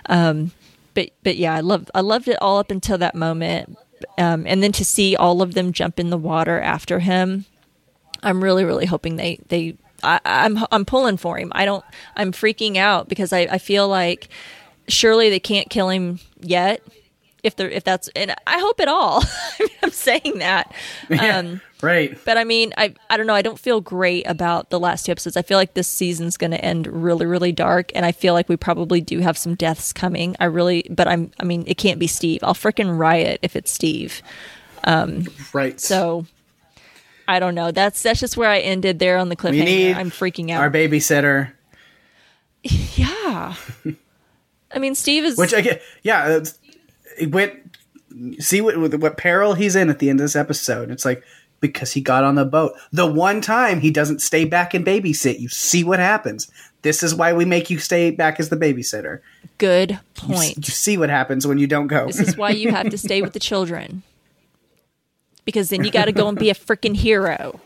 Um, 0.06 0.50
but 0.94 1.10
but 1.22 1.36
yeah, 1.36 1.54
I 1.54 1.60
love 1.60 1.88
I 1.94 2.00
loved 2.00 2.28
it 2.28 2.36
all 2.42 2.58
up 2.58 2.70
until 2.70 2.98
that 2.98 3.14
moment, 3.14 3.78
um, 4.18 4.46
and 4.46 4.62
then 4.62 4.72
to 4.72 4.84
see 4.84 5.16
all 5.16 5.42
of 5.42 5.54
them 5.54 5.72
jump 5.72 5.98
in 5.98 6.10
the 6.10 6.18
water 6.18 6.60
after 6.60 6.98
him. 6.98 7.44
I'm 8.22 8.42
really 8.42 8.64
really 8.64 8.86
hoping 8.86 9.16
they 9.16 9.40
they 9.48 9.76
I, 10.02 10.20
I'm 10.24 10.58
I'm 10.70 10.84
pulling 10.84 11.16
for 11.16 11.38
him. 11.38 11.52
I 11.54 11.64
don't 11.64 11.84
I'm 12.16 12.32
freaking 12.32 12.76
out 12.76 13.08
because 13.08 13.32
I, 13.32 13.40
I 13.40 13.58
feel 13.58 13.88
like 13.88 14.28
surely 14.88 15.30
they 15.30 15.40
can't 15.40 15.70
kill 15.70 15.88
him 15.88 16.20
yet. 16.40 16.82
If 17.44 17.54
they're 17.56 17.68
if 17.70 17.84
that's 17.84 18.08
and 18.16 18.34
I 18.46 18.58
hope 18.58 18.80
it 18.80 18.88
all. 18.88 19.22
I'm 19.82 19.90
saying 19.90 20.38
that. 20.38 20.74
Um, 21.20 21.60
Right. 21.82 22.18
but 22.24 22.38
I 22.38 22.44
mean, 22.44 22.72
I 22.78 22.94
I 23.10 23.18
don't 23.18 23.26
know. 23.26 23.34
I 23.34 23.42
don't 23.42 23.58
feel 23.58 23.82
great 23.82 24.26
about 24.26 24.70
the 24.70 24.80
last 24.80 25.04
two 25.04 25.12
episodes. 25.12 25.36
I 25.36 25.42
feel 25.42 25.58
like 25.58 25.74
this 25.74 25.86
season's 25.86 26.38
going 26.38 26.52
to 26.52 26.64
end 26.64 26.86
really, 26.86 27.26
really 27.26 27.52
dark, 27.52 27.92
and 27.94 28.06
I 28.06 28.12
feel 28.12 28.32
like 28.32 28.48
we 28.48 28.56
probably 28.56 29.02
do 29.02 29.18
have 29.20 29.36
some 29.36 29.54
deaths 29.54 29.92
coming. 29.92 30.34
I 30.40 30.46
really, 30.46 30.86
but 30.88 31.06
I'm. 31.06 31.30
I 31.38 31.44
mean, 31.44 31.64
it 31.66 31.76
can't 31.76 31.98
be 32.00 32.06
Steve. 32.06 32.40
I'll 32.42 32.54
frickin' 32.54 32.96
riot 32.98 33.40
if 33.42 33.54
it's 33.54 33.70
Steve. 33.70 34.22
Right. 35.52 35.78
So 35.78 36.24
I 37.28 37.38
don't 37.38 37.54
know. 37.54 37.70
That's 37.70 38.02
that's 38.02 38.20
just 38.20 38.38
where 38.38 38.48
I 38.48 38.60
ended 38.60 38.98
there 38.98 39.18
on 39.18 39.28
the 39.28 39.36
cliffhanger. 39.36 39.94
I'm 39.94 40.10
freaking 40.10 40.50
out. 40.50 40.60
Our 40.62 40.70
babysitter, 40.70 41.52
yeah. 42.62 43.54
I 44.72 44.78
mean, 44.78 44.94
Steve 44.94 45.24
is. 45.24 45.36
which 45.36 45.52
I 45.54 45.60
get. 45.60 45.82
Yeah, 46.02 46.40
went. 47.22 47.76
See 48.38 48.60
what 48.60 48.76
what 49.00 49.16
peril 49.16 49.54
he's 49.54 49.74
in 49.74 49.90
at 49.90 49.98
the 49.98 50.08
end 50.08 50.20
of 50.20 50.24
this 50.24 50.36
episode. 50.36 50.90
It's 50.90 51.04
like 51.04 51.24
because 51.60 51.92
he 51.92 52.00
got 52.00 52.24
on 52.24 52.34
the 52.34 52.44
boat. 52.44 52.74
The 52.92 53.06
one 53.06 53.40
time 53.40 53.80
he 53.80 53.90
doesn't 53.90 54.20
stay 54.20 54.44
back 54.44 54.74
and 54.74 54.84
babysit, 54.84 55.40
you 55.40 55.48
see 55.48 55.82
what 55.82 55.98
happens. 55.98 56.50
This 56.82 57.02
is 57.02 57.14
why 57.14 57.32
we 57.32 57.46
make 57.46 57.70
you 57.70 57.78
stay 57.78 58.10
back 58.10 58.38
as 58.38 58.50
the 58.50 58.56
babysitter. 58.56 59.20
good 59.56 59.98
point. 60.14 60.58
you 60.58 60.64
see 60.64 60.98
what 60.98 61.08
happens 61.08 61.46
when 61.46 61.56
you 61.56 61.66
don't 61.66 61.86
go. 61.86 62.06
This 62.06 62.20
is 62.20 62.36
why 62.36 62.50
you 62.50 62.70
have 62.70 62.90
to 62.90 62.98
stay 62.98 63.22
with 63.22 63.32
the 63.32 63.40
children. 63.40 64.02
Because 65.46 65.70
then 65.70 65.84
you 65.84 65.90
got 65.90 66.04
to 66.04 66.12
go 66.12 66.28
and 66.28 66.38
be 66.38 66.50
a 66.50 66.54
freaking 66.54 66.94
hero. 66.94 67.60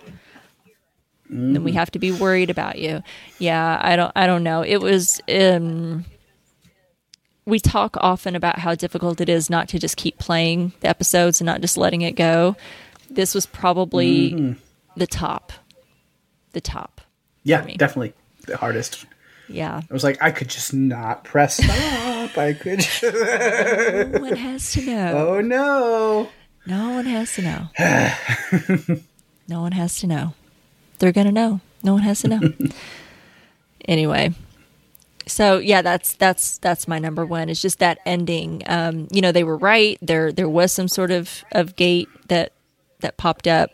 Then 1.29 1.63
we 1.65 1.73
have 1.73 1.91
to 1.91 1.99
be 1.99 2.13
worried 2.13 2.51
about 2.51 2.79
you. 2.79 3.03
Yeah, 3.39 3.79
I 3.83 3.97
don't 3.97 4.13
I 4.17 4.27
don't 4.27 4.43
know. 4.45 4.63
It 4.63 4.79
was 4.79 5.21
um 5.29 6.05
we 7.49 7.59
talk 7.59 7.97
often 7.99 8.37
about 8.37 8.59
how 8.59 8.75
difficult 8.75 9.23
it 9.23 9.29
is 9.31 9.49
not 9.49 9.69
to 9.71 9.79
just 9.79 9.97
keep 9.97 10.19
playing 10.19 10.73
the 10.81 10.89
episodes 10.89 11.41
and 11.41 11.47
not 11.47 11.63
just 11.63 11.79
letting 11.79 12.03
it 12.03 12.13
go. 12.13 12.57
This 13.09 13.35
was 13.35 13.47
probably 13.47 14.33
mm-hmm. 14.33 14.53
the 14.97 15.07
top. 15.07 15.53
The 16.53 16.61
top. 16.61 17.01
yeah, 17.45 17.65
definitely 17.77 18.13
the 18.47 18.59
hardest. 18.59 19.07
Yeah. 19.49 19.81
I 19.89 19.93
was 19.93 20.05
like, 20.05 20.23
I 20.23 20.31
could 20.31 20.49
just 20.49 20.75
not 20.75 21.25
press 21.25 21.57
stop. 21.57 22.37
I 22.37 22.53
could. 22.53 22.87
No 24.13 24.21
one 24.21 24.37
has 24.37 24.73
to 24.73 24.85
know. 24.85 25.29
oh 25.29 25.41
no. 25.41 26.29
No 26.67 26.91
one 26.91 27.07
has 27.07 27.35
to 27.37 27.43
know. 27.43 27.69
no 29.49 29.63
one 29.63 29.73
has 29.73 30.01
to 30.01 30.07
know. 30.07 30.35
They're 30.99 31.13
going 31.13 31.27
to 31.27 31.33
know. 31.33 31.61
No 31.83 31.95
one 31.95 32.03
has 32.03 32.21
to 32.23 32.29
know. 32.29 32.41
anyway, 33.89 34.35
So 35.29 35.59
yeah, 35.59 35.83
that's 35.83 36.15
that's 36.15 36.59
that's 36.59 36.89
my 36.89 36.99
number 36.99 37.25
one. 37.25 37.49
It's 37.49 37.63
just 37.63 37.79
that 37.79 37.99
ending. 38.07 38.63
Um, 38.67 39.09
you 39.11 39.21
know, 39.21 39.33
they 39.33 39.45
were 39.45 39.57
right. 39.57 39.99
There 40.03 40.33
there 40.33 40.49
was 40.49 40.73
some 40.73 40.89
sort 40.89 41.11
of 41.11 41.45
of 41.53 41.77
gate 41.77 42.09
that 42.29 42.53
that 43.01 43.17
popped 43.17 43.47
up. 43.47 43.71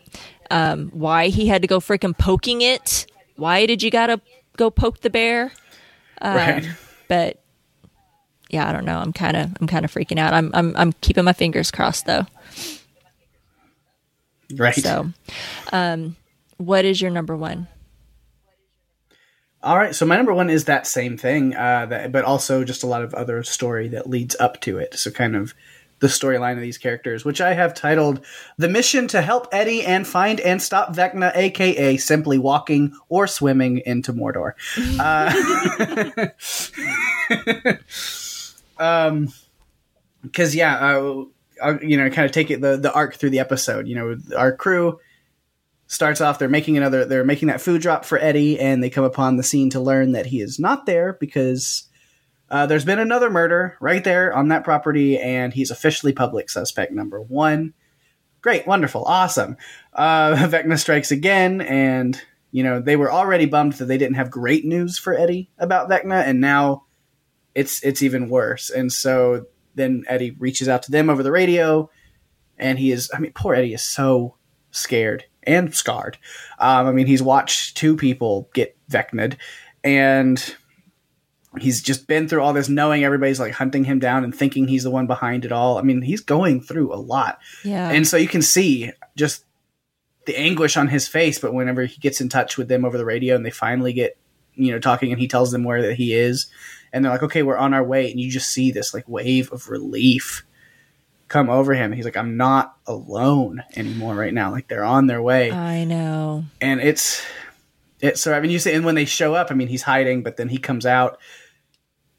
Um, 0.51 0.89
why 0.93 1.29
he 1.29 1.47
had 1.47 1.61
to 1.63 1.67
go 1.67 1.79
freaking 1.79 2.17
poking 2.17 2.61
it? 2.61 3.07
Why 3.35 3.65
did 3.65 3.81
you 3.81 3.89
gotta 3.89 4.21
go 4.57 4.69
poke 4.69 5.01
the 5.01 5.09
bear? 5.09 5.51
Um, 6.21 6.35
right. 6.35 6.67
But 7.07 7.41
yeah, 8.49 8.69
I 8.69 8.71
don't 8.71 8.85
know. 8.85 8.97
I'm 8.97 9.13
kind 9.13 9.35
of 9.35 9.51
I'm 9.59 9.67
kind 9.67 9.85
of 9.85 9.93
freaking 9.93 10.19
out. 10.19 10.33
I'm 10.33 10.51
I'm 10.53 10.75
I'm 10.77 10.93
keeping 10.93 11.23
my 11.23 11.33
fingers 11.33 11.71
crossed 11.71 12.05
though. 12.05 12.25
Right. 14.55 14.75
So, 14.75 15.11
um, 15.73 16.15
what 16.57 16.85
is 16.85 17.01
your 17.01 17.11
number 17.11 17.35
one? 17.35 17.67
All 19.65 19.77
right, 19.79 19.95
so 19.95 20.05
my 20.05 20.15
number 20.15 20.31
one 20.31 20.51
is 20.51 20.65
that 20.65 20.85
same 20.85 21.17
thing, 21.17 21.55
uh, 21.55 21.87
that, 21.87 22.11
but 22.11 22.23
also 22.23 22.63
just 22.63 22.83
a 22.83 22.87
lot 22.87 23.01
of 23.01 23.15
other 23.15 23.41
story 23.41 23.87
that 23.87 24.07
leads 24.07 24.35
up 24.39 24.61
to 24.61 24.77
it. 24.77 24.93
So 24.93 25.09
kind 25.09 25.35
of 25.35 25.55
the 26.01 26.07
storyline 26.07 26.53
of 26.53 26.61
these 26.61 26.77
characters, 26.77 27.25
which 27.25 27.41
I 27.41 27.55
have 27.55 27.73
titled 27.73 28.23
"The 28.59 28.69
Mission 28.69 29.07
to 29.07 29.23
Help 29.23 29.47
Eddie 29.51 29.83
and 29.83 30.05
Find 30.05 30.39
and 30.39 30.61
Stop 30.61 30.95
Vecna, 30.95 31.35
aka 31.35 31.97
simply 31.97 32.37
walking 32.37 32.93
or 33.09 33.25
swimming 33.25 33.81
into 33.87 34.13
Mordor." 34.13 34.53
uh, 34.99 35.33
um, 38.77 39.33
because 40.21 40.53
yeah, 40.53 40.75
uh, 40.77 41.79
you 41.81 41.97
know, 41.97 42.07
kind 42.11 42.25
of 42.25 42.31
take 42.31 42.51
it 42.51 42.61
the 42.61 42.77
the 42.77 42.93
arc 42.93 43.15
through 43.15 43.31
the 43.31 43.39
episode. 43.39 43.87
You 43.87 43.95
know, 43.95 44.37
our 44.37 44.55
crew 44.55 44.99
starts 45.87 46.19
off 46.19 46.39
they're 46.39 46.49
making 46.49 46.77
another 46.77 47.05
they're 47.05 47.23
making 47.23 47.47
that 47.47 47.61
food 47.61 47.81
drop 47.81 48.05
for 48.05 48.17
Eddie 48.17 48.59
and 48.59 48.83
they 48.83 48.89
come 48.89 49.03
upon 49.03 49.37
the 49.37 49.43
scene 49.43 49.69
to 49.69 49.79
learn 49.79 50.13
that 50.13 50.25
he 50.25 50.41
is 50.41 50.59
not 50.59 50.85
there 50.85 51.13
because 51.13 51.87
uh, 52.49 52.65
there's 52.65 52.85
been 52.85 52.99
another 52.99 53.29
murder 53.29 53.77
right 53.79 54.03
there 54.03 54.33
on 54.33 54.49
that 54.49 54.63
property 54.63 55.19
and 55.19 55.53
he's 55.53 55.71
officially 55.71 56.13
public 56.13 56.49
suspect 56.49 56.91
number 56.91 57.19
one. 57.19 57.73
Great, 58.41 58.67
wonderful, 58.67 59.03
awesome. 59.05 59.57
Uh, 59.93 60.35
Vecna 60.47 60.77
strikes 60.77 61.11
again 61.11 61.61
and 61.61 62.21
you 62.51 62.63
know 62.63 62.79
they 62.79 62.95
were 62.95 63.11
already 63.11 63.45
bummed 63.45 63.73
that 63.73 63.85
they 63.85 63.97
didn't 63.97 64.15
have 64.15 64.31
great 64.31 64.65
news 64.65 64.97
for 64.97 65.13
Eddie 65.13 65.49
about 65.57 65.89
Vecna 65.89 66.23
and 66.23 66.39
now 66.39 66.85
it's 67.53 67.83
it's 67.83 68.01
even 68.01 68.29
worse. 68.29 68.69
And 68.69 68.91
so 68.91 69.45
then 69.75 70.03
Eddie 70.07 70.31
reaches 70.31 70.67
out 70.67 70.83
to 70.83 70.91
them 70.91 71.09
over 71.09 71.23
the 71.23 71.31
radio 71.31 71.89
and 72.57 72.79
he 72.79 72.91
is 72.91 73.09
I 73.13 73.19
mean 73.19 73.33
poor 73.33 73.55
Eddie 73.55 73.73
is 73.73 73.83
so 73.83 74.37
scared 74.71 75.25
and 75.47 75.73
scarred. 75.73 76.17
Um, 76.59 76.87
I 76.87 76.91
mean, 76.91 77.07
he's 77.07 77.21
watched 77.23 77.77
two 77.77 77.95
people 77.95 78.49
get 78.53 78.75
Vecna'd, 78.89 79.37
and 79.83 80.55
he's 81.59 81.81
just 81.81 82.07
been 82.07 82.27
through 82.27 82.41
all 82.41 82.53
this, 82.53 82.67
knowing 82.69 83.03
everybody's 83.03 83.39
like 83.39 83.53
hunting 83.53 83.83
him 83.85 83.99
down 83.99 84.23
and 84.23 84.35
thinking 84.35 84.67
he's 84.67 84.83
the 84.83 84.91
one 84.91 85.07
behind 85.07 85.45
it 85.45 85.51
all. 85.51 85.77
I 85.77 85.81
mean, 85.81 86.01
he's 86.01 86.21
going 86.21 86.61
through 86.61 86.93
a 86.93 86.97
lot, 86.97 87.39
Yeah. 87.63 87.89
and 87.91 88.05
so 88.07 88.17
you 88.17 88.27
can 88.27 88.41
see 88.41 88.91
just 89.15 89.45
the 90.25 90.37
anguish 90.37 90.75
on 90.75 90.87
his 90.89 91.07
face. 91.07 91.39
But 91.39 91.53
whenever 91.53 91.85
he 91.85 91.97
gets 91.99 92.19
in 92.19 92.29
touch 92.29 92.57
with 92.57 92.67
them 92.67 92.83
over 92.83 92.97
the 92.97 93.05
radio, 93.05 93.35
and 93.35 93.45
they 93.45 93.51
finally 93.51 93.93
get 93.93 94.17
you 94.55 94.71
know 94.71 94.79
talking, 94.79 95.11
and 95.11 95.19
he 95.21 95.27
tells 95.27 95.51
them 95.51 95.63
where 95.63 95.81
that 95.83 95.95
he 95.95 96.13
is, 96.13 96.47
and 96.91 97.03
they're 97.05 97.11
like, 97.11 97.23
"Okay, 97.23 97.43
we're 97.43 97.57
on 97.57 97.73
our 97.73 97.83
way," 97.83 98.09
and 98.11 98.19
you 98.19 98.29
just 98.31 98.51
see 98.51 98.71
this 98.71 98.93
like 98.93 99.07
wave 99.07 99.51
of 99.51 99.69
relief 99.69 100.43
come 101.27 101.49
over 101.49 101.73
him. 101.73 101.91
He's 101.91 102.05
like, 102.05 102.17
I'm 102.17 102.37
not 102.37 102.77
alone 102.85 103.63
anymore 103.75 104.15
right 104.15 104.33
now. 104.33 104.51
Like 104.51 104.67
they're 104.67 104.83
on 104.83 105.07
their 105.07 105.21
way. 105.21 105.51
I 105.51 105.83
know. 105.83 106.45
and 106.61 106.79
it's 106.79 107.25
it's 107.99 108.21
so 108.21 108.33
I 108.33 108.39
mean 108.39 108.51
you 108.51 108.59
say 108.59 108.75
and 108.75 108.85
when 108.85 108.95
they 108.95 109.05
show 109.05 109.33
up, 109.33 109.51
I 109.51 109.55
mean 109.55 109.67
he's 109.67 109.83
hiding, 109.83 110.23
but 110.23 110.37
then 110.37 110.49
he 110.49 110.57
comes 110.57 110.85
out 110.85 111.19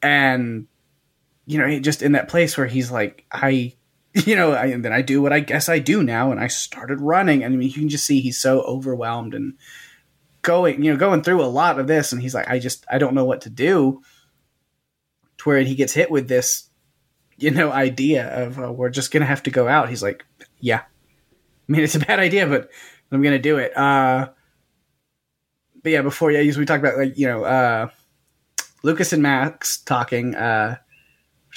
and 0.01 0.67
you 1.45 1.57
know, 1.57 1.67
he 1.67 1.79
just 1.79 2.01
in 2.01 2.11
that 2.11 2.27
place 2.27 2.57
where 2.57 2.67
he's 2.67 2.91
like, 2.91 3.25
I 3.31 3.73
you 4.25 4.35
know, 4.35 4.53
I, 4.53 4.67
and 4.67 4.83
then 4.83 4.93
I 4.93 5.01
do 5.01 5.21
what 5.21 5.33
I 5.33 5.39
guess 5.39 5.69
I 5.69 5.79
do 5.79 6.01
now, 6.03 6.31
and 6.31 6.39
I 6.39 6.47
started 6.47 7.01
running. 7.01 7.43
And 7.43 7.53
I 7.53 7.57
mean, 7.57 7.67
you 7.67 7.73
can 7.73 7.89
just 7.89 8.05
see 8.05 8.19
he's 8.19 8.39
so 8.39 8.61
overwhelmed 8.61 9.33
and 9.33 9.53
going, 10.41 10.83
you 10.83 10.91
know, 10.91 10.97
going 10.97 11.21
through 11.21 11.43
a 11.43 11.45
lot 11.45 11.79
of 11.79 11.87
this, 11.87 12.11
and 12.11 12.21
he's 12.21 12.33
like, 12.33 12.49
I 12.49 12.59
just, 12.59 12.85
I 12.91 12.97
don't 12.97 13.13
know 13.13 13.25
what 13.25 13.41
to 13.41 13.49
do. 13.49 14.01
To 15.39 15.49
where 15.49 15.61
he 15.61 15.75
gets 15.75 15.93
hit 15.93 16.09
with 16.09 16.27
this, 16.27 16.67
you 17.37 17.51
know, 17.51 17.71
idea 17.71 18.45
of 18.45 18.59
uh, 18.59 18.71
we're 18.71 18.89
just 18.89 19.11
gonna 19.11 19.25
have 19.25 19.43
to 19.43 19.51
go 19.51 19.67
out. 19.67 19.89
He's 19.89 20.03
like, 20.03 20.25
yeah, 20.59 20.81
I 20.81 21.71
mean, 21.71 21.83
it's 21.83 21.95
a 21.95 21.99
bad 21.99 22.19
idea, 22.19 22.47
but 22.47 22.69
I'm 23.11 23.21
gonna 23.21 23.39
do 23.39 23.57
it. 23.57 23.75
Uh, 23.77 24.29
but 25.83 25.91
yeah, 25.91 26.01
before 26.01 26.31
yeah, 26.31 26.41
we 26.41 26.65
talked 26.65 26.83
about 26.83 26.97
like 26.97 27.17
you 27.17 27.27
know, 27.27 27.43
uh, 27.43 27.89
Lucas 28.83 29.13
and 29.13 29.23
Max 29.23 29.77
talking. 29.77 30.35
Uh, 30.35 30.77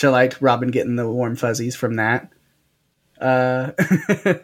which 0.01 0.05
I 0.07 0.09
liked. 0.09 0.41
Robin 0.41 0.71
getting 0.71 0.97
the 0.97 1.07
warm 1.07 1.37
fuzzies 1.37 1.77
from 1.77 1.97
that. 1.97 2.31
Uh, 3.21 3.73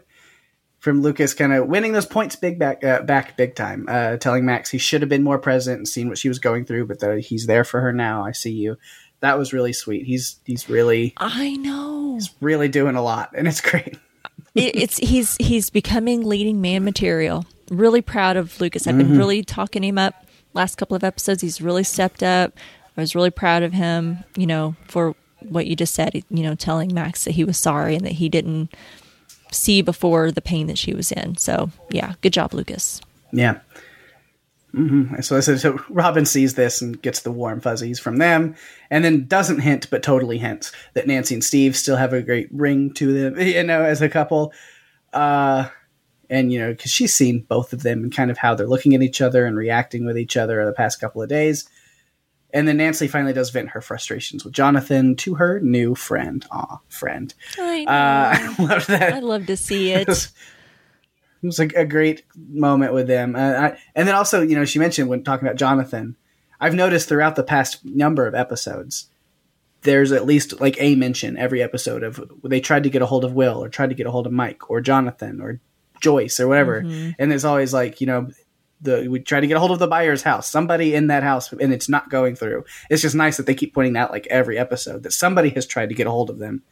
from 0.79 1.01
Lucas, 1.01 1.33
kind 1.33 1.55
of 1.55 1.67
winning 1.67 1.93
those 1.93 2.05
points 2.05 2.37
big 2.37 2.59
back 2.59 2.85
uh, 2.85 3.01
back 3.03 3.39
big 3.39 3.55
time. 3.55 3.87
Uh, 3.89 4.19
telling 4.19 4.45
Max 4.45 4.71
he 4.71 4.77
should 4.77 5.01
have 5.01 5.09
been 5.09 5.23
more 5.23 5.39
present 5.39 5.79
and 5.79 5.89
seen 5.89 6.09
what 6.11 6.19
she 6.19 6.29
was 6.29 6.39
going 6.39 6.67
through, 6.67 6.87
but 6.87 7.01
that 7.01 7.21
he's 7.21 7.47
there 7.47 7.65
for 7.65 7.81
her 7.81 7.93
now. 7.93 8.23
I 8.23 8.33
see 8.33 8.53
you. 8.53 8.77
That 9.21 9.39
was 9.39 9.53
really 9.53 9.73
sweet. 9.73 10.05
He's 10.07 10.41
he's 10.45 10.69
really 10.69 11.15
I 11.17 11.57
know. 11.57 12.15
He's 12.15 12.31
really 12.41 12.69
doing 12.69 12.97
a 12.97 13.03
lot, 13.03 13.31
and 13.35 13.49
it's 13.49 13.61
great. 13.61 13.99
it, 14.55 14.77
it's 14.77 14.99
he's 14.99 15.37
he's 15.39 15.71
becoming 15.71 16.23
leading 16.25 16.61
man 16.61 16.85
material. 16.85 17.47
Really 17.71 18.03
proud 18.03 18.37
of 18.37 18.61
Lucas. 18.61 18.87
I've 18.87 18.97
been 18.97 19.09
mm-hmm. 19.09 19.19
really 19.19 19.43
talking 19.43 19.83
him 19.83 19.99
up 19.99 20.27
last 20.55 20.77
couple 20.77 20.97
of 20.97 21.05
episodes. 21.05 21.43
He's 21.43 21.61
really 21.61 21.85
stepped 21.85 22.23
up. 22.23 22.53
I 22.97 23.01
was 23.01 23.15
really 23.15 23.31
proud 23.31 23.63
of 23.63 23.73
him, 23.73 24.25
you 24.37 24.47
know, 24.47 24.75
for 24.89 25.15
what 25.41 25.67
you 25.67 25.77
just 25.77 25.95
said, 25.95 26.15
you 26.15 26.43
know, 26.43 26.55
telling 26.55 26.93
Max 26.95 27.25
that 27.25 27.33
he 27.33 27.45
was 27.45 27.59
sorry 27.59 27.95
and 27.95 28.05
that 28.07 28.13
he 28.13 28.29
didn't 28.29 28.75
see 29.53 29.83
before 29.83 30.33
the 30.33 30.41
pain 30.41 30.67
that 30.67 30.79
she 30.79 30.95
was 30.95 31.13
in. 31.13 31.37
So, 31.37 31.71
yeah, 31.91 32.15
good 32.23 32.33
job, 32.33 32.55
Lucas. 32.55 33.01
Yeah. 33.33 33.59
Hmm 34.77 35.21
So 35.23 35.39
I 35.39 35.41
said, 35.41 35.59
so 35.59 35.81
Robin 35.89 36.27
sees 36.27 36.55
this 36.55 36.83
and 36.83 37.01
gets 37.01 37.23
the 37.23 37.33
warm 37.33 37.63
fuzzies 37.63 37.99
from 37.99 38.19
them, 38.19 38.55
and 38.91 39.03
then 39.03 39.27
doesn't 39.27 39.61
hint, 39.61 39.89
but 39.91 40.03
totally 40.03 40.37
hints 40.37 40.71
that 40.93 41.07
Nancy 41.07 41.35
and 41.35 41.43
Steve 41.43 41.75
still 41.75 41.97
have 41.97 42.13
a 42.13 42.21
great 42.21 42.49
ring 42.53 42.93
to 42.95 43.13
them, 43.13 43.41
you 43.41 43.63
know, 43.63 43.83
as 43.83 44.03
a 44.03 44.09
couple. 44.09 44.53
Uh, 45.15 45.69
and 46.29 46.53
you 46.53 46.59
know, 46.59 46.73
because 46.73 46.91
she's 46.91 47.15
seen 47.15 47.47
both 47.49 47.73
of 47.73 47.83
them 47.83 48.03
and 48.03 48.15
kind 48.15 48.31
of 48.31 48.37
how 48.37 48.55
they're 48.55 48.67
looking 48.67 48.95
at 48.95 49.03
each 49.03 49.23
other 49.23 49.47
and 49.47 49.57
reacting 49.57 50.05
with 50.05 50.19
each 50.19 50.37
other 50.37 50.65
the 50.67 50.73
past 50.73 51.01
couple 51.01 51.23
of 51.23 51.29
days. 51.29 51.67
And 52.53 52.69
then 52.69 52.77
Nancy 52.77 53.09
finally 53.09 53.33
does 53.33 53.51
vent 53.51 53.71
her 53.71 53.81
frustrations 53.81 54.45
with 54.45 54.53
Jonathan 54.53 55.17
to 55.17 55.37
her 55.37 55.59
new 55.61 55.95
friend. 55.95 56.45
Aw, 56.51 56.81
friend. 56.89 57.33
I. 57.59 57.85
Uh, 57.85 58.55
I 58.59 58.63
love 58.63 58.87
that. 58.89 59.15
I 59.15 59.19
love 59.21 59.47
to 59.47 59.57
see 59.57 59.93
it. 59.93 60.29
it 61.47 61.49
was 61.49 61.59
like 61.61 61.75
a 61.75 61.85
great 61.85 62.25
moment 62.37 62.93
with 62.93 63.07
them. 63.07 63.37
Uh, 63.37 63.39
I, 63.39 63.79
and 63.95 64.09
then 64.09 64.17
also, 64.17 64.43
you 64.43 64.57
know, 64.57 64.65
she 64.65 64.81
mentioned 64.81 65.09
when 65.09 65.23
talking 65.23 65.47
about 65.47 65.57
Jonathan, 65.57 66.17
I've 66.61 66.75
noticed 66.75 67.09
throughout 67.09 67.37
the 67.37 67.45
past 67.45 67.85
number 67.85 68.27
of 68.27 68.35
episodes, 68.35 69.09
there's 69.83 70.11
at 70.11 70.27
least 70.27 70.61
like 70.61 70.77
a 70.81 70.97
mention 70.97 71.37
every 71.37 71.63
episode 71.63 72.03
of 72.03 72.21
they 72.43 72.61
tried 72.61 72.83
to 72.83 72.91
get 72.91 73.03
a 73.03 73.07
hold 73.07 73.25
of 73.25 73.35
Will 73.35 73.63
or 73.63 73.69
tried 73.69 73.91
to 73.91 73.95
get 73.95 74.07
a 74.07 74.11
hold 74.11 74.27
of 74.27 74.33
Mike 74.33 74.69
or 74.69 74.81
Jonathan 74.81 75.41
or 75.41 75.61
Joyce 76.01 76.41
or 76.41 76.49
whatever. 76.49 76.79
And 77.19 77.31
there's 77.31 77.45
always 77.45 77.73
like, 77.73 78.01
you 78.01 78.09
know, 78.09 78.29
the 78.81 79.07
we 79.09 79.21
try 79.21 79.39
to 79.39 79.47
get 79.47 79.57
a 79.57 79.61
hold 79.61 79.71
of 79.71 79.79
the 79.79 79.87
Byers' 79.87 80.23
house, 80.23 80.51
somebody 80.51 80.95
in 80.97 81.07
that 81.07 81.23
house, 81.23 81.53
and 81.53 81.73
it's 81.73 81.89
not 81.89 82.11
going 82.11 82.35
through. 82.35 82.65
It's 82.91 83.03
just 83.03 83.15
nice 83.15 83.37
that 83.37 83.47
they 83.47 83.55
keep 83.55 83.73
pointing 83.73 83.97
out 83.97 84.11
like 84.11 84.27
every 84.27 84.59
episode 84.59 85.05
that 85.05 85.13
somebody 85.13 85.51
has 85.51 85.65
tried 85.65 85.91
to 85.91 85.95
get 85.95 86.09
a 86.09 86.11
hold 86.11 86.29
of 86.29 86.39
them, 86.39 86.65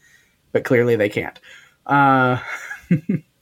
but 0.50 0.64
clearly 0.64 0.96
they 0.96 1.08
can't. 1.08 1.38
Uh, 1.86 2.40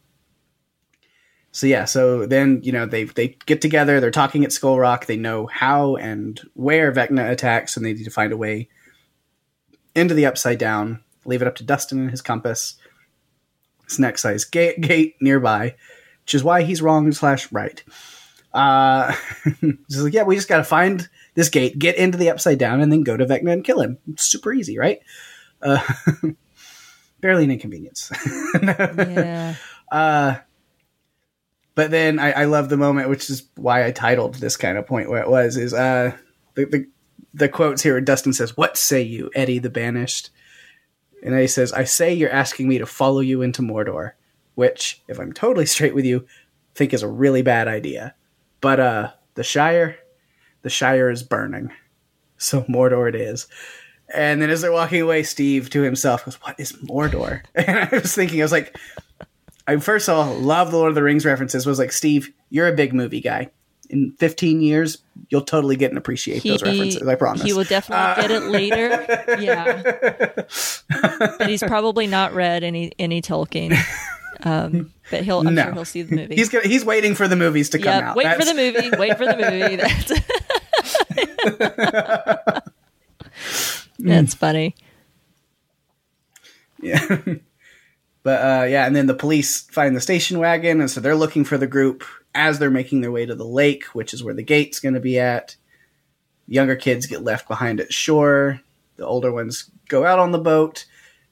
so 1.53 1.67
yeah, 1.67 1.85
so 1.85 2.25
then 2.27 2.61
you 2.65 2.73
know 2.73 2.87
they 2.87 3.05
they 3.05 3.37
get 3.47 3.61
together. 3.61 4.01
They're 4.01 4.11
talking 4.11 4.45
at 4.45 4.53
Skull 4.53 4.79
Rock. 4.79 5.07
They 5.07 5.19
know 5.19 5.47
how 5.47 5.97
and 5.97 6.41
where 6.55 6.91
Vecna 6.91 7.31
attacks, 7.31 7.77
and 7.77 7.85
they 7.85 7.93
need 7.93 8.05
to 8.05 8.11
find 8.11 8.33
a 8.33 8.39
way 8.39 8.69
into 9.95 10.15
the 10.15 10.27
Upside 10.27 10.59
Down. 10.59 11.05
Leave 11.27 11.43
it 11.43 11.49
up 11.49 11.57
to 11.57 11.65
Dustin 11.65 12.01
and 12.01 12.11
his 12.11 12.23
compass. 12.23 12.77
Snack 13.87 14.17
size 14.17 14.45
gate, 14.45 14.81
gate 14.81 15.17
nearby, 15.21 15.77
which 16.25 16.35
is 16.35 16.43
why 16.43 16.63
he's 16.63 16.81
wrong 16.81 17.13
slash 17.13 17.53
right. 17.53 17.85
Uh, 18.55 19.15
just 19.91 20.05
like, 20.05 20.15
yeah, 20.15 20.23
we 20.23 20.37
just 20.37 20.49
got 20.49 20.59
to 20.59 20.65
find 20.65 21.09
this 21.35 21.51
gate, 21.51 21.79
get 21.79 21.97
into 21.97 22.17
the 22.17 22.31
Upside 22.31 22.59
Down, 22.59 22.81
and 22.81 22.91
then 22.91 23.03
go 23.03 23.17
to 23.17 23.27
Vecna 23.27 23.53
and 23.53 23.65
kill 23.65 23.81
him. 23.81 23.99
It's 24.09 24.25
super 24.25 24.53
easy, 24.53 24.79
right? 24.79 25.01
Uh, 25.61 25.83
barely 27.21 27.45
an 27.45 27.51
inconvenience. 27.51 28.11
Yeah. 28.63 29.57
Uh, 29.91 30.37
but 31.75 31.91
then 31.91 32.19
I, 32.19 32.33
I 32.33 32.45
love 32.45 32.69
the 32.69 32.77
moment, 32.77 33.09
which 33.09 33.31
is 33.31 33.45
why 33.57 33.87
I 33.87 33.91
titled 33.91 34.35
this 34.35 34.57
kind 34.57 34.79
of 34.79 34.87
point 34.87 35.11
where 35.11 35.23
it 35.23 35.31
was 35.31 35.57
is 35.57 35.73
uh 35.73 36.13
the, 36.55 36.67
the 36.67 36.87
the 37.35 37.49
quotes 37.49 37.83
here. 37.83 38.01
Dustin 38.01 38.33
says, 38.33 38.57
"What 38.57 38.77
say 38.77 39.03
you, 39.03 39.31
Eddie 39.35 39.59
the 39.59 39.71
Banished?" 39.71 40.31
And 41.23 41.35
Eddie 41.35 41.47
says, 41.47 41.73
"I 41.73 41.85
say 41.85 42.13
you're 42.13 42.31
asking 42.31 42.69
me 42.69 42.79
to 42.79 42.87
follow 42.87 43.21
you 43.21 43.43
into 43.43 43.63
Mordor, 43.63 44.13
which, 44.55 45.03
if 45.09 45.19
I'm 45.19 45.33
totally 45.33 45.67
straight 45.67 45.95
with 45.95 46.05
you, 46.05 46.27
think 46.75 46.93
is 46.93 47.03
a 47.03 47.09
really 47.09 47.43
bad 47.43 47.69
idea. 47.69 48.15
But 48.61 48.81
uh, 48.81 49.11
the 49.35 49.45
Shire, 49.45 49.99
the 50.63 50.71
Shire 50.71 51.11
is 51.11 51.23
burning, 51.23 51.73
So 52.37 52.63
Mordor 52.63 53.09
it 53.09 53.15
is. 53.15 53.47
And 54.15 54.43
then 54.43 54.51
as 54.51 54.61
they're 54.61 54.73
walking 54.73 55.01
away, 55.01 55.23
Steve 55.23 55.71
to 55.71 55.83
himself 55.83 56.25
goes, 56.25 56.35
What 56.43 56.59
is 56.59 56.73
Mordor? 56.73 57.43
And 57.55 57.79
I 57.79 57.89
was 57.93 58.15
thinking, 58.15 58.41
I 58.41 58.45
was 58.45 58.53
like, 58.53 58.77
I 59.67 59.77
first 59.77 60.09
of 60.09 60.17
all 60.17 60.35
love 60.39 60.71
the 60.71 60.77
Lord 60.77 60.91
of 60.91 60.95
the 60.95 61.03
Rings 61.03 61.25
references. 61.25 61.67
Was 61.67 61.79
like, 61.79 61.93
Steve, 61.93 62.33
you're 62.51 62.69
a 62.69 62.73
big 62.73 62.93
movie 62.93 63.21
guy. 63.21 63.51
In 63.91 64.13
15 64.19 64.63
years, 64.63 64.99
you'll 65.29 65.43
totally 65.43 65.77
get 65.77 65.91
and 65.91 65.99
appreciate 65.99 66.43
those 66.43 66.63
references. 66.63 67.07
I 67.07 67.15
promise. 67.15 67.43
He 67.43 67.53
will 67.53 67.65
definitely 67.65 68.23
get 68.23 68.31
it 68.31 68.43
later. 68.45 69.07
Yeah, 69.43 69.83
but 71.39 71.49
he's 71.49 71.63
probably 71.63 72.07
not 72.07 72.33
read 72.33 72.63
any 72.65 72.93
any 72.99 73.21
Tolkien. 73.23 73.77
Um, 74.45 74.93
but 75.11 75.23
he'll, 75.25 75.47
I'm 75.47 75.55
No. 75.55 75.63
sure 75.65 75.73
he'll 75.73 75.85
see 75.85 76.03
the 76.03 76.17
movie. 76.17 76.35
He's 76.37 76.49
gonna, 76.49 76.67
he's 76.67 76.85
waiting 76.85 77.15
for 77.15 77.29
the 77.29 77.37
movies 77.37 77.71
to 77.71 77.79
come 77.79 78.03
out. 78.03 78.17
wait 78.17 78.35
for 78.37 78.45
the 78.45 78.55
movie. 78.55 78.91
Wait 78.97 79.17
for 79.17 79.27
the 79.27 79.37
movie. 79.37 79.77
That's, 79.77 80.13
That's 83.99 84.35
funny. 84.35 84.75
Yeah. 86.81 87.19
But 88.23 88.41
uh, 88.41 88.65
yeah, 88.65 88.87
and 88.87 88.95
then 88.95 89.07
the 89.07 89.15
police 89.15 89.63
find 89.63 89.97
the 89.97 90.01
station 90.01 90.39
wagon, 90.39 90.81
and 90.81 90.91
so 90.91 91.01
they're 91.01 91.17
looking 91.17 91.45
for 91.45 91.59
the 91.59 91.67
group 91.67 92.05
as 92.35 92.59
they're 92.59 92.71
making 92.71 93.01
their 93.01 93.13
way 93.13 93.27
to 93.27 93.35
the 93.35 93.45
lake, 93.45 93.85
which 93.87 94.15
is 94.15 94.23
where 94.23 94.35
the 94.35 94.43
gate's 94.43 94.81
going 94.81 94.95
to 94.95 95.01
be 95.01 95.19
at. 95.19 95.57
Younger 96.47 96.77
kids 96.77 97.07
get 97.07 97.23
left 97.23 97.49
behind 97.49 97.81
at 97.81 97.93
shore. 97.93 98.61
The 98.97 99.07
older 99.07 99.33
ones 99.33 99.71
go 99.89 100.05
out 100.05 100.19
on 100.19 100.33
the 100.33 100.39
boat, 100.39 100.85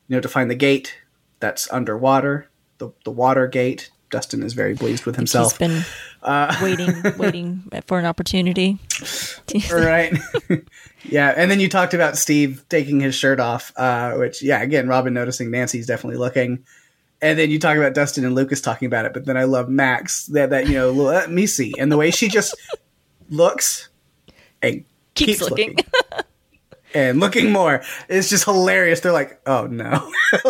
you 0.09 0.17
know, 0.17 0.21
to 0.21 0.29
find 0.29 0.51
the 0.51 0.57
gate 0.57 0.97
that's 1.39 1.71
underwater, 1.73 2.49
the 2.79 2.91
the 3.05 3.11
water 3.11 3.47
gate. 3.47 3.91
Dustin 4.11 4.43
is 4.43 4.55
very 4.55 4.75
pleased 4.75 5.07
with 5.07 5.15
himself. 5.15 5.53
He's 5.53 5.69
been 5.69 5.85
Uh, 6.23 6.55
waiting, 6.63 7.03
waiting 7.17 7.63
for 7.87 7.99
an 7.99 8.05
opportunity. 8.05 8.79
right 9.73 10.19
yeah 11.05 11.33
and 11.37 11.51
then 11.51 11.59
you 11.59 11.69
talked 11.69 11.95
about 11.95 12.17
steve 12.17 12.63
taking 12.69 13.01
his 13.01 13.15
shirt 13.15 13.41
off 13.41 13.73
uh 13.77 14.13
which 14.15 14.43
yeah 14.43 14.61
again 14.61 14.87
robin 14.87 15.15
noticing 15.15 15.51
nancy's 15.51 15.87
definitely 15.87 16.19
looking 16.19 16.65
and 17.23 17.39
then 17.39 17.51
you 17.51 17.59
talk 17.59 17.77
about 17.77 17.95
dustin 17.95 18.25
and 18.25 18.35
lucas 18.35 18.61
talking 18.61 18.87
about 18.87 19.05
it 19.05 19.13
but 19.13 19.25
then 19.27 19.37
i 19.37 19.45
love 19.45 19.69
max 19.69 20.27
that 20.27 20.51
that 20.51 20.67
you 20.67 20.75
know 20.75 20.91
let 20.91 21.31
me 21.31 21.47
see 21.47 21.73
and 21.79 21.91
the 21.93 21.97
way 21.97 22.11
she 22.11 22.29
just 22.29 22.55
looks 23.31 23.89
and 24.63 24.85
Keeps 25.15 25.39
keeps, 25.39 25.51
looking. 25.51 25.77
looking, 25.77 26.25
and 26.95 27.21
looking 27.21 27.53
more 27.53 27.83
it's 28.09 28.29
just 28.31 28.45
hilarious 28.45 29.01
they're 29.01 29.13
like 29.13 29.41
oh 29.47 29.67
no 29.67 30.11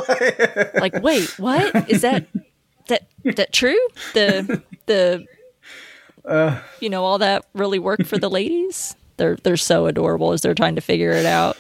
like, 0.74 1.02
wait, 1.02 1.38
what 1.38 1.88
is 1.90 2.02
that? 2.02 2.26
That 2.88 3.06
that 3.36 3.52
true? 3.52 3.78
The 4.14 4.62
the 4.86 5.26
Uh. 6.24 6.60
you 6.80 6.90
know 6.90 7.05
all 7.05 7.18
that 7.18 7.47
really 7.55 7.78
worked 7.78 8.06
for 8.06 8.18
the 8.18 8.28
ladies. 8.28 8.94
They're 9.16 9.36
they're 9.36 9.56
so 9.56 9.86
adorable 9.86 10.32
as 10.32 10.42
they're 10.42 10.55
trying 10.55 10.74
to 10.74 10.80
figure 10.80 11.12
it 11.12 11.24
out. 11.26 11.56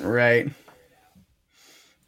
Right. 0.00 0.48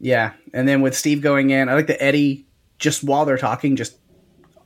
Yeah, 0.00 0.32
and 0.54 0.66
then 0.66 0.80
with 0.80 0.96
Steve 0.96 1.20
going 1.20 1.50
in, 1.50 1.68
I 1.68 1.74
like 1.74 1.86
that 1.88 2.02
Eddie 2.02 2.46
just 2.78 3.04
while 3.04 3.26
they're 3.26 3.36
talking, 3.36 3.76
just 3.76 3.96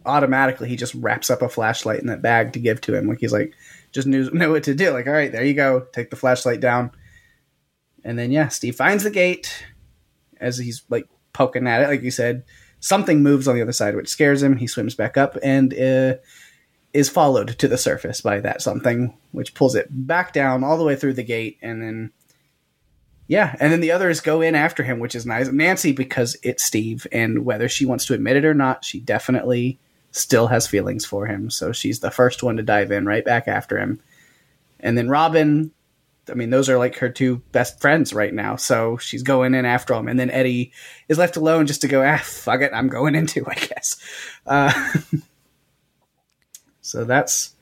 automatically 0.06 0.68
he 0.68 0.76
just 0.76 0.94
wraps 0.94 1.30
up 1.30 1.42
a 1.42 1.48
flashlight 1.48 2.00
in 2.00 2.06
that 2.06 2.22
bag 2.22 2.52
to 2.52 2.58
give 2.60 2.80
to 2.82 2.94
him. 2.94 3.08
Like 3.08 3.18
he's 3.18 3.32
like, 3.32 3.54
just 3.92 4.06
knew 4.06 4.30
know 4.32 4.50
what 4.50 4.64
to 4.64 4.74
do. 4.74 4.90
Like, 4.90 5.06
all 5.06 5.12
right, 5.12 5.32
there 5.32 5.44
you 5.44 5.54
go. 5.54 5.86
Take 5.92 6.10
the 6.10 6.16
flashlight 6.16 6.60
down, 6.60 6.92
and 8.04 8.18
then 8.18 8.30
yeah, 8.30 8.48
Steve 8.48 8.76
finds 8.76 9.04
the 9.04 9.10
gate 9.10 9.64
as 10.40 10.58
he's 10.58 10.82
like 10.88 11.08
poking 11.32 11.66
at 11.66 11.82
it. 11.82 11.88
Like 11.88 12.02
you 12.02 12.10
said, 12.10 12.44
something 12.80 13.22
moves 13.22 13.48
on 13.48 13.54
the 13.54 13.62
other 13.62 13.72
side, 13.72 13.96
which 13.96 14.08
scares 14.08 14.42
him. 14.42 14.56
He 14.56 14.66
swims 14.66 14.94
back 14.94 15.16
up 15.16 15.36
and 15.42 15.72
uh, 15.74 16.14
is 16.92 17.08
followed 17.08 17.58
to 17.58 17.68
the 17.68 17.78
surface 17.78 18.20
by 18.20 18.40
that 18.40 18.62
something, 18.62 19.16
which 19.32 19.54
pulls 19.54 19.74
it 19.74 19.88
back 19.90 20.32
down 20.32 20.62
all 20.62 20.78
the 20.78 20.84
way 20.84 20.96
through 20.96 21.14
the 21.14 21.24
gate, 21.24 21.58
and 21.62 21.82
then 21.82 22.12
yeah, 23.26 23.56
and 23.58 23.72
then 23.72 23.80
the 23.80 23.92
others 23.92 24.20
go 24.20 24.40
in 24.40 24.54
after 24.54 24.82
him, 24.82 24.98
which 24.98 25.14
is 25.14 25.24
nice. 25.24 25.48
Nancy, 25.48 25.92
because 25.92 26.36
it's 26.42 26.62
Steve, 26.62 27.06
and 27.10 27.44
whether 27.44 27.68
she 27.68 27.86
wants 27.86 28.06
to 28.06 28.14
admit 28.14 28.36
it 28.36 28.44
or 28.44 28.54
not, 28.54 28.84
she 28.84 29.00
definitely 29.00 29.78
still 30.10 30.46
has 30.46 30.66
feelings 30.66 31.04
for 31.04 31.26
him. 31.26 31.50
So 31.50 31.72
she's 31.72 32.00
the 32.00 32.10
first 32.10 32.42
one 32.42 32.56
to 32.58 32.62
dive 32.62 32.92
in 32.92 33.06
right 33.06 33.24
back 33.24 33.48
after 33.48 33.78
him. 33.78 34.00
And 34.78 34.96
then 34.96 35.08
Robin, 35.08 35.72
I 36.28 36.34
mean, 36.34 36.50
those 36.50 36.68
are 36.68 36.78
like 36.78 36.98
her 36.98 37.08
two 37.08 37.38
best 37.50 37.80
friends 37.80 38.12
right 38.12 38.32
now. 38.32 38.56
So 38.56 38.98
she's 38.98 39.22
going 39.22 39.54
in 39.54 39.64
after 39.64 39.94
him. 39.94 40.06
And 40.06 40.20
then 40.20 40.30
Eddie 40.30 40.72
is 41.08 41.18
left 41.18 41.36
alone 41.36 41.66
just 41.66 41.80
to 41.80 41.88
go, 41.88 42.04
ah, 42.04 42.20
fuck 42.22 42.60
it, 42.60 42.72
I'm 42.74 42.88
going 42.88 43.14
in 43.14 43.26
too, 43.26 43.44
I 43.48 43.54
guess. 43.54 43.96
Uh, 44.46 44.92
so 46.82 47.04
that's 47.04 47.53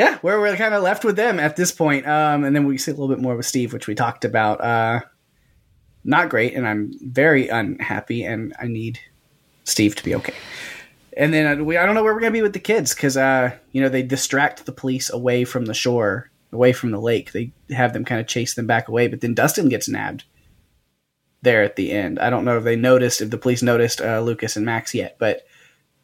yeah, 0.00 0.16
where 0.22 0.40
we're 0.40 0.56
kind 0.56 0.72
of 0.72 0.82
left 0.82 1.04
with 1.04 1.16
them 1.16 1.38
at 1.38 1.56
this 1.56 1.70
point. 1.70 2.08
Um, 2.08 2.44
and 2.44 2.56
then 2.56 2.64
we 2.64 2.78
see 2.78 2.90
a 2.90 2.94
little 2.94 3.14
bit 3.14 3.20
more 3.20 3.36
with 3.36 3.44
Steve, 3.44 3.74
which 3.74 3.86
we 3.86 3.94
talked 3.94 4.24
about. 4.24 4.58
Uh, 4.62 5.00
not 6.04 6.30
great, 6.30 6.54
and 6.54 6.66
I'm 6.66 6.94
very 7.02 7.48
unhappy, 7.48 8.24
and 8.24 8.54
I 8.58 8.66
need 8.66 8.98
Steve 9.64 9.94
to 9.96 10.02
be 10.02 10.14
okay. 10.14 10.32
And 11.18 11.34
then 11.34 11.60
uh, 11.60 11.62
we, 11.62 11.76
I 11.76 11.84
don't 11.84 11.94
know 11.94 12.02
where 12.02 12.14
we're 12.14 12.20
gonna 12.20 12.30
be 12.30 12.40
with 12.40 12.54
the 12.54 12.60
kids 12.60 12.94
because, 12.94 13.18
uh, 13.18 13.54
you 13.72 13.82
know, 13.82 13.90
they 13.90 14.02
distract 14.02 14.64
the 14.64 14.72
police 14.72 15.10
away 15.10 15.44
from 15.44 15.66
the 15.66 15.74
shore, 15.74 16.30
away 16.50 16.72
from 16.72 16.92
the 16.92 17.00
lake. 17.00 17.32
They 17.32 17.52
have 17.68 17.92
them 17.92 18.06
kind 18.06 18.22
of 18.22 18.26
chase 18.26 18.54
them 18.54 18.66
back 18.66 18.88
away, 18.88 19.06
but 19.06 19.20
then 19.20 19.34
Dustin 19.34 19.68
gets 19.68 19.86
nabbed 19.86 20.24
there 21.42 21.62
at 21.62 21.76
the 21.76 21.92
end. 21.92 22.18
I 22.18 22.30
don't 22.30 22.46
know 22.46 22.56
if 22.56 22.64
they 22.64 22.74
noticed, 22.74 23.20
if 23.20 23.28
the 23.28 23.36
police 23.36 23.60
noticed 23.60 24.00
uh, 24.00 24.20
Lucas 24.20 24.56
and 24.56 24.64
Max 24.64 24.94
yet, 24.94 25.16
but 25.18 25.46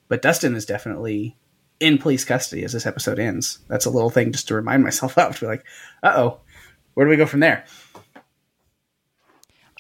but 0.09 0.21
Dustin 0.21 0.55
is 0.55 0.67
definitely 0.67 1.35
in 1.81 1.99
police 1.99 2.25
custody 2.25 2.65
as 2.65 2.73
this 2.73 2.87
episode 2.87 3.19
ends. 3.19 3.59
That's 3.69 3.87
a 3.87 3.91
little 3.91 4.11
thing 4.11 4.33
just 4.33 4.49
to 4.49 4.55
remind 4.55 4.83
myself 4.83 5.17
of. 5.19 5.35
To 5.37 5.41
be 5.43 5.47
like, 5.47 5.65
uh 6.03 6.13
oh, 6.17 6.41
where 6.95 7.07
do 7.07 7.11
we 7.11 7.17
go 7.17 7.27
from 7.27 7.41
there? 7.41 7.65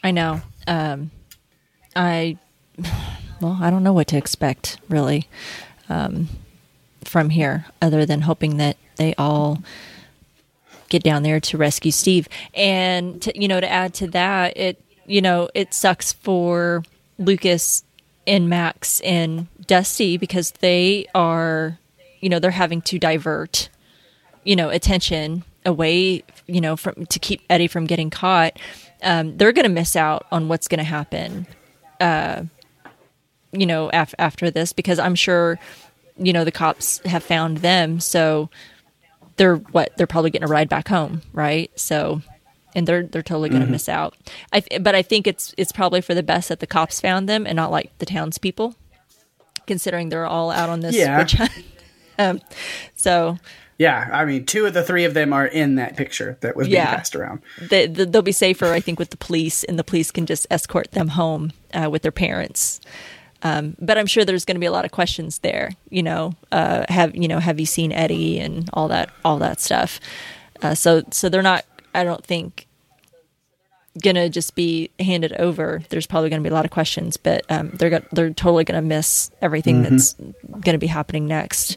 I 0.02 0.10
know. 0.10 0.43
Um, 0.66 1.10
I 1.94 2.39
well, 3.40 3.59
I 3.60 3.70
don't 3.70 3.82
know 3.82 3.93
what 3.93 4.09
to 4.09 4.16
expect 4.16 4.78
really 4.89 5.28
um, 5.89 6.28
from 7.05 7.31
here, 7.31 7.66
other 7.81 8.06
than 8.06 8.23
hoping 8.23 8.56
that 8.59 8.77
they 8.97 9.14
all 9.16 9.62
get 10.89 11.02
down 11.02 11.23
there 11.23 11.40
to 11.40 11.59
rescue 11.59 11.90
Steve. 11.90 12.28
And 12.55 13.20
to, 13.23 13.40
you 13.40 13.48
know, 13.48 13.60
to 13.60 13.70
add 13.70 13.94
to 13.94 14.06
that, 14.09 14.56
it 14.56 14.82
you 15.06 15.20
know 15.20 15.48
it 15.55 15.73
sucks 15.74 16.12
for 16.12 16.82
Lucas 17.18 17.85
and 18.27 18.48
Max 18.48 19.01
and 19.01 19.47
Dusty 19.66 20.16
because 20.16 20.51
they 20.52 21.06
are, 21.14 21.78
you 22.20 22.28
know, 22.28 22.38
they're 22.38 22.51
having 22.51 22.80
to 22.82 22.98
divert, 22.98 23.68
you 24.44 24.56
know, 24.56 24.68
attention 24.70 25.44
away, 25.64 26.22
you 26.47 26.60
know, 26.60 26.76
from 26.76 27.06
to 27.06 27.18
keep 27.18 27.43
Eddie 27.51 27.66
from 27.68 27.86
getting 27.86 28.10
caught. 28.10 28.59
Um, 29.02 29.36
they're 29.36 29.52
going 29.52 29.66
to 29.66 29.72
miss 29.72 29.97
out 29.97 30.26
on 30.32 30.48
what's 30.48 30.68
going 30.68 30.78
to 30.78 30.84
happen, 30.84 31.47
uh, 32.01 32.43
you 33.52 33.66
know, 33.66 33.90
af- 33.93 34.14
after 34.18 34.51
this 34.51 34.72
because 34.72 34.98
I'm 34.98 35.14
sure, 35.14 35.59
you 36.18 36.32
know, 36.32 36.44
the 36.44 36.52
cops 36.52 36.98
have 37.05 37.22
found 37.22 37.59
them, 37.59 38.01
so 38.01 38.48
they're 39.36 39.56
what 39.56 39.93
they're 39.97 40.06
probably 40.06 40.30
getting 40.30 40.48
a 40.48 40.51
ride 40.51 40.68
back 40.68 40.88
home, 40.88 41.20
right? 41.34 41.70
So, 41.78 42.22
and 42.74 42.86
they're 42.88 43.02
they're 43.02 43.22
totally 43.22 43.51
going 43.51 43.62
to 43.64 43.68
miss 43.70 43.88
out. 43.88 44.14
I 44.52 44.60
th- 44.60 44.82
but 44.82 44.94
I 44.94 45.02
think 45.02 45.26
it's 45.26 45.55
it's 45.59 45.72
probably 45.72 46.01
for 46.01 46.14
the 46.14 46.22
best 46.22 46.48
that 46.48 46.60
the 46.60 46.66
cops 46.66 47.01
found 47.01 47.28
them 47.28 47.47
and 47.47 47.55
not 47.56 47.70
like 47.70 47.97
the 47.98 48.06
townspeople, 48.06 48.74
considering 49.66 50.09
they're 50.09 50.26
all 50.26 50.51
out 50.51 50.68
on 50.70 50.80
this 50.80 50.97
Yeah. 50.97 51.18
um, 52.18 52.40
so 52.97 53.38
Yeah, 53.78 54.09
I 54.12 54.24
mean, 54.24 54.47
two 54.47 54.64
of 54.66 54.72
the 54.74 54.82
three 54.82 55.05
of 55.05 55.12
them 55.14 55.32
are 55.32 55.47
in 55.47 55.74
that 55.76 55.97
picture 55.97 56.38
that 56.40 56.56
was 56.56 56.66
being 56.66 56.76
Yeah. 56.78 56.94
passed 56.97 57.14
around. 57.14 57.43
they, 57.60 57.86
they- 57.86 58.05
they'll 58.06 58.22
be 58.22 58.32
safer, 58.32 58.72
I 58.72 58.80
think, 58.80 58.98
with 58.98 59.10
the 59.10 59.16
police, 59.18 59.64
and 59.64 59.78
the 59.78 59.84
police 59.84 60.10
can 60.10 60.24
just 60.26 60.47
escort 60.51 60.93
them 60.93 61.09
home 61.09 61.52
uh, 61.74 61.90
with 61.90 62.02
their 62.02 62.12
parents. 62.12 62.80
Um, 63.43 63.76
but 63.78 63.98
I'm 63.98 64.06
sure 64.06 64.24
there's 64.24 64.47
going 64.47 64.56
to 64.56 64.60
be 64.60 64.66
a 64.66 64.72
lot 64.72 64.86
of 64.86 64.93
questions 64.93 65.38
there. 65.40 65.72
You 65.90 66.02
know, 66.02 66.34
uh, 66.51 66.86
have 66.88 67.14
you 67.14 67.28
know, 67.28 67.38
have 67.38 67.60
you 67.60 67.66
seen 67.66 67.93
Eddie 67.93 68.40
and 68.40 68.68
all 68.72 68.88
that, 68.88 69.10
all 69.24 69.38
that 69.40 69.60
stuff. 69.60 70.01
Uh, 70.62 70.74
so, 70.74 71.02
so 71.12 71.28
they're 71.28 71.43
not. 71.43 71.64
I 71.94 72.02
don't 72.02 72.24
think 72.24 72.66
gonna 74.02 74.28
just 74.28 74.55
be 74.55 74.90
handed 74.98 75.32
over. 75.35 75.82
There's 75.89 76.06
probably 76.06 76.31
to 76.43 76.48
be 76.48 76.52
a 76.52 76.55
lot 76.55 76.64
of 76.64 76.70
questions, 76.70 77.16
but 77.16 77.44
um, 77.51 77.70
they're 77.74 77.90
go- 77.90 78.06
they're 78.12 78.31
totally 78.31 78.64
to 78.81 78.86
miss 78.86 79.31
everything 79.43 79.82
that's 79.82 80.14
going 80.14 80.74
to 80.74 80.78
be 80.78 80.86
happening 80.86 81.27
next. 81.27 81.77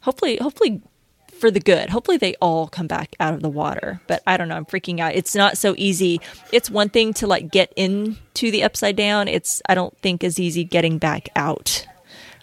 Hopefully, 0.00 0.36
hopefully 0.36 0.80
for 1.38 1.50
the 1.50 1.60
good. 1.60 1.90
Hopefully 1.90 2.16
they 2.16 2.34
all 2.36 2.66
come 2.66 2.86
back 2.86 3.14
out 3.20 3.34
of 3.34 3.42
the 3.42 3.48
water. 3.50 4.00
But 4.06 4.22
I 4.26 4.36
don't 4.36 4.48
know, 4.48 4.56
I'm 4.56 4.64
freaking 4.64 5.00
out. 5.00 5.14
It's 5.14 5.34
not 5.34 5.58
so 5.58 5.74
easy. 5.76 6.20
It's 6.52 6.70
one 6.70 6.88
thing 6.88 7.12
to 7.14 7.26
like 7.26 7.50
get 7.50 7.72
into 7.76 8.50
the 8.50 8.62
upside 8.62 8.96
down. 8.96 9.28
It's 9.28 9.60
I 9.68 9.74
don't 9.74 9.96
think 9.98 10.24
as 10.24 10.38
easy 10.40 10.64
getting 10.64 10.98
back 10.98 11.28
out. 11.36 11.86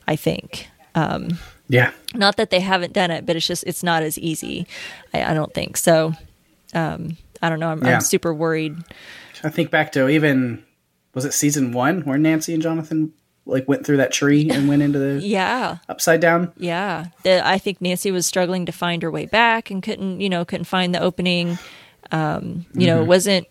I 0.08 0.16
think. 0.16 0.68
Um, 0.96 1.40
Yeah, 1.70 1.92
Not 2.14 2.36
that 2.36 2.50
they 2.52 2.60
haven't 2.60 2.94
done 2.94 3.10
it, 3.10 3.26
but 3.26 3.36
it's 3.36 3.48
just 3.48 3.64
it's 3.66 3.82
not 3.84 4.04
as 4.04 4.20
easy. 4.20 4.68
I, 5.14 5.24
I 5.32 5.34
don't 5.34 5.54
think. 5.54 5.78
So 5.78 6.14
um 6.76 7.18
I 7.44 7.50
don't 7.50 7.60
know. 7.60 7.70
I'm, 7.70 7.84
Yeah. 7.86 7.96
I'm 7.96 8.02
super 8.02 8.34
worried. 8.34 8.76
I 9.44 9.50
think 9.50 9.70
back 9.70 9.92
to 9.92 10.08
even 10.10 10.64
was 11.14 11.26
it 11.26 11.34
season 11.34 11.74
one 11.74 12.02
where 12.02 12.18
Nancy 12.18 12.54
and 12.54 12.64
Jonathan 12.64 13.14
like 13.46 13.68
went 13.68 13.86
through 13.86 13.98
that 13.98 14.12
tree 14.14 14.50
and 14.50 14.68
went 14.70 14.82
into 14.82 14.98
the 14.98 15.20
Yeah. 15.28 15.78
upside 15.90 16.22
down. 16.22 16.54
Yeah, 16.58 17.08
the, 17.24 17.46
I 17.46 17.58
think 17.58 17.82
Nancy 17.82 18.10
was 18.10 18.26
struggling 18.26 18.66
to 18.68 18.72
find 18.72 19.04
her 19.04 19.12
way 19.12 19.26
back 19.26 19.70
and 19.70 19.84
couldn't, 19.84 20.22
you 20.22 20.30
know, 20.30 20.46
couldn't 20.46 20.64
find 20.66 20.96
the 20.96 21.02
opening. 21.02 21.60
Um, 22.12 22.66
you 22.74 22.88
know, 22.88 23.02
it 23.02 23.06
wasn't 23.08 23.48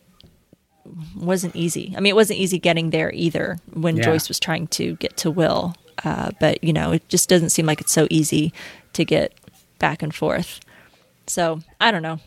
wasn't 1.16 1.54
easy. 1.54 1.92
I 1.96 2.00
mean, 2.00 2.10
it 2.10 2.16
wasn't 2.16 2.40
easy 2.40 2.58
getting 2.58 2.90
there 2.90 3.12
either 3.12 3.58
when 3.72 3.96
Yeah. 3.96 4.04
Joyce 4.04 4.28
was 4.28 4.40
trying 4.40 4.66
to 4.68 4.96
get 4.96 5.16
to 5.18 5.30
Will. 5.30 5.74
Uh, 6.04 6.30
but 6.40 6.62
you 6.64 6.72
know, 6.72 6.92
it 6.92 7.06
just 7.08 7.28
doesn't 7.28 7.50
seem 7.50 7.66
like 7.66 7.80
it's 7.80 7.92
so 7.92 8.06
easy 8.10 8.52
to 8.94 9.04
get 9.04 9.34
back 9.78 10.02
and 10.02 10.14
forth. 10.14 10.60
So 11.26 11.60
I 11.80 11.90
don't 11.90 12.02
know. 12.02 12.18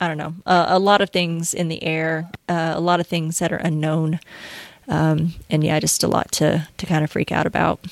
I 0.00 0.08
don't 0.08 0.16
know. 0.16 0.34
Uh, 0.46 0.66
a 0.68 0.78
lot 0.78 1.02
of 1.02 1.10
things 1.10 1.52
in 1.52 1.68
the 1.68 1.82
air, 1.82 2.30
uh, 2.48 2.72
a 2.74 2.80
lot 2.80 3.00
of 3.00 3.06
things 3.06 3.38
that 3.38 3.52
are 3.52 3.56
unknown, 3.56 4.18
um, 4.88 5.34
and 5.50 5.62
yeah, 5.62 5.78
just 5.78 6.02
a 6.02 6.08
lot 6.08 6.32
to 6.32 6.66
to 6.78 6.86
kind 6.86 7.04
of 7.04 7.10
freak 7.10 7.30
out 7.30 7.46
about. 7.46 7.84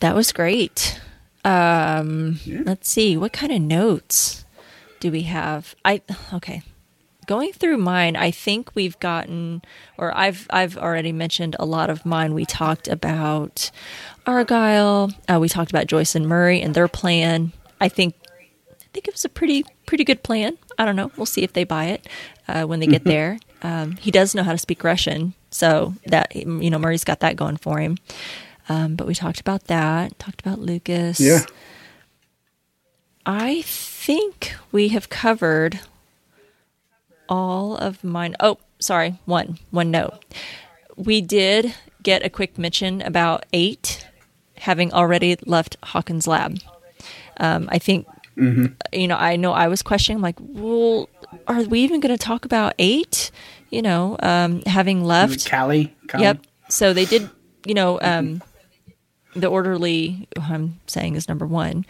That 0.00 0.14
was 0.14 0.32
great. 0.32 1.00
Um, 1.44 2.40
Let's 2.46 2.90
see, 2.90 3.16
what 3.16 3.32
kind 3.32 3.52
of 3.52 3.60
notes 3.60 4.44
do 5.00 5.10
we 5.10 5.22
have? 5.22 5.74
I 5.84 6.02
okay. 6.32 6.62
Going 7.26 7.52
through 7.52 7.76
mine, 7.76 8.16
I 8.16 8.30
think 8.30 8.74
we've 8.74 8.98
gotten, 9.00 9.60
or 9.98 10.16
I've 10.16 10.46
I've 10.48 10.78
already 10.78 11.12
mentioned 11.12 11.54
a 11.58 11.66
lot 11.66 11.90
of 11.90 12.06
mine. 12.06 12.32
We 12.32 12.46
talked 12.46 12.88
about 12.88 13.70
Argyle. 14.26 15.10
Uh, 15.28 15.38
we 15.38 15.50
talked 15.50 15.70
about 15.70 15.86
Joyce 15.88 16.14
and 16.14 16.26
Murray 16.26 16.62
and 16.62 16.74
their 16.74 16.88
plan. 16.88 17.52
I 17.82 17.90
think 17.90 18.14
think 18.98 19.06
it 19.06 19.14
was 19.14 19.24
a 19.24 19.28
pretty 19.28 19.64
pretty 19.86 20.02
good 20.02 20.24
plan. 20.24 20.58
I 20.76 20.84
don't 20.84 20.96
know. 20.96 21.12
We'll 21.16 21.26
see 21.26 21.44
if 21.44 21.52
they 21.52 21.62
buy 21.62 21.84
it 21.86 22.08
uh, 22.48 22.64
when 22.64 22.80
they 22.80 22.88
get 22.88 23.04
there. 23.04 23.38
Um, 23.62 23.92
he 23.92 24.10
does 24.10 24.34
know 24.34 24.42
how 24.42 24.50
to 24.50 24.58
speak 24.58 24.82
Russian, 24.82 25.34
so 25.52 25.94
that 26.06 26.34
you 26.34 26.68
know 26.68 26.78
Murray's 26.78 27.04
got 27.04 27.20
that 27.20 27.36
going 27.36 27.58
for 27.58 27.78
him. 27.78 27.98
Um, 28.68 28.96
but 28.96 29.06
we 29.06 29.14
talked 29.14 29.40
about 29.40 29.64
that. 29.64 30.18
Talked 30.18 30.40
about 30.40 30.58
Lucas. 30.58 31.20
Yeah. 31.20 31.40
I 33.24 33.62
think 33.62 34.56
we 34.72 34.88
have 34.88 35.08
covered 35.08 35.78
all 37.28 37.76
of 37.76 38.02
mine. 38.02 38.34
Oh, 38.40 38.58
sorry, 38.80 39.14
one 39.26 39.58
one 39.70 39.92
note. 39.92 40.24
We 40.96 41.20
did 41.20 41.72
get 42.02 42.24
a 42.24 42.30
quick 42.30 42.58
mention 42.58 43.00
about 43.02 43.46
eight 43.52 44.08
having 44.56 44.92
already 44.92 45.36
left 45.46 45.76
Hawkins' 45.84 46.26
lab. 46.26 46.58
Um, 47.38 47.68
I 47.70 47.78
think 47.78 48.08
you 48.92 49.08
know. 49.08 49.16
I 49.16 49.36
know 49.36 49.52
I 49.52 49.68
was 49.68 49.82
questioning, 49.82 50.22
like, 50.22 50.36
well, 50.40 51.08
are 51.46 51.62
we 51.62 51.80
even 51.80 52.00
going 52.00 52.16
to 52.16 52.22
talk 52.22 52.44
about 52.44 52.74
eight? 52.78 53.30
You 53.70 53.82
know, 53.82 54.16
um, 54.22 54.62
having 54.62 55.04
left. 55.04 55.46
Kali. 55.46 55.94
Colin? 56.08 56.22
Yep. 56.22 56.46
So 56.70 56.92
they 56.92 57.04
did, 57.04 57.28
you 57.66 57.74
know, 57.74 57.98
um, 58.00 58.42
the 59.34 59.48
orderly 59.48 60.28
who 60.36 60.54
I'm 60.54 60.80
saying 60.86 61.16
is 61.16 61.28
number 61.28 61.46
one. 61.46 61.84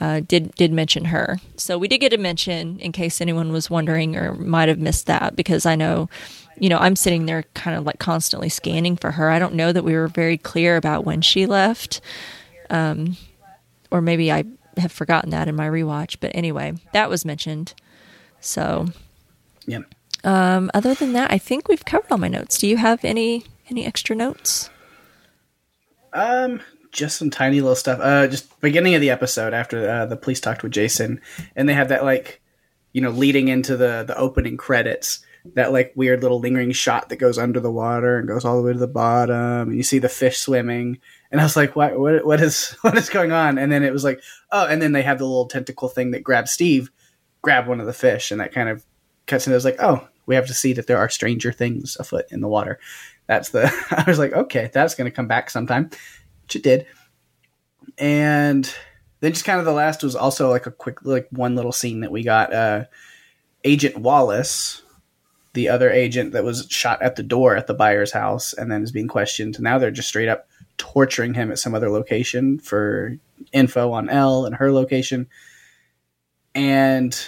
Uh, 0.00 0.20
did 0.20 0.54
did 0.54 0.72
mention 0.72 1.06
her, 1.06 1.40
so 1.56 1.76
we 1.76 1.88
did 1.88 1.98
get 1.98 2.12
a 2.12 2.18
mention 2.18 2.78
in 2.78 2.92
case 2.92 3.20
anyone 3.20 3.50
was 3.50 3.68
wondering 3.68 4.14
or 4.14 4.32
might 4.34 4.68
have 4.68 4.78
missed 4.78 5.06
that 5.06 5.34
because 5.34 5.66
I 5.66 5.74
know, 5.74 6.08
you 6.56 6.68
know, 6.68 6.78
I'm 6.78 6.94
sitting 6.94 7.26
there 7.26 7.42
kind 7.54 7.76
of 7.76 7.84
like 7.84 7.98
constantly 7.98 8.48
scanning 8.48 8.96
for 8.96 9.10
her. 9.10 9.28
I 9.28 9.40
don't 9.40 9.54
know 9.54 9.72
that 9.72 9.82
we 9.82 9.94
were 9.94 10.06
very 10.06 10.38
clear 10.38 10.76
about 10.76 11.04
when 11.04 11.20
she 11.20 11.46
left, 11.46 12.00
um, 12.70 13.16
or 13.90 14.00
maybe 14.00 14.30
I 14.30 14.44
have 14.80 14.92
forgotten 14.92 15.30
that 15.30 15.48
in 15.48 15.56
my 15.56 15.68
rewatch. 15.68 16.16
But 16.20 16.32
anyway, 16.34 16.74
that 16.92 17.10
was 17.10 17.24
mentioned. 17.24 17.74
So 18.40 18.86
yeah. 19.66 19.80
um, 20.24 20.70
other 20.74 20.94
than 20.94 21.12
that, 21.12 21.30
I 21.30 21.38
think 21.38 21.68
we've 21.68 21.84
covered 21.84 22.10
all 22.10 22.18
my 22.18 22.28
notes. 22.28 22.58
Do 22.58 22.66
you 22.66 22.76
have 22.76 23.04
any 23.04 23.44
any 23.68 23.84
extra 23.84 24.16
notes? 24.16 24.70
Um, 26.12 26.60
just 26.92 27.18
some 27.18 27.30
tiny 27.30 27.60
little 27.60 27.76
stuff. 27.76 28.00
Uh, 28.00 28.26
just 28.26 28.60
beginning 28.60 28.94
of 28.94 29.00
the 29.00 29.10
episode 29.10 29.52
after 29.54 29.88
uh, 29.88 30.06
the 30.06 30.16
police 30.16 30.40
talked 30.40 30.62
with 30.62 30.72
Jason, 30.72 31.20
and 31.54 31.68
they 31.68 31.74
have 31.74 31.88
that 31.90 32.04
like, 32.04 32.40
you 32.92 33.00
know, 33.00 33.10
leading 33.10 33.48
into 33.48 33.76
the 33.76 34.04
the 34.06 34.16
opening 34.16 34.56
credits. 34.56 35.20
That 35.54 35.72
like 35.72 35.92
weird 35.94 36.22
little 36.22 36.40
lingering 36.40 36.72
shot 36.72 37.08
that 37.08 37.16
goes 37.16 37.38
under 37.38 37.60
the 37.60 37.70
water 37.70 38.18
and 38.18 38.28
goes 38.28 38.44
all 38.44 38.56
the 38.56 38.62
way 38.62 38.72
to 38.72 38.78
the 38.78 38.86
bottom, 38.86 39.68
and 39.68 39.76
you 39.76 39.82
see 39.82 39.98
the 39.98 40.08
fish 40.08 40.38
swimming. 40.38 40.98
And 41.30 41.40
I 41.40 41.44
was 41.44 41.56
like, 41.56 41.76
what, 41.76 41.98
what, 41.98 42.24
what 42.24 42.40
is, 42.40 42.70
what 42.80 42.96
is 42.96 43.08
going 43.08 43.32
on? 43.32 43.58
And 43.58 43.70
then 43.70 43.82
it 43.82 43.92
was 43.92 44.04
like, 44.04 44.22
oh, 44.52 44.66
and 44.66 44.80
then 44.80 44.92
they 44.92 45.02
have 45.02 45.18
the 45.18 45.26
little 45.26 45.46
tentacle 45.46 45.88
thing 45.88 46.12
that 46.12 46.22
grabs 46.22 46.50
Steve, 46.50 46.90
grab 47.42 47.66
one 47.66 47.80
of 47.80 47.86
the 47.86 47.92
fish, 47.92 48.30
and 48.30 48.40
that 48.40 48.52
kind 48.52 48.68
of 48.68 48.84
cuts 49.26 49.46
into. 49.46 49.54
I 49.54 49.58
was 49.58 49.64
like, 49.64 49.80
oh, 49.80 50.06
we 50.26 50.34
have 50.34 50.46
to 50.46 50.54
see 50.54 50.72
that 50.74 50.86
there 50.86 50.98
are 50.98 51.08
stranger 51.08 51.52
things 51.52 51.96
afoot 51.98 52.26
in 52.30 52.40
the 52.40 52.48
water. 52.48 52.78
That's 53.26 53.50
the. 53.50 53.72
I 53.90 54.04
was 54.06 54.18
like, 54.18 54.32
okay, 54.32 54.70
that's 54.72 54.94
going 54.94 55.10
to 55.10 55.14
come 55.14 55.28
back 55.28 55.50
sometime, 55.50 55.90
which 56.42 56.56
it 56.56 56.62
did. 56.62 56.86
And 57.96 58.72
then 59.20 59.32
just 59.32 59.44
kind 59.44 59.58
of 59.58 59.64
the 59.64 59.72
last 59.72 60.02
was 60.02 60.14
also 60.14 60.50
like 60.50 60.66
a 60.66 60.70
quick, 60.70 61.04
like 61.04 61.28
one 61.30 61.56
little 61.56 61.72
scene 61.72 62.00
that 62.00 62.12
we 62.12 62.22
got. 62.22 62.52
Uh, 62.52 62.84
Agent 63.64 63.98
Wallace, 63.98 64.82
the 65.54 65.68
other 65.68 65.90
agent 65.90 66.32
that 66.32 66.44
was 66.44 66.66
shot 66.70 67.02
at 67.02 67.16
the 67.16 67.22
door 67.22 67.56
at 67.56 67.66
the 67.66 67.74
Byers' 67.74 68.12
house 68.12 68.52
and 68.52 68.70
then 68.70 68.82
is 68.82 68.92
being 68.92 69.08
questioned. 69.08 69.60
Now 69.60 69.78
they're 69.78 69.90
just 69.90 70.08
straight 70.08 70.28
up 70.28 70.48
torturing 70.78 71.34
him 71.34 71.50
at 71.50 71.58
some 71.58 71.74
other 71.74 71.90
location 71.90 72.58
for 72.58 73.18
info 73.52 73.92
on 73.92 74.08
El 74.08 74.46
and 74.46 74.54
her 74.56 74.72
location. 74.72 75.28
And 76.54 77.18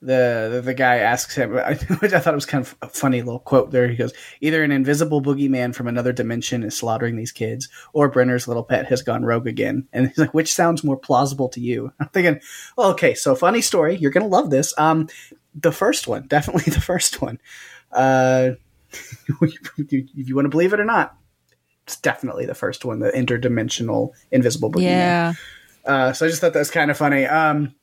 the 0.00 0.48
the, 0.52 0.60
the 0.60 0.74
guy 0.74 0.96
asks 0.96 1.34
him, 1.34 1.52
which 1.52 2.12
I 2.12 2.20
thought 2.20 2.34
it 2.34 2.36
was 2.36 2.46
kind 2.46 2.64
of 2.64 2.76
a 2.82 2.88
funny 2.88 3.22
little 3.22 3.40
quote 3.40 3.70
there. 3.70 3.88
He 3.88 3.96
goes, 3.96 4.12
"Either 4.40 4.62
an 4.62 4.70
invisible 4.70 5.20
boogeyman 5.20 5.74
from 5.74 5.88
another 5.88 6.12
dimension 6.12 6.62
is 6.62 6.76
slaughtering 6.76 7.16
these 7.16 7.32
kids, 7.32 7.68
or 7.92 8.10
Brenner's 8.10 8.46
little 8.46 8.62
pet 8.62 8.86
has 8.86 9.02
gone 9.02 9.24
rogue 9.24 9.46
again." 9.46 9.88
And 9.92 10.08
he's 10.08 10.18
like, 10.18 10.34
"Which 10.34 10.54
sounds 10.54 10.84
more 10.84 10.96
plausible 10.96 11.48
to 11.50 11.60
you?" 11.60 11.92
I'm 12.00 12.08
thinking, 12.08 12.40
well, 12.76 12.90
okay, 12.92 13.14
so 13.14 13.34
funny 13.34 13.60
story. 13.60 13.96
You're 13.96 14.12
gonna 14.12 14.28
love 14.28 14.50
this. 14.50 14.72
Um, 14.78 15.08
the 15.54 15.72
first 15.72 16.06
one, 16.06 16.26
definitely 16.28 16.72
the 16.72 16.80
first 16.80 17.20
one. 17.20 17.40
Uh, 17.90 18.50
if 18.90 19.24
you 19.28 20.36
want 20.36 20.46
to 20.46 20.50
believe 20.50 20.72
it 20.72 20.80
or 20.80 20.84
not, 20.84 21.16
it's 21.88 21.96
definitely 21.96 22.44
the 22.44 22.54
first 22.54 22.84
one, 22.84 22.98
the 22.98 23.10
interdimensional 23.10 24.10
invisible 24.30 24.70
boogeyman. 24.70 24.82
Yeah. 24.82 25.32
Uh, 25.86 26.12
so 26.12 26.26
I 26.26 26.28
just 26.28 26.42
thought 26.42 26.52
that 26.52 26.58
was 26.58 26.70
kind 26.70 26.90
of 26.90 26.98
funny. 26.98 27.24
Um, 27.24 27.74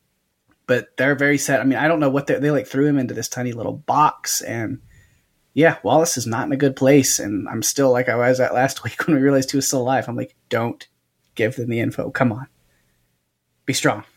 but 0.68 0.96
they're 0.96 1.16
very 1.16 1.40
set. 1.40 1.60
I 1.60 1.64
mean, 1.64 1.80
I 1.80 1.88
don't 1.88 2.00
know 2.00 2.12
what 2.12 2.28
they 2.28 2.38
they 2.38 2.52
like 2.52 2.68
threw 2.68 2.86
him 2.86 3.00
into 3.00 3.16
this 3.16 3.28
tiny 3.28 3.52
little 3.52 3.74
box, 3.74 4.42
and 4.42 4.80
yeah, 5.56 5.78
Wallace 5.82 6.18
is 6.18 6.28
not 6.28 6.46
in 6.46 6.54
a 6.54 6.58
good 6.58 6.76
place. 6.76 7.18
And 7.18 7.50
I'm 7.50 7.64
still 7.64 7.92
like 7.92 8.08
I 8.08 8.16
was 8.16 8.40
at 8.40 8.54
last 8.54 8.84
week 8.84 9.08
when 9.08 9.16
we 9.16 9.24
realized 9.24 9.50
he 9.50 9.58
was 9.58 9.66
still 9.66 9.82
alive. 9.82 10.08
I'm 10.08 10.16
like, 10.16 10.36
don't 10.50 10.88
give 11.34 11.56
them 11.56 11.70
the 11.72 11.80
info. 11.80 12.12
Come 12.12 12.32
on, 12.32 12.48
be 13.66 13.74
strong. 13.74 14.04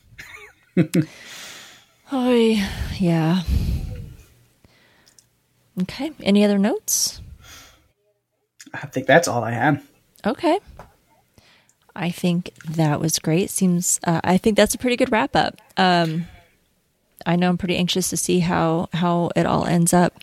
Oh, 2.11 2.33
yeah. 2.99 3.43
Okay. 5.83 6.11
Any 6.23 6.43
other 6.43 6.57
notes? 6.57 7.21
I 8.75 8.87
think 8.87 9.07
that's 9.07 9.29
all 9.29 9.43
I 9.45 9.53
had. 9.53 9.81
Okay. 10.27 10.59
I 11.97 12.11
think 12.11 12.53
that 12.69 13.01
was 13.01 13.19
great. 13.19 13.51
Seems 13.51 13.99
uh, 14.05 14.21
I 14.23 14.39
think 14.39 14.57
that's 14.57 14.75
a 14.75 14.79
pretty 14.79 14.97
good 14.97 15.11
wrap 15.11 15.35
up. 15.35 15.61
Um, 15.77 16.27
I 17.27 17.35
know 17.37 17.49
I'm 17.49 17.59
pretty 17.59 17.77
anxious 17.77 18.11
to 18.11 18.17
see 18.17 18.39
how 18.41 18.89
how 18.93 19.31
it 19.35 19.47
all 19.47 19.65
ends 19.67 19.93
up, 19.93 20.15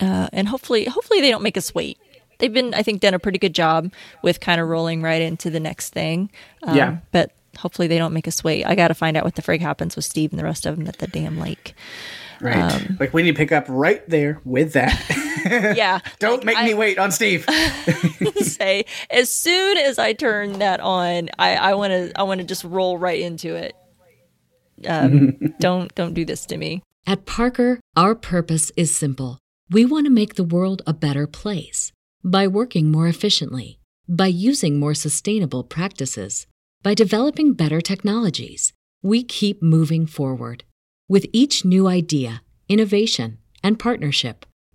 uh, 0.00 0.28
and 0.32 0.48
hopefully 0.48 0.84
hopefully 0.86 1.20
they 1.20 1.30
don't 1.30 1.42
make 1.42 1.56
us 1.56 1.74
wait. 1.74 1.98
They've 2.38 2.52
been 2.52 2.74
I 2.74 2.82
think 2.82 3.00
done 3.00 3.14
a 3.14 3.18
pretty 3.18 3.38
good 3.38 3.54
job 3.54 3.92
with 4.22 4.40
kind 4.40 4.60
of 4.60 4.68
rolling 4.68 5.00
right 5.00 5.22
into 5.22 5.48
the 5.48 5.60
next 5.60 5.90
thing. 5.90 6.30
Um, 6.64 6.76
Yeah. 6.76 6.96
but 7.12 7.30
hopefully 7.56 7.88
they 7.88 7.96
don't 7.98 8.12
make 8.12 8.28
us 8.28 8.42
wait. 8.44 8.64
I 8.64 8.74
got 8.74 8.88
to 8.88 8.94
find 8.94 9.16
out 9.16 9.24
what 9.24 9.36
the 9.36 9.42
frig 9.42 9.60
happens 9.60 9.96
with 9.96 10.04
Steve 10.04 10.30
and 10.32 10.38
the 10.38 10.44
rest 10.44 10.66
of 10.66 10.76
them 10.76 10.86
at 10.88 10.98
the 10.98 11.06
damn 11.06 11.38
lake. 11.38 11.74
Right, 12.40 12.86
like 13.00 13.14
we 13.14 13.22
need 13.22 13.30
to 13.32 13.36
pick 13.38 13.52
up 13.52 13.64
right 13.68 14.06
there 14.10 14.40
with 14.44 14.74
that. 14.74 14.92
Yeah, 15.76 16.00
don't 16.18 16.44
make 16.44 16.62
me 16.62 16.74
wait 16.74 16.98
on 16.98 17.10
Steve. 17.10 17.44
say 18.40 18.84
as 19.10 19.32
soon 19.32 19.76
as 19.78 19.98
I 19.98 20.12
turn 20.12 20.58
that 20.60 20.80
on, 20.80 21.28
I 21.38 21.74
want 21.74 21.92
to 21.92 22.12
I 22.18 22.22
want 22.22 22.40
to 22.40 22.46
just 22.46 22.64
roll 22.64 22.98
right 22.98 23.20
into 23.20 23.54
it. 23.54 23.74
Um, 24.86 25.54
don't 25.60 25.94
don't 25.94 26.14
do 26.14 26.24
this 26.24 26.46
to 26.46 26.56
me. 26.56 26.82
At 27.06 27.26
Parker, 27.26 27.80
our 27.96 28.14
purpose 28.14 28.72
is 28.76 28.94
simple. 28.94 29.38
We 29.70 29.84
want 29.84 30.06
to 30.06 30.10
make 30.10 30.34
the 30.34 30.44
world 30.44 30.82
a 30.86 30.92
better 30.92 31.26
place 31.26 31.92
by 32.24 32.46
working 32.46 32.90
more 32.90 33.08
efficiently, 33.08 33.78
by 34.08 34.26
using 34.26 34.78
more 34.78 34.94
sustainable 34.94 35.64
practices, 35.64 36.46
by 36.82 36.94
developing 36.94 37.52
better 37.52 37.80
technologies. 37.80 38.72
We 39.02 39.22
keep 39.22 39.62
moving 39.62 40.06
forward. 40.06 40.64
With 41.08 41.26
each 41.32 41.64
new 41.64 41.86
idea, 41.86 42.42
innovation, 42.68 43.38
and 43.62 43.78
partnership, 43.78 44.44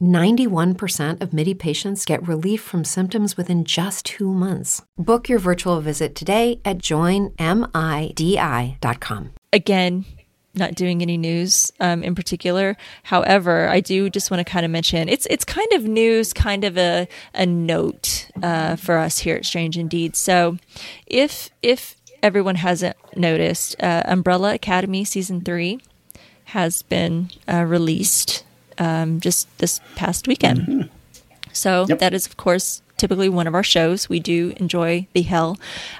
91% 0.00 1.20
of 1.20 1.32
MIDI 1.32 1.54
patients 1.54 2.04
get 2.04 2.26
relief 2.26 2.62
from 2.62 2.84
symptoms 2.84 3.36
within 3.36 3.64
just 3.64 4.06
two 4.06 4.32
months. 4.32 4.82
Book 4.96 5.28
your 5.28 5.38
virtual 5.38 5.80
visit 5.80 6.14
today 6.14 6.60
at 6.64 6.78
joinmidi.com. 6.78 7.34
Again, 9.52 10.04
not 10.54 10.74
doing 10.74 11.02
any 11.02 11.16
news 11.16 11.72
um, 11.80 12.02
in 12.02 12.14
particular. 12.14 12.76
However, 13.04 13.68
I 13.68 13.80
do 13.80 14.10
just 14.10 14.30
want 14.30 14.44
to 14.44 14.50
kind 14.50 14.64
of 14.64 14.70
mention 14.70 15.08
it's 15.08 15.26
it's 15.26 15.44
kind 15.44 15.72
of 15.72 15.84
news, 15.84 16.32
kind 16.32 16.64
of 16.64 16.76
a 16.76 17.06
a 17.34 17.46
note 17.46 18.28
uh, 18.42 18.76
for 18.76 18.98
us 18.98 19.18
here 19.18 19.36
at 19.36 19.44
Strange 19.44 19.78
Indeed. 19.78 20.16
So, 20.16 20.58
if 21.06 21.50
if 21.62 21.96
everyone 22.22 22.56
hasn't 22.56 22.96
noticed, 23.16 23.80
uh, 23.80 24.02
Umbrella 24.06 24.54
Academy 24.54 25.04
season 25.04 25.40
three 25.40 25.80
has 26.46 26.82
been 26.82 27.30
uh, 27.48 27.64
released 27.64 28.44
um, 28.80 29.20
just 29.20 29.46
this 29.58 29.80
past 29.94 30.26
weekend. 30.26 30.90
So 31.52 31.86
Yep. 31.88 31.98
that 32.00 32.14
is, 32.14 32.26
of 32.26 32.36
course, 32.36 32.80
typically 32.96 33.28
one 33.28 33.46
of 33.46 33.54
our 33.54 33.62
shows. 33.62 34.08
We 34.08 34.20
do 34.20 34.52
enjoy 34.58 35.06
the 35.14 35.22
hell 35.22 35.58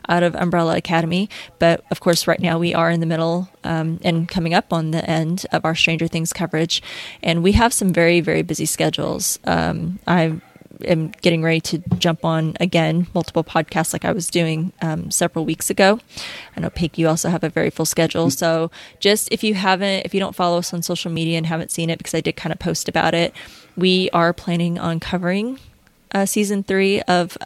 out 0.08 0.22
of 0.22 0.34
Umbrella 0.34 0.76
Academy, 0.76 1.28
but 1.58 1.82
of 1.90 2.00
course, 2.00 2.26
right 2.28 2.38
now 2.40 2.58
we 2.58 2.74
are 2.74 2.90
in 2.90 3.00
the 3.00 3.06
middle 3.06 3.48
um, 3.64 3.98
and 4.04 4.28
coming 4.28 4.54
up 4.54 4.72
on 4.72 4.90
the 4.92 5.04
end 5.08 5.46
of 5.50 5.64
our 5.64 5.74
Stranger 5.74 6.06
Things 6.08 6.32
coverage, 6.32 6.82
and 7.22 7.42
we 7.42 7.52
have 7.52 7.72
some 7.72 7.92
very, 7.92 8.20
very 8.20 8.42
busy 8.42 8.66
schedules. 8.66 9.38
Um, 9.44 9.98
I 10.06 10.40
am 10.86 11.08
getting 11.22 11.42
ready 11.42 11.60
to 11.60 11.78
jump 11.98 12.24
on 12.24 12.56
again 12.60 13.06
multiple 13.14 13.44
podcasts 13.44 13.92
like 13.92 14.04
I 14.04 14.12
was 14.12 14.28
doing 14.28 14.72
um, 14.82 15.10
several 15.10 15.44
weeks 15.44 15.70
ago. 15.70 16.00
I 16.56 16.60
know 16.60 16.70
Pig, 16.70 16.98
you 16.98 17.08
also 17.08 17.28
have 17.28 17.44
a 17.44 17.48
very 17.48 17.70
full 17.70 17.86
schedule. 17.86 18.30
So 18.30 18.70
just 18.98 19.28
if 19.32 19.42
you 19.44 19.54
haven't, 19.54 20.04
if 20.06 20.14
you 20.14 20.20
don't 20.20 20.34
follow 20.34 20.58
us 20.58 20.72
on 20.74 20.82
social 20.82 21.10
media 21.10 21.36
and 21.38 21.46
haven't 21.46 21.70
seen 21.70 21.90
it, 21.90 21.98
because 21.98 22.14
I 22.14 22.20
did 22.20 22.36
kind 22.36 22.52
of 22.52 22.58
post 22.58 22.88
about 22.88 23.14
it, 23.14 23.34
we 23.76 24.10
are 24.12 24.32
planning 24.32 24.78
on 24.78 25.00
covering 25.00 25.58
uh, 26.12 26.26
season 26.26 26.62
three 26.62 27.00
of 27.02 27.38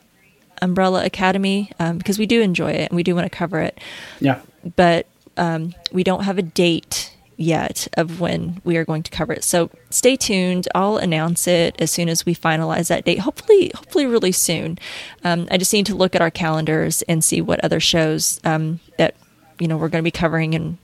Umbrella 0.63 1.05
Academy 1.05 1.71
um, 1.79 1.99
because 1.99 2.19
we 2.19 2.27
do 2.27 2.41
enjoy 2.41 2.71
it 2.71 2.91
and 2.91 2.97
we 2.97 3.03
do 3.03 3.15
want 3.15 3.25
to 3.31 3.37
cover 3.37 3.61
it 3.61 3.79
Yeah. 4.21 4.41
but 4.77 5.07
um, 5.37 5.75
we 5.93 6.05
don't 6.05 6.23
have 6.25 6.39
a 6.39 6.43
date 6.43 7.14
yet 7.37 7.89
of 7.95 8.21
when 8.21 8.61
we 8.65 8.77
are 8.77 8.85
going 8.85 9.03
to 9.03 9.11
cover 9.11 9.33
it. 9.33 9.45
So 9.45 9.71
stay 9.91 10.17
tuned. 10.17 10.69
I'll 10.75 10.97
announce 10.97 11.47
it 11.47 11.75
as 11.79 11.91
soon 11.91 12.09
as 12.09 12.25
we 12.25 12.35
finalize 12.35 12.89
that 12.89 13.05
date. 13.05 13.21
Hopefully, 13.21 13.73
hopefully, 13.75 14.07
really 14.07 14.33
soon. 14.33 14.79
Um, 15.25 15.49
I 15.51 15.59
just 15.59 15.73
need 15.73 15.87
to 15.87 15.95
look 15.95 16.15
at 16.15 16.23
our 16.23 16.31
calendars 16.31 17.03
and 17.03 17.23
see 17.25 17.41
what 17.41 17.65
other 17.65 17.81
shows 17.81 18.41
um, 18.45 18.81
that 18.99 19.15
you 19.59 19.69
know 19.69 19.77
we're 19.77 19.89
going 19.89 20.03
to 20.03 20.07
be 20.07 20.11
covering, 20.11 20.55
and 20.55 20.79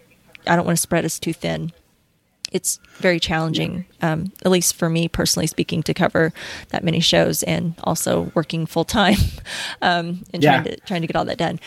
I 0.46 0.56
don't 0.56 0.64
want 0.64 0.76
to 0.76 0.82
spread 0.82 1.04
us 1.04 1.18
too 1.18 1.32
thin. 1.32 1.72
It's 2.52 2.80
very 2.98 3.20
challenging, 3.20 3.84
um, 4.02 4.32
at 4.44 4.50
least 4.50 4.74
for 4.74 4.88
me 4.90 5.06
personally 5.08 5.46
speaking, 5.46 5.82
to 5.84 5.94
cover 5.94 6.32
that 6.70 6.82
many 6.82 6.98
shows 7.00 7.42
and 7.44 7.74
also 7.84 8.32
working 8.34 8.66
full 8.66 8.84
time 8.84 9.18
um, 9.82 10.24
and 10.32 10.42
Yeah. 10.42 10.50
trying 10.62 10.64
to 10.64 10.76
trying 10.80 11.00
to 11.02 11.06
get 11.06 11.16
all 11.16 11.24
that 11.26 11.38
done. 11.38 11.60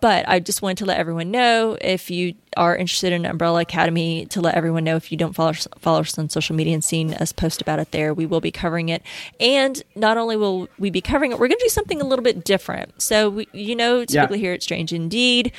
But 0.00 0.28
I 0.28 0.40
just 0.40 0.62
wanted 0.62 0.78
to 0.78 0.84
let 0.86 0.98
everyone 0.98 1.30
know 1.30 1.78
if 1.80 2.10
you 2.10 2.34
are 2.56 2.74
interested 2.76 3.12
in 3.12 3.24
Umbrella 3.24 3.60
Academy, 3.60 4.26
to 4.30 4.40
let 4.40 4.56
everyone 4.56 4.82
know 4.82 4.96
if 4.96 5.12
you 5.12 5.16
don't 5.16 5.32
follow 5.32 5.50
us, 5.50 5.68
follow 5.78 6.00
us 6.00 6.18
on 6.18 6.28
social 6.28 6.56
media 6.56 6.74
and 6.74 6.82
seen 6.82 7.14
us 7.14 7.30
post 7.32 7.62
about 7.62 7.78
it 7.78 7.92
there, 7.92 8.12
we 8.12 8.26
will 8.26 8.40
be 8.40 8.50
covering 8.50 8.88
it. 8.88 9.00
And 9.38 9.80
not 9.94 10.16
only 10.16 10.36
will 10.36 10.68
we 10.76 10.90
be 10.90 11.00
covering 11.00 11.30
it, 11.30 11.38
we're 11.38 11.46
going 11.46 11.58
to 11.58 11.64
do 11.64 11.68
something 11.68 12.00
a 12.00 12.04
little 12.04 12.24
bit 12.24 12.42
different. 12.44 13.00
So, 13.00 13.30
we, 13.30 13.48
you 13.52 13.76
know, 13.76 14.04
typically 14.04 14.40
here 14.40 14.52
at 14.54 14.62
Strange 14.64 14.92
Indeed, 14.92 15.52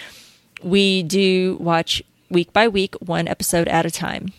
we 0.62 1.04
do 1.04 1.56
watch 1.62 2.04
week 2.30 2.52
by 2.52 2.68
week, 2.68 2.96
one 2.96 3.30
episode 3.30 3.70
at 3.70 3.86
a 3.86 3.92
time. 3.92 4.34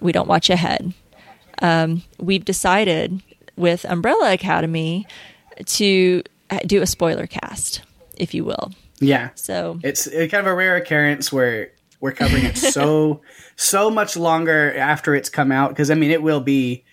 We 0.00 0.12
don't 0.12 0.28
watch 0.28 0.50
ahead. 0.50 0.92
Um, 1.60 2.02
we've 2.18 2.44
decided 2.44 3.22
with 3.56 3.84
Umbrella 3.84 4.32
Academy 4.32 5.06
to 5.64 6.22
do 6.66 6.82
a 6.82 6.86
spoiler 6.86 7.26
cast, 7.26 7.82
if 8.16 8.32
you 8.34 8.44
will. 8.44 8.72
Yeah. 9.00 9.30
So 9.34 9.80
It's 9.82 10.08
kind 10.08 10.34
of 10.34 10.46
a 10.46 10.54
rare 10.54 10.76
occurrence 10.76 11.32
where 11.32 11.72
we're 12.00 12.12
covering 12.12 12.44
it 12.44 12.56
so 12.56 13.22
so 13.56 13.90
much 13.90 14.16
longer 14.16 14.76
after 14.76 15.14
it's 15.14 15.28
come 15.28 15.50
out 15.50 15.70
because 15.70 15.90
I 15.90 15.94
mean 15.94 16.10
it 16.10 16.22
will 16.22 16.40
be 16.40 16.84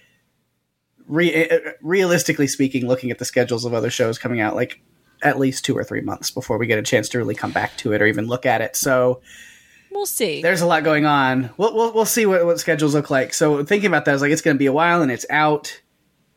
re- 1.07 1.49
uh, 1.49 1.60
realistically 1.82 2.48
speaking 2.48 2.88
looking 2.88 3.11
at 3.11 3.19
the 3.19 3.26
schedules 3.26 3.65
of 3.65 3.73
other 3.73 3.90
shows 3.91 4.18
coming 4.18 4.40
out 4.40 4.56
like 4.56 4.82
at 5.22 5.40
least 5.40 5.64
2 5.65 5.77
or 5.77 5.84
3 5.84 6.02
months 6.02 6.32
before 6.32 6.57
we 6.57 6.68
get 6.68 6.80
a 6.80 6.84
chance 6.84 7.10
to 7.10 7.18
really 7.18 7.36
come 7.36 7.52
back 7.52 7.77
to 7.77 7.94
it 7.94 8.02
or 8.02 8.06
even 8.06 8.27
look 8.27 8.45
at 8.45 8.61
it. 8.61 8.76
So 8.76 9.22
we'll 9.95 10.05
see. 10.05 10.41
there's 10.41 10.61
a 10.61 10.65
lot 10.67 10.84
going 10.84 11.05
on. 11.05 11.49
We'll 11.57 11.73
we'll, 11.73 11.93
we'll 11.93 12.05
see 12.05 12.26
what, 12.26 12.45
what 12.45 12.59
schedules 12.59 12.93
look 12.93 13.09
like. 13.09 13.34
So 13.34 13.63
thinking 13.63 13.88
about 13.88 14.05
that, 14.05 14.11
I 14.11 14.13
was 14.13 14.22
like, 14.22 14.31
it's 14.31 14.41
going 14.41 14.55
to 14.55 14.59
be 14.59 14.65
a 14.67 14.73
while, 14.73 15.01
and 15.01 15.11
it's 15.11 15.26
out, 15.30 15.81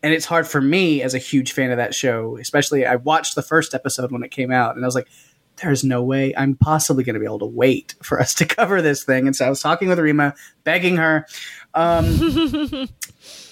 and 0.02 0.14
it's 0.14 0.24
hard 0.24 0.46
for 0.46 0.60
me 0.60 1.02
as 1.02 1.14
a 1.14 1.18
huge 1.18 1.52
fan 1.52 1.70
of 1.70 1.76
that 1.76 1.94
show. 1.94 2.38
Especially, 2.38 2.86
I 2.86 2.96
watched 2.96 3.34
the 3.34 3.42
first 3.42 3.74
episode 3.74 4.12
when 4.12 4.22
it 4.22 4.30
came 4.30 4.50
out, 4.50 4.76
and 4.76 4.84
I 4.84 4.88
was 4.88 4.94
like, 4.94 5.08
there's 5.56 5.84
no 5.84 6.02
way 6.02 6.32
I'm 6.36 6.54
possibly 6.54 7.04
going 7.04 7.14
to 7.14 7.20
be 7.20 7.26
able 7.26 7.40
to 7.40 7.46
wait 7.46 7.94
for 8.02 8.20
us 8.20 8.34
to 8.34 8.46
cover 8.46 8.80
this 8.80 9.04
thing. 9.04 9.26
And 9.26 9.34
so 9.34 9.46
I 9.46 9.50
was 9.50 9.60
talking 9.60 9.88
with 9.88 9.98
Rima, 9.98 10.34
begging 10.64 10.96
her. 10.96 11.26
Um, 11.74 12.04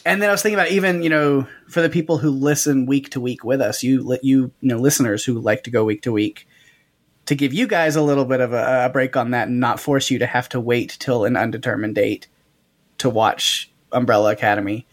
and 0.05 0.23
then 0.23 0.29
I 0.29 0.33
was 0.33 0.43
thinking 0.43 0.59
about 0.59 0.71
even 0.71 1.03
you 1.03 1.11
know 1.11 1.47
for 1.69 1.83
the 1.83 1.91
people 1.91 2.19
who 2.19 2.31
listen 2.31 2.87
week 2.87 3.11
to 3.11 3.21
week 3.21 3.45
with 3.45 3.61
us, 3.61 3.83
you 3.83 4.17
you 4.23 4.53
you 4.61 4.69
know 4.69 4.79
listeners 4.79 5.25
who 5.25 5.39
like 5.39 5.65
to 5.65 5.71
go 5.71 5.85
week 5.85 6.03
to 6.03 6.13
week 6.13 6.47
to 7.27 7.35
give 7.35 7.53
you 7.53 7.67
guys 7.67 7.97
a 7.97 8.03
little 8.03 8.25
bit 8.25 8.41
of 8.41 8.53
a, 8.53 8.87
a 8.87 8.89
break 8.89 9.17
on 9.17 9.33
that 9.33 9.49
and 9.49 9.61
not 9.61 9.81
force 9.81 10.11
you 10.11 10.19
to 10.19 10.27
have 10.27 10.49
to 10.49 10.61
wait 10.61 10.97
till 10.99 11.25
an 11.25 11.37
undetermined 11.37 11.95
date 11.95 12.29
to 12.99 13.11
watch 13.11 13.71
Umbrella 13.93 14.33
Academy. 14.33 14.87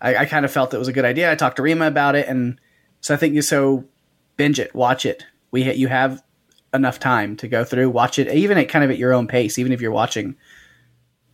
I, 0.00 0.16
I 0.16 0.24
kind 0.26 0.44
of 0.44 0.52
felt 0.52 0.74
it 0.74 0.78
was 0.78 0.88
a 0.88 0.92
good 0.92 1.04
idea. 1.04 1.30
I 1.30 1.34
talked 1.34 1.56
to 1.56 1.62
Rima 1.62 1.86
about 1.86 2.14
it, 2.14 2.28
and 2.28 2.60
so 3.00 3.14
I 3.14 3.16
think 3.16 3.34
you 3.34 3.42
so 3.42 3.84
binge 4.36 4.60
it, 4.60 4.74
watch 4.74 5.04
it. 5.04 5.24
We 5.50 5.70
you 5.72 5.88
have 5.88 6.22
enough 6.72 7.00
time 7.00 7.36
to 7.36 7.48
go 7.48 7.64
through, 7.64 7.90
watch 7.90 8.18
it, 8.18 8.28
even 8.28 8.56
at 8.58 8.68
kind 8.68 8.84
of 8.84 8.90
at 8.90 8.98
your 8.98 9.12
own 9.12 9.26
pace. 9.26 9.58
Even 9.58 9.72
if 9.72 9.80
you're 9.80 9.90
watching, 9.90 10.36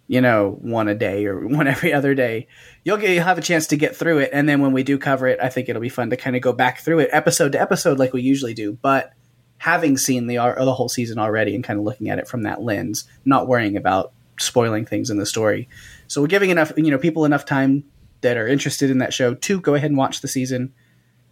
you 0.06 0.20
know, 0.20 0.56
one 0.62 0.88
a 0.88 0.94
day 0.94 1.26
or 1.26 1.46
one 1.46 1.66
every 1.66 1.92
other 1.92 2.14
day, 2.14 2.46
you'll 2.84 2.96
get 2.96 3.10
you'll 3.10 3.24
have 3.24 3.38
a 3.38 3.42
chance 3.42 3.66
to 3.68 3.76
get 3.76 3.96
through 3.96 4.18
it. 4.18 4.30
And 4.32 4.48
then 4.48 4.60
when 4.60 4.72
we 4.72 4.84
do 4.84 4.98
cover 4.98 5.26
it, 5.26 5.38
I 5.40 5.48
think 5.48 5.68
it'll 5.68 5.82
be 5.82 5.88
fun 5.88 6.10
to 6.10 6.16
kind 6.16 6.36
of 6.36 6.42
go 6.42 6.52
back 6.52 6.80
through 6.80 7.00
it 7.00 7.10
episode 7.12 7.52
to 7.52 7.60
episode 7.60 7.98
like 7.98 8.12
we 8.12 8.22
usually 8.22 8.54
do, 8.54 8.78
but 8.80 9.12
having 9.58 9.96
seen 9.96 10.26
the 10.26 10.38
ar- 10.38 10.64
the 10.64 10.74
whole 10.74 10.88
season 10.88 11.18
already 11.18 11.54
and 11.54 11.64
kind 11.64 11.78
of 11.78 11.84
looking 11.84 12.08
at 12.08 12.18
it 12.18 12.28
from 12.28 12.42
that 12.42 12.62
lens, 12.62 13.08
not 13.24 13.48
worrying 13.48 13.76
about 13.76 14.12
spoiling 14.38 14.84
things 14.84 15.10
in 15.10 15.16
the 15.16 15.26
story. 15.26 15.68
So 16.08 16.20
we're 16.20 16.28
giving 16.28 16.50
enough, 16.50 16.72
you 16.76 16.90
know, 16.90 16.98
people 16.98 17.24
enough 17.24 17.44
time 17.44 17.84
that 18.20 18.36
are 18.36 18.46
interested 18.46 18.90
in 18.90 18.98
that 18.98 19.14
show 19.14 19.34
to 19.34 19.60
go 19.60 19.74
ahead 19.74 19.90
and 19.90 19.98
watch 19.98 20.20
the 20.20 20.28
season, 20.28 20.72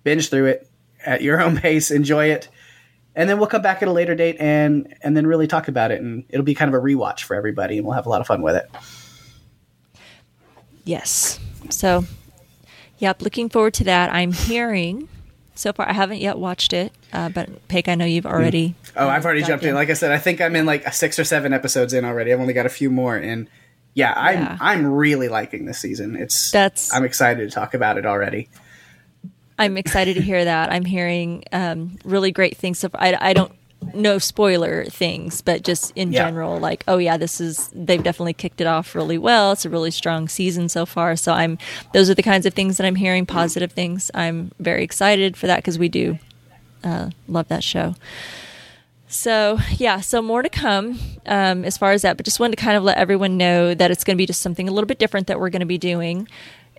binge 0.03 0.31
through 0.31 0.47
it 0.47 0.69
at 1.05 1.23
your 1.23 1.41
own 1.43 1.57
pace, 1.57 1.91
enjoy 1.91 2.31
it, 2.31 2.49
and 3.15 3.29
then 3.29 3.39
we'll 3.39 3.47
come 3.47 3.63
back 3.63 3.83
at 3.83 3.89
a 3.89 3.93
later 3.93 4.15
date 4.15 4.37
and 4.41 4.97
and 5.03 5.17
then 5.17 5.27
really 5.27 5.47
talk 5.47 5.69
about 5.69 5.91
it, 5.91 6.01
and 6.01 6.25
it'll 6.29 6.45
be 6.45 6.55
kind 6.55 6.73
of 6.73 6.81
a 6.81 6.83
rewatch 6.83 7.23
for 7.23 7.37
everybody, 7.37 7.77
and 7.79 7.87
we'll 7.87 7.95
have 7.95 8.07
a 8.07 8.09
lot 8.09 8.21
of 8.21 8.27
fun 8.27 8.43
with 8.43 8.57
it. 8.57 8.71
Yes. 10.85 11.39
So, 11.71 12.05
yep, 12.99 13.23
looking 13.23 13.49
forward 13.49 13.75
to 13.75 13.85
that. 13.85 14.13
I'm 14.13 14.33
hearing 14.33 15.09
so 15.55 15.73
far. 15.73 15.89
I 15.89 15.93
haven't 15.93 16.19
yet 16.21 16.39
watched 16.39 16.73
it, 16.73 16.93
uh, 17.13 17.29
but 17.29 17.69
Peg, 17.69 17.89
I 17.89 17.95
know 17.95 18.05
you've 18.05 18.27
already. 18.27 18.75
Oh, 18.97 19.09
I've 19.09 19.25
already 19.25 19.43
jumped 19.43 19.65
in. 19.65 19.71
in. 19.71 19.75
Like 19.75 19.91
I 19.91 19.95
said, 19.95 20.13
I 20.13 20.19
think 20.19 20.41
I'm 20.41 20.55
in 20.57 20.67
like 20.67 20.93
six 20.93 21.19
or 21.19 21.25
seven 21.25 21.53
episodes 21.53 21.93
in 21.93 22.05
already. 22.05 22.33
I've 22.33 22.41
only 22.41 22.53
got 22.55 22.67
a 22.67 22.71
few 22.71 22.91
more, 22.91 23.17
and 23.17 23.49
yeah, 23.95 24.13
I'm 24.17 24.39
Yeah. 24.41 24.59
I'm 24.61 24.87
really 24.87 25.29
liking 25.29 25.65
this 25.67 25.79
season. 25.79 26.17
It's 26.17 26.51
That's- 26.51 26.93
I'm 26.93 27.05
excited 27.05 27.49
to 27.49 27.55
talk 27.55 27.75
about 27.75 27.99
it 27.99 28.07
already. 28.07 28.49
I'm 29.59 29.77
excited 29.77 30.15
to 30.17 30.21
hear 30.21 30.45
that. 30.45 30.73
I'm 30.73 30.85
hearing 30.85 31.45
um, 31.53 31.97
really 32.05 32.33
great 32.33 32.57
things. 32.57 32.79
So 32.81 32.91
I, 32.95 33.17
I 33.21 33.33
don't 33.35 33.53
know 33.93 34.19
spoiler 34.19 34.85
things, 34.87 35.41
but 35.43 35.63
just 35.63 35.93
in 35.97 36.13
Yeah. 36.13 36.25
general, 36.25 36.59
like, 36.59 36.85
oh 36.89 36.99
yeah, 36.99 37.17
this 37.17 37.41
is 37.41 37.71
they've 37.75 38.03
definitely 38.03 38.33
kicked 38.35 38.61
it 38.61 38.67
off 38.67 38.95
really 38.95 39.19
well. 39.19 39.53
It's 39.53 39.65
a 39.65 39.71
really 39.71 39.91
strong 39.91 40.29
season 40.29 40.69
so 40.69 40.87
far. 40.87 41.17
So 41.17 41.33
I'm 41.33 41.59
those 41.93 42.09
are 42.09 42.15
the 42.15 42.23
kinds 42.23 42.47
of 42.47 42.55
things 42.55 42.77
that 42.79 42.87
I'm 42.87 42.97
hearing, 42.97 43.27
positive 43.27 43.73
things. 43.73 44.11
I'm 44.15 44.53
very 44.59 44.83
excited 44.85 45.37
for 45.37 45.47
that 45.47 45.57
because 45.59 45.79
we 45.79 45.89
do 45.89 46.19
uh, 46.83 47.11
love 47.29 47.49
that 47.49 47.65
show. 47.65 47.95
So 49.09 49.59
yeah, 49.77 50.01
so 50.01 50.21
more 50.23 50.43
to 50.43 50.49
come 50.49 50.99
um, 51.27 51.65
as 51.65 51.79
far 51.79 51.93
as 51.93 52.03
that, 52.03 52.17
but 52.17 52.25
just 52.25 52.41
wanted 52.41 52.57
to 52.57 52.63
kind 52.65 52.77
of 52.77 52.83
let 52.83 52.99
everyone 52.99 53.37
know 53.37 53.75
that 53.75 53.91
it's 53.91 54.03
going 54.03 54.17
to 54.17 54.19
be 54.19 54.27
just 54.27 54.43
something 54.43 54.69
a 54.69 54.73
little 54.73 54.89
bit 54.89 54.99
different 54.99 55.29
that 55.29 55.39
we're 55.39 55.51
going 55.51 55.61
to 55.61 55.67
be 55.67 55.79
doing, 55.79 56.27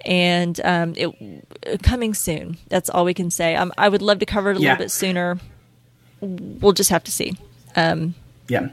and 0.05 0.59
um, 0.65 0.93
it 0.97 1.81
coming 1.81 2.13
soon. 2.13 2.57
That's 2.67 2.89
all 2.89 3.05
we 3.05 3.13
can 3.13 3.31
say. 3.31 3.55
Um, 3.55 3.71
I 3.77 3.87
would 3.87 4.01
love 4.01 4.19
to 4.19 4.25
cover 4.25 4.51
it 4.51 4.57
a 4.57 4.59
Yeah. 4.59 4.71
little 4.71 4.83
bit 4.83 4.91
sooner. 4.91 5.39
We'll 6.21 6.73
just 6.73 6.89
have 6.89 7.03
to 7.03 7.11
see. 7.11 7.37
Yeah. 8.47 8.69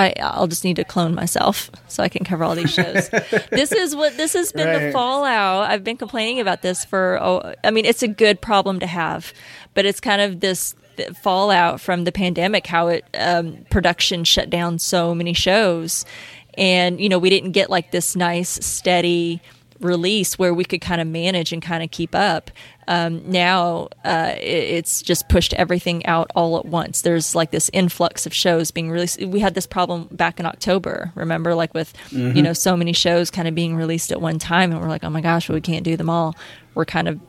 I, 0.00 0.14
I'll 0.18 0.46
just 0.46 0.64
need 0.64 0.76
to 0.76 0.84
clone 0.84 1.14
myself 1.14 1.70
so 1.88 2.02
I 2.02 2.08
can 2.08 2.24
cover 2.24 2.42
all 2.42 2.54
these 2.54 2.72
shows. 2.72 3.08
this 3.50 3.70
is 3.70 3.94
what 3.94 4.16
this 4.16 4.32
has 4.32 4.50
been 4.50 4.86
the 4.86 4.92
fallout. 4.92 5.70
I've 5.70 5.84
been 5.84 5.98
complaining 5.98 6.40
about 6.40 6.62
this 6.62 6.86
for. 6.86 7.18
Oh, 7.20 7.54
I 7.62 7.70
mean, 7.70 7.84
it's 7.84 8.02
a 8.02 8.08
good 8.08 8.40
problem 8.40 8.80
to 8.80 8.86
have, 8.86 9.34
but 9.74 9.84
it's 9.84 10.00
kind 10.00 10.22
of 10.22 10.40
this 10.40 10.74
th- 10.96 11.10
fallout 11.18 11.82
from 11.82 12.04
the 12.04 12.12
pandemic. 12.12 12.66
How 12.66 12.88
it 12.88 13.04
um, 13.12 13.58
production 13.70 14.24
shut 14.24 14.48
down 14.48 14.78
so 14.78 15.14
many 15.14 15.34
shows, 15.34 16.06
and 16.54 16.98
you 16.98 17.10
know 17.10 17.18
we 17.18 17.28
didn't 17.28 17.52
get 17.52 17.68
like 17.68 17.90
this 17.90 18.16
nice 18.16 18.64
steady 18.64 19.42
release 19.80 20.38
where 20.38 20.54
we 20.54 20.64
could 20.64 20.80
kind 20.80 21.02
of 21.02 21.06
manage 21.08 21.52
and 21.52 21.60
kind 21.60 21.82
of 21.82 21.90
keep 21.90 22.14
up. 22.14 22.50
Um, 22.92 23.22
now 23.30 23.88
uh, 24.04 24.32
it, 24.36 24.42
it's 24.42 25.00
just 25.00 25.28
pushed 25.28 25.54
everything 25.54 26.04
out 26.06 26.28
all 26.34 26.58
at 26.58 26.64
once. 26.64 27.02
There's 27.02 27.36
like 27.36 27.52
this 27.52 27.70
influx 27.72 28.26
of 28.26 28.34
shows 28.34 28.72
being 28.72 28.90
released. 28.90 29.22
We 29.24 29.38
had 29.38 29.54
this 29.54 29.66
problem 29.66 30.08
back 30.10 30.40
in 30.40 30.46
October, 30.46 31.12
remember, 31.14 31.54
like 31.54 31.72
with 31.72 31.92
you 32.10 32.42
know 32.42 32.52
so 32.52 32.76
many 32.76 32.92
shows 32.92 33.30
kind 33.30 33.46
of 33.46 33.54
being 33.54 33.76
released 33.76 34.10
at 34.10 34.20
one 34.20 34.40
time, 34.40 34.72
and 34.72 34.80
we're 34.80 34.88
like, 34.88 35.04
oh 35.04 35.10
my 35.10 35.20
gosh, 35.20 35.48
well, 35.48 35.54
we 35.54 35.60
can't 35.60 35.84
do 35.84 35.96
them 35.96 36.10
all. 36.10 36.34
We're 36.74 36.84
kind 36.84 37.06
of 37.06 37.20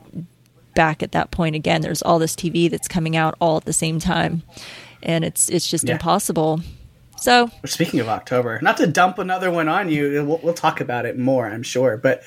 back 0.74 1.02
at 1.02 1.12
that 1.12 1.30
point 1.30 1.54
again. 1.54 1.80
There's 1.82 2.02
all 2.02 2.18
this 2.18 2.34
TV 2.34 2.68
that's 2.68 2.88
coming 2.88 3.14
out 3.16 3.36
all 3.40 3.56
at 3.56 3.64
the 3.64 3.72
same 3.72 4.00
time, 4.00 4.42
and 5.00 5.24
it's 5.24 5.48
it's 5.48 5.68
just 5.70 5.84
Yeah. 5.84 5.92
impossible. 5.92 6.60
So 7.18 7.50
Speaking 7.66 8.00
of 8.00 8.08
October, 8.08 8.58
not 8.62 8.78
to 8.78 8.88
dump 8.88 9.18
another 9.18 9.48
one 9.52 9.68
on 9.68 9.88
you, 9.88 10.24
we'll, 10.26 10.40
we'll 10.42 10.54
talk 10.54 10.80
about 10.80 11.06
it 11.06 11.16
more, 11.16 11.46
I'm 11.46 11.62
sure. 11.62 11.96
But 11.96 12.24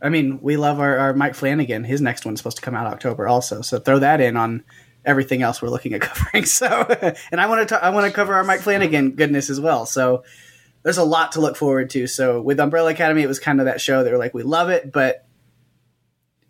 I 0.00 0.08
mean, 0.08 0.40
we 0.40 0.56
love 0.56 0.80
our, 0.80 0.96
our 0.96 1.14
Mike 1.14 1.34
Flanagan. 1.34 1.84
His 1.84 2.00
next 2.00 2.24
one's 2.24 2.40
supposed 2.40 2.58
to 2.58 2.62
come 2.62 2.74
out 2.74 2.86
October 2.86 3.26
also, 3.26 3.62
so 3.62 3.78
throw 3.78 3.98
that 3.98 4.20
in 4.20 4.36
on 4.36 4.64
everything 5.04 5.42
else 5.42 5.62
we're 5.62 5.70
looking 5.70 5.92
at 5.94 6.00
covering. 6.02 6.44
So, 6.44 6.66
and 7.30 7.40
I 7.40 7.46
want 7.46 7.68
to 7.68 7.84
I 7.84 7.90
want 7.90 8.06
to 8.06 8.12
cover 8.12 8.34
our 8.34 8.44
Mike 8.44 8.60
Flanagan 8.60 9.12
goodness 9.12 9.50
as 9.50 9.60
well. 9.60 9.86
So, 9.86 10.24
there's 10.82 10.98
a 10.98 11.04
lot 11.04 11.32
to 11.32 11.40
look 11.40 11.56
forward 11.56 11.90
to. 11.90 12.06
So, 12.06 12.40
with 12.40 12.60
Umbrella 12.60 12.90
Academy, 12.90 13.22
it 13.22 13.28
was 13.28 13.38
kind 13.38 13.60
of 13.60 13.66
that 13.66 13.80
show 13.80 14.02
that 14.02 14.12
we're 14.12 14.18
like, 14.18 14.34
we 14.34 14.42
love 14.42 14.70
it, 14.70 14.92
but 14.92 15.27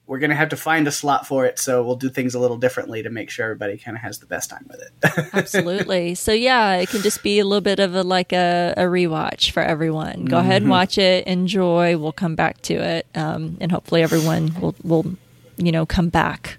we're 0.08 0.18
gonna 0.18 0.34
have 0.34 0.48
to 0.48 0.56
find 0.56 0.88
a 0.88 0.90
slot 0.90 1.26
for 1.26 1.44
it. 1.46 1.58
So, 1.60 1.84
we'll 1.84 1.94
do 1.96 2.08
things 2.08 2.34
a 2.34 2.40
little 2.40 2.56
differently 2.56 3.02
to 3.04 3.10
make 3.10 3.30
sure 3.30 3.44
everybody 3.44 3.76
kind 3.78 3.96
of 3.96 4.02
has 4.02 4.18
the 4.18 4.26
best 4.26 4.50
time 4.50 4.66
with 4.68 4.80
it. 4.80 5.28
absolutely. 5.34 6.14
So 6.16 6.32
yeah, 6.32 6.74
it 6.76 6.88
can 6.88 7.02
just 7.02 7.22
be 7.22 7.38
a 7.38 7.44
little 7.44 7.60
bit 7.60 7.78
of 7.78 7.94
a 7.94 8.02
like 8.02 8.32
a, 8.32 8.74
a 8.76 8.82
rewatch 8.82 9.50
for 9.52 9.62
everyone. 9.62 10.24
Go 10.24 10.38
ahead 10.38 10.62
and 10.62 10.70
watch 10.70 10.98
it, 10.98 11.26
enjoy. 11.26 11.96
We'll 11.96 12.12
come 12.12 12.34
back 12.34 12.60
to 12.62 12.74
it, 12.74 13.06
um, 13.14 13.56
and 13.60 13.70
hopefully 13.70 14.02
everyone 14.02 14.52
will 14.60 14.74
will 14.82 15.04
you 15.56 15.70
know 15.70 15.86
come 15.86 16.08
back 16.08 16.56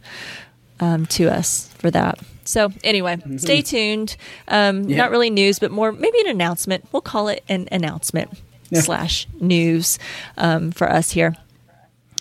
um, 0.80 1.06
to 1.08 1.30
us 1.30 1.68
for 1.80 1.92
that. 1.92 2.20
So 2.46 2.72
anyway, 2.84 3.18
stay 3.38 3.62
tuned. 3.62 4.16
Um, 4.48 4.84
Yeah. 4.84 4.98
Not 4.98 5.12
really 5.12 5.30
news, 5.30 5.60
but 5.60 5.72
more 5.72 5.92
maybe 5.92 6.20
an 6.22 6.28
announcement. 6.28 6.88
We'll 6.92 7.02
call 7.02 7.28
it 7.28 7.44
an 7.50 7.68
announcement 7.72 8.32
slash 8.74 9.28
news 9.40 10.00
um, 10.38 10.72
for 10.72 10.90
us 10.92 11.12
here. 11.12 11.36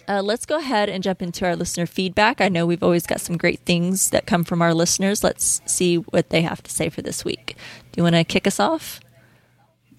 Uh, 0.08 0.22
let's 0.22 0.46
go 0.46 0.56
ahead 0.56 0.88
and 0.88 1.02
jump 1.02 1.20
into 1.20 1.44
our 1.44 1.54
listener 1.54 1.84
feedback. 1.84 2.40
I 2.40 2.48
know 2.48 2.64
we've 2.64 2.82
always 2.82 3.06
got 3.06 3.20
some 3.20 3.36
great 3.36 3.60
things 3.60 4.08
that 4.08 4.26
come 4.26 4.42
from 4.42 4.62
our 4.62 4.72
listeners. 4.72 5.22
Let's 5.22 5.60
see 5.66 5.96
what 5.96 6.30
they 6.30 6.40
have 6.40 6.62
to 6.62 6.70
say 6.70 6.88
for 6.88 7.02
this 7.02 7.26
week. 7.26 7.56
Do 7.92 7.98
you 7.98 8.02
want 8.04 8.16
to 8.16 8.24
kick 8.24 8.46
us 8.46 8.58
off? 8.58 9.00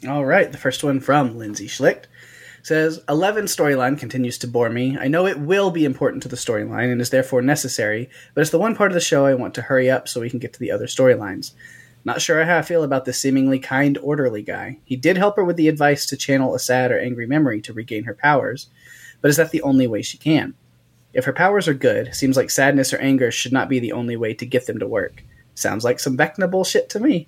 All 0.08 0.26
right, 0.26 0.52
the 0.52 0.58
first 0.58 0.84
one 0.84 1.00
from 1.00 1.38
Lindsay 1.38 1.68
Schlicht 1.68 2.06
says 2.64 3.02
11 3.08 3.46
storyline 3.46 4.00
continues 4.00 4.40
to 4.40 4.48
bore 4.48 4.70
me. 4.70 4.98
I 4.98 5.08
know 5.08 5.28
it 5.28 5.40
will 5.40 5.70
be 5.70 5.86
important 5.86 6.24
to 6.24 6.30
the 6.30 6.36
storyline 6.36 6.92
and 6.92 7.02
is 7.02 7.12
therefore 7.12 7.42
necessary, 7.44 8.10
but 8.34 8.42
it's 8.42 8.50
the 8.50 8.60
one 8.60 8.76
part 8.76 8.92
of 8.92 8.96
the 8.96 9.02
show 9.02 9.26
I 9.26 9.36
want 9.36 9.54
to 9.56 9.62
hurry 9.62 9.92
up 9.92 10.08
so 10.08 10.22
we 10.22 10.30
can 10.30 10.40
get 10.40 10.54
to 10.54 10.60
the 10.60 10.72
other 10.72 10.88
storylines. 10.88 11.54
Not 12.04 12.22
sure 12.22 12.44
how 12.46 12.58
I 12.58 12.62
feel 12.64 12.84
about 12.84 13.06
this 13.06 13.20
seemingly 13.20 13.60
kind, 13.60 13.98
orderly 14.00 14.42
guy. 14.42 14.80
He 14.86 14.96
did 14.96 15.18
help 15.18 15.36
her 15.36 15.44
with 15.44 15.58
the 15.58 15.68
advice 15.68 16.06
to 16.08 16.18
channel 16.18 16.56
a 16.56 16.60
sad 16.60 16.92
or 16.92 17.00
angry 17.00 17.28
memory 17.28 17.62
to 17.62 17.74
regain 17.74 18.06
her 18.06 18.14
powers, 18.14 18.70
but 19.22 19.30
is 19.30 19.38
that 19.38 19.52
the 19.52 19.62
only 19.62 19.88
way 19.88 20.02
she 20.02 20.18
can? 20.18 20.54
If 21.14 21.26
her 21.26 21.34
powers 21.34 21.68
are 21.68 21.74
good, 21.74 22.14
seems 22.14 22.38
like 22.38 22.50
sadness 22.50 22.94
or 22.94 22.98
anger 23.00 23.32
should 23.32 23.54
not 23.54 23.70
be 23.70 23.80
the 23.80 23.94
only 23.94 24.16
way 24.16 24.34
to 24.36 24.46
get 24.46 24.68
them 24.68 24.80
to 24.80 24.88
work. 24.88 25.24
Sounds 25.56 25.84
like 25.84 26.00
some 26.00 26.18
Vecna 26.18 26.50
bullshit 26.50 26.90
to 26.90 27.00
me. 27.00 27.28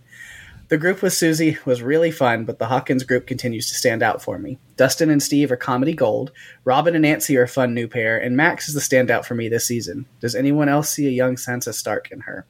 The 0.72 0.77
group 0.77 1.01
with 1.01 1.11
Suzie 1.11 1.65
was 1.65 1.81
really 1.81 2.11
fun, 2.11 2.45
but 2.45 2.57
the 2.57 2.68
Hawkins 2.68 3.03
group 3.03 3.27
continues 3.27 3.68
to 3.68 3.76
stand 3.76 4.01
out 4.01 4.22
for 4.22 4.39
me. 4.39 4.57
Dustin 4.77 5.09
and 5.09 5.22
Steve 5.22 5.51
are 5.51 5.57
comedy 5.57 5.93
gold. 5.93 6.31
Robin 6.63 6.95
and 6.95 7.01
Nancy 7.01 7.35
are 7.35 7.43
a 7.43 7.47
fun 7.47 7.73
new 7.73 7.89
pair, 7.89 8.18
and 8.18 8.38
Max 8.38 8.69
is 8.69 8.73
the 8.73 8.80
standout 8.80 9.26
for 9.26 9.35
me 9.35 9.49
this 9.49 9.68
season. 9.68 10.05
Does 10.22 10.34
anyone 10.34 10.69
else 10.69 10.89
see 10.89 11.07
a 11.07 11.11
young 11.11 11.35
Sansa 11.35 11.73
Stark 11.73 12.09
in 12.09 12.22
her? 12.22 12.45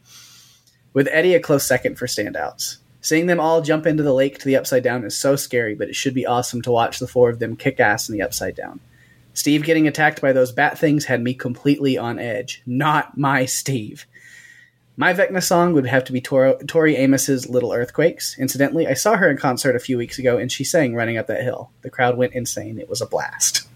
With 0.94 1.08
Eddie 1.12 1.34
a 1.34 1.40
close 1.40 1.66
second 1.66 1.98
for 1.98 2.06
standouts. 2.06 2.78
Seeing 3.00 3.26
them 3.26 3.40
all 3.40 3.64
jump 3.64 3.88
into 3.88 4.04
the 4.04 4.14
lake 4.14 4.38
to 4.38 4.46
the 4.46 4.58
Upside 4.58 4.84
Down 4.84 5.04
is 5.04 5.18
so 5.18 5.36
scary, 5.36 5.74
but 5.74 5.90
it 5.90 5.96
should 5.96 6.14
be 6.14 6.28
awesome 6.28 6.62
to 6.62 6.72
watch 6.72 7.00
the 7.00 7.08
four 7.08 7.32
of 7.32 7.40
them 7.40 7.56
kick 7.56 7.80
ass 7.80 8.08
in 8.08 8.14
the 8.14 8.22
Upside 8.22 8.56
Down. 8.56 8.80
Steve 9.34 9.64
getting 9.64 9.88
attacked 9.88 10.22
by 10.22 10.34
those 10.34 10.52
bat 10.52 10.78
things 10.78 11.06
had 11.06 11.22
me 11.22 11.34
completely 11.34 11.98
on 11.98 12.20
edge. 12.20 12.62
Not 12.66 13.18
my 13.18 13.46
Steve. 13.46 14.06
My 14.98 15.14
Vecna 15.14 15.42
song 15.42 15.74
would 15.74 15.86
have 15.86 16.04
to 16.06 16.14
be 16.14 16.22
Tor- 16.22 16.60
Tori 16.68 16.96
Amos's 16.96 17.50
Little 17.50 17.72
Earthquakes. 17.72 18.38
Incidentally, 18.38 18.88
I 18.88 18.94
saw 18.94 19.16
her 19.16 19.30
in 19.30 19.38
concert 19.38 19.76
a 19.76 19.80
few 19.80 19.98
weeks 19.98 20.20
ago 20.20 20.38
and 20.38 20.52
she 20.52 20.64
sang 20.64 20.94
Running 20.94 21.18
Up 21.18 21.28
That 21.28 21.44
Hill. 21.44 21.72
The 21.82 21.90
crowd 21.90 22.18
went 22.18 22.34
insane. 22.34 22.78
It 22.78 22.90
was 22.90 23.02
a 23.02 23.08
blast. 23.08 23.68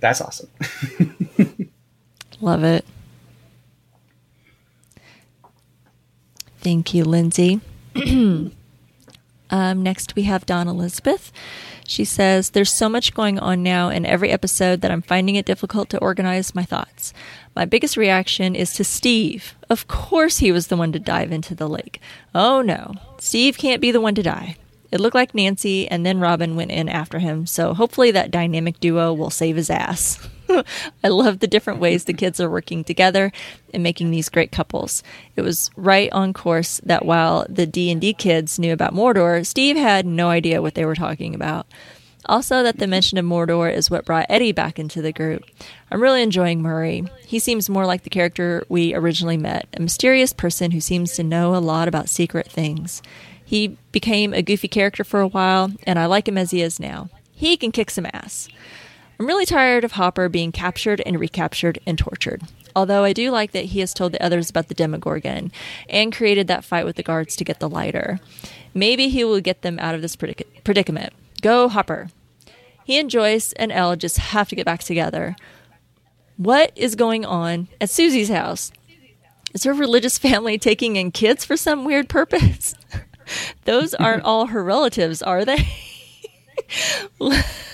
That's 0.00 0.20
awesome. 0.20 0.48
Love 2.40 2.64
it. 2.64 2.84
Thank 6.58 6.92
you, 6.94 7.04
Lindsay. 7.04 7.60
um, 7.96 8.52
next, 9.50 10.14
we 10.14 10.22
have 10.22 10.46
Dawn 10.46 10.68
Elizabeth. 10.68 11.32
She 11.92 12.06
says, 12.06 12.50
There's 12.50 12.72
so 12.72 12.88
much 12.88 13.12
going 13.12 13.38
on 13.38 13.62
now 13.62 13.90
in 13.90 14.06
every 14.06 14.30
episode 14.30 14.80
that 14.80 14.90
I'm 14.90 15.02
finding 15.02 15.36
it 15.36 15.44
difficult 15.44 15.90
to 15.90 15.98
organize 15.98 16.54
my 16.54 16.64
thoughts. 16.64 17.12
My 17.54 17.66
biggest 17.66 17.98
reaction 17.98 18.56
is 18.56 18.72
to 18.74 18.82
Steve. 18.82 19.54
Of 19.68 19.88
course, 19.88 20.38
he 20.38 20.52
was 20.52 20.68
the 20.68 20.76
one 20.78 20.92
to 20.92 20.98
dive 20.98 21.30
into 21.32 21.54
the 21.54 21.68
lake. 21.68 22.00
Oh 22.34 22.62
no, 22.62 22.94
Steve 23.18 23.58
can't 23.58 23.82
be 23.82 23.92
the 23.92 24.00
one 24.00 24.14
to 24.14 24.22
die. 24.22 24.56
It 24.90 25.00
looked 25.00 25.14
like 25.14 25.34
Nancy 25.34 25.86
and 25.86 26.06
then 26.06 26.18
Robin 26.18 26.56
went 26.56 26.70
in 26.70 26.88
after 26.88 27.18
him, 27.18 27.44
so 27.44 27.74
hopefully 27.74 28.10
that 28.12 28.30
dynamic 28.30 28.80
duo 28.80 29.12
will 29.12 29.28
save 29.28 29.56
his 29.56 29.68
ass. 29.68 30.18
I 31.04 31.08
love 31.08 31.38
the 31.38 31.46
different 31.46 31.80
ways 31.80 32.04
the 32.04 32.12
kids 32.12 32.40
are 32.40 32.50
working 32.50 32.84
together 32.84 33.32
and 33.72 33.82
making 33.82 34.10
these 34.10 34.28
great 34.28 34.52
couples. 34.52 35.02
It 35.36 35.42
was 35.42 35.70
right 35.76 36.12
on 36.12 36.32
course 36.32 36.80
that 36.84 37.04
while 37.04 37.46
the 37.48 37.66
D&D 37.66 38.14
kids 38.14 38.58
knew 38.58 38.72
about 38.72 38.94
Mordor, 38.94 39.46
Steve 39.46 39.76
had 39.76 40.06
no 40.06 40.28
idea 40.28 40.62
what 40.62 40.74
they 40.74 40.84
were 40.84 40.94
talking 40.94 41.34
about. 41.34 41.66
Also, 42.26 42.62
that 42.62 42.78
the 42.78 42.86
mention 42.86 43.18
of 43.18 43.24
Mordor 43.24 43.72
is 43.74 43.90
what 43.90 44.04
brought 44.04 44.26
Eddie 44.28 44.52
back 44.52 44.78
into 44.78 45.02
the 45.02 45.12
group. 45.12 45.42
I'm 45.90 46.00
really 46.00 46.22
enjoying 46.22 46.62
Murray. 46.62 47.04
He 47.26 47.40
seems 47.40 47.68
more 47.68 47.84
like 47.84 48.04
the 48.04 48.10
character 48.10 48.64
we 48.68 48.94
originally 48.94 49.36
met, 49.36 49.66
a 49.74 49.80
mysterious 49.80 50.32
person 50.32 50.70
who 50.70 50.80
seems 50.80 51.14
to 51.14 51.24
know 51.24 51.56
a 51.56 51.58
lot 51.58 51.88
about 51.88 52.08
secret 52.08 52.48
things. 52.48 53.02
He 53.44 53.76
became 53.90 54.32
a 54.32 54.42
goofy 54.42 54.68
character 54.68 55.02
for 55.02 55.20
a 55.20 55.26
while, 55.26 55.72
and 55.84 55.98
I 55.98 56.06
like 56.06 56.28
him 56.28 56.38
as 56.38 56.52
he 56.52 56.62
is 56.62 56.78
now. 56.78 57.10
He 57.34 57.56
can 57.56 57.72
kick 57.72 57.90
some 57.90 58.06
ass. 58.12 58.48
I'm 59.22 59.28
really 59.28 59.46
tired 59.46 59.84
of 59.84 59.92
Hopper 59.92 60.28
being 60.28 60.50
captured 60.50 61.00
and 61.06 61.16
recaptured 61.16 61.78
and 61.86 61.96
tortured. 61.96 62.42
Although 62.74 63.04
I 63.04 63.12
do 63.12 63.30
like 63.30 63.52
that 63.52 63.66
he 63.66 63.78
has 63.78 63.94
told 63.94 64.10
the 64.10 64.20
others 64.20 64.50
about 64.50 64.66
the 64.66 64.74
Demogorgon 64.74 65.52
and 65.88 66.12
created 66.12 66.48
that 66.48 66.64
fight 66.64 66.84
with 66.84 66.96
the 66.96 67.04
guards 67.04 67.36
to 67.36 67.44
get 67.44 67.60
the 67.60 67.68
lighter. 67.68 68.18
Maybe 68.74 69.08
he 69.08 69.22
will 69.22 69.40
get 69.40 69.62
them 69.62 69.78
out 69.78 69.94
of 69.94 70.02
this 70.02 70.16
predic- 70.16 70.64
predicament. 70.64 71.12
Go, 71.40 71.68
Hopper. 71.68 72.08
He 72.82 72.98
and 72.98 73.08
Joyce 73.08 73.52
and 73.52 73.70
El 73.70 73.94
just 73.94 74.16
have 74.18 74.48
to 74.48 74.56
get 74.56 74.66
back 74.66 74.80
together. 74.82 75.36
What 76.36 76.72
is 76.74 76.96
going 76.96 77.24
on 77.24 77.68
at 77.80 77.90
Suzie's 77.90 78.28
house? 78.28 78.72
Is 79.54 79.62
her 79.62 79.72
religious 79.72 80.18
family 80.28 80.58
taking 80.58 80.96
in 80.96 81.12
kids 81.12 81.44
for 81.44 81.56
some 81.56 81.84
weird 81.84 82.08
purpose? 82.08 82.74
Those 83.66 83.94
aren't 83.94 84.24
all 84.24 84.46
her 84.46 84.64
relatives, 84.64 85.22
are 85.22 85.44
they? 85.44 85.68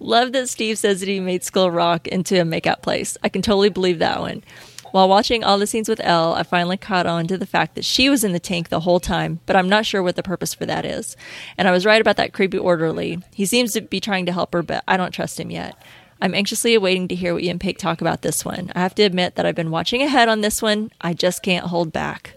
Love 0.00 0.32
that 0.32 0.48
Steve 0.48 0.78
says 0.78 1.00
that 1.00 1.08
he 1.08 1.20
made 1.20 1.44
Skull 1.44 1.70
Rock 1.70 2.06
into 2.08 2.40
a 2.40 2.44
makeout 2.44 2.82
place. 2.82 3.16
I 3.22 3.28
can 3.28 3.42
totally 3.42 3.68
believe 3.70 3.98
that 3.98 4.20
one. 4.20 4.42
While 4.90 5.08
watching 5.08 5.44
all 5.44 5.58
the 5.58 5.66
scenes 5.66 5.88
with 5.88 6.00
El, 6.02 6.32
I 6.32 6.42
finally 6.44 6.78
caught 6.78 7.06
on 7.06 7.26
to 7.26 7.36
the 7.36 7.44
fact 7.46 7.74
that 7.74 7.84
she 7.84 8.08
was 8.08 8.24
in 8.24 8.32
the 8.32 8.40
tank 8.40 8.70
the 8.70 8.80
whole 8.80 9.00
time, 9.00 9.40
but 9.44 9.54
I'm 9.54 9.68
not 9.68 9.84
sure 9.84 10.02
what 10.02 10.16
the 10.16 10.22
purpose 10.22 10.54
for 10.54 10.64
that 10.64 10.86
is. 10.86 11.14
And 11.58 11.68
I 11.68 11.72
was 11.72 11.84
right 11.84 12.00
about 12.00 12.16
that 12.16 12.32
creepy 12.32 12.56
orderly. 12.56 13.18
He 13.34 13.44
seems 13.44 13.74
to 13.74 13.82
be 13.82 14.00
trying 14.00 14.24
to 14.26 14.32
help 14.32 14.54
her, 14.54 14.62
but 14.62 14.82
I 14.88 14.96
don't 14.96 15.12
trust 15.12 15.38
him 15.38 15.50
yet. 15.50 15.76
I'm 16.22 16.34
anxiously 16.34 16.74
awaiting 16.74 17.06
to 17.08 17.14
hear 17.14 17.34
what 17.34 17.42
you 17.42 17.50
and 17.50 17.60
Pig 17.60 17.76
talk 17.76 18.00
about 18.00 18.22
this 18.22 18.44
one. 18.46 18.72
I 18.74 18.80
have 18.80 18.94
to 18.94 19.02
admit 19.02 19.34
that 19.34 19.44
I've 19.44 19.54
been 19.54 19.70
watching 19.70 20.00
ahead 20.02 20.28
on 20.30 20.40
this 20.40 20.62
one. 20.62 20.90
I 21.02 21.12
just 21.12 21.42
can't 21.42 21.66
hold 21.66 21.92
back. 21.92 22.34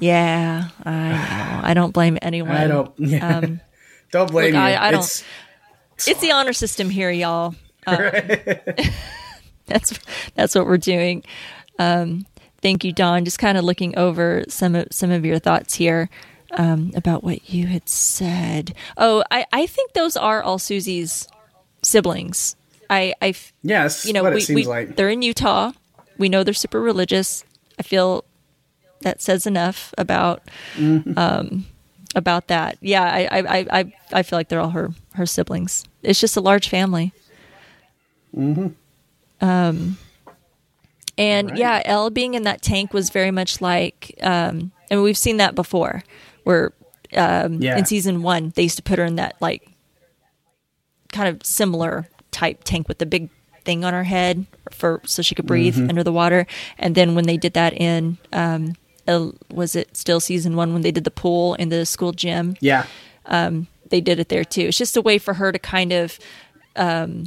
Yeah, 0.00 0.70
I 0.84 1.08
know. 1.10 1.60
I 1.68 1.74
don't 1.74 1.92
blame 1.92 2.18
anyone. 2.22 2.52
I 2.52 2.66
don't. 2.66 2.92
Yeah. 2.98 3.38
Um, 3.44 3.60
don't 4.10 4.30
blame 4.30 4.46
look, 4.46 4.54
you. 4.54 4.60
I- 4.60 4.88
I 4.88 4.90
don't- 4.92 5.00
It's- 5.00 5.24
it's 6.06 6.20
the 6.20 6.32
honor 6.32 6.52
system 6.52 6.90
here, 6.90 7.10
y'all. 7.10 7.54
Um, 7.86 7.98
that's 9.66 9.98
that's 10.34 10.54
what 10.54 10.66
we're 10.66 10.76
doing. 10.78 11.24
Um, 11.78 12.26
thank 12.62 12.84
you, 12.84 12.92
Dawn. 12.92 13.24
Just 13.24 13.38
kind 13.38 13.56
of 13.58 13.64
looking 13.64 13.96
over 13.98 14.44
some 14.48 14.74
of 14.74 14.88
some 14.90 15.10
of 15.10 15.24
your 15.24 15.38
thoughts 15.38 15.74
here. 15.74 16.08
um, 16.56 16.92
about 16.94 17.24
what 17.24 17.50
you 17.50 17.66
had 17.66 17.88
said. 17.88 18.74
Oh, 18.96 19.24
I, 19.30 19.44
I 19.52 19.66
think 19.66 19.92
those 19.92 20.16
are 20.16 20.40
all 20.40 20.58
Suzie's 20.58 21.26
siblings. 21.82 22.54
I, 22.88 23.12
I, 23.20 23.34
Yes, 23.64 24.06
you 24.06 24.12
know, 24.12 24.22
what 24.22 24.34
we, 24.34 24.46
we, 24.54 24.64
like. 24.64 24.94
they're 24.94 25.08
in 25.08 25.22
Utah. 25.22 25.72
We 26.16 26.28
know 26.28 26.44
they're 26.44 26.54
super 26.54 26.80
religious. 26.80 27.44
I 27.76 27.82
feel 27.82 28.24
that 29.00 29.20
says 29.20 29.46
enough 29.48 29.92
about 29.98 30.42
Mm-hmm. 30.76 31.18
um, 31.18 31.66
about 32.14 32.46
that. 32.48 32.78
Yeah, 32.80 33.02
I, 33.02 33.40
I, 33.40 33.66
I, 33.80 33.92
I- 34.12 34.22
feel 34.22 34.38
like 34.38 34.48
they're 34.48 34.60
all 34.60 34.70
her 34.70 34.90
her 35.14 35.26
siblings. 35.26 35.84
It's 36.02 36.20
just 36.20 36.36
a 36.36 36.40
large 36.40 36.68
family. 36.68 37.12
Mm-hmm. 38.36 38.68
Um, 39.40 39.98
and 41.16 41.56
yeah, 41.56 41.82
El 41.84 42.10
being 42.10 42.34
in 42.34 42.42
that 42.44 42.62
tank 42.62 42.92
was 42.92 43.10
very 43.10 43.30
much 43.30 43.60
like, 43.60 44.14
um, 44.22 44.72
and 44.90 45.02
we've 45.02 45.16
seen 45.18 45.36
that 45.36 45.54
before, 45.54 46.02
where 46.44 46.72
um, 47.16 47.54
Yeah. 47.62 47.76
in 47.78 47.84
season 47.86 48.22
one 48.22 48.52
they 48.56 48.62
used 48.64 48.76
to 48.76 48.82
put 48.82 48.98
her 48.98 49.04
in 49.04 49.16
that 49.16 49.36
like 49.40 49.68
kind 51.12 51.28
of 51.28 51.44
similar 51.46 52.08
type 52.32 52.62
tank 52.64 52.88
with 52.88 52.98
the 52.98 53.06
big 53.06 53.30
thing 53.64 53.84
on 53.84 53.92
her 53.94 54.04
head 54.04 54.46
for 54.72 55.00
so 55.04 55.22
she 55.22 55.34
could 55.34 55.46
breathe 55.46 55.76
Mhm. 55.76 55.88
under 55.88 56.02
the 56.02 56.12
water. 56.12 56.46
And 56.78 56.94
then 56.96 57.14
when 57.14 57.24
they 57.26 57.36
did 57.36 57.54
that 57.54 57.72
in 57.74 58.18
um, 58.32 58.74
uh, 59.08 59.30
was 59.52 59.76
it 59.76 59.96
still 59.96 60.20
season 60.20 60.56
one 60.56 60.72
when 60.72 60.82
they 60.82 60.90
did 60.92 61.04
the 61.04 61.10
pool 61.10 61.54
in 61.54 61.68
the 61.68 61.84
school 61.86 62.12
gym? 62.12 62.56
Yeah. 62.60 62.86
um, 63.26 63.66
they 63.90 64.00
did 64.00 64.18
it 64.18 64.28
there 64.30 64.44
too. 64.44 64.62
It's 64.62 64.78
just 64.78 64.96
a 64.96 65.02
way 65.02 65.18
for 65.18 65.34
her 65.34 65.52
to 65.52 65.58
kind 65.58 65.92
of 65.92 66.18
um, 66.74 67.26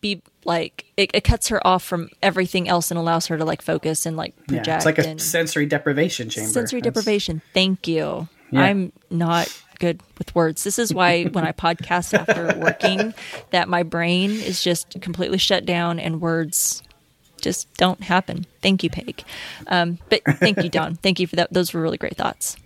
be 0.00 0.22
like 0.44 0.86
it, 0.96 1.10
it 1.12 1.22
cuts 1.24 1.48
her 1.48 1.64
off 1.66 1.82
from 1.82 2.08
everything 2.22 2.68
else 2.68 2.90
and 2.90 2.98
allows 2.98 3.26
her 3.26 3.36
to 3.36 3.44
like 3.44 3.60
focus 3.62 4.06
and 4.06 4.16
like 4.16 4.34
project. 4.46 4.66
Yeah, 4.66 4.76
it's 4.76 4.86
like 4.86 4.98
a 4.98 5.18
sensory 5.18 5.66
deprivation 5.66 6.30
chamber. 6.30 6.48
sensory 6.50 6.80
That's- 6.80 6.94
deprivation. 6.94 7.42
Thank 7.52 7.86
you. 7.86 8.28
Yeah. 8.50 8.62
I'm 8.62 8.92
not 9.10 9.48
good 9.78 10.00
with 10.16 10.34
words. 10.34 10.64
This 10.64 10.78
is 10.78 10.92
why 10.94 11.24
when 11.24 11.44
I 11.44 11.52
podcast 11.66 12.14
after 12.14 12.58
working, 12.58 13.12
that 13.50 13.68
my 13.68 13.82
brain 13.82 14.30
is 14.30 14.62
just 14.62 15.00
completely 15.02 15.38
shut 15.38 15.66
down 15.66 16.00
and 16.00 16.20
words 16.20 16.82
just 17.40 17.72
don't 17.74 18.02
happen. 18.02 18.46
Thank 18.62 18.82
you, 18.82 18.90
Peg. 18.90 19.24
Um, 19.66 19.98
but 20.08 20.22
thank 20.24 20.62
you, 20.62 20.68
Dawn. 20.68 20.94
Thank 21.02 21.20
you 21.20 21.26
for 21.26 21.36
that. 21.36 21.52
Those 21.52 21.72
were 21.72 21.80
really 21.80 21.98
great 21.98 22.16
thoughts. 22.16 22.56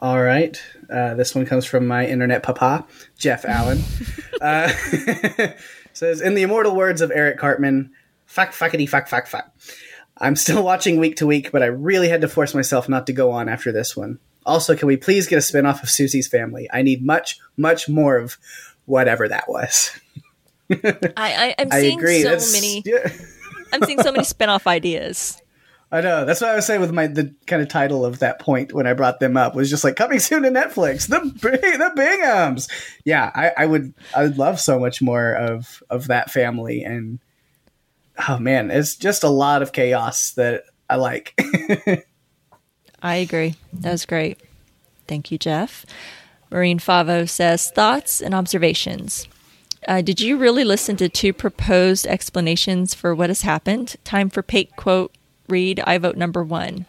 All 0.00 0.20
right. 0.20 0.60
Uh, 0.90 1.14
this 1.14 1.34
one 1.34 1.46
comes 1.46 1.64
from 1.64 1.86
my 1.86 2.04
internet 2.06 2.42
papa, 2.42 2.84
Jeff 3.16 3.44
Allen. 3.44 3.80
uh, 4.40 4.68
says, 5.92 6.20
in 6.20 6.34
the 6.34 6.42
immortal 6.42 6.74
words 6.74 7.00
of 7.00 7.12
Eric 7.14 7.38
Cartman, 7.38 7.92
fuck, 8.26 8.50
fuckity, 8.50 8.88
fuck, 8.88 9.06
fuck, 9.06 9.28
fuck. 9.28 9.52
I'm 10.18 10.34
still 10.34 10.64
watching 10.64 10.98
week 10.98 11.16
to 11.16 11.26
week, 11.26 11.52
but 11.52 11.62
I 11.62 11.66
really 11.66 12.08
had 12.08 12.20
to 12.22 12.28
force 12.28 12.52
myself 12.52 12.88
not 12.88 13.06
to 13.06 13.12
go 13.12 13.30
on 13.30 13.48
after 13.48 13.70
this 13.70 13.96
one. 13.96 14.18
Also, 14.44 14.74
can 14.74 14.88
we 14.88 14.96
please 14.96 15.28
get 15.28 15.38
a 15.38 15.42
spin 15.42 15.66
off 15.66 15.84
of 15.84 15.88
Suzie's 15.88 16.26
family? 16.26 16.68
I 16.72 16.82
need 16.82 17.04
much, 17.04 17.38
much 17.56 17.88
more 17.88 18.16
of 18.16 18.38
whatever 18.86 19.28
that 19.28 19.48
was. 19.48 19.92
I, 20.70 21.08
I 21.16 21.54
I'm 21.58 21.68
I 21.70 21.80
seeing 21.80 21.98
agree. 21.98 22.22
so 22.22 22.28
That's- 22.28 22.52
many. 22.52 22.82
yeah. 22.86 23.08
I'm 23.72 23.82
seeing 23.84 24.02
so 24.02 24.12
many 24.12 24.24
spin-off 24.24 24.66
ideas. 24.66 25.40
I 25.90 26.00
know. 26.00 26.24
That's 26.24 26.40
what 26.40 26.50
I 26.50 26.56
was 26.56 26.64
saying 26.66 26.80
with 26.80 26.92
my 26.92 27.06
the 27.06 27.34
kind 27.46 27.60
of 27.62 27.68
title 27.68 28.04
of 28.06 28.20
that 28.20 28.38
point 28.38 28.72
when 28.72 28.86
I 28.86 28.94
brought 28.94 29.20
them 29.20 29.36
up 29.36 29.54
was 29.54 29.68
just 29.68 29.84
like 29.84 29.96
coming 29.96 30.18
soon 30.20 30.42
to 30.44 30.50
Netflix. 30.50 31.06
The 31.08 31.20
the 31.20 31.92
Binghams. 31.96 32.70
Yeah, 33.04 33.30
I, 33.34 33.52
I 33.58 33.66
would 33.66 33.92
I 34.16 34.22
would 34.24 34.38
love 34.38 34.58
so 34.60 34.78
much 34.78 35.02
more 35.02 35.34
of 35.34 35.82
of 35.90 36.08
that 36.08 36.30
family 36.30 36.82
and 36.82 37.18
oh 38.28 38.38
man, 38.38 38.70
it's 38.70 38.96
just 38.96 39.22
a 39.22 39.28
lot 39.28 39.60
of 39.62 39.72
chaos 39.72 40.30
that 40.32 40.64
I 40.88 40.96
like. 40.96 41.34
I 43.02 43.16
agree. 43.16 43.54
That 43.74 43.92
was 43.92 44.06
great. 44.06 44.40
Thank 45.08 45.30
you, 45.30 45.36
Jeff. 45.38 45.84
Marine 46.50 46.78
Favo 46.78 47.28
says 47.28 47.70
thoughts 47.70 48.20
and 48.22 48.34
observations. 48.34 49.26
Uh, 49.88 50.00
did 50.00 50.20
you 50.20 50.36
really 50.36 50.64
listen 50.64 50.96
to 50.96 51.08
two 51.08 51.32
proposed 51.32 52.06
explanations 52.06 52.94
for 52.94 53.14
what 53.14 53.30
has 53.30 53.42
happened? 53.42 53.96
Time 54.04 54.30
for 54.30 54.42
Pate 54.42 54.74
quote 54.76 55.14
read. 55.48 55.80
I 55.80 55.98
vote 55.98 56.16
number 56.16 56.42
one. 56.44 56.86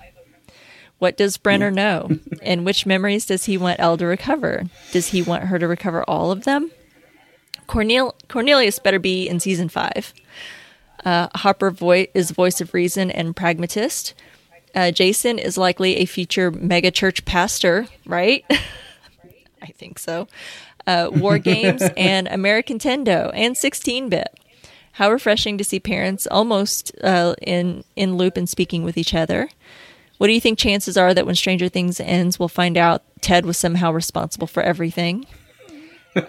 What 1.00 1.18
does 1.18 1.38
Brenner 1.38 1.72
know? 1.72 2.10
and 2.42 2.66
which 2.66 2.86
memories 2.86 3.26
does 3.26 3.46
he 3.46 3.58
want 3.58 3.80
El 3.80 3.98
to 3.98 4.06
recover? 4.06 4.64
Does 4.92 5.08
he 5.08 5.22
want 5.22 5.46
her 5.46 5.60
to 5.60 5.68
recover 5.68 6.04
all 6.04 6.32
of 6.32 6.44
them? 6.44 6.72
Cornel- 7.68 8.16
Cornelius 8.30 8.80
better 8.80 9.00
be 9.00 9.28
in 9.28 9.40
season 9.40 9.70
five. 9.70 10.14
Uh, 11.04 11.28
Hopper 11.36 11.72
vo- 11.72 12.06
is 12.14 12.32
voice 12.32 12.62
of 12.62 12.74
reason 12.74 13.12
and 13.12 13.36
pragmatist. 13.36 14.14
Uh, 14.76 14.92
Jason 14.92 15.40
is 15.40 15.58
likely 15.58 15.98
a 15.98 16.06
future 16.06 16.52
mega 16.52 16.92
church 16.92 17.26
pastor, 17.26 17.88
right? 18.06 18.46
I 19.62 19.68
think 19.68 20.00
so. 20.00 20.28
Uh, 20.86 21.10
War 21.14 21.38
Games 21.40 21.82
and 21.98 22.28
American 22.28 22.78
Tendo 22.80 23.32
and 23.34 23.58
16 23.58 24.10
bit. 24.10 24.28
How 24.94 25.12
refreshing 25.12 25.58
to 25.58 25.64
see 25.64 25.80
parents 25.80 26.28
almost 26.30 26.92
uh, 27.04 27.36
in 27.42 27.84
in 27.96 28.16
loop 28.18 28.38
and 28.38 28.48
speaking 28.48 28.84
with 28.84 28.98
each 28.98 29.14
other. 29.14 29.50
What 30.20 30.28
do 30.28 30.34
you 30.34 30.42
think 30.42 30.60
chances 30.60 30.96
are 30.98 31.14
that 31.14 31.26
when 31.26 31.36
Stranger 31.36 31.68
Things 31.68 32.00
ends, 32.00 32.38
we'll 32.38 32.48
find 32.48 32.78
out 32.78 33.02
Ted 33.22 33.46
was 33.46 33.58
somehow 33.58 33.92
responsible 33.92 34.46
for 34.48 34.62
everything? 34.62 35.26
How 36.16 36.22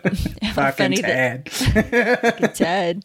Fucking 0.54 0.72
funny 0.72 1.00
that- 1.02 1.44
Ted. 1.46 2.54
Ted. 2.54 3.04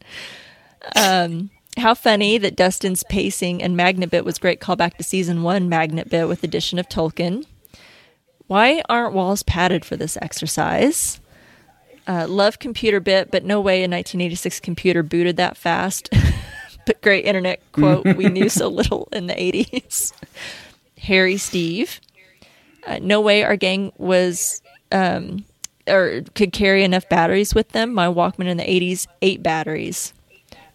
Um, 0.96 1.50
how 1.78 1.94
funny 1.94 2.38
that 2.38 2.56
Dustin's 2.56 3.04
pacing 3.04 3.62
and 3.62 3.76
Magnet 3.76 4.10
Bit 4.12 4.24
was 4.26 4.38
great 4.40 4.60
callback 4.62 4.96
to 4.96 5.04
season 5.04 5.44
one 5.44 5.68
Magnet 5.70 6.10
Bit 6.10 6.28
with 6.30 6.44
addition 6.44 6.80
of 6.80 6.88
Tolkien. 6.88 7.46
Why 8.48 8.82
aren't 8.90 9.14
walls 9.14 9.44
padded 9.44 9.84
for 9.86 9.96
this 9.98 10.18
exercise? 10.22 11.20
Uh, 12.10 12.26
love 12.28 12.58
computer 12.58 13.00
bit, 13.00 13.30
but 13.30 13.46
no 13.46 13.62
way 13.62 13.82
a 13.82 13.88
1986 13.88 14.60
computer 14.62 15.04
booted 15.04 15.38
that 15.38 15.56
fast. 15.56 16.10
but 16.88 17.00
great 17.04 17.24
internet 17.24 17.62
quote, 17.72 18.04
we 18.16 18.28
knew 18.28 18.50
so 18.50 18.68
little 18.68 19.08
in 19.12 19.28
the 19.28 19.36
80s. 19.36 20.12
Harry 20.98 21.38
Steve. 21.38 22.02
Uh, 22.88 22.98
no 23.00 23.22
way 23.22 23.44
our 23.44 23.56
gang 23.56 23.92
was 23.98 24.64
um, 24.92 25.46
or 25.88 26.22
could 26.34 26.52
carry 26.52 26.84
enough 26.84 27.08
batteries 27.10 27.54
with 27.54 27.70
them. 27.70 27.94
My 27.94 28.08
Walkman 28.08 28.48
in 28.48 28.58
the 28.58 28.64
80s, 28.64 29.06
eight 29.22 29.44
batteries. 29.44 30.12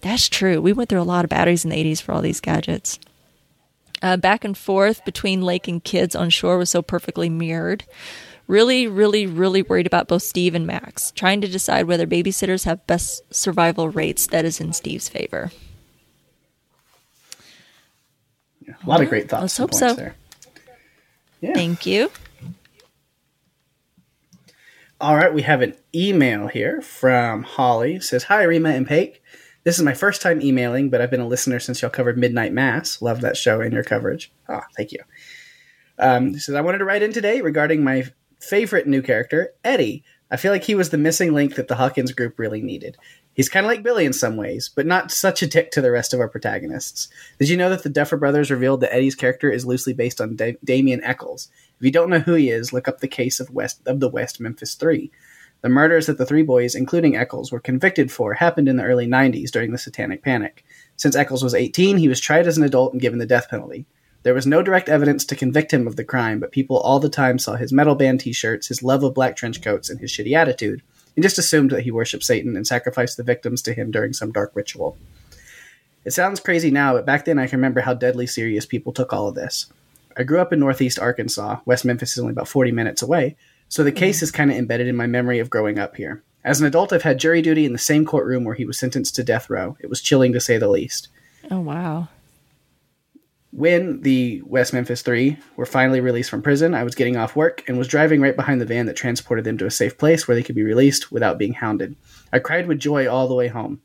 That's 0.03 0.29
true. 0.29 0.61
We 0.61 0.73
went 0.73 0.89
through 0.89 1.01
a 1.01 1.03
lot 1.03 1.25
of 1.25 1.31
batteries 1.31 1.65
in 1.65 1.71
the 1.71 1.85
80s 1.85 2.01
for 2.01 2.13
all 2.13 2.23
these 2.23 2.41
gadgets. 2.41 3.01
Uh, 4.03 4.17
back 4.17 4.45
and 4.45 4.57
forth 4.57 5.05
between 5.05 5.43
Lake 5.43 5.67
and 5.67 5.83
kids 5.83 6.15
on 6.15 6.31
shore 6.31 6.59
was 6.59 6.71
so 6.71 6.81
perfectly 6.81 7.29
mirrored. 7.29 7.85
Really, 8.47 8.87
really, 8.87 9.27
really 9.27 9.63
worried 9.63 9.87
about 9.87 10.09
both 10.09 10.23
Steve 10.23 10.55
and 10.55 10.67
Max. 10.67 11.13
Trying 11.13 11.41
to 11.41 11.49
decide 11.49 11.87
whether 11.87 12.07
babysitters 12.07 12.65
have 12.65 12.87
best 12.87 13.23
survival 13.33 13.89
rates. 13.89 14.27
That 14.27 14.45
is 14.45 14.61
in 14.61 14.73
Steve's 14.73 15.09
favor. 15.09 15.51
A 18.69 18.89
lot 18.89 19.01
of 19.01 19.09
great 19.09 19.29
thoughts. 19.29 19.43
Let's 19.43 19.57
hope 19.57 19.75
so. 19.75 19.95
There. 19.95 20.15
Thank 21.55 21.87
you. 21.87 22.11
All 25.01 25.17
right, 25.17 25.33
we 25.33 25.43
have 25.43 25.61
an 25.61 25.75
email 25.95 26.47
here 26.47 26.81
from 26.81 27.43
Holly. 27.43 27.97
It 27.97 28.05
says, 28.05 28.25
"Hi, 28.25 28.43
Rima 28.43 28.71
and 28.71 28.87
Pake. 28.87 29.23
This 29.65 29.77
is 29.79 29.85
my 29.85 29.95
first 29.95 30.23
time 30.23 30.41
emailing, 30.41 30.91
but 30.91 31.01
I've 31.01 31.11
been 31.11 31.21
a 31.21 31.27
listener 31.27 31.59
since 31.59 31.83
y'all 31.83 31.91
covered 31.91 32.17
Midnight 32.17 32.53
Mass. 32.53 33.03
Love 33.03 33.21
that 33.23 33.37
show 33.37 33.61
and 33.61 33.73
your 33.73 33.83
coverage. 33.83 34.31
Ah, 34.49 34.67
thank 34.77 34.93
you. 34.93 35.01
Um, 35.99 36.39
says, 36.39 36.55
I 36.55 36.61
wanted 36.61 36.79
to 36.79 36.85
write 36.85 37.03
in 37.03 37.13
today 37.13 37.41
regarding 37.41 37.83
my 37.83 38.05
favorite 38.41 38.87
new 38.87 39.03
character, 39.03 39.55
Eddie. 39.65 40.05
I 40.31 40.37
feel 40.37 40.53
like 40.53 40.65
he 40.65 40.75
was 40.75 40.91
the 40.91 40.99
missing 40.99 41.33
link 41.33 41.55
that 41.55 41.69
the 41.69 41.77
Hawkins 41.77 42.13
group 42.13 42.39
really 42.39 42.61
needed. 42.61 42.97
He's 43.35 43.49
kind 43.49 43.67
of 43.67 43.71
like 43.71 43.83
Billy 43.83 44.05
in 44.05 44.13
some 44.13 44.37
ways, 44.37 44.71
but 44.75 44.87
not 44.87 45.11
such 45.11 45.43
a 45.43 45.47
dick 45.47 45.71
to 45.73 45.81
the 45.81 45.91
rest 45.91 46.15
of 46.15 46.21
our 46.21 46.29
protagonists. 46.29 47.09
Did 47.39 47.49
you 47.49 47.57
know 47.57 47.69
that 47.71 47.83
the 47.83 47.89
Duffer 47.89 48.17
Brothers 48.17 48.51
revealed 48.51 48.81
that 48.81 48.95
Eddie's 48.95 49.17
character 49.17 49.51
is 49.51 49.67
loosely 49.67 49.93
based 49.93 50.21
on 50.21 50.37
da- 50.37 50.57
Damien 50.65 51.03
Echols? 51.03 51.49
If 51.79 51.85
you 51.85 51.91
don't 51.91 52.11
know 52.11 52.21
who 52.21 52.35
he 52.35 52.51
is, 52.51 52.73
look 52.73 52.87
up 52.87 53.01
the 53.01 53.09
case 53.09 53.41
of 53.41 53.51
West 53.51 53.81
of 53.87 54.01
the 54.01 54.09
West 54.09 54.41
Memphis 54.41 54.75
Three. 54.75 55.11
The 55.63 55.69
murders 55.69 56.07
that 56.07 56.19
the 56.19 56.27
three 56.27 56.43
boys, 56.43 56.75
including 56.75 57.17
Echols, 57.17 57.51
were 57.51 57.59
convicted 57.59 58.13
for 58.13 58.35
happened 58.35 58.69
in 58.69 58.77
the 58.77 58.85
early 58.85 59.07
90s 59.07 59.51
during 59.51 59.73
the 59.73 59.79
Satanic 59.79 60.23
Panic. 60.23 60.63
Since 60.97 61.17
Echols 61.17 61.43
was 61.43 61.55
18, 61.55 61.97
he 61.97 62.09
was 62.09 62.21
tried 62.21 62.47
as 62.47 62.59
an 62.59 62.65
adult 62.65 62.93
and 62.93 63.01
given 63.01 63.19
the 63.19 63.27
death 63.27 63.49
penalty. 63.49 63.87
There 64.25 64.35
was 64.35 64.47
no 64.47 64.63
direct 64.63 64.89
evidence 64.89 65.27
to 65.27 65.37
convict 65.37 65.73
him 65.73 65.87
of 65.87 65.97
the 65.97 66.03
crime, 66.03 66.41
but 66.41 66.51
people 66.51 66.79
all 66.79 66.99
the 66.99 67.11
time 67.11 67.39
saw 67.39 67.57
his 67.57 67.75
metal 67.75 67.95
band 67.95 68.21
t 68.21 68.33
shirts, 68.33 68.69
his 68.69 68.83
love 68.83 69.05
of 69.05 69.15
black 69.15 69.37
trench 69.37 69.61
coats, 69.61 69.91
and 69.91 70.01
his 70.01 70.11
shitty 70.11 70.35
attitude, 70.35 70.83
and 71.15 71.23
just 71.23 71.39
assumed 71.39 71.71
that 71.71 71.83
he 71.83 71.91
worshipped 71.91 72.25
Satan 72.25 72.57
and 72.57 72.67
sacrificed 72.67 73.19
the 73.19 73.23
victims 73.23 73.61
to 73.63 73.75
him 73.75 73.91
during 73.91 74.15
some 74.15 74.33
dark 74.33 74.53
ritual. 74.55 74.97
It 76.07 76.13
sounds 76.13 76.41
crazy 76.41 76.71
now, 76.71 76.95
but 76.95 77.05
back 77.05 77.27
then 77.27 77.39
I 77.39 77.47
can 77.47 77.59
remember 77.59 77.83
how 77.83 77.93
deadly 77.93 78.27
serious 78.27 78.65
people 78.65 78.95
took 78.95 79.13
all 79.13 79.29
of 79.29 79.35
this. 79.35 79.67
I 80.17 80.23
grew 80.23 80.41
up 80.41 80.55
in 80.55 80.61
northeast 80.61 80.99
Arkansas. 80.99 81.61
West 81.67 81.85
Memphis 81.85 82.13
is 82.13 82.19
only 82.19 82.33
about 82.33 82.49
40 82.49 82.73
minutes 82.73 83.03
away, 83.03 83.37
so 83.69 83.85
the 83.85 83.93
case 83.93 84.23
is 84.23 84.31
kind 84.31 84.51
of 84.51 84.57
embedded 84.57 84.87
in 84.87 84.97
my 84.97 85.07
memory 85.07 85.39
of 85.39 85.51
growing 85.51 85.79
up 85.79 85.97
here. 85.97 86.23
As 86.45 86.61
an 86.61 86.67
adult, 86.67 86.95
I've 86.95 87.03
had 87.03 87.19
jury 87.19 87.43
duty 87.43 87.67
in 87.67 87.73
the 87.73 87.79
same 87.79 88.07
courtroom 88.07 88.45
where 88.45 88.55
he 88.55 88.65
was 88.65 88.79
sentenced 88.79 89.17
to 89.17 89.25
death 89.25 89.51
row. 89.51 89.77
It 89.81 89.91
was 89.91 90.01
chilling 90.01 90.33
to 90.33 90.41
say 90.41 90.57
the 90.57 90.69
least. 90.69 91.09
Oh, 91.51 91.61
wow. 91.61 92.09
When 93.57 94.01
the 94.01 94.43
West 94.45 94.73
Memphis 94.73 95.03
Three 95.03 95.39
were 95.55 95.65
finally 95.65 96.01
released 96.01 96.29
from 96.29 96.43
prison, 96.43 96.75
I 96.75 96.83
was 96.83 96.97
getting 96.97 97.17
off 97.17 97.37
work 97.37 97.63
and 97.69 97.79
was 97.79 97.87
driving 97.87 98.21
right 98.21 98.35
behind 98.35 98.61
the 98.61 98.67
van 98.67 98.87
that 98.87 98.97
transported 98.97 99.45
them 99.45 99.59
to 99.59 99.67
a 99.67 99.71
safe 99.71 99.97
place 99.97 100.27
where 100.27 100.35
they 100.35 100.43
could 100.43 100.57
be 100.57 100.65
released 100.65 101.13
without 101.13 101.39
being 101.39 101.53
hounded. 101.53 101.95
I 102.33 102.41
cried 102.41 102.67
with 102.67 102.81
joy 102.81 103.09
all 103.09 103.29
the 103.29 103.35
way 103.35 103.47
home. 103.47 103.81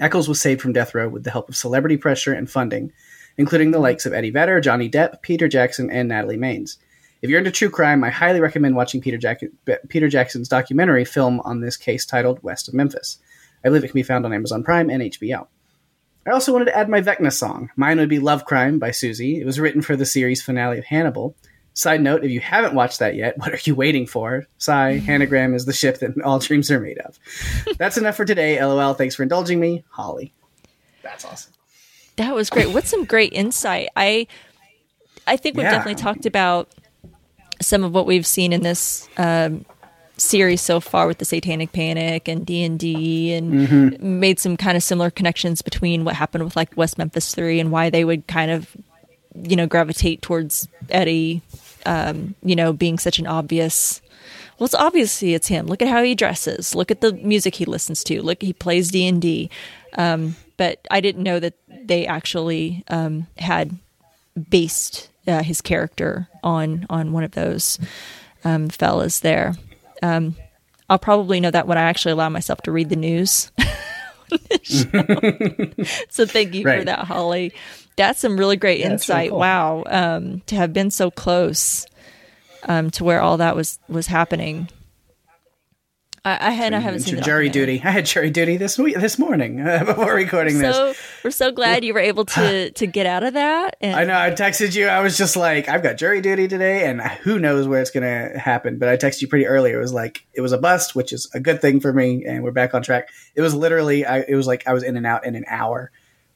Echols 0.00 0.30
was 0.30 0.40
saved 0.40 0.62
from 0.62 0.72
death 0.72 0.94
row 0.94 1.10
with 1.10 1.24
the 1.24 1.30
help 1.30 1.50
of 1.50 1.56
celebrity 1.56 1.98
pressure 1.98 2.32
and 2.32 2.50
funding, 2.50 2.90
including 3.36 3.70
the 3.70 3.80
likes 3.80 4.06
of 4.06 4.14
Eddie 4.14 4.30
Vedder, 4.30 4.62
Johnny 4.62 4.88
Depp, 4.88 5.20
Peter 5.20 5.46
Jackson, 5.46 5.90
and 5.90 6.08
Natalie 6.08 6.38
Maines. 6.38 6.78
If 7.20 7.28
you're 7.28 7.38
into 7.38 7.50
true 7.50 7.68
crime, 7.68 8.02
I 8.04 8.08
highly 8.08 8.40
recommend 8.40 8.76
watching 8.76 9.02
Peter, 9.02 9.18
Jack- 9.18 9.42
Peter 9.90 10.08
Jackson's 10.08 10.48
documentary 10.48 11.04
film 11.04 11.38
on 11.40 11.60
this 11.60 11.76
case 11.76 12.06
titled 12.06 12.42
West 12.42 12.66
of 12.66 12.72
Memphis. 12.72 13.18
I 13.62 13.68
believe 13.68 13.84
it 13.84 13.88
can 13.88 13.94
be 13.94 14.02
found 14.04 14.24
on 14.24 14.32
Amazon 14.32 14.64
Prime 14.64 14.88
and 14.88 15.02
HBO. 15.02 15.48
I 16.26 16.30
also 16.30 16.52
wanted 16.52 16.66
to 16.66 16.76
add 16.76 16.88
my 16.88 17.00
Vecna 17.00 17.32
song. 17.32 17.70
Mine 17.76 17.98
would 17.98 18.08
be 18.08 18.18
Love 18.20 18.44
Crime 18.44 18.78
by 18.78 18.90
Siouxsie. 18.90 19.40
It 19.40 19.44
was 19.44 19.58
written 19.58 19.82
for 19.82 19.96
the 19.96 20.06
series 20.06 20.42
finale 20.42 20.78
of 20.78 20.84
Hannibal. 20.84 21.34
Side 21.74 22.02
note, 22.02 22.22
if 22.24 22.30
you 22.30 22.38
haven't 22.40 22.74
watched 22.74 22.98
that 23.00 23.16
yet, 23.16 23.36
what 23.38 23.52
are 23.52 23.58
you 23.64 23.74
waiting 23.74 24.06
for? 24.06 24.46
Sigh, 24.58 25.00
Hannigram 25.04 25.54
is 25.54 25.64
the 25.64 25.72
ship 25.72 25.98
that 25.98 26.20
all 26.22 26.38
dreams 26.38 26.70
are 26.70 26.78
made 26.80 26.98
of. 26.98 27.18
That's 27.78 27.96
enough 27.96 28.16
for 28.16 28.24
today. 28.24 28.62
LOL. 28.62 28.94
Thanks 28.94 29.14
for 29.14 29.22
indulging 29.22 29.58
me. 29.58 29.84
Holly. 29.90 30.32
That's 31.02 31.24
awesome. 31.24 31.52
That 32.16 32.34
was 32.34 32.50
great. 32.50 32.70
What's 32.70 32.90
some 32.90 33.04
great 33.04 33.32
insight? 33.32 33.88
I 33.96 34.26
I 35.26 35.36
think 35.36 35.56
we've 35.56 35.64
Yeah. 35.64 35.70
definitely 35.72 36.00
talked 36.00 36.26
about 36.26 36.68
some 37.60 37.84
of 37.84 37.92
what 37.94 38.06
we've 38.06 38.26
seen 38.26 38.52
in 38.52 38.62
this 38.62 39.08
um, 39.16 39.64
series 40.22 40.60
so 40.60 40.80
far 40.80 41.06
with 41.06 41.18
the 41.18 41.24
Satanic 41.24 41.72
Panic 41.72 42.28
and 42.28 42.46
D 42.46 42.62
and 42.64 42.78
D, 42.78 43.32
and 43.32 44.00
made 44.00 44.38
some 44.38 44.56
kind 44.56 44.76
of 44.76 44.82
similar 44.82 45.10
connections 45.10 45.62
between 45.62 46.04
what 46.04 46.14
happened 46.14 46.44
with 46.44 46.56
like 46.56 46.76
West 46.76 46.98
Memphis 46.98 47.34
Three 47.34 47.60
and 47.60 47.70
why 47.70 47.90
they 47.90 48.04
would 48.04 48.26
kind 48.26 48.50
of 48.50 48.74
you 49.34 49.56
know 49.56 49.66
gravitate 49.66 50.22
towards 50.22 50.68
Eddie, 50.90 51.42
um, 51.86 52.34
you 52.42 52.56
know, 52.56 52.72
being 52.72 52.98
such 52.98 53.18
an 53.18 53.26
obvious. 53.26 54.00
Well, 54.58 54.66
it's 54.66 54.74
obviously 54.74 55.34
it's 55.34 55.48
him. 55.48 55.66
Look 55.66 55.82
at 55.82 55.88
how 55.88 56.02
he 56.02 56.14
dresses. 56.14 56.74
Look 56.74 56.90
at 56.90 57.00
the 57.00 57.12
music 57.12 57.56
he 57.56 57.64
listens 57.64 58.04
to. 58.04 58.22
Look, 58.22 58.42
he 58.42 58.52
plays 58.52 58.90
D 58.90 59.06
and 59.06 59.20
D. 59.20 59.50
Um, 59.94 60.36
but 60.56 60.86
I 60.90 61.00
didn't 61.00 61.24
know 61.24 61.40
that 61.40 61.54
they 61.68 62.06
actually 62.06 62.84
um, 62.88 63.26
had 63.38 63.76
based 64.48 65.08
uh, 65.26 65.42
his 65.42 65.60
character 65.60 66.28
on 66.42 66.86
on 66.88 67.12
one 67.12 67.24
of 67.24 67.32
those 67.32 67.78
um, 68.44 68.68
fellas 68.68 69.20
there. 69.20 69.54
Um, 70.02 70.36
I'll 70.90 70.98
probably 70.98 71.40
know 71.40 71.50
that 71.50 71.66
when 71.66 71.78
I 71.78 71.82
actually 71.82 72.12
allow 72.12 72.28
myself 72.28 72.60
to 72.62 72.72
read 72.72 72.88
the 72.90 72.96
news. 72.96 73.50
so 74.62 76.26
thank 76.26 76.54
you 76.54 76.64
for 76.64 76.84
that, 76.84 77.04
Holly. 77.06 77.52
That's 77.96 78.18
some 78.20 78.36
really 78.36 78.56
great 78.56 78.80
Yeah, 78.80 78.88
that's 78.90 79.08
really 79.08 79.20
insight. 79.22 79.30
cool. 79.30 79.38
Wow, 79.38 79.84
um, 79.86 80.40
to 80.46 80.56
have 80.56 80.72
been 80.72 80.90
so 80.90 81.10
close 81.10 81.86
um, 82.64 82.90
to 82.92 83.04
where 83.04 83.20
all 83.20 83.36
that 83.38 83.54
was 83.56 83.78
was 83.88 84.06
happening. 84.06 84.68
I, 86.24 86.48
I 86.48 86.50
had 86.50 86.72
I 86.72 86.78
haven't 86.78 87.00
seen 87.00 87.20
jury 87.20 87.48
duty. 87.48 87.80
I 87.84 87.90
had 87.90 88.06
jury 88.06 88.30
duty 88.30 88.56
this 88.56 88.78
week, 88.78 88.96
this 88.96 89.18
morning 89.18 89.60
uh, 89.60 89.84
before 89.86 90.14
recording 90.14 90.58
this. 90.58 90.76
So 90.76 90.94
we're 91.24 91.32
so 91.32 91.50
glad 91.50 91.84
you 91.84 91.94
were 91.94 92.00
able 92.00 92.24
to 92.26 92.70
to 92.74 92.86
get 92.86 93.06
out 93.06 93.24
of 93.24 93.34
that. 93.34 93.76
And 93.80 93.96
I 93.96 94.04
know. 94.04 94.18
I 94.18 94.30
texted 94.30 94.76
you. 94.76 94.86
I 94.86 95.00
was 95.00 95.18
just 95.18 95.34
like, 95.34 95.68
I've 95.68 95.82
got 95.82 95.96
jury 95.96 96.20
duty 96.20 96.46
today, 96.46 96.86
and 96.86 97.00
who 97.02 97.40
knows 97.40 97.66
where 97.66 97.80
it's 97.80 97.90
going 97.90 98.04
to 98.04 98.38
happen. 98.38 98.78
But 98.78 98.88
I 98.88 98.96
texted 98.96 99.22
you 99.22 99.28
pretty 99.28 99.46
early. 99.46 99.72
It 99.72 99.78
was 99.78 99.92
like 99.92 100.24
it 100.32 100.40
was 100.42 100.52
a 100.52 100.58
bust, 100.58 100.94
which 100.94 101.12
is 101.12 101.28
a 101.34 101.40
good 101.40 101.60
thing 101.60 101.80
for 101.80 101.92
me, 101.92 102.24
and 102.24 102.44
we're 102.44 102.52
back 102.52 102.72
on 102.74 102.82
track. 102.82 103.08
It 103.34 103.40
was 103.40 103.54
literally, 103.54 104.06
I, 104.06 104.20
it 104.20 104.36
was 104.36 104.46
like 104.46 104.66
I 104.68 104.72
was 104.72 104.84
in 104.84 104.96
and 104.96 105.06
out 105.06 105.26
in 105.26 105.34
an 105.34 105.44
hour. 105.48 105.90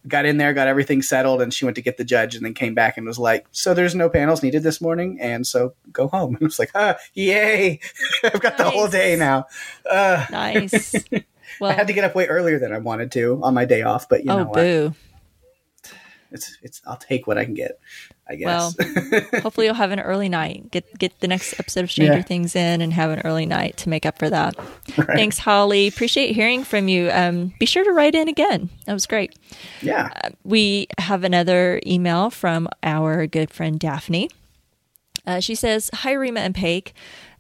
Got 0.09 0.27
in 0.27 0.37
there, 0.37 0.53
got 0.53 0.69
everything 0.69 1.03
settled, 1.03 1.43
and 1.43 1.53
she 1.53 1.65
went 1.65 1.75
to 1.77 1.83
get 1.83 1.97
the 1.97 2.05
judge, 2.05 2.35
and 2.35 2.45
then 2.45 2.55
came 2.55 2.75
back 2.75 2.97
and 2.97 3.07
was 3.07 3.19
like, 3.19 3.47
"So 3.53 3.75
there's 3.75 3.95
no 3.95 4.09
panels 4.09 4.43
needed 4.43 4.63
this 4.63 4.81
morning, 4.81 5.19
and 5.21 5.47
so 5.47 5.75
go 5.93 6.09
home." 6.09 6.37
And 6.37 6.43
I 6.43 6.47
was 6.47 6.59
like, 6.59 6.71
"Ah, 6.75 6.97
yay! 7.15 7.81
I've 8.25 8.41
got 8.41 8.59
the 8.59 8.65
whole 8.65 8.89
day 8.89 9.17
now." 9.17 9.47
Uh, 9.89 10.27
nice. 10.31 11.05
Well, 11.61 11.71
I 11.71 11.75
had 11.75 11.87
to 11.87 11.93
get 11.93 12.05
up 12.05 12.15
way 12.15 12.27
earlier 12.27 12.59
than 12.59 12.73
I 12.73 12.79
wanted 12.79 13.13
to 13.13 13.41
on 13.43 13.55
my 13.55 13.65
day 13.65 13.83
off, 13.83 14.09
but 14.09 14.25
you 14.25 14.31
oh 14.31 14.39
know 14.39 14.45
what? 14.45 14.55
boo. 14.55 14.95
It's 16.37 16.59
it's 16.63 16.83
I'll 16.87 16.97
take 16.97 17.27
what 17.27 17.37
I 17.39 17.45
can 17.45 17.55
get. 17.55 17.81
I 18.29 18.35
guess. 18.37 18.47
Well, 18.47 19.21
hopefully 19.43 19.67
you'll 19.67 19.75
have 19.75 19.91
an 19.91 20.01
early 20.01 20.29
night. 20.29 20.71
Get 20.71 20.85
get 20.99 21.19
the 21.21 21.29
next 21.29 21.59
episode 21.59 21.85
of 21.85 21.91
Stranger 21.91 22.15
Yeah. 22.15 22.23
Things 22.23 22.55
in 22.55 22.81
and 22.81 22.93
have 22.93 23.11
an 23.11 23.21
early 23.25 23.47
night 23.47 23.77
to 23.79 23.89
make 23.89 24.07
up 24.07 24.19
for 24.19 24.29
that. 24.31 24.55
Thanks, 24.87 25.39
Holly. 25.39 25.87
Appreciate 25.89 26.35
hearing 26.35 26.63
from 26.65 26.89
you. 26.89 27.11
Um, 27.13 27.53
be 27.59 27.67
sure 27.67 27.85
to 27.85 27.93
write 27.93 28.15
in 28.15 28.29
again. 28.29 28.71
That 28.87 28.93
was 28.95 29.07
great. 29.07 29.37
yeah. 29.83 30.11
We 30.45 30.87
have 30.99 31.25
another 31.25 31.81
email 31.87 32.31
from 32.31 32.69
our 32.83 33.27
good 33.27 33.51
friend 33.51 33.79
Daphne. 33.81 34.31
Uh, 35.27 35.41
she 35.41 35.55
says, 35.57 35.91
Hi, 35.93 36.13
Rima 36.13 36.41
and 36.41 36.55
Paik. 36.55 36.93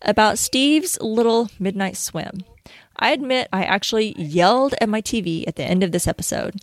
About 0.03 0.39
Steve's 0.39 0.99
little 1.01 1.49
midnight 1.59 1.97
swim. 1.97 2.41
I 2.99 3.11
admit 3.13 3.49
I 3.53 3.65
actually 3.65 4.15
yelled 4.21 4.75
at 4.81 4.89
my 4.89 5.01
TV 5.03 5.45
at 5.47 5.57
the 5.57 5.65
end 5.65 5.83
of 5.83 5.93
this 5.93 6.07
episode. 6.09 6.57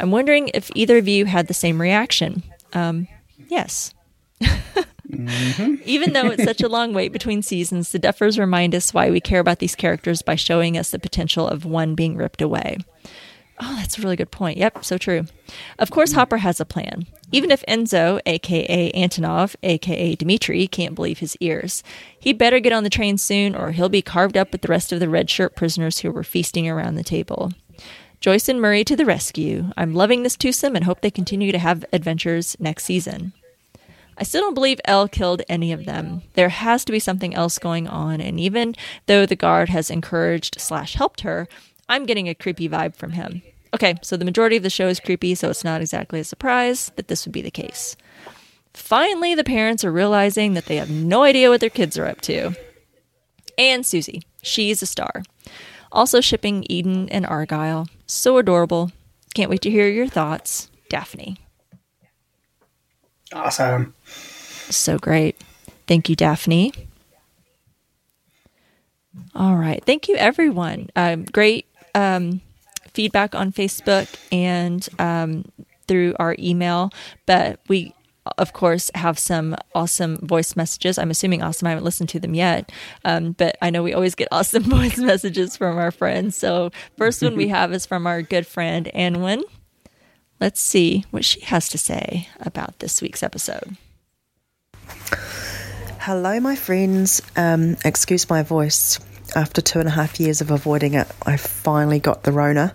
I'm 0.00 0.10
wondering 0.10 0.50
if 0.54 0.70
either 0.74 0.98
of 0.98 1.08
you 1.08 1.26
had 1.26 1.46
the 1.46 1.54
same 1.54 1.80
reaction. 1.80 2.42
Um, 2.72 3.08
yes. 3.48 3.94
Even 5.84 6.12
though 6.12 6.26
it's 6.26 6.44
such 6.44 6.62
a 6.62 6.68
long 6.68 6.92
wait 6.94 7.12
between 7.12 7.42
seasons, 7.42 7.92
the 7.92 8.00
Duffers 8.00 8.38
remind 8.38 8.74
us 8.74 8.92
why 8.92 9.10
we 9.10 9.20
care 9.20 9.40
about 9.40 9.58
these 9.58 9.74
characters 9.74 10.22
by 10.22 10.34
showing 10.34 10.76
us 10.76 10.90
the 10.90 10.98
potential 10.98 11.46
of 11.46 11.64
one 11.64 11.94
being 11.94 12.16
ripped 12.16 12.42
away. 12.42 12.78
Oh, 13.60 13.76
that's 13.76 13.98
a 13.98 14.02
really 14.02 14.16
good 14.16 14.32
point. 14.32 14.58
Yep, 14.58 14.84
so 14.84 14.98
true. 14.98 15.26
Of 15.78 15.90
course, 15.90 16.12
Hopper 16.12 16.38
has 16.38 16.58
a 16.58 16.64
plan. 16.64 17.06
Even 17.30 17.52
if 17.52 17.64
Enzo, 17.68 18.20
aka 18.26 18.90
Antonov, 18.92 19.54
aka 19.62 20.16
Dmitri, 20.16 20.66
can't 20.66 20.96
believe 20.96 21.20
his 21.20 21.36
ears, 21.38 21.84
he'd 22.18 22.38
better 22.38 22.58
get 22.58 22.72
on 22.72 22.82
the 22.82 22.90
train 22.90 23.16
soon 23.16 23.54
or 23.54 23.70
he'll 23.70 23.88
be 23.88 24.02
carved 24.02 24.36
up 24.36 24.50
with 24.50 24.62
the 24.62 24.68
rest 24.68 24.92
of 24.92 24.98
the 24.98 25.08
red 25.08 25.30
shirt 25.30 25.54
prisoners 25.54 26.00
who 26.00 26.10
were 26.10 26.24
feasting 26.24 26.68
around 26.68 26.96
the 26.96 27.04
table. 27.04 27.52
Joyce 28.24 28.48
and 28.48 28.58
Murray 28.58 28.84
to 28.84 28.96
the 28.96 29.04
rescue. 29.04 29.66
I'm 29.76 29.92
loving 29.92 30.22
this 30.22 30.34
twosome 30.34 30.74
and 30.74 30.86
hope 30.86 31.02
they 31.02 31.10
continue 31.10 31.52
to 31.52 31.58
have 31.58 31.84
adventures 31.92 32.56
next 32.58 32.84
season. 32.84 33.34
I 34.16 34.22
still 34.22 34.40
don't 34.40 34.54
believe 34.54 34.80
El 34.86 35.08
killed 35.08 35.42
any 35.46 35.72
of 35.72 35.84
them. 35.84 36.22
There 36.32 36.48
has 36.48 36.86
to 36.86 36.92
be 36.92 36.98
something 36.98 37.34
else 37.34 37.58
going 37.58 37.86
on, 37.86 38.22
and 38.22 38.40
even 38.40 38.76
though 39.04 39.26
the 39.26 39.36
guard 39.36 39.68
has 39.68 39.90
encouraged 39.90 40.58
slash 40.58 40.94
helped 40.94 41.20
her, 41.20 41.46
I'm 41.86 42.06
getting 42.06 42.26
a 42.26 42.34
creepy 42.34 42.66
vibe 42.66 42.96
from 42.96 43.10
him. 43.10 43.42
Okay, 43.74 43.96
so 44.00 44.16
the 44.16 44.24
majority 44.24 44.56
of 44.56 44.62
the 44.62 44.70
show 44.70 44.88
is 44.88 45.00
creepy, 45.00 45.34
so 45.34 45.50
it's 45.50 45.62
not 45.62 45.82
exactly 45.82 46.18
a 46.18 46.24
surprise 46.24 46.92
that 46.96 47.08
this 47.08 47.26
would 47.26 47.32
be 47.32 47.42
the 47.42 47.50
case. 47.50 47.94
Finally, 48.72 49.34
the 49.34 49.44
parents 49.44 49.84
are 49.84 49.92
realizing 49.92 50.54
that 50.54 50.64
they 50.64 50.76
have 50.76 50.88
no 50.88 51.24
idea 51.24 51.50
what 51.50 51.60
their 51.60 51.68
kids 51.68 51.98
are 51.98 52.06
up 52.06 52.22
to. 52.22 52.52
And 53.58 53.84
Suzie, 53.84 54.22
she's 54.40 54.80
a 54.80 54.86
star. 54.86 55.24
Also 55.92 56.20
shipping 56.20 56.64
Eden 56.68 57.08
and 57.10 57.26
Argyle. 57.26 57.88
So 58.06 58.38
adorable. 58.38 58.92
Can't 59.34 59.50
wait 59.50 59.62
to 59.62 59.70
hear 59.70 59.88
your 59.88 60.06
thoughts. 60.06 60.70
Daphne. 60.88 61.38
Awesome. 63.32 63.94
So 64.70 64.98
great. 64.98 65.40
Thank 65.86 66.08
you, 66.08 66.16
Daphne. 66.16 66.72
All 69.34 69.56
right. 69.56 69.84
Thank 69.84 70.08
you, 70.08 70.16
everyone. 70.16 70.90
Um, 70.96 71.24
great 71.24 71.66
um, 71.94 72.40
feedback 72.92 73.34
on 73.34 73.52
Facebook 73.52 74.08
and 74.32 74.88
um, 74.98 75.44
through 75.86 76.14
our 76.18 76.36
email. 76.38 76.90
But 77.26 77.60
we, 77.68 77.94
of 78.38 78.52
course, 78.52 78.90
have 78.94 79.18
some 79.18 79.56
awesome 79.74 80.18
voice 80.26 80.56
messages. 80.56 80.98
I'm 80.98 81.10
assuming 81.10 81.42
awesome. 81.42 81.66
I 81.66 81.70
haven't 81.70 81.84
listened 81.84 82.08
to 82.10 82.20
them 82.20 82.34
yet. 82.34 82.72
Um, 83.04 83.32
but 83.32 83.56
I 83.60 83.70
know 83.70 83.82
we 83.82 83.92
always 83.94 84.14
get 84.14 84.28
awesome 84.32 84.62
voice 84.64 84.98
messages 84.98 85.56
from 85.56 85.78
our 85.78 85.90
friends. 85.90 86.36
So, 86.36 86.70
first 86.96 87.22
one 87.22 87.36
we 87.36 87.48
have 87.58 87.72
is 87.72 87.86
from 87.86 88.06
our 88.06 88.22
good 88.22 88.46
friend, 88.46 88.90
Anwen. 88.94 89.42
Let's 90.40 90.60
see 90.60 91.04
what 91.10 91.24
she 91.24 91.40
has 91.40 91.68
to 91.70 91.78
say 91.78 92.28
about 92.40 92.78
this 92.80 93.00
week's 93.00 93.22
episode. 93.22 93.76
Hello, 96.00 96.38
my 96.40 96.56
friends. 96.56 97.22
Um, 97.36 97.76
excuse 97.84 98.28
my 98.28 98.42
voice. 98.42 98.98
After 99.34 99.60
two 99.62 99.80
and 99.80 99.88
a 99.88 99.92
half 99.92 100.20
years 100.20 100.40
of 100.40 100.50
avoiding 100.50 100.94
it, 100.94 101.08
I 101.24 101.36
finally 101.36 101.98
got 101.98 102.24
the 102.24 102.32
Rona. 102.32 102.74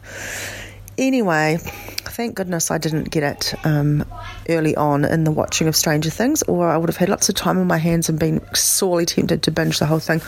Anyway, 1.00 1.58
thank 1.62 2.36
goodness 2.36 2.72
I 2.72 2.78
didn't 2.78 3.10
get 3.10 3.24
it 3.24 3.54
um, 3.66 4.04
early 4.50 4.76
on 4.76 5.06
in 5.06 5.24
the 5.24 5.32
watching 5.32 5.70
of 5.70 5.76
Stranger 5.78 6.10
Things, 6.10 6.44
or 6.44 6.68
I 6.68 6.76
would 6.76 6.90
have 6.90 6.98
had 6.98 7.08
lots 7.08 7.30
of 7.30 7.36
time 7.36 7.58
on 7.58 7.68
my 7.68 7.78
hands 7.78 8.10
and 8.10 8.20
been 8.20 8.42
sorely 8.54 9.06
tempted 9.06 9.42
to 9.44 9.52
binge 9.52 9.80
the 9.80 9.86
whole 9.86 10.00
thing. 10.00 10.22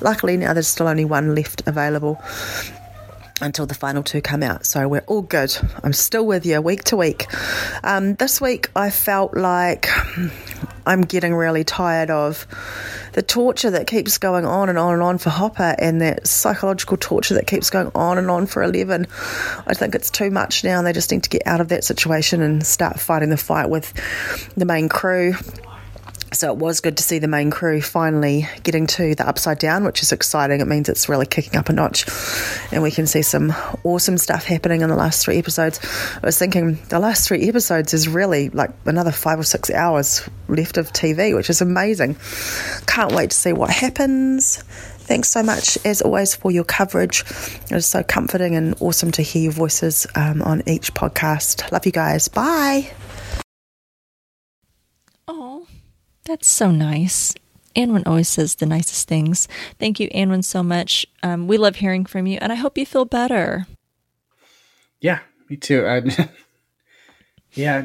Luckily, 0.00 0.36
now 0.36 0.54
there's 0.54 0.66
still 0.66 0.88
only 0.88 1.04
one 1.04 1.36
left 1.36 1.62
available. 1.68 2.20
Until 3.40 3.66
the 3.66 3.74
final 3.74 4.02
two 4.02 4.20
come 4.20 4.42
out. 4.42 4.66
So 4.66 4.88
we're 4.88 5.04
all 5.06 5.22
good. 5.22 5.56
I'm 5.82 5.92
still 5.92 6.26
with 6.26 6.46
you 6.46 6.60
week 6.60 6.84
to 6.84 6.96
week. 6.96 7.26
Um, 7.84 8.14
this 8.14 8.40
week, 8.40 8.70
I 8.74 8.90
felt 8.90 9.36
like 9.36 9.88
I'm 10.86 11.02
getting 11.02 11.34
really 11.34 11.64
tired 11.64 12.10
of 12.10 12.46
the 13.12 13.22
torture 13.22 13.70
that 13.70 13.86
keeps 13.86 14.18
going 14.18 14.44
on 14.44 14.68
and 14.68 14.78
on 14.78 14.94
and 14.94 15.02
on 15.02 15.18
for 15.18 15.30
Hopper 15.30 15.74
and 15.78 16.00
that 16.00 16.26
psychological 16.26 16.96
torture 16.96 17.34
that 17.34 17.46
keeps 17.46 17.70
going 17.70 17.90
on 17.94 18.18
and 18.18 18.30
on 18.30 18.46
for 18.46 18.62
Eleven. 18.62 19.06
I 19.66 19.74
think 19.74 19.94
it's 19.94 20.10
too 20.10 20.30
much 20.30 20.64
now 20.64 20.78
and 20.78 20.86
they 20.86 20.92
just 20.92 21.10
need 21.10 21.24
to 21.24 21.30
get 21.30 21.42
out 21.46 21.60
of 21.60 21.68
that 21.68 21.84
situation 21.84 22.42
and 22.42 22.66
start 22.66 22.98
fighting 23.00 23.30
the 23.30 23.36
fight 23.36 23.70
with 23.70 23.92
the 24.56 24.64
main 24.64 24.88
crew. 24.88 25.34
So 26.32 26.52
it 26.52 26.58
was 26.58 26.80
good 26.80 26.98
to 26.98 27.02
see 27.02 27.18
the 27.18 27.28
main 27.28 27.50
crew 27.50 27.80
finally 27.80 28.46
getting 28.62 28.86
to 28.88 29.14
the 29.14 29.26
upside 29.26 29.58
down, 29.58 29.84
which 29.84 30.02
is 30.02 30.12
exciting. 30.12 30.60
It 30.60 30.66
means 30.66 30.88
it's 30.88 31.08
really 31.08 31.26
kicking 31.26 31.56
up 31.56 31.68
a 31.68 31.72
notch, 31.72 32.06
and 32.70 32.82
we 32.82 32.90
can 32.90 33.06
see 33.06 33.22
some 33.22 33.52
awesome 33.82 34.18
stuff 34.18 34.44
happening 34.44 34.82
in 34.82 34.88
the 34.88 34.96
last 34.96 35.24
three 35.24 35.38
episodes. 35.38 35.80
I 36.22 36.26
was 36.26 36.38
thinking 36.38 36.78
the 36.90 36.98
last 36.98 37.26
three 37.26 37.48
episodes 37.48 37.94
is 37.94 38.08
really 38.08 38.50
like 38.50 38.70
another 38.84 39.10
five 39.10 39.38
or 39.38 39.44
six 39.44 39.70
hours 39.70 40.28
left 40.48 40.76
of 40.76 40.92
TV, 40.92 41.34
which 41.34 41.50
is 41.50 41.60
amazing. 41.60 42.16
Can't 42.86 43.12
wait 43.12 43.30
to 43.30 43.36
see 43.36 43.52
what 43.52 43.70
happens. 43.70 44.62
Thanks 45.08 45.30
so 45.30 45.42
much, 45.42 45.78
as 45.86 46.02
always, 46.02 46.34
for 46.34 46.50
your 46.50 46.64
coverage. 46.64 47.22
It 47.22 47.72
is 47.72 47.86
so 47.86 48.02
comforting 48.02 48.54
and 48.54 48.74
awesome 48.80 49.10
to 49.12 49.22
hear 49.22 49.44
your 49.44 49.52
voices 49.52 50.06
um, 50.14 50.42
on 50.42 50.62
each 50.68 50.92
podcast. 50.92 51.72
Love 51.72 51.86
you 51.86 51.92
guys. 51.92 52.28
Bye. 52.28 52.90
Oh, 55.26 55.66
that's 56.28 56.46
so 56.46 56.70
nice. 56.70 57.34
Anwen 57.74 58.06
always 58.06 58.28
says 58.28 58.56
the 58.56 58.66
nicest 58.66 59.08
things. 59.08 59.48
Thank 59.78 60.00
you, 60.00 60.08
Anwen, 60.10 60.44
so 60.44 60.62
much. 60.62 61.06
Um, 61.22 61.48
we 61.48 61.58
love 61.58 61.76
hearing 61.76 62.04
from 62.04 62.26
you, 62.26 62.38
and 62.40 62.52
I 62.52 62.56
hope 62.56 62.76
you 62.76 62.86
feel 62.86 63.04
better. 63.04 63.66
Yeah, 65.00 65.20
me 65.48 65.56
too. 65.56 65.86
I, 65.86 66.28
yeah, 67.52 67.82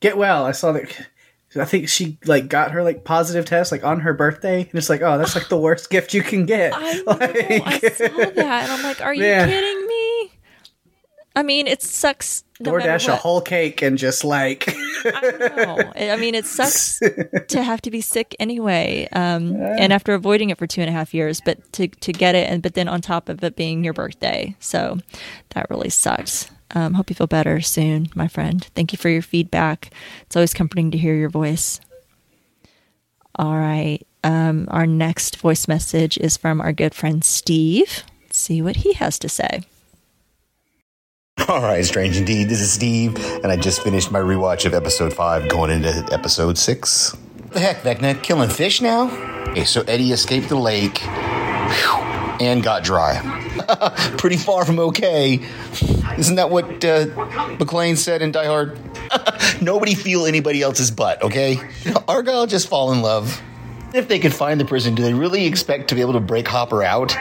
get 0.00 0.16
well. 0.16 0.44
I 0.44 0.52
saw 0.52 0.72
that. 0.72 1.08
I 1.54 1.66
think 1.66 1.88
she 1.88 2.18
like 2.24 2.48
got 2.48 2.70
her 2.70 2.82
like 2.82 3.04
positive 3.04 3.44
test 3.44 3.72
like 3.72 3.84
on 3.84 4.00
her 4.00 4.14
birthday, 4.14 4.62
and 4.62 4.74
it's 4.74 4.88
like, 4.88 5.02
oh, 5.02 5.18
that's 5.18 5.34
like 5.34 5.48
the 5.48 5.58
worst 5.58 5.90
gift 5.90 6.14
you 6.14 6.22
can 6.22 6.46
get. 6.46 6.72
I 6.74 6.92
know. 7.06 7.12
Like, 7.12 7.84
I 7.84 7.88
saw 7.90 8.08
that, 8.08 8.36
and 8.36 8.72
I'm 8.72 8.82
like, 8.82 9.02
are 9.02 9.14
you 9.14 9.22
kidding 9.22 9.86
me? 9.86 10.11
I 11.34 11.42
mean, 11.42 11.66
it 11.66 11.82
sucks. 11.82 12.44
No 12.60 12.72
DoorDash 12.72 13.08
a 13.08 13.16
whole 13.16 13.40
cake 13.40 13.82
and 13.82 13.98
just 13.98 14.22
like 14.22 14.72
No, 15.04 15.78
I 15.96 16.16
mean 16.16 16.34
it 16.34 16.46
sucks 16.46 17.00
to 17.48 17.62
have 17.62 17.82
to 17.82 17.90
be 17.90 18.00
sick 18.00 18.36
anyway, 18.38 19.08
um, 19.12 19.56
and 19.56 19.92
after 19.92 20.14
avoiding 20.14 20.50
it 20.50 20.58
for 20.58 20.66
two 20.66 20.80
and 20.80 20.88
a 20.88 20.92
half 20.92 21.12
years, 21.12 21.40
but 21.40 21.72
to 21.72 21.88
to 21.88 22.12
get 22.12 22.34
it, 22.34 22.48
and 22.48 22.62
but 22.62 22.74
then 22.74 22.86
on 22.88 23.00
top 23.00 23.28
of 23.28 23.42
it 23.42 23.56
being 23.56 23.82
your 23.82 23.94
birthday, 23.94 24.54
so 24.60 24.98
that 25.50 25.68
really 25.70 25.90
sucks. 25.90 26.50
Um, 26.74 26.94
hope 26.94 27.10
you 27.10 27.16
feel 27.16 27.26
better 27.26 27.60
soon, 27.60 28.08
my 28.14 28.28
friend. 28.28 28.64
Thank 28.74 28.92
you 28.92 28.96
for 28.96 29.08
your 29.08 29.22
feedback. 29.22 29.90
It's 30.22 30.36
always 30.36 30.54
comforting 30.54 30.90
to 30.92 30.98
hear 30.98 31.14
your 31.14 31.30
voice. 31.30 31.80
All 33.34 33.56
right, 33.56 34.06
um, 34.22 34.68
our 34.70 34.86
next 34.86 35.36
voice 35.36 35.66
message 35.66 36.16
is 36.18 36.36
from 36.36 36.60
our 36.60 36.72
good 36.72 36.94
friend 36.94 37.24
Steve. 37.24 38.04
Let's 38.22 38.38
see 38.38 38.62
what 38.62 38.76
he 38.76 38.92
has 38.94 39.18
to 39.20 39.28
say. 39.28 39.62
All 41.48 41.62
right, 41.62 41.84
strange 41.84 42.16
indeed. 42.16 42.48
This 42.48 42.60
is 42.60 42.70
Steve, 42.70 43.16
and 43.42 43.46
I 43.46 43.56
just 43.56 43.82
finished 43.82 44.12
my 44.12 44.20
rewatch 44.20 44.64
of 44.64 44.74
episode 44.74 45.12
five, 45.12 45.48
going 45.48 45.70
into 45.70 46.06
episode 46.12 46.56
six. 46.56 47.16
The 47.50 47.58
heck, 47.58 47.82
Vecna, 47.82 48.22
killing 48.22 48.48
fish 48.48 48.80
now? 48.80 49.10
Okay, 49.48 49.64
so 49.64 49.82
Eddie 49.82 50.12
escaped 50.12 50.48
the 50.48 50.56
lake 50.56 50.98
whew, 51.00 51.96
and 52.40 52.62
got 52.62 52.84
dry. 52.84 53.18
Pretty 54.18 54.36
far 54.36 54.64
from 54.64 54.78
okay. 54.78 55.40
Isn't 56.16 56.36
that 56.36 56.50
what 56.50 56.66
uh, 56.84 57.06
McClane 57.56 57.96
said 57.96 58.22
in 58.22 58.30
Die 58.30 58.46
Hard? 58.46 58.78
Nobody 59.60 59.94
feel 59.94 60.26
anybody 60.26 60.62
else's 60.62 60.92
butt, 60.92 61.22
okay? 61.22 61.58
Argyle 62.06 62.46
just 62.46 62.68
fall 62.68 62.92
in 62.92 63.02
love. 63.02 63.42
If 63.94 64.06
they 64.06 64.20
could 64.20 64.32
find 64.32 64.60
the 64.60 64.64
prison, 64.64 64.94
do 64.94 65.02
they 65.02 65.14
really 65.14 65.46
expect 65.46 65.88
to 65.88 65.96
be 65.96 66.02
able 66.02 66.14
to 66.14 66.20
break 66.20 66.46
Hopper 66.46 66.84
out? 66.84 67.16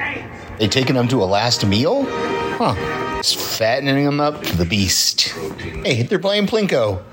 They 0.59 0.67
taking 0.67 0.95
him 0.95 1.07
to 1.07 1.23
a 1.23 1.25
last 1.25 1.65
meal? 1.65 2.05
Huh. 2.05 3.10
Fattening 3.23 4.05
them 4.05 4.19
up 4.19 4.43
for 4.43 4.55
the 4.55 4.65
beast. 4.65 5.29
Hey, 5.83 6.03
they're 6.03 6.17
playing 6.17 6.47
Plinko 6.47 7.03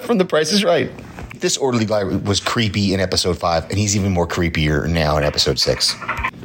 from 0.02 0.18
The 0.18 0.24
Price 0.24 0.52
is 0.52 0.64
Right. 0.64 0.90
This 1.38 1.56
orderly 1.56 1.84
guy 1.84 2.02
was 2.02 2.40
creepy 2.40 2.92
in 2.92 2.98
episode 2.98 3.38
five, 3.38 3.64
and 3.70 3.78
he's 3.78 3.94
even 3.94 4.10
more 4.12 4.26
creepier 4.26 4.88
now 4.88 5.16
in 5.16 5.22
episode 5.22 5.60
six. 5.60 5.94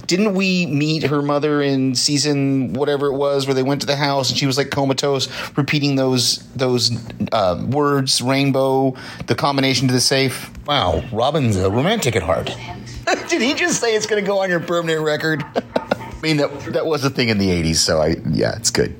Didn't 0.05 0.35
we 0.35 0.65
meet 0.67 1.03
her 1.03 1.21
mother 1.21 1.61
in 1.61 1.95
season 1.95 2.73
whatever 2.73 3.07
it 3.07 3.13
was, 3.15 3.47
where 3.47 3.55
they 3.55 3.63
went 3.63 3.81
to 3.81 3.87
the 3.87 3.95
house 3.95 4.29
and 4.29 4.37
she 4.37 4.45
was 4.45 4.57
like 4.57 4.69
comatose, 4.69 5.27
repeating 5.57 5.95
those 5.95 6.39
those 6.53 6.91
uh, 7.31 7.65
words, 7.69 8.21
rainbow, 8.21 8.93
the 9.27 9.35
combination 9.35 9.87
to 9.87 9.93
the 9.93 10.01
safe? 10.01 10.51
Wow, 10.67 11.03
Robin's 11.11 11.55
a 11.55 11.71
romantic 11.71 12.15
at 12.15 12.23
heart. 12.23 12.55
Did 13.29 13.41
he 13.41 13.53
just 13.53 13.79
say 13.81 13.95
it's 13.95 14.05
going 14.05 14.23
to 14.23 14.27
go 14.27 14.39
on 14.39 14.49
your 14.49 14.59
permanent 14.59 15.01
record? 15.01 15.43
I 16.21 16.27
mean, 16.27 16.37
that 16.37 16.73
that 16.73 16.85
was 16.85 17.03
a 17.03 17.09
thing 17.09 17.29
in 17.29 17.39
the 17.39 17.49
80s, 17.49 17.77
so 17.77 17.99
I, 17.99 18.15
yeah, 18.29 18.55
it's 18.55 18.69
good. 18.69 18.95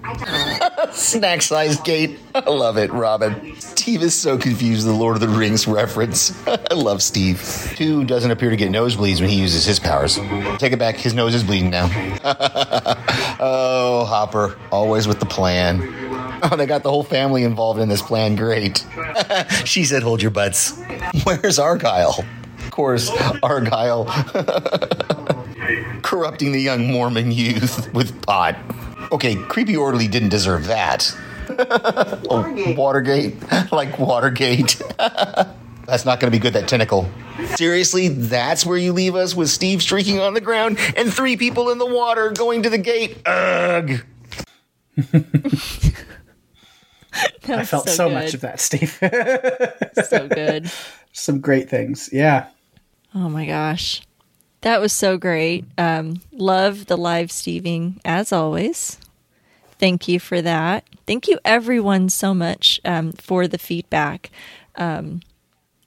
Snack 0.92 1.44
size 1.44 1.80
gate. 1.82 2.18
I 2.34 2.50
love 2.50 2.80
it, 2.80 2.92
Robin. 2.92 3.56
Steve 3.60 4.02
is 4.02 4.16
so 4.16 4.40
confused 4.40 4.88
with 4.88 4.96
the 4.96 5.00
Lord 5.00 5.16
of 5.18 5.22
the 5.22 5.28
Rings 5.28 5.68
reference. 5.68 6.36
I 6.48 6.74
love 6.74 7.04
Steve. 7.04 7.40
Who 7.78 8.06
doesn't 8.06 8.32
appear 8.32 8.50
to 8.50 8.56
get 8.56 8.72
nosebleeds 8.72 9.20
when 9.20 9.30
he 9.30 9.40
uses 9.40 9.66
his 9.66 9.80
powers. 9.80 10.16
Take 10.58 10.74
it 10.74 10.80
back, 10.80 10.96
his 10.96 11.14
nose 11.14 11.36
is 11.36 11.44
bleeding 11.44 11.70
now. 11.70 11.90
oh, 13.40 14.06
Hopper, 14.10 14.58
always 14.72 15.08
with 15.08 15.20
the 15.20 15.28
plan. 15.28 15.80
Oh, 16.44 16.56
they 16.56 16.66
got 16.66 16.82
the 16.82 16.90
whole 16.90 17.04
family 17.04 17.44
involved 17.44 17.80
in 17.80 17.88
this 17.88 18.02
plan. 18.02 18.36
Great. 18.36 18.84
she 19.64 19.84
said, 19.84 20.02
hold 20.02 20.24
your 20.24 20.32
butts. 20.32 20.82
Where's 21.24 21.60
Argyle? 21.60 22.26
Of 22.58 22.72
course, 22.72 23.12
Argyle 23.44 24.06
corrupting 26.02 26.52
the 26.52 26.60
young 26.60 26.88
Mormon 26.88 27.32
youth 27.32 27.94
with 27.94 28.22
pot. 28.26 28.56
Okay, 29.12 29.36
creepy 29.36 29.76
orderly 29.76 30.08
didn't 30.08 30.30
deserve 30.30 30.68
that. 30.68 31.16
oh, 31.50 32.74
Watergate, 32.78 33.36
like 33.72 34.00
Watergate. 34.00 34.82
That's 35.86 36.06
not 36.06 36.20
going 36.20 36.32
to 36.32 36.38
be 36.38 36.40
good. 36.40 36.54
That 36.54 36.68
tentacle. 36.70 37.10
Seriously, 37.56 38.08
that's 38.08 38.66
where 38.66 38.78
you 38.78 38.94
leave 38.94 39.16
us 39.16 39.36
with 39.36 39.50
Steve 39.50 39.82
streaking 39.82 40.20
on 40.20 40.36
the 40.36 40.40
ground 40.40 40.78
and 40.96 41.12
three 41.12 41.36
people 41.36 41.70
in 41.70 41.80
the 41.80 41.86
water 41.86 42.30
going 42.30 42.64
to 42.64 42.70
the 42.70 42.78
gate. 42.78 43.18
Ugh. 43.26 44.02
I 47.48 47.66
felt 47.66 47.90
so, 47.90 48.10
much 48.10 48.36
of 48.36 48.42
that, 48.42 48.62
Steve. 48.62 48.98
So 50.06 50.28
good. 50.30 50.72
Some 51.12 51.42
great 51.42 51.70
things. 51.70 52.10
Yeah. 52.14 52.48
Oh 53.14 53.28
my 53.28 53.46
gosh. 53.46 54.02
That 54.62 54.80
was 54.80 54.94
so 54.94 55.18
great. 55.18 55.66
Um, 55.78 56.22
love 56.32 56.86
the 56.86 56.98
live 56.98 57.32
Steving 57.32 58.00
as 58.06 58.32
always. 58.32 59.00
Thank 59.80 60.08
you 60.08 60.20
for 60.20 60.42
that. 60.42 60.86
Thank 61.08 61.28
you, 61.28 61.40
everyone, 61.44 62.10
so 62.10 62.34
much 62.36 62.80
um, 62.86 63.12
for 63.14 63.48
the 63.48 63.58
feedback. 63.58 64.30
Um, 64.76 65.22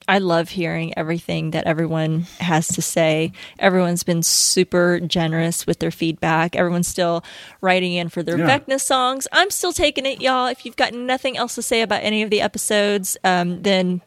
I 0.06 0.18
love 0.18 0.51
hearing 0.51 0.92
everything 0.98 1.52
that 1.52 1.66
everyone 1.66 2.22
has 2.40 2.66
to 2.68 2.82
say. 2.82 3.32
Everyone's 3.59 4.02
been 4.02 4.22
super 4.22 5.01
generous 5.01 5.66
with 5.66 5.78
their 5.78 5.92
feedback. 5.92 6.56
Everyone's 6.56 6.88
still 6.88 7.24
writing 7.62 7.94
in 7.94 8.09
for 8.10 8.22
their 8.22 8.36
Yeah. 8.36 8.59
Vecna 8.59 8.80
songs. 8.80 9.26
I'm 9.32 9.51
still 9.51 9.72
taking 9.72 10.05
it, 10.05 10.20
y'all. 10.20 10.46
If 10.46 10.66
you've 10.66 10.76
got 10.76 10.92
nothing 10.92 11.38
else 11.38 11.55
to 11.55 11.62
say 11.62 11.80
about 11.80 12.02
any 12.02 12.22
of 12.22 12.28
the 12.30 12.42
episodes, 12.42 13.16
um, 13.24 13.62
then 13.62 14.02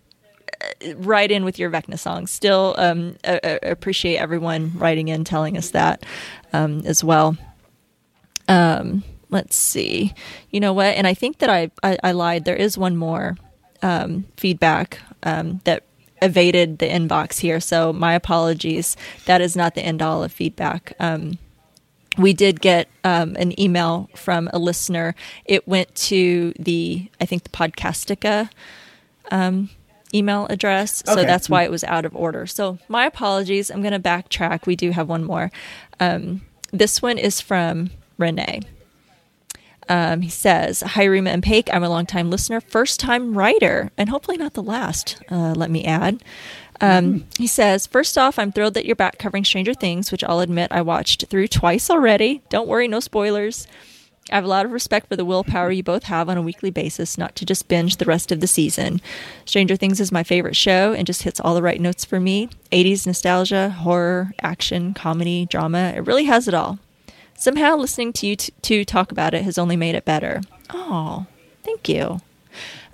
write 0.96 1.32
in 1.32 1.46
with 1.46 1.60
your 1.60 1.70
Vecna 1.70 1.98
songs. 2.00 2.32
Still 2.32 2.76
um, 2.78 3.16
appreciate 3.24 4.18
everyone 4.18 4.72
writing 4.76 5.08
in, 5.08 5.24
telling 5.24 5.58
us 5.58 5.72
that 5.72 6.06
um, 6.54 6.82
as 6.86 7.04
well. 7.04 7.38
Um, 8.48 9.04
let's 9.30 9.56
see. 9.56 10.14
You 10.52 10.60
know 10.60 10.74
what? 10.74 10.96
And 10.96 11.06
I 11.06 11.14
think 11.14 11.40
that 11.40 11.50
I, 11.50 11.72
I, 11.84 11.98
I 12.04 12.12
lied. 12.12 12.46
There 12.46 12.56
is 12.56 12.78
one 12.78 12.96
more 12.96 13.38
um, 13.82 14.26
feedback 14.38 15.00
um, 15.24 15.62
that 15.66 15.84
evaded 16.22 16.80
the 16.80 16.88
inbox 16.88 17.40
here. 17.40 17.60
So 17.60 17.94
my 17.94 18.14
apologies. 18.14 18.98
That 19.26 19.42
is 19.42 19.56
not 19.56 19.76
the 19.76 19.82
end 19.82 20.02
all 20.02 20.24
of 20.24 20.32
feedback. 20.32 20.94
Um, 21.00 21.38
we 22.18 22.34
did 22.34 22.62
get 22.62 22.90
um, 23.04 23.36
an 23.38 23.60
email 23.60 24.10
from 24.16 24.50
a 24.52 24.58
listener. 24.58 25.14
It 25.46 25.68
went 25.68 25.94
to 25.96 26.54
the, 26.58 27.10
I 27.22 27.26
think, 27.26 27.44
the 27.44 27.50
Podcastica 27.50 28.50
um, 29.30 29.70
email 30.14 30.48
address. 30.50 31.04
So 31.06 31.14
Okay. 31.14 31.26
that's 31.26 31.50
why 31.50 31.64
it 31.64 31.72
was 31.72 31.84
out 31.84 32.06
of 32.06 32.16
order. 32.16 32.46
So 32.48 32.78
my 32.88 33.06
apologies. 33.06 33.70
I'm 33.70 33.82
going 33.82 33.94
to 33.94 34.00
backtrack. 34.00 34.66
We 34.66 34.76
do 34.76 34.92
have 34.92 35.10
one 35.10 35.24
more. 35.24 35.52
Um, 36.00 36.42
this 36.72 37.02
one 37.02 37.18
is 37.18 37.42
from 37.42 37.92
Renee. 38.18 38.62
Um, 39.90 40.22
he 40.22 40.30
says, 40.30 40.82
Hi, 40.82 41.06
Rima 41.06 41.30
and 41.30 41.42
Paik. 41.44 41.70
I'm 41.72 41.84
a 41.84 41.90
longtime 41.90 42.30
listener, 42.30 42.60
first 42.60 43.00
time 43.00 43.38
writer, 43.38 43.90
and 43.98 44.10
hopefully 44.10 44.36
not 44.38 44.54
the 44.54 44.64
last, 44.64 45.22
uh, 45.32 45.54
let 45.56 45.70
me 45.72 45.86
add. 45.86 46.22
Um, 46.82 47.26
he 47.40 47.48
says, 47.48 47.88
First 47.88 48.18
off, 48.18 48.38
I'm 48.38 48.52
thrilled 48.52 48.74
that 48.74 48.86
you're 48.86 48.98
back 48.98 49.18
covering 49.18 49.46
Stranger 49.46 49.74
Things, 49.74 50.12
which 50.12 50.24
I'll 50.26 50.42
admit 50.42 50.72
I 50.72 50.82
watched 50.82 51.28
through 51.28 51.48
twice 51.48 51.90
already. 51.90 52.42
Don't 52.50 52.68
worry, 52.68 52.88
no 52.90 53.00
spoilers. 53.00 53.66
I 54.30 54.36
have 54.36 54.44
a 54.44 54.48
lot 54.48 54.66
of 54.66 54.72
respect 54.72 55.08
for 55.08 55.16
the 55.16 55.24
willpower 55.24 55.72
you 55.72 55.84
both 55.84 56.04
have 56.04 56.28
on 56.28 56.38
a 56.38 56.42
weekly 56.42 56.70
basis 56.70 57.18
not 57.18 57.36
to 57.38 57.46
just 57.46 57.70
binge 57.70 57.96
the 57.96 58.06
rest 58.06 58.32
of 58.32 58.42
the 58.42 58.48
season. 58.48 59.00
Stranger 59.46 59.78
Things 59.78 60.02
is 60.02 60.12
my 60.12 60.24
favorite 60.24 60.56
show 60.56 60.94
and 60.94 61.08
just 61.08 61.24
hits 61.24 61.40
all 61.40 61.56
the 61.56 61.62
right 61.62 61.80
notes 61.80 62.04
for 62.04 62.20
me 62.20 62.50
80s 62.72 63.08
nostalgia, 63.08 63.70
horror, 63.70 64.34
action, 64.42 64.94
comedy, 64.94 65.46
drama. 65.46 65.94
It 65.96 66.06
really 66.06 66.26
has 66.26 66.48
it 66.48 66.54
all. 66.54 66.80
Somehow, 67.36 67.76
listening 67.76 68.14
to 68.14 68.28
you 68.28 68.36
t- 68.36 68.52
two 68.62 68.84
talk 68.84 69.12
about 69.12 69.34
it 69.34 69.44
has 69.44 69.58
only 69.58 69.78
made 69.78 69.96
it 69.96 70.06
better. 70.06 70.42
Oh, 70.72 71.28
thank 71.64 71.88
you. 71.88 72.20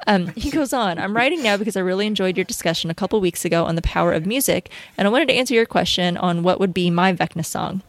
Um, 0.05 0.27
he 0.35 0.51
goes 0.51 0.73
on, 0.73 0.99
I'm 0.99 1.15
writing 1.15 1.41
now 1.41 1.55
because 1.55 1.77
I 1.77 1.79
really 1.79 2.05
enjoyed 2.05 2.35
your 2.37 2.43
discussion 2.43 2.89
a 2.89 2.93
couple 2.93 3.19
weeks 3.21 3.45
ago 3.45 3.63
on 3.65 3.75
the 3.75 3.81
power 3.81 4.11
of 4.11 4.25
music, 4.25 4.69
and 4.97 5.07
I 5.07 5.11
wanted 5.11 5.29
to 5.29 5.33
answer 5.33 5.53
your 5.53 5.65
question 5.65 6.17
on 6.17 6.43
what 6.43 6.59
would 6.59 6.73
be 6.73 6.89
my 6.89 7.13
Vecna 7.13 7.45
song 7.45 7.81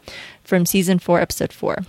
from 0.43 0.65
season 0.65 0.97
4, 0.97 1.19
episode 1.19 1.51
4. 1.51 1.79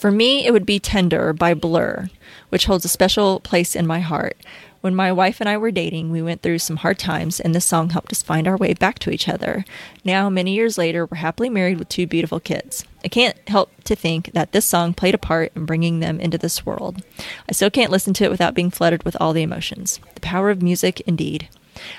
For 0.00 0.10
me, 0.10 0.46
it 0.46 0.52
would 0.54 0.64
be 0.64 0.78
Tender 0.78 1.34
by 1.34 1.52
Blur, 1.52 2.08
which 2.48 2.64
holds 2.64 2.86
a 2.86 2.88
special 2.88 3.38
place 3.40 3.76
in 3.76 3.86
my 3.86 4.00
heart. 4.00 4.34
When 4.80 4.94
my 4.94 5.12
wife 5.12 5.40
and 5.40 5.48
I 5.48 5.58
were 5.58 5.70
dating, 5.70 6.10
we 6.10 6.22
went 6.22 6.40
through 6.40 6.60
some 6.60 6.78
hard 6.78 6.98
times, 6.98 7.38
and 7.38 7.54
this 7.54 7.66
song 7.66 7.90
helped 7.90 8.10
us 8.10 8.22
find 8.22 8.48
our 8.48 8.56
way 8.56 8.72
back 8.72 8.98
to 9.00 9.10
each 9.10 9.28
other. 9.28 9.62
Now, 10.02 10.30
many 10.30 10.54
years 10.54 10.78
later, 10.78 11.04
we're 11.04 11.18
happily 11.18 11.50
married 11.50 11.78
with 11.78 11.90
two 11.90 12.06
beautiful 12.06 12.40
kids. 12.40 12.82
I 13.04 13.08
can't 13.08 13.36
help 13.46 13.70
to 13.84 13.94
think 13.94 14.32
that 14.32 14.52
this 14.52 14.64
song 14.64 14.94
played 14.94 15.14
a 15.14 15.18
part 15.18 15.52
in 15.54 15.66
bringing 15.66 16.00
them 16.00 16.18
into 16.18 16.38
this 16.38 16.64
world. 16.64 17.04
I 17.46 17.52
still 17.52 17.68
can't 17.68 17.92
listen 17.92 18.14
to 18.14 18.24
it 18.24 18.30
without 18.30 18.54
being 18.54 18.70
flooded 18.70 19.02
with 19.02 19.18
all 19.20 19.34
the 19.34 19.42
emotions. 19.42 20.00
The 20.14 20.22
power 20.22 20.48
of 20.48 20.62
music, 20.62 21.02
indeed. 21.02 21.50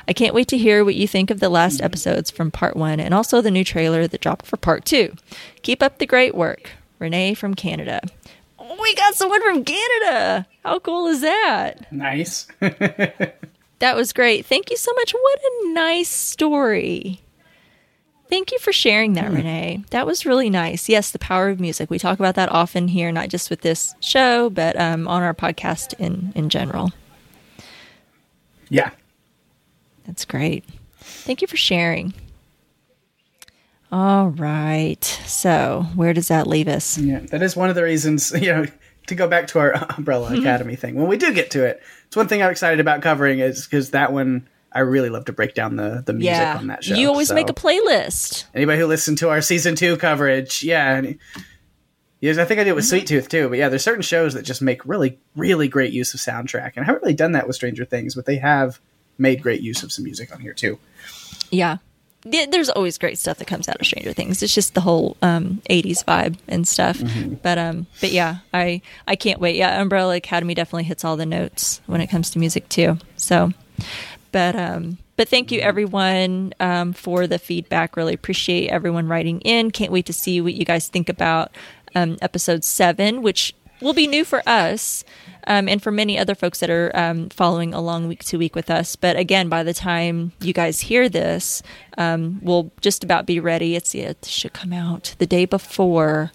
I 0.08 0.14
can't 0.14 0.34
wait 0.34 0.48
to 0.48 0.58
hear 0.58 0.84
what 0.84 0.96
you 0.96 1.08
think 1.08 1.30
of 1.30 1.40
the 1.40 1.50
last 1.50 1.82
episodes 1.82 2.32
from 2.32 2.50
part 2.50 2.76
one 2.76 3.00
and 3.00 3.14
also 3.14 3.42
the 3.42 3.52
new 3.52 3.64
trailer 3.64 4.08
that 4.08 4.22
dropped 4.22 4.48
for 4.48 4.58
part 4.58 4.86
two. 4.86 5.14
Keep 5.62 5.84
up 5.84 6.00
the 6.00 6.08
great 6.08 6.34
work. 6.34 6.72
Renee 7.02 7.34
from 7.34 7.56
Canada. 7.56 8.02
Oh, 8.60 8.78
we 8.80 8.96
got 8.96 9.16
someone 9.16 9.42
from 9.42 9.66
Canada. 9.66 10.48
How 10.64 10.80
cool 10.80 11.08
is 11.08 11.22
that? 11.22 11.92
Nice. 11.92 12.48
that 12.60 13.96
was 13.96 14.14
great. 14.14 14.46
Thank 14.46 14.70
you 14.70 14.78
so 14.78 14.94
much. 14.94 15.12
What 15.12 15.40
a 15.40 15.74
nice 15.74 16.10
story. 16.10 17.20
Thank 18.30 18.54
you 18.54 18.60
for 18.60 18.72
sharing 18.72 19.12
that, 19.14 19.30
Renee. 19.30 19.84
That 19.90 20.06
was 20.06 20.26
really 20.26 20.50
nice. 20.50 20.88
Yes, 20.88 21.12
the 21.12 21.20
power 21.20 21.50
of 21.50 21.60
music. 21.60 21.90
We 21.90 22.00
talk 22.00 22.18
about 22.18 22.36
that 22.36 22.50
often 22.50 22.88
here, 22.88 23.12
not 23.12 23.28
just 23.28 23.50
with 23.50 23.60
this 23.60 23.94
show, 24.00 24.50
but 24.50 24.80
um, 24.80 25.06
on 25.06 25.22
our 25.22 25.34
podcast 25.34 26.00
in, 26.00 26.32
in 26.34 26.48
general. 26.48 26.94
Yeah. 28.70 28.92
That's 30.06 30.24
great. 30.24 30.64
Thank 31.02 31.42
you 31.42 31.48
for 31.48 31.58
sharing. 31.58 32.14
All 33.92 34.30
right. 34.30 35.04
So, 35.26 35.86
where 35.96 36.14
does 36.14 36.30
that 36.30 36.48
leave 36.48 36.68
us? 36.68 36.98
Yeah, 36.98 37.20
that 37.32 37.42
is 37.42 37.56
one 37.56 37.70
of 37.70 37.76
the 37.76 37.84
reasons, 37.84 38.32
you 38.36 38.52
know, 38.54 38.66
to 39.08 39.16
go 39.16 39.28
back 39.28 39.48
to 39.48 39.60
our 39.60 39.74
Umbrella 39.98 40.30
Mm-hmm. 40.32 40.40
Academy 40.42 40.76
thing. 40.76 40.96
When 40.96 41.08
we 41.08 41.18
do 41.18 41.34
get 41.34 41.52
to 41.52 41.66
it, 41.66 41.82
it's 42.08 42.16
one 42.16 42.28
thing 42.28 42.42
I'm 42.42 42.52
excited 42.52 42.80
about 42.80 43.02
covering 43.02 43.40
is 43.40 43.66
because 43.66 43.92
that 43.92 44.14
one 44.14 44.48
I 44.72 44.80
really 44.80 45.10
love 45.10 45.26
to 45.26 45.34
break 45.34 45.54
down 45.54 45.76
the 45.76 46.02
the 46.06 46.14
music 46.14 46.34
yeah. 46.36 46.58
on 46.58 46.68
that 46.68 46.84
show. 46.84 46.96
You 46.96 47.10
always 47.10 47.28
So 47.30 47.36
make 47.36 47.50
a 47.50 47.54
playlist. 47.54 48.46
anybody 48.54 48.80
who 48.80 48.86
listened 48.88 49.18
to 49.20 49.30
our 49.30 49.42
season 49.42 49.76
two 49.76 49.98
coverage, 49.98 50.64
yeah. 50.64 51.02
Yes, 52.22 52.38
I 52.38 52.46
think 52.46 52.60
I 52.60 52.64
did 52.64 52.74
with 52.74 52.84
Mm-hmm. 52.86 52.90
Sweet 52.90 53.08
Tooth 53.08 53.28
too. 53.30 53.50
But 53.50 53.58
yeah, 53.58 53.68
there's 53.68 53.84
certain 53.84 54.04
shows 54.04 54.36
that 54.36 54.44
just 54.44 54.62
make 54.62 54.86
really, 54.86 55.20
really 55.36 55.68
great 55.68 55.92
use 55.92 56.14
of 56.14 56.20
soundtrack, 56.20 56.74
and 56.76 56.84
I 56.84 56.86
haven't 56.86 57.02
really 57.02 57.16
done 57.16 57.32
that 57.34 57.48
with 57.48 57.56
Stranger 57.56 57.84
Things, 57.84 58.16
but 58.16 58.26
they 58.26 58.38
have 58.38 58.80
made 59.18 59.42
great 59.42 59.62
use 59.62 59.84
of 59.84 59.92
some 59.92 60.06
music 60.06 60.32
on 60.34 60.40
here 60.40 60.54
too. 60.54 60.78
Yeah. 61.50 61.78
There's 62.24 62.70
always 62.70 62.98
great 62.98 63.18
stuff 63.18 63.38
that 63.40 63.48
comes 63.48 63.68
out 63.68 63.80
of 63.80 63.86
Stranger 63.86 64.14
Things. 64.14 64.44
It's 64.44 64.54
just 64.54 64.76
the 64.76 64.82
whole 64.82 65.18
um, 65.22 65.62
'80s 65.70 66.06
vibe 66.06 66.38
and 66.48 66.68
stuff. 66.68 67.00
Mm-hmm. 67.00 67.36
But 67.36 67.58
um, 67.58 67.88
but 68.00 68.12
yeah, 68.12 68.38
I 68.54 68.82
I 69.08 69.16
can't 69.16 69.40
wait. 69.40 69.56
Yeah, 69.56 69.82
Umbrella 69.82 70.16
Academy 70.16 70.54
definitely 70.54 70.84
hits 70.84 71.04
all 71.04 71.18
the 71.18 71.26
notes 71.26 71.82
when 71.88 72.00
it 72.00 72.08
comes 72.08 72.30
to 72.32 72.40
music 72.40 72.70
too. 72.70 72.98
So, 73.16 73.52
but 74.32 74.56
um, 74.56 75.00
but 75.16 75.30
thank 75.30 75.52
you 75.52 75.60
everyone 75.62 76.54
um, 76.60 76.94
for 76.94 77.28
the 77.28 77.40
feedback. 77.40 77.98
Really 77.98 78.14
appreciate 78.14 78.70
everyone 78.70 79.08
writing 79.08 79.42
in. 79.42 79.72
Can't 79.72 79.92
wait 79.92 80.06
to 80.08 80.14
see 80.14 80.42
what 80.42 80.54
you 80.54 80.66
guys 80.66 80.88
think 80.88 81.10
about 81.10 81.52
um, 81.96 82.18
episode 82.22 82.64
seven, 82.64 83.22
which 83.22 83.54
will 83.82 83.94
be 83.94 84.08
new 84.08 84.24
for 84.26 84.42
us. 84.48 85.04
Um, 85.48 85.68
and 85.68 85.82
for 85.82 85.92
many 85.92 86.18
other 86.18 86.36
folks 86.36 86.60
that 86.60 86.70
are 86.70 86.92
um, 86.94 87.30
following 87.30 87.74
along 87.74 88.08
week 88.08 88.24
to 88.26 88.38
week 88.38 88.56
with 88.56 88.70
us. 88.70 88.96
But 88.96 89.18
again, 89.18 89.50
by 89.50 89.64
the 89.64 89.74
time 89.74 90.32
you 90.40 90.54
guys 90.54 90.82
hear 90.82 91.10
this, 91.10 91.64
um, 91.98 92.40
we'll 92.42 92.72
just 92.82 93.04
about 93.04 93.26
be 93.26 93.40
ready. 93.40 93.76
It's 93.76 93.96
it 93.96 94.26
should 94.26 94.54
come 94.54 94.74
out 94.74 95.16
the 95.18 95.26
day 95.26 95.46
before, 95.46 96.32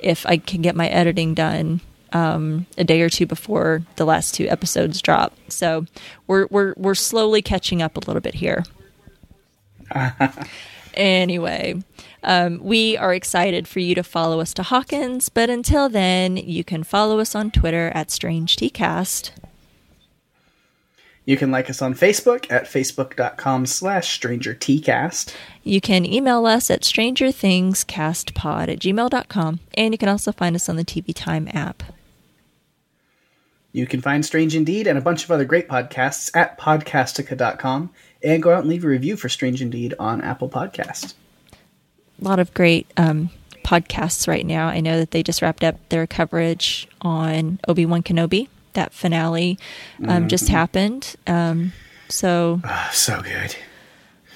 if 0.00 0.26
I 0.26 0.36
can 0.38 0.62
get 0.62 0.76
my 0.76 0.88
editing 0.88 1.34
done 1.34 1.80
um, 2.12 2.66
a 2.78 2.84
day 2.84 3.02
or 3.02 3.08
two 3.08 3.26
before 3.26 3.82
the 3.96 4.04
last 4.04 4.34
two 4.34 4.48
episodes 4.48 5.02
drop. 5.02 5.34
So 5.48 5.86
we're 6.26 6.46
we're 6.50 6.74
we're 6.76 6.94
slowly 6.94 7.42
catching 7.42 7.82
up 7.82 7.96
a 7.96 8.00
little 8.00 8.20
bit 8.20 8.34
here. 8.34 8.64
anyway, 10.96 11.82
um, 12.22 12.58
we 12.62 12.96
are 12.96 13.14
excited 13.14 13.68
for 13.68 13.80
you 13.80 13.94
to 13.94 14.02
follow 14.02 14.40
us 14.40 14.52
to 14.54 14.62
Hawkins, 14.62 15.28
but 15.28 15.50
until 15.50 15.88
then, 15.88 16.36
you 16.36 16.64
can 16.64 16.82
follow 16.82 17.20
us 17.20 17.34
on 17.34 17.50
Twitter 17.50 17.92
at 17.94 18.10
Strange 18.10 18.56
TCast. 18.56 19.30
You 21.26 21.36
can 21.36 21.50
like 21.50 21.68
us 21.68 21.82
on 21.82 21.94
Facebook 21.94 22.50
at 22.52 22.64
facebook.com 22.66 23.66
slash 23.66 24.18
strangertcast. 24.18 25.34
You 25.64 25.80
can 25.80 26.06
email 26.06 26.46
us 26.46 26.70
at 26.70 26.82
strangerthingscastpod 26.82 28.68
at 28.68 28.78
gmail.com, 28.78 29.60
and 29.74 29.94
you 29.94 29.98
can 29.98 30.08
also 30.08 30.30
find 30.30 30.54
us 30.54 30.68
on 30.68 30.76
the 30.76 30.84
TV 30.84 31.12
Time 31.12 31.48
app. 31.52 31.82
You 33.72 33.86
can 33.86 34.00
find 34.00 34.24
Strange 34.24 34.54
Indeed 34.54 34.86
and 34.86 34.96
a 34.96 35.02
bunch 35.02 35.24
of 35.24 35.30
other 35.30 35.44
great 35.44 35.68
podcasts 35.68 36.34
at 36.34 36.58
podcastica.com 36.58 37.90
and 38.34 38.42
go 38.42 38.52
out 38.52 38.60
and 38.60 38.68
leave 38.68 38.84
a 38.84 38.88
review 38.88 39.16
for 39.16 39.28
Strange 39.28 39.62
Indeed 39.62 39.94
on 39.98 40.20
Apple 40.20 40.48
Podcast. 40.48 41.14
A 42.20 42.24
lot 42.24 42.38
of 42.38 42.52
great 42.54 42.90
um, 42.96 43.30
podcasts 43.64 44.26
right 44.26 44.44
now. 44.44 44.68
I 44.68 44.80
know 44.80 44.98
that 44.98 45.10
they 45.12 45.22
just 45.22 45.42
wrapped 45.42 45.62
up 45.64 45.76
their 45.90 46.06
coverage 46.06 46.88
on 47.00 47.58
Obi 47.68 47.86
Wan 47.86 48.02
Kenobi. 48.02 48.48
That 48.72 48.92
finale 48.92 49.58
um, 50.06 50.28
just 50.28 50.48
happened. 50.48 51.16
Um, 51.26 51.72
so 52.08 52.60
Ah, 52.64 52.90
so 52.92 53.22
good. 53.22 53.56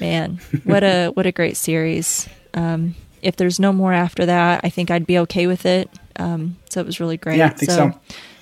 man 0.01 0.41
what 0.65 0.83
a 0.83 1.09
what 1.11 1.27
a 1.27 1.31
great 1.33 1.57
series 1.57 2.29
um 2.55 2.95
if 3.23 3.37
there's 3.37 3.61
no 3.61 3.73
more 3.73 3.93
after 3.93 4.27
that 4.27 4.61
i 4.65 4.69
think 4.71 4.91
i'd 4.91 5.07
be 5.07 5.17
okay 5.19 5.47
with 5.47 5.65
it 5.67 5.89
um 6.17 6.57
so 6.69 6.81
it 6.81 6.87
was 6.87 6.99
really 6.99 7.17
great 7.17 7.37
Yeah, 7.39 7.47
I 7.47 7.51
think 7.51 7.71
so. 7.71 7.93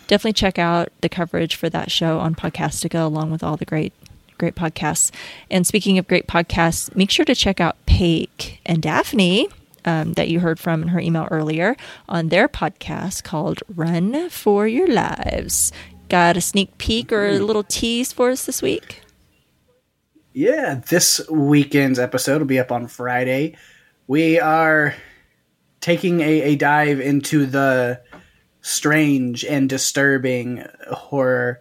definitely 0.06 0.32
check 0.32 0.58
out 0.58 0.88
the 1.02 1.08
coverage 1.10 1.56
for 1.56 1.68
that 1.68 1.90
show 1.90 2.20
on 2.20 2.34
podcastica 2.36 3.04
along 3.04 3.30
with 3.32 3.42
all 3.42 3.56
the 3.58 3.66
great 3.66 3.92
great 4.38 4.54
podcasts. 4.54 5.10
And 5.50 5.66
speaking 5.66 5.98
of 5.98 6.08
great 6.08 6.26
podcasts 6.26 6.94
make 6.96 7.10
sure 7.10 7.24
to 7.24 7.34
check 7.34 7.60
out 7.60 7.76
Paige 7.86 8.60
and 8.64 8.80
daphne 8.80 9.48
um, 9.84 10.12
that 10.14 10.28
you 10.28 10.40
heard 10.40 10.58
from 10.58 10.82
in 10.82 10.88
her 10.88 11.00
email 11.00 11.28
earlier 11.30 11.76
on 12.08 12.28
their 12.28 12.48
podcast 12.48 13.24
called 13.24 13.62
run 13.74 14.28
for 14.30 14.66
your 14.66 14.88
lives. 14.88 15.72
Got 16.08 16.36
a 16.36 16.40
sneak 16.40 16.78
peek 16.78 17.12
or 17.12 17.26
a 17.26 17.38
little 17.38 17.64
tease 17.64 18.12
for 18.12 18.30
us 18.30 18.46
this 18.46 18.62
week? 18.62 19.02
Yeah, 20.32 20.80
this 20.88 21.20
weekend's 21.28 21.98
episode 21.98 22.38
will 22.38 22.46
be 22.46 22.58
up 22.58 22.72
on 22.72 22.86
Friday. 22.86 23.56
We 24.06 24.38
are 24.38 24.94
taking 25.80 26.20
a, 26.20 26.42
a 26.42 26.56
dive 26.56 27.00
into 27.00 27.46
the 27.46 28.00
strange 28.60 29.44
and 29.44 29.68
disturbing 29.68 30.64
horror 30.90 31.60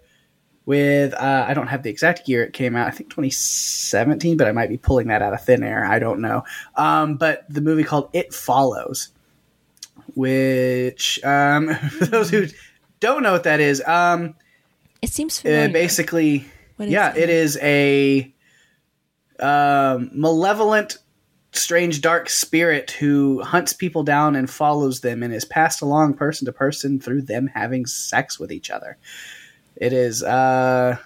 with 0.67 1.13
uh, 1.13 1.45
I 1.47 1.53
don't 1.53 1.67
have 1.67 1.81
the 1.81 1.89
exact 1.89 2.27
year 2.27 2.43
it 2.43 2.51
came 2.51 2.75
out. 2.75 2.87
I 2.87 2.91
think 2.91 3.09
2017, 3.09 4.35
but 4.35 4.47
I 4.47 4.51
might 4.51 4.67
be 4.67 4.77
pulling 4.77 5.07
that 5.07 5.21
out 5.21 5.33
of 5.33 5.41
thin 5.41 5.63
air. 5.63 5.85
I 5.85 5.97
don't 5.97 6.19
know. 6.19 6.43
Um, 6.75 7.15
but 7.15 7.45
the 7.49 7.61
movie 7.61 7.85
called 7.85 8.09
It 8.11 8.33
Follows, 8.33 9.09
which 10.13 11.23
um, 11.23 11.73
for 11.97 12.05
those 12.05 12.29
who 12.29 12.47
don't 12.99 13.23
know 13.23 13.31
what 13.31 13.45
that 13.45 13.61
is, 13.61 13.81
um, 13.87 14.35
it 15.01 15.09
seems 15.09 15.39
uh, 15.45 15.69
basically, 15.71 16.45
What 16.75 16.89
is 16.89 16.91
yeah, 16.91 17.15
it? 17.15 17.23
it 17.23 17.29
is 17.29 17.57
a 17.61 18.33
um, 19.39 20.11
malevolent, 20.13 20.97
strange, 21.53 22.01
dark 22.01 22.29
spirit 22.29 22.91
who 22.91 23.41
hunts 23.41 23.71
people 23.71 24.03
down 24.03 24.35
and 24.35 24.49
follows 24.49 24.99
them 24.99 25.23
and 25.23 25.33
is 25.33 25.45
passed 25.45 25.81
along 25.81 26.15
person 26.15 26.45
to 26.45 26.51
person 26.51 26.99
through 26.99 27.21
them 27.21 27.47
having 27.47 27.85
sex 27.85 28.37
with 28.37 28.51
each 28.51 28.69
other. 28.69 28.97
It 29.79 29.93
is 29.93 30.23
uh, 30.23 30.97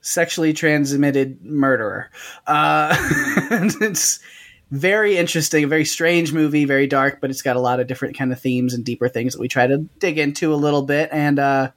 sexually 0.00 0.52
transmitted 0.52 1.44
murderer. 1.44 2.10
Uh, 2.46 2.96
it's 3.80 4.20
very 4.70 5.16
interesting, 5.16 5.68
very 5.68 5.84
strange 5.84 6.32
movie, 6.32 6.64
very 6.64 6.86
dark, 6.86 7.20
but 7.20 7.30
it's 7.30 7.42
got 7.42 7.56
a 7.56 7.60
lot 7.60 7.80
of 7.80 7.86
different 7.86 8.16
kind 8.16 8.32
of 8.32 8.40
themes 8.40 8.74
and 8.74 8.84
deeper 8.84 9.08
things 9.08 9.32
that 9.32 9.40
we 9.40 9.48
try 9.48 9.66
to 9.66 9.78
dig 9.98 10.18
into 10.18 10.52
a 10.52 10.56
little 10.56 10.82
bit, 10.82 11.08
and 11.12 11.38
uh, 11.38 11.70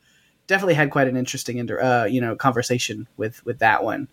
definitely 0.48 0.74
had 0.74 0.92
quite 0.92 1.08
an 1.08 1.18
interesting, 1.18 1.58
inter- 1.58 1.82
uh, 1.82 2.06
you 2.06 2.22
know, 2.22 2.36
conversation 2.36 3.08
with 3.18 3.44
with 3.46 3.60
that 3.60 3.84
one. 3.84 4.08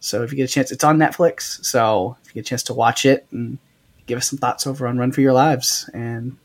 So 0.00 0.22
if 0.22 0.32
you 0.32 0.36
get 0.36 0.50
a 0.50 0.52
chance, 0.52 0.70
it's 0.70 0.84
on 0.84 0.98
Netflix. 0.98 1.64
So 1.64 2.16
if 2.22 2.28
you 2.28 2.34
get 2.34 2.46
a 2.46 2.50
chance 2.50 2.62
to 2.64 2.74
watch 2.74 3.04
it 3.06 3.26
and 3.30 3.58
give 4.06 4.18
us 4.18 4.28
some 4.28 4.38
thoughts 4.38 4.66
over 4.66 4.86
on 4.86 4.98
Run 4.98 5.12
for 5.12 5.20
Your 5.20 5.32
Lives, 5.32 5.88
and 5.92 6.36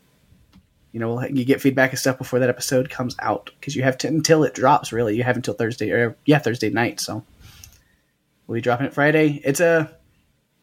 you 0.92 1.00
know, 1.00 1.14
we'll, 1.14 1.26
you 1.30 1.44
get 1.44 1.60
feedback 1.60 1.90
and 1.90 1.98
stuff 1.98 2.18
before 2.18 2.38
that 2.40 2.48
episode 2.48 2.90
comes 2.90 3.14
out 3.20 3.50
because 3.58 3.76
you 3.76 3.82
have 3.82 3.96
to 3.98 4.08
until 4.08 4.44
it 4.44 4.54
drops. 4.54 4.92
Really, 4.92 5.16
you 5.16 5.22
have 5.22 5.36
until 5.36 5.54
Thursday 5.54 5.90
or 5.90 6.16
yeah, 6.26 6.38
Thursday 6.38 6.70
night. 6.70 7.00
So 7.00 7.24
we'll 8.46 8.56
be 8.56 8.60
dropping 8.60 8.86
it 8.86 8.94
Friday. 8.94 9.40
It's 9.44 9.60
a 9.60 9.90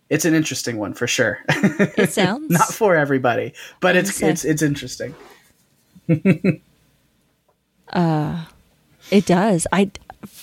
it's 0.09 0.25
an 0.25 0.33
interesting 0.33 0.77
one 0.77 0.93
for 0.93 1.07
sure. 1.07 1.39
It 1.49 2.11
sounds 2.13 2.49
not 2.49 2.73
for 2.73 2.95
everybody, 2.95 3.53
but 3.79 3.95
it's 3.95 4.15
say. 4.15 4.29
it's 4.29 4.45
it's 4.45 4.61
interesting. 4.61 5.15
uh, 7.93 8.45
It 9.11 9.25
does. 9.25 9.67
I, 9.71 9.91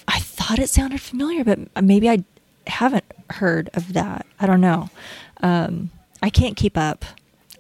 I 0.09 0.19
thought 0.21 0.59
it 0.59 0.69
sounded 0.69 1.01
familiar, 1.01 1.45
but 1.45 1.59
maybe 1.83 2.09
I 2.09 2.25
haven't 2.67 3.05
heard 3.31 3.71
of 3.75 3.93
that. 3.93 4.27
I 4.41 4.47
don't 4.47 4.61
know. 4.61 4.91
Um, 5.43 5.91
I 6.23 6.31
can't 6.31 6.57
keep 6.57 6.77
up. 6.77 7.05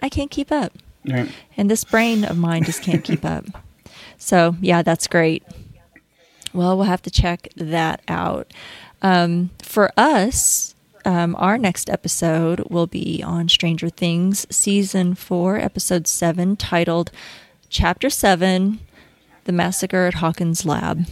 I 0.02 0.08
can't 0.08 0.30
keep 0.30 0.50
up. 0.52 0.72
Right. 1.06 1.30
And 1.56 1.70
this 1.70 1.84
brain 1.84 2.24
of 2.24 2.38
mine 2.38 2.64
just 2.64 2.82
can't 2.82 3.04
keep 3.04 3.24
up. 3.24 3.44
So, 4.18 4.56
yeah, 4.60 4.82
that's 4.82 5.06
great. 5.06 5.42
Well, 6.52 6.76
we'll 6.76 6.86
have 6.86 7.02
to 7.02 7.10
check 7.10 7.48
that 7.56 8.00
out. 8.08 8.52
Um, 9.02 9.50
for 9.60 9.90
us, 9.96 10.74
um, 11.04 11.36
our 11.38 11.58
next 11.58 11.90
episode 11.90 12.60
will 12.70 12.86
be 12.86 13.22
on 13.22 13.48
Stranger 13.48 13.90
Things, 13.90 14.46
Season 14.54 15.14
4, 15.14 15.58
Episode 15.58 16.06
7, 16.06 16.56
titled 16.56 17.10
Chapter 17.68 18.08
7 18.08 18.78
The 19.44 19.52
Massacre 19.52 20.06
at 20.06 20.14
Hawkins 20.14 20.64
Lab. 20.64 21.06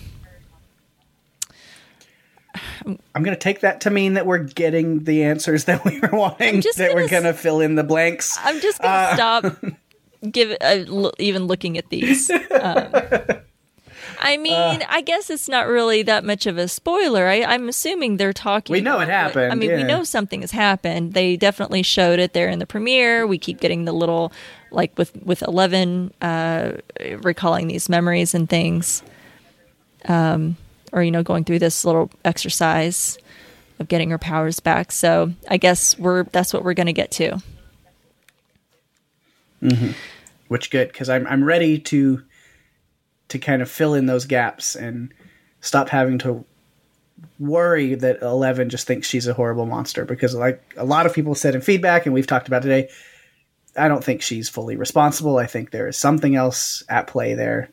I'm 2.87 3.23
going 3.23 3.35
to 3.35 3.37
take 3.37 3.61
that 3.61 3.81
to 3.83 3.91
mean 3.91 4.15
that 4.15 4.27
we're 4.27 4.39
getting 4.45 5.05
the 5.05 5.23
answers 5.25 5.65
that 5.65 5.85
we 5.85 6.01
were 6.01 6.11
wanting. 6.13 6.61
That 6.77 6.93
we're 6.95 7.09
gonna 7.09 7.23
going 7.23 7.23
to 7.25 7.35
fill 7.35 7.61
in 7.61 7.75
the 7.77 7.85
blanks. 7.85 8.39
I'm 8.43 8.61
just 8.61 8.81
gonna 8.81 9.15
stop 9.15 9.45
give 10.31 10.51
uh, 10.61 10.85
l- 10.89 11.13
even 11.19 11.47
looking 11.47 11.79
at 11.79 11.89
these. 11.89 12.31
Um, 12.31 12.93
I 14.21 14.37
mean, 14.37 14.85
I 14.89 15.01
guess 15.01 15.31
it's 15.31 15.49
not 15.49 15.67
really 15.67 16.03
that 16.05 16.25
much 16.25 16.47
of 16.47 16.57
a 16.59 16.69
spoiler. 16.69 17.27
I, 17.27 17.43
I'm 17.43 17.69
assuming 17.69 18.19
they're 18.19 18.33
talking. 18.33 18.73
We 18.73 18.81
know 18.81 18.97
it 18.97 18.99
what- 18.99 19.09
happened, 19.09 19.51
I 19.53 19.55
mean, 19.57 19.75
we 19.75 19.83
know 19.83 20.05
something 20.05 20.43
has 20.43 20.51
happened. 20.53 21.15
They 21.15 21.37
definitely 21.37 21.83
showed 21.83 22.19
it 22.21 22.33
there 22.33 22.49
in 22.49 22.59
the 22.61 22.67
premiere. 22.67 23.27
We 23.27 23.39
keep 23.39 23.59
getting 23.61 23.85
the 23.85 23.93
little, 23.93 24.33
like 24.71 24.97
with 24.97 25.17
with 25.25 25.43
Eleven, 25.43 26.13
uh, 26.23 26.73
recalling 27.23 27.67
these 27.69 27.89
memories 27.89 28.33
and 28.35 28.49
things, 28.49 29.03
um, 30.07 30.57
or 30.93 31.03
you 31.03 31.11
know, 31.11 31.23
going 31.23 31.45
through 31.45 31.59
this 31.59 31.85
little 31.85 32.11
exercise 32.25 33.19
of 33.79 33.89
getting 33.89 34.11
her 34.11 34.19
powers 34.19 34.61
back. 34.61 34.93
So 34.93 35.33
I 35.49 35.57
guess 35.57 35.99
we're 35.99 36.25
that's 36.25 36.53
what 36.53 36.65
we're 36.65 36.75
going 36.75 36.87
to 36.87 36.93
get 36.93 37.11
to. 37.13 37.43
Mm-hmm. 39.63 39.93
which 40.49 40.73
good 40.73 40.89
because 40.89 41.09
I'm 41.09 41.25
I'm 41.29 41.45
ready 41.45 41.79
to 41.79 42.23
to 43.29 43.39
kind 43.39 43.63
of 43.63 43.71
fill 43.71 43.95
in 43.95 44.07
those 44.07 44.25
gaps 44.25 44.75
and 44.75 45.15
stop 45.61 45.89
having 45.89 46.19
to 46.19 46.45
worry 47.39 47.95
that 47.95 48.21
Eleven 48.23 48.71
just 48.71 48.89
thinks 48.89 49.07
she's 49.07 49.29
a 49.29 49.35
horrible 49.35 49.67
monster 49.67 50.05
because 50.05 50.35
like 50.35 50.61
a 50.77 50.85
lot 50.85 51.07
of 51.07 51.15
people 51.15 51.37
said 51.37 51.55
in 51.55 51.61
feedback 51.61 52.07
and 52.07 52.13
we've 52.13 52.27
talked 52.27 52.49
about 52.49 52.63
today, 52.63 52.89
I 53.77 53.87
don't 53.87 54.03
think 54.03 54.21
she's 54.21 54.49
fully 54.49 54.77
responsible. 54.77 55.39
I 55.39 55.47
think 55.47 55.71
there 55.71 55.87
is 55.87 55.97
something 55.97 56.35
else 56.35 56.83
at 56.89 57.07
play 57.07 57.35
there 57.35 57.71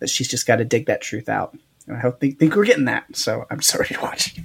that 0.00 0.10
she's 0.10 0.28
just 0.28 0.46
got 0.46 0.56
to 0.56 0.64
dig 0.66 0.86
that 0.86 1.00
truth 1.00 1.30
out. 1.30 1.56
And 1.86 1.96
I 1.96 2.00
hope 2.00 2.20
think, 2.20 2.38
think 2.38 2.56
we're 2.56 2.64
getting 2.64 2.86
that. 2.86 3.16
So 3.16 3.46
I'm 3.50 3.60
sorry 3.62 3.86
to 3.88 4.00
watch. 4.00 4.36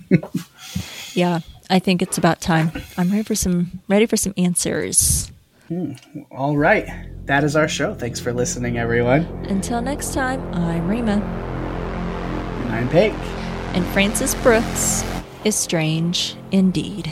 Yeah, 1.14 1.40
I 1.70 1.80
think 1.80 2.02
it's 2.02 2.18
about 2.18 2.42
time. 2.42 2.72
I'm 2.98 3.10
ready 3.10 3.24
for 3.24 3.36
some 3.36 3.82
ready 3.88 4.06
for 4.06 4.18
some 4.18 4.34
answers. 4.38 5.32
Hmm. 5.68 5.94
All 6.32 6.58
right, 6.58 6.88
that 7.26 7.44
is 7.44 7.56
our 7.56 7.68
show. 7.68 7.94
Thanks 7.94 8.20
for 8.20 8.34
listening, 8.34 8.78
everyone. 8.78 9.26
Until 9.50 9.82
next 9.82 10.14
time, 10.14 10.42
I'm 10.54 10.88
Rima, 10.88 11.14
And 11.14 12.74
I'm 12.74 12.90
Peg. 12.90 13.12
and 13.76 13.86
Francis 13.88 14.36
Brooks 14.36 15.04
is 15.46 15.56
strange 15.56 16.36
indeed. 16.52 17.12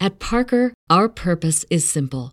At 0.00 0.18
Parker, 0.18 0.74
our 0.90 1.08
purpose 1.08 1.64
is 1.70 1.88
simple. 1.88 2.32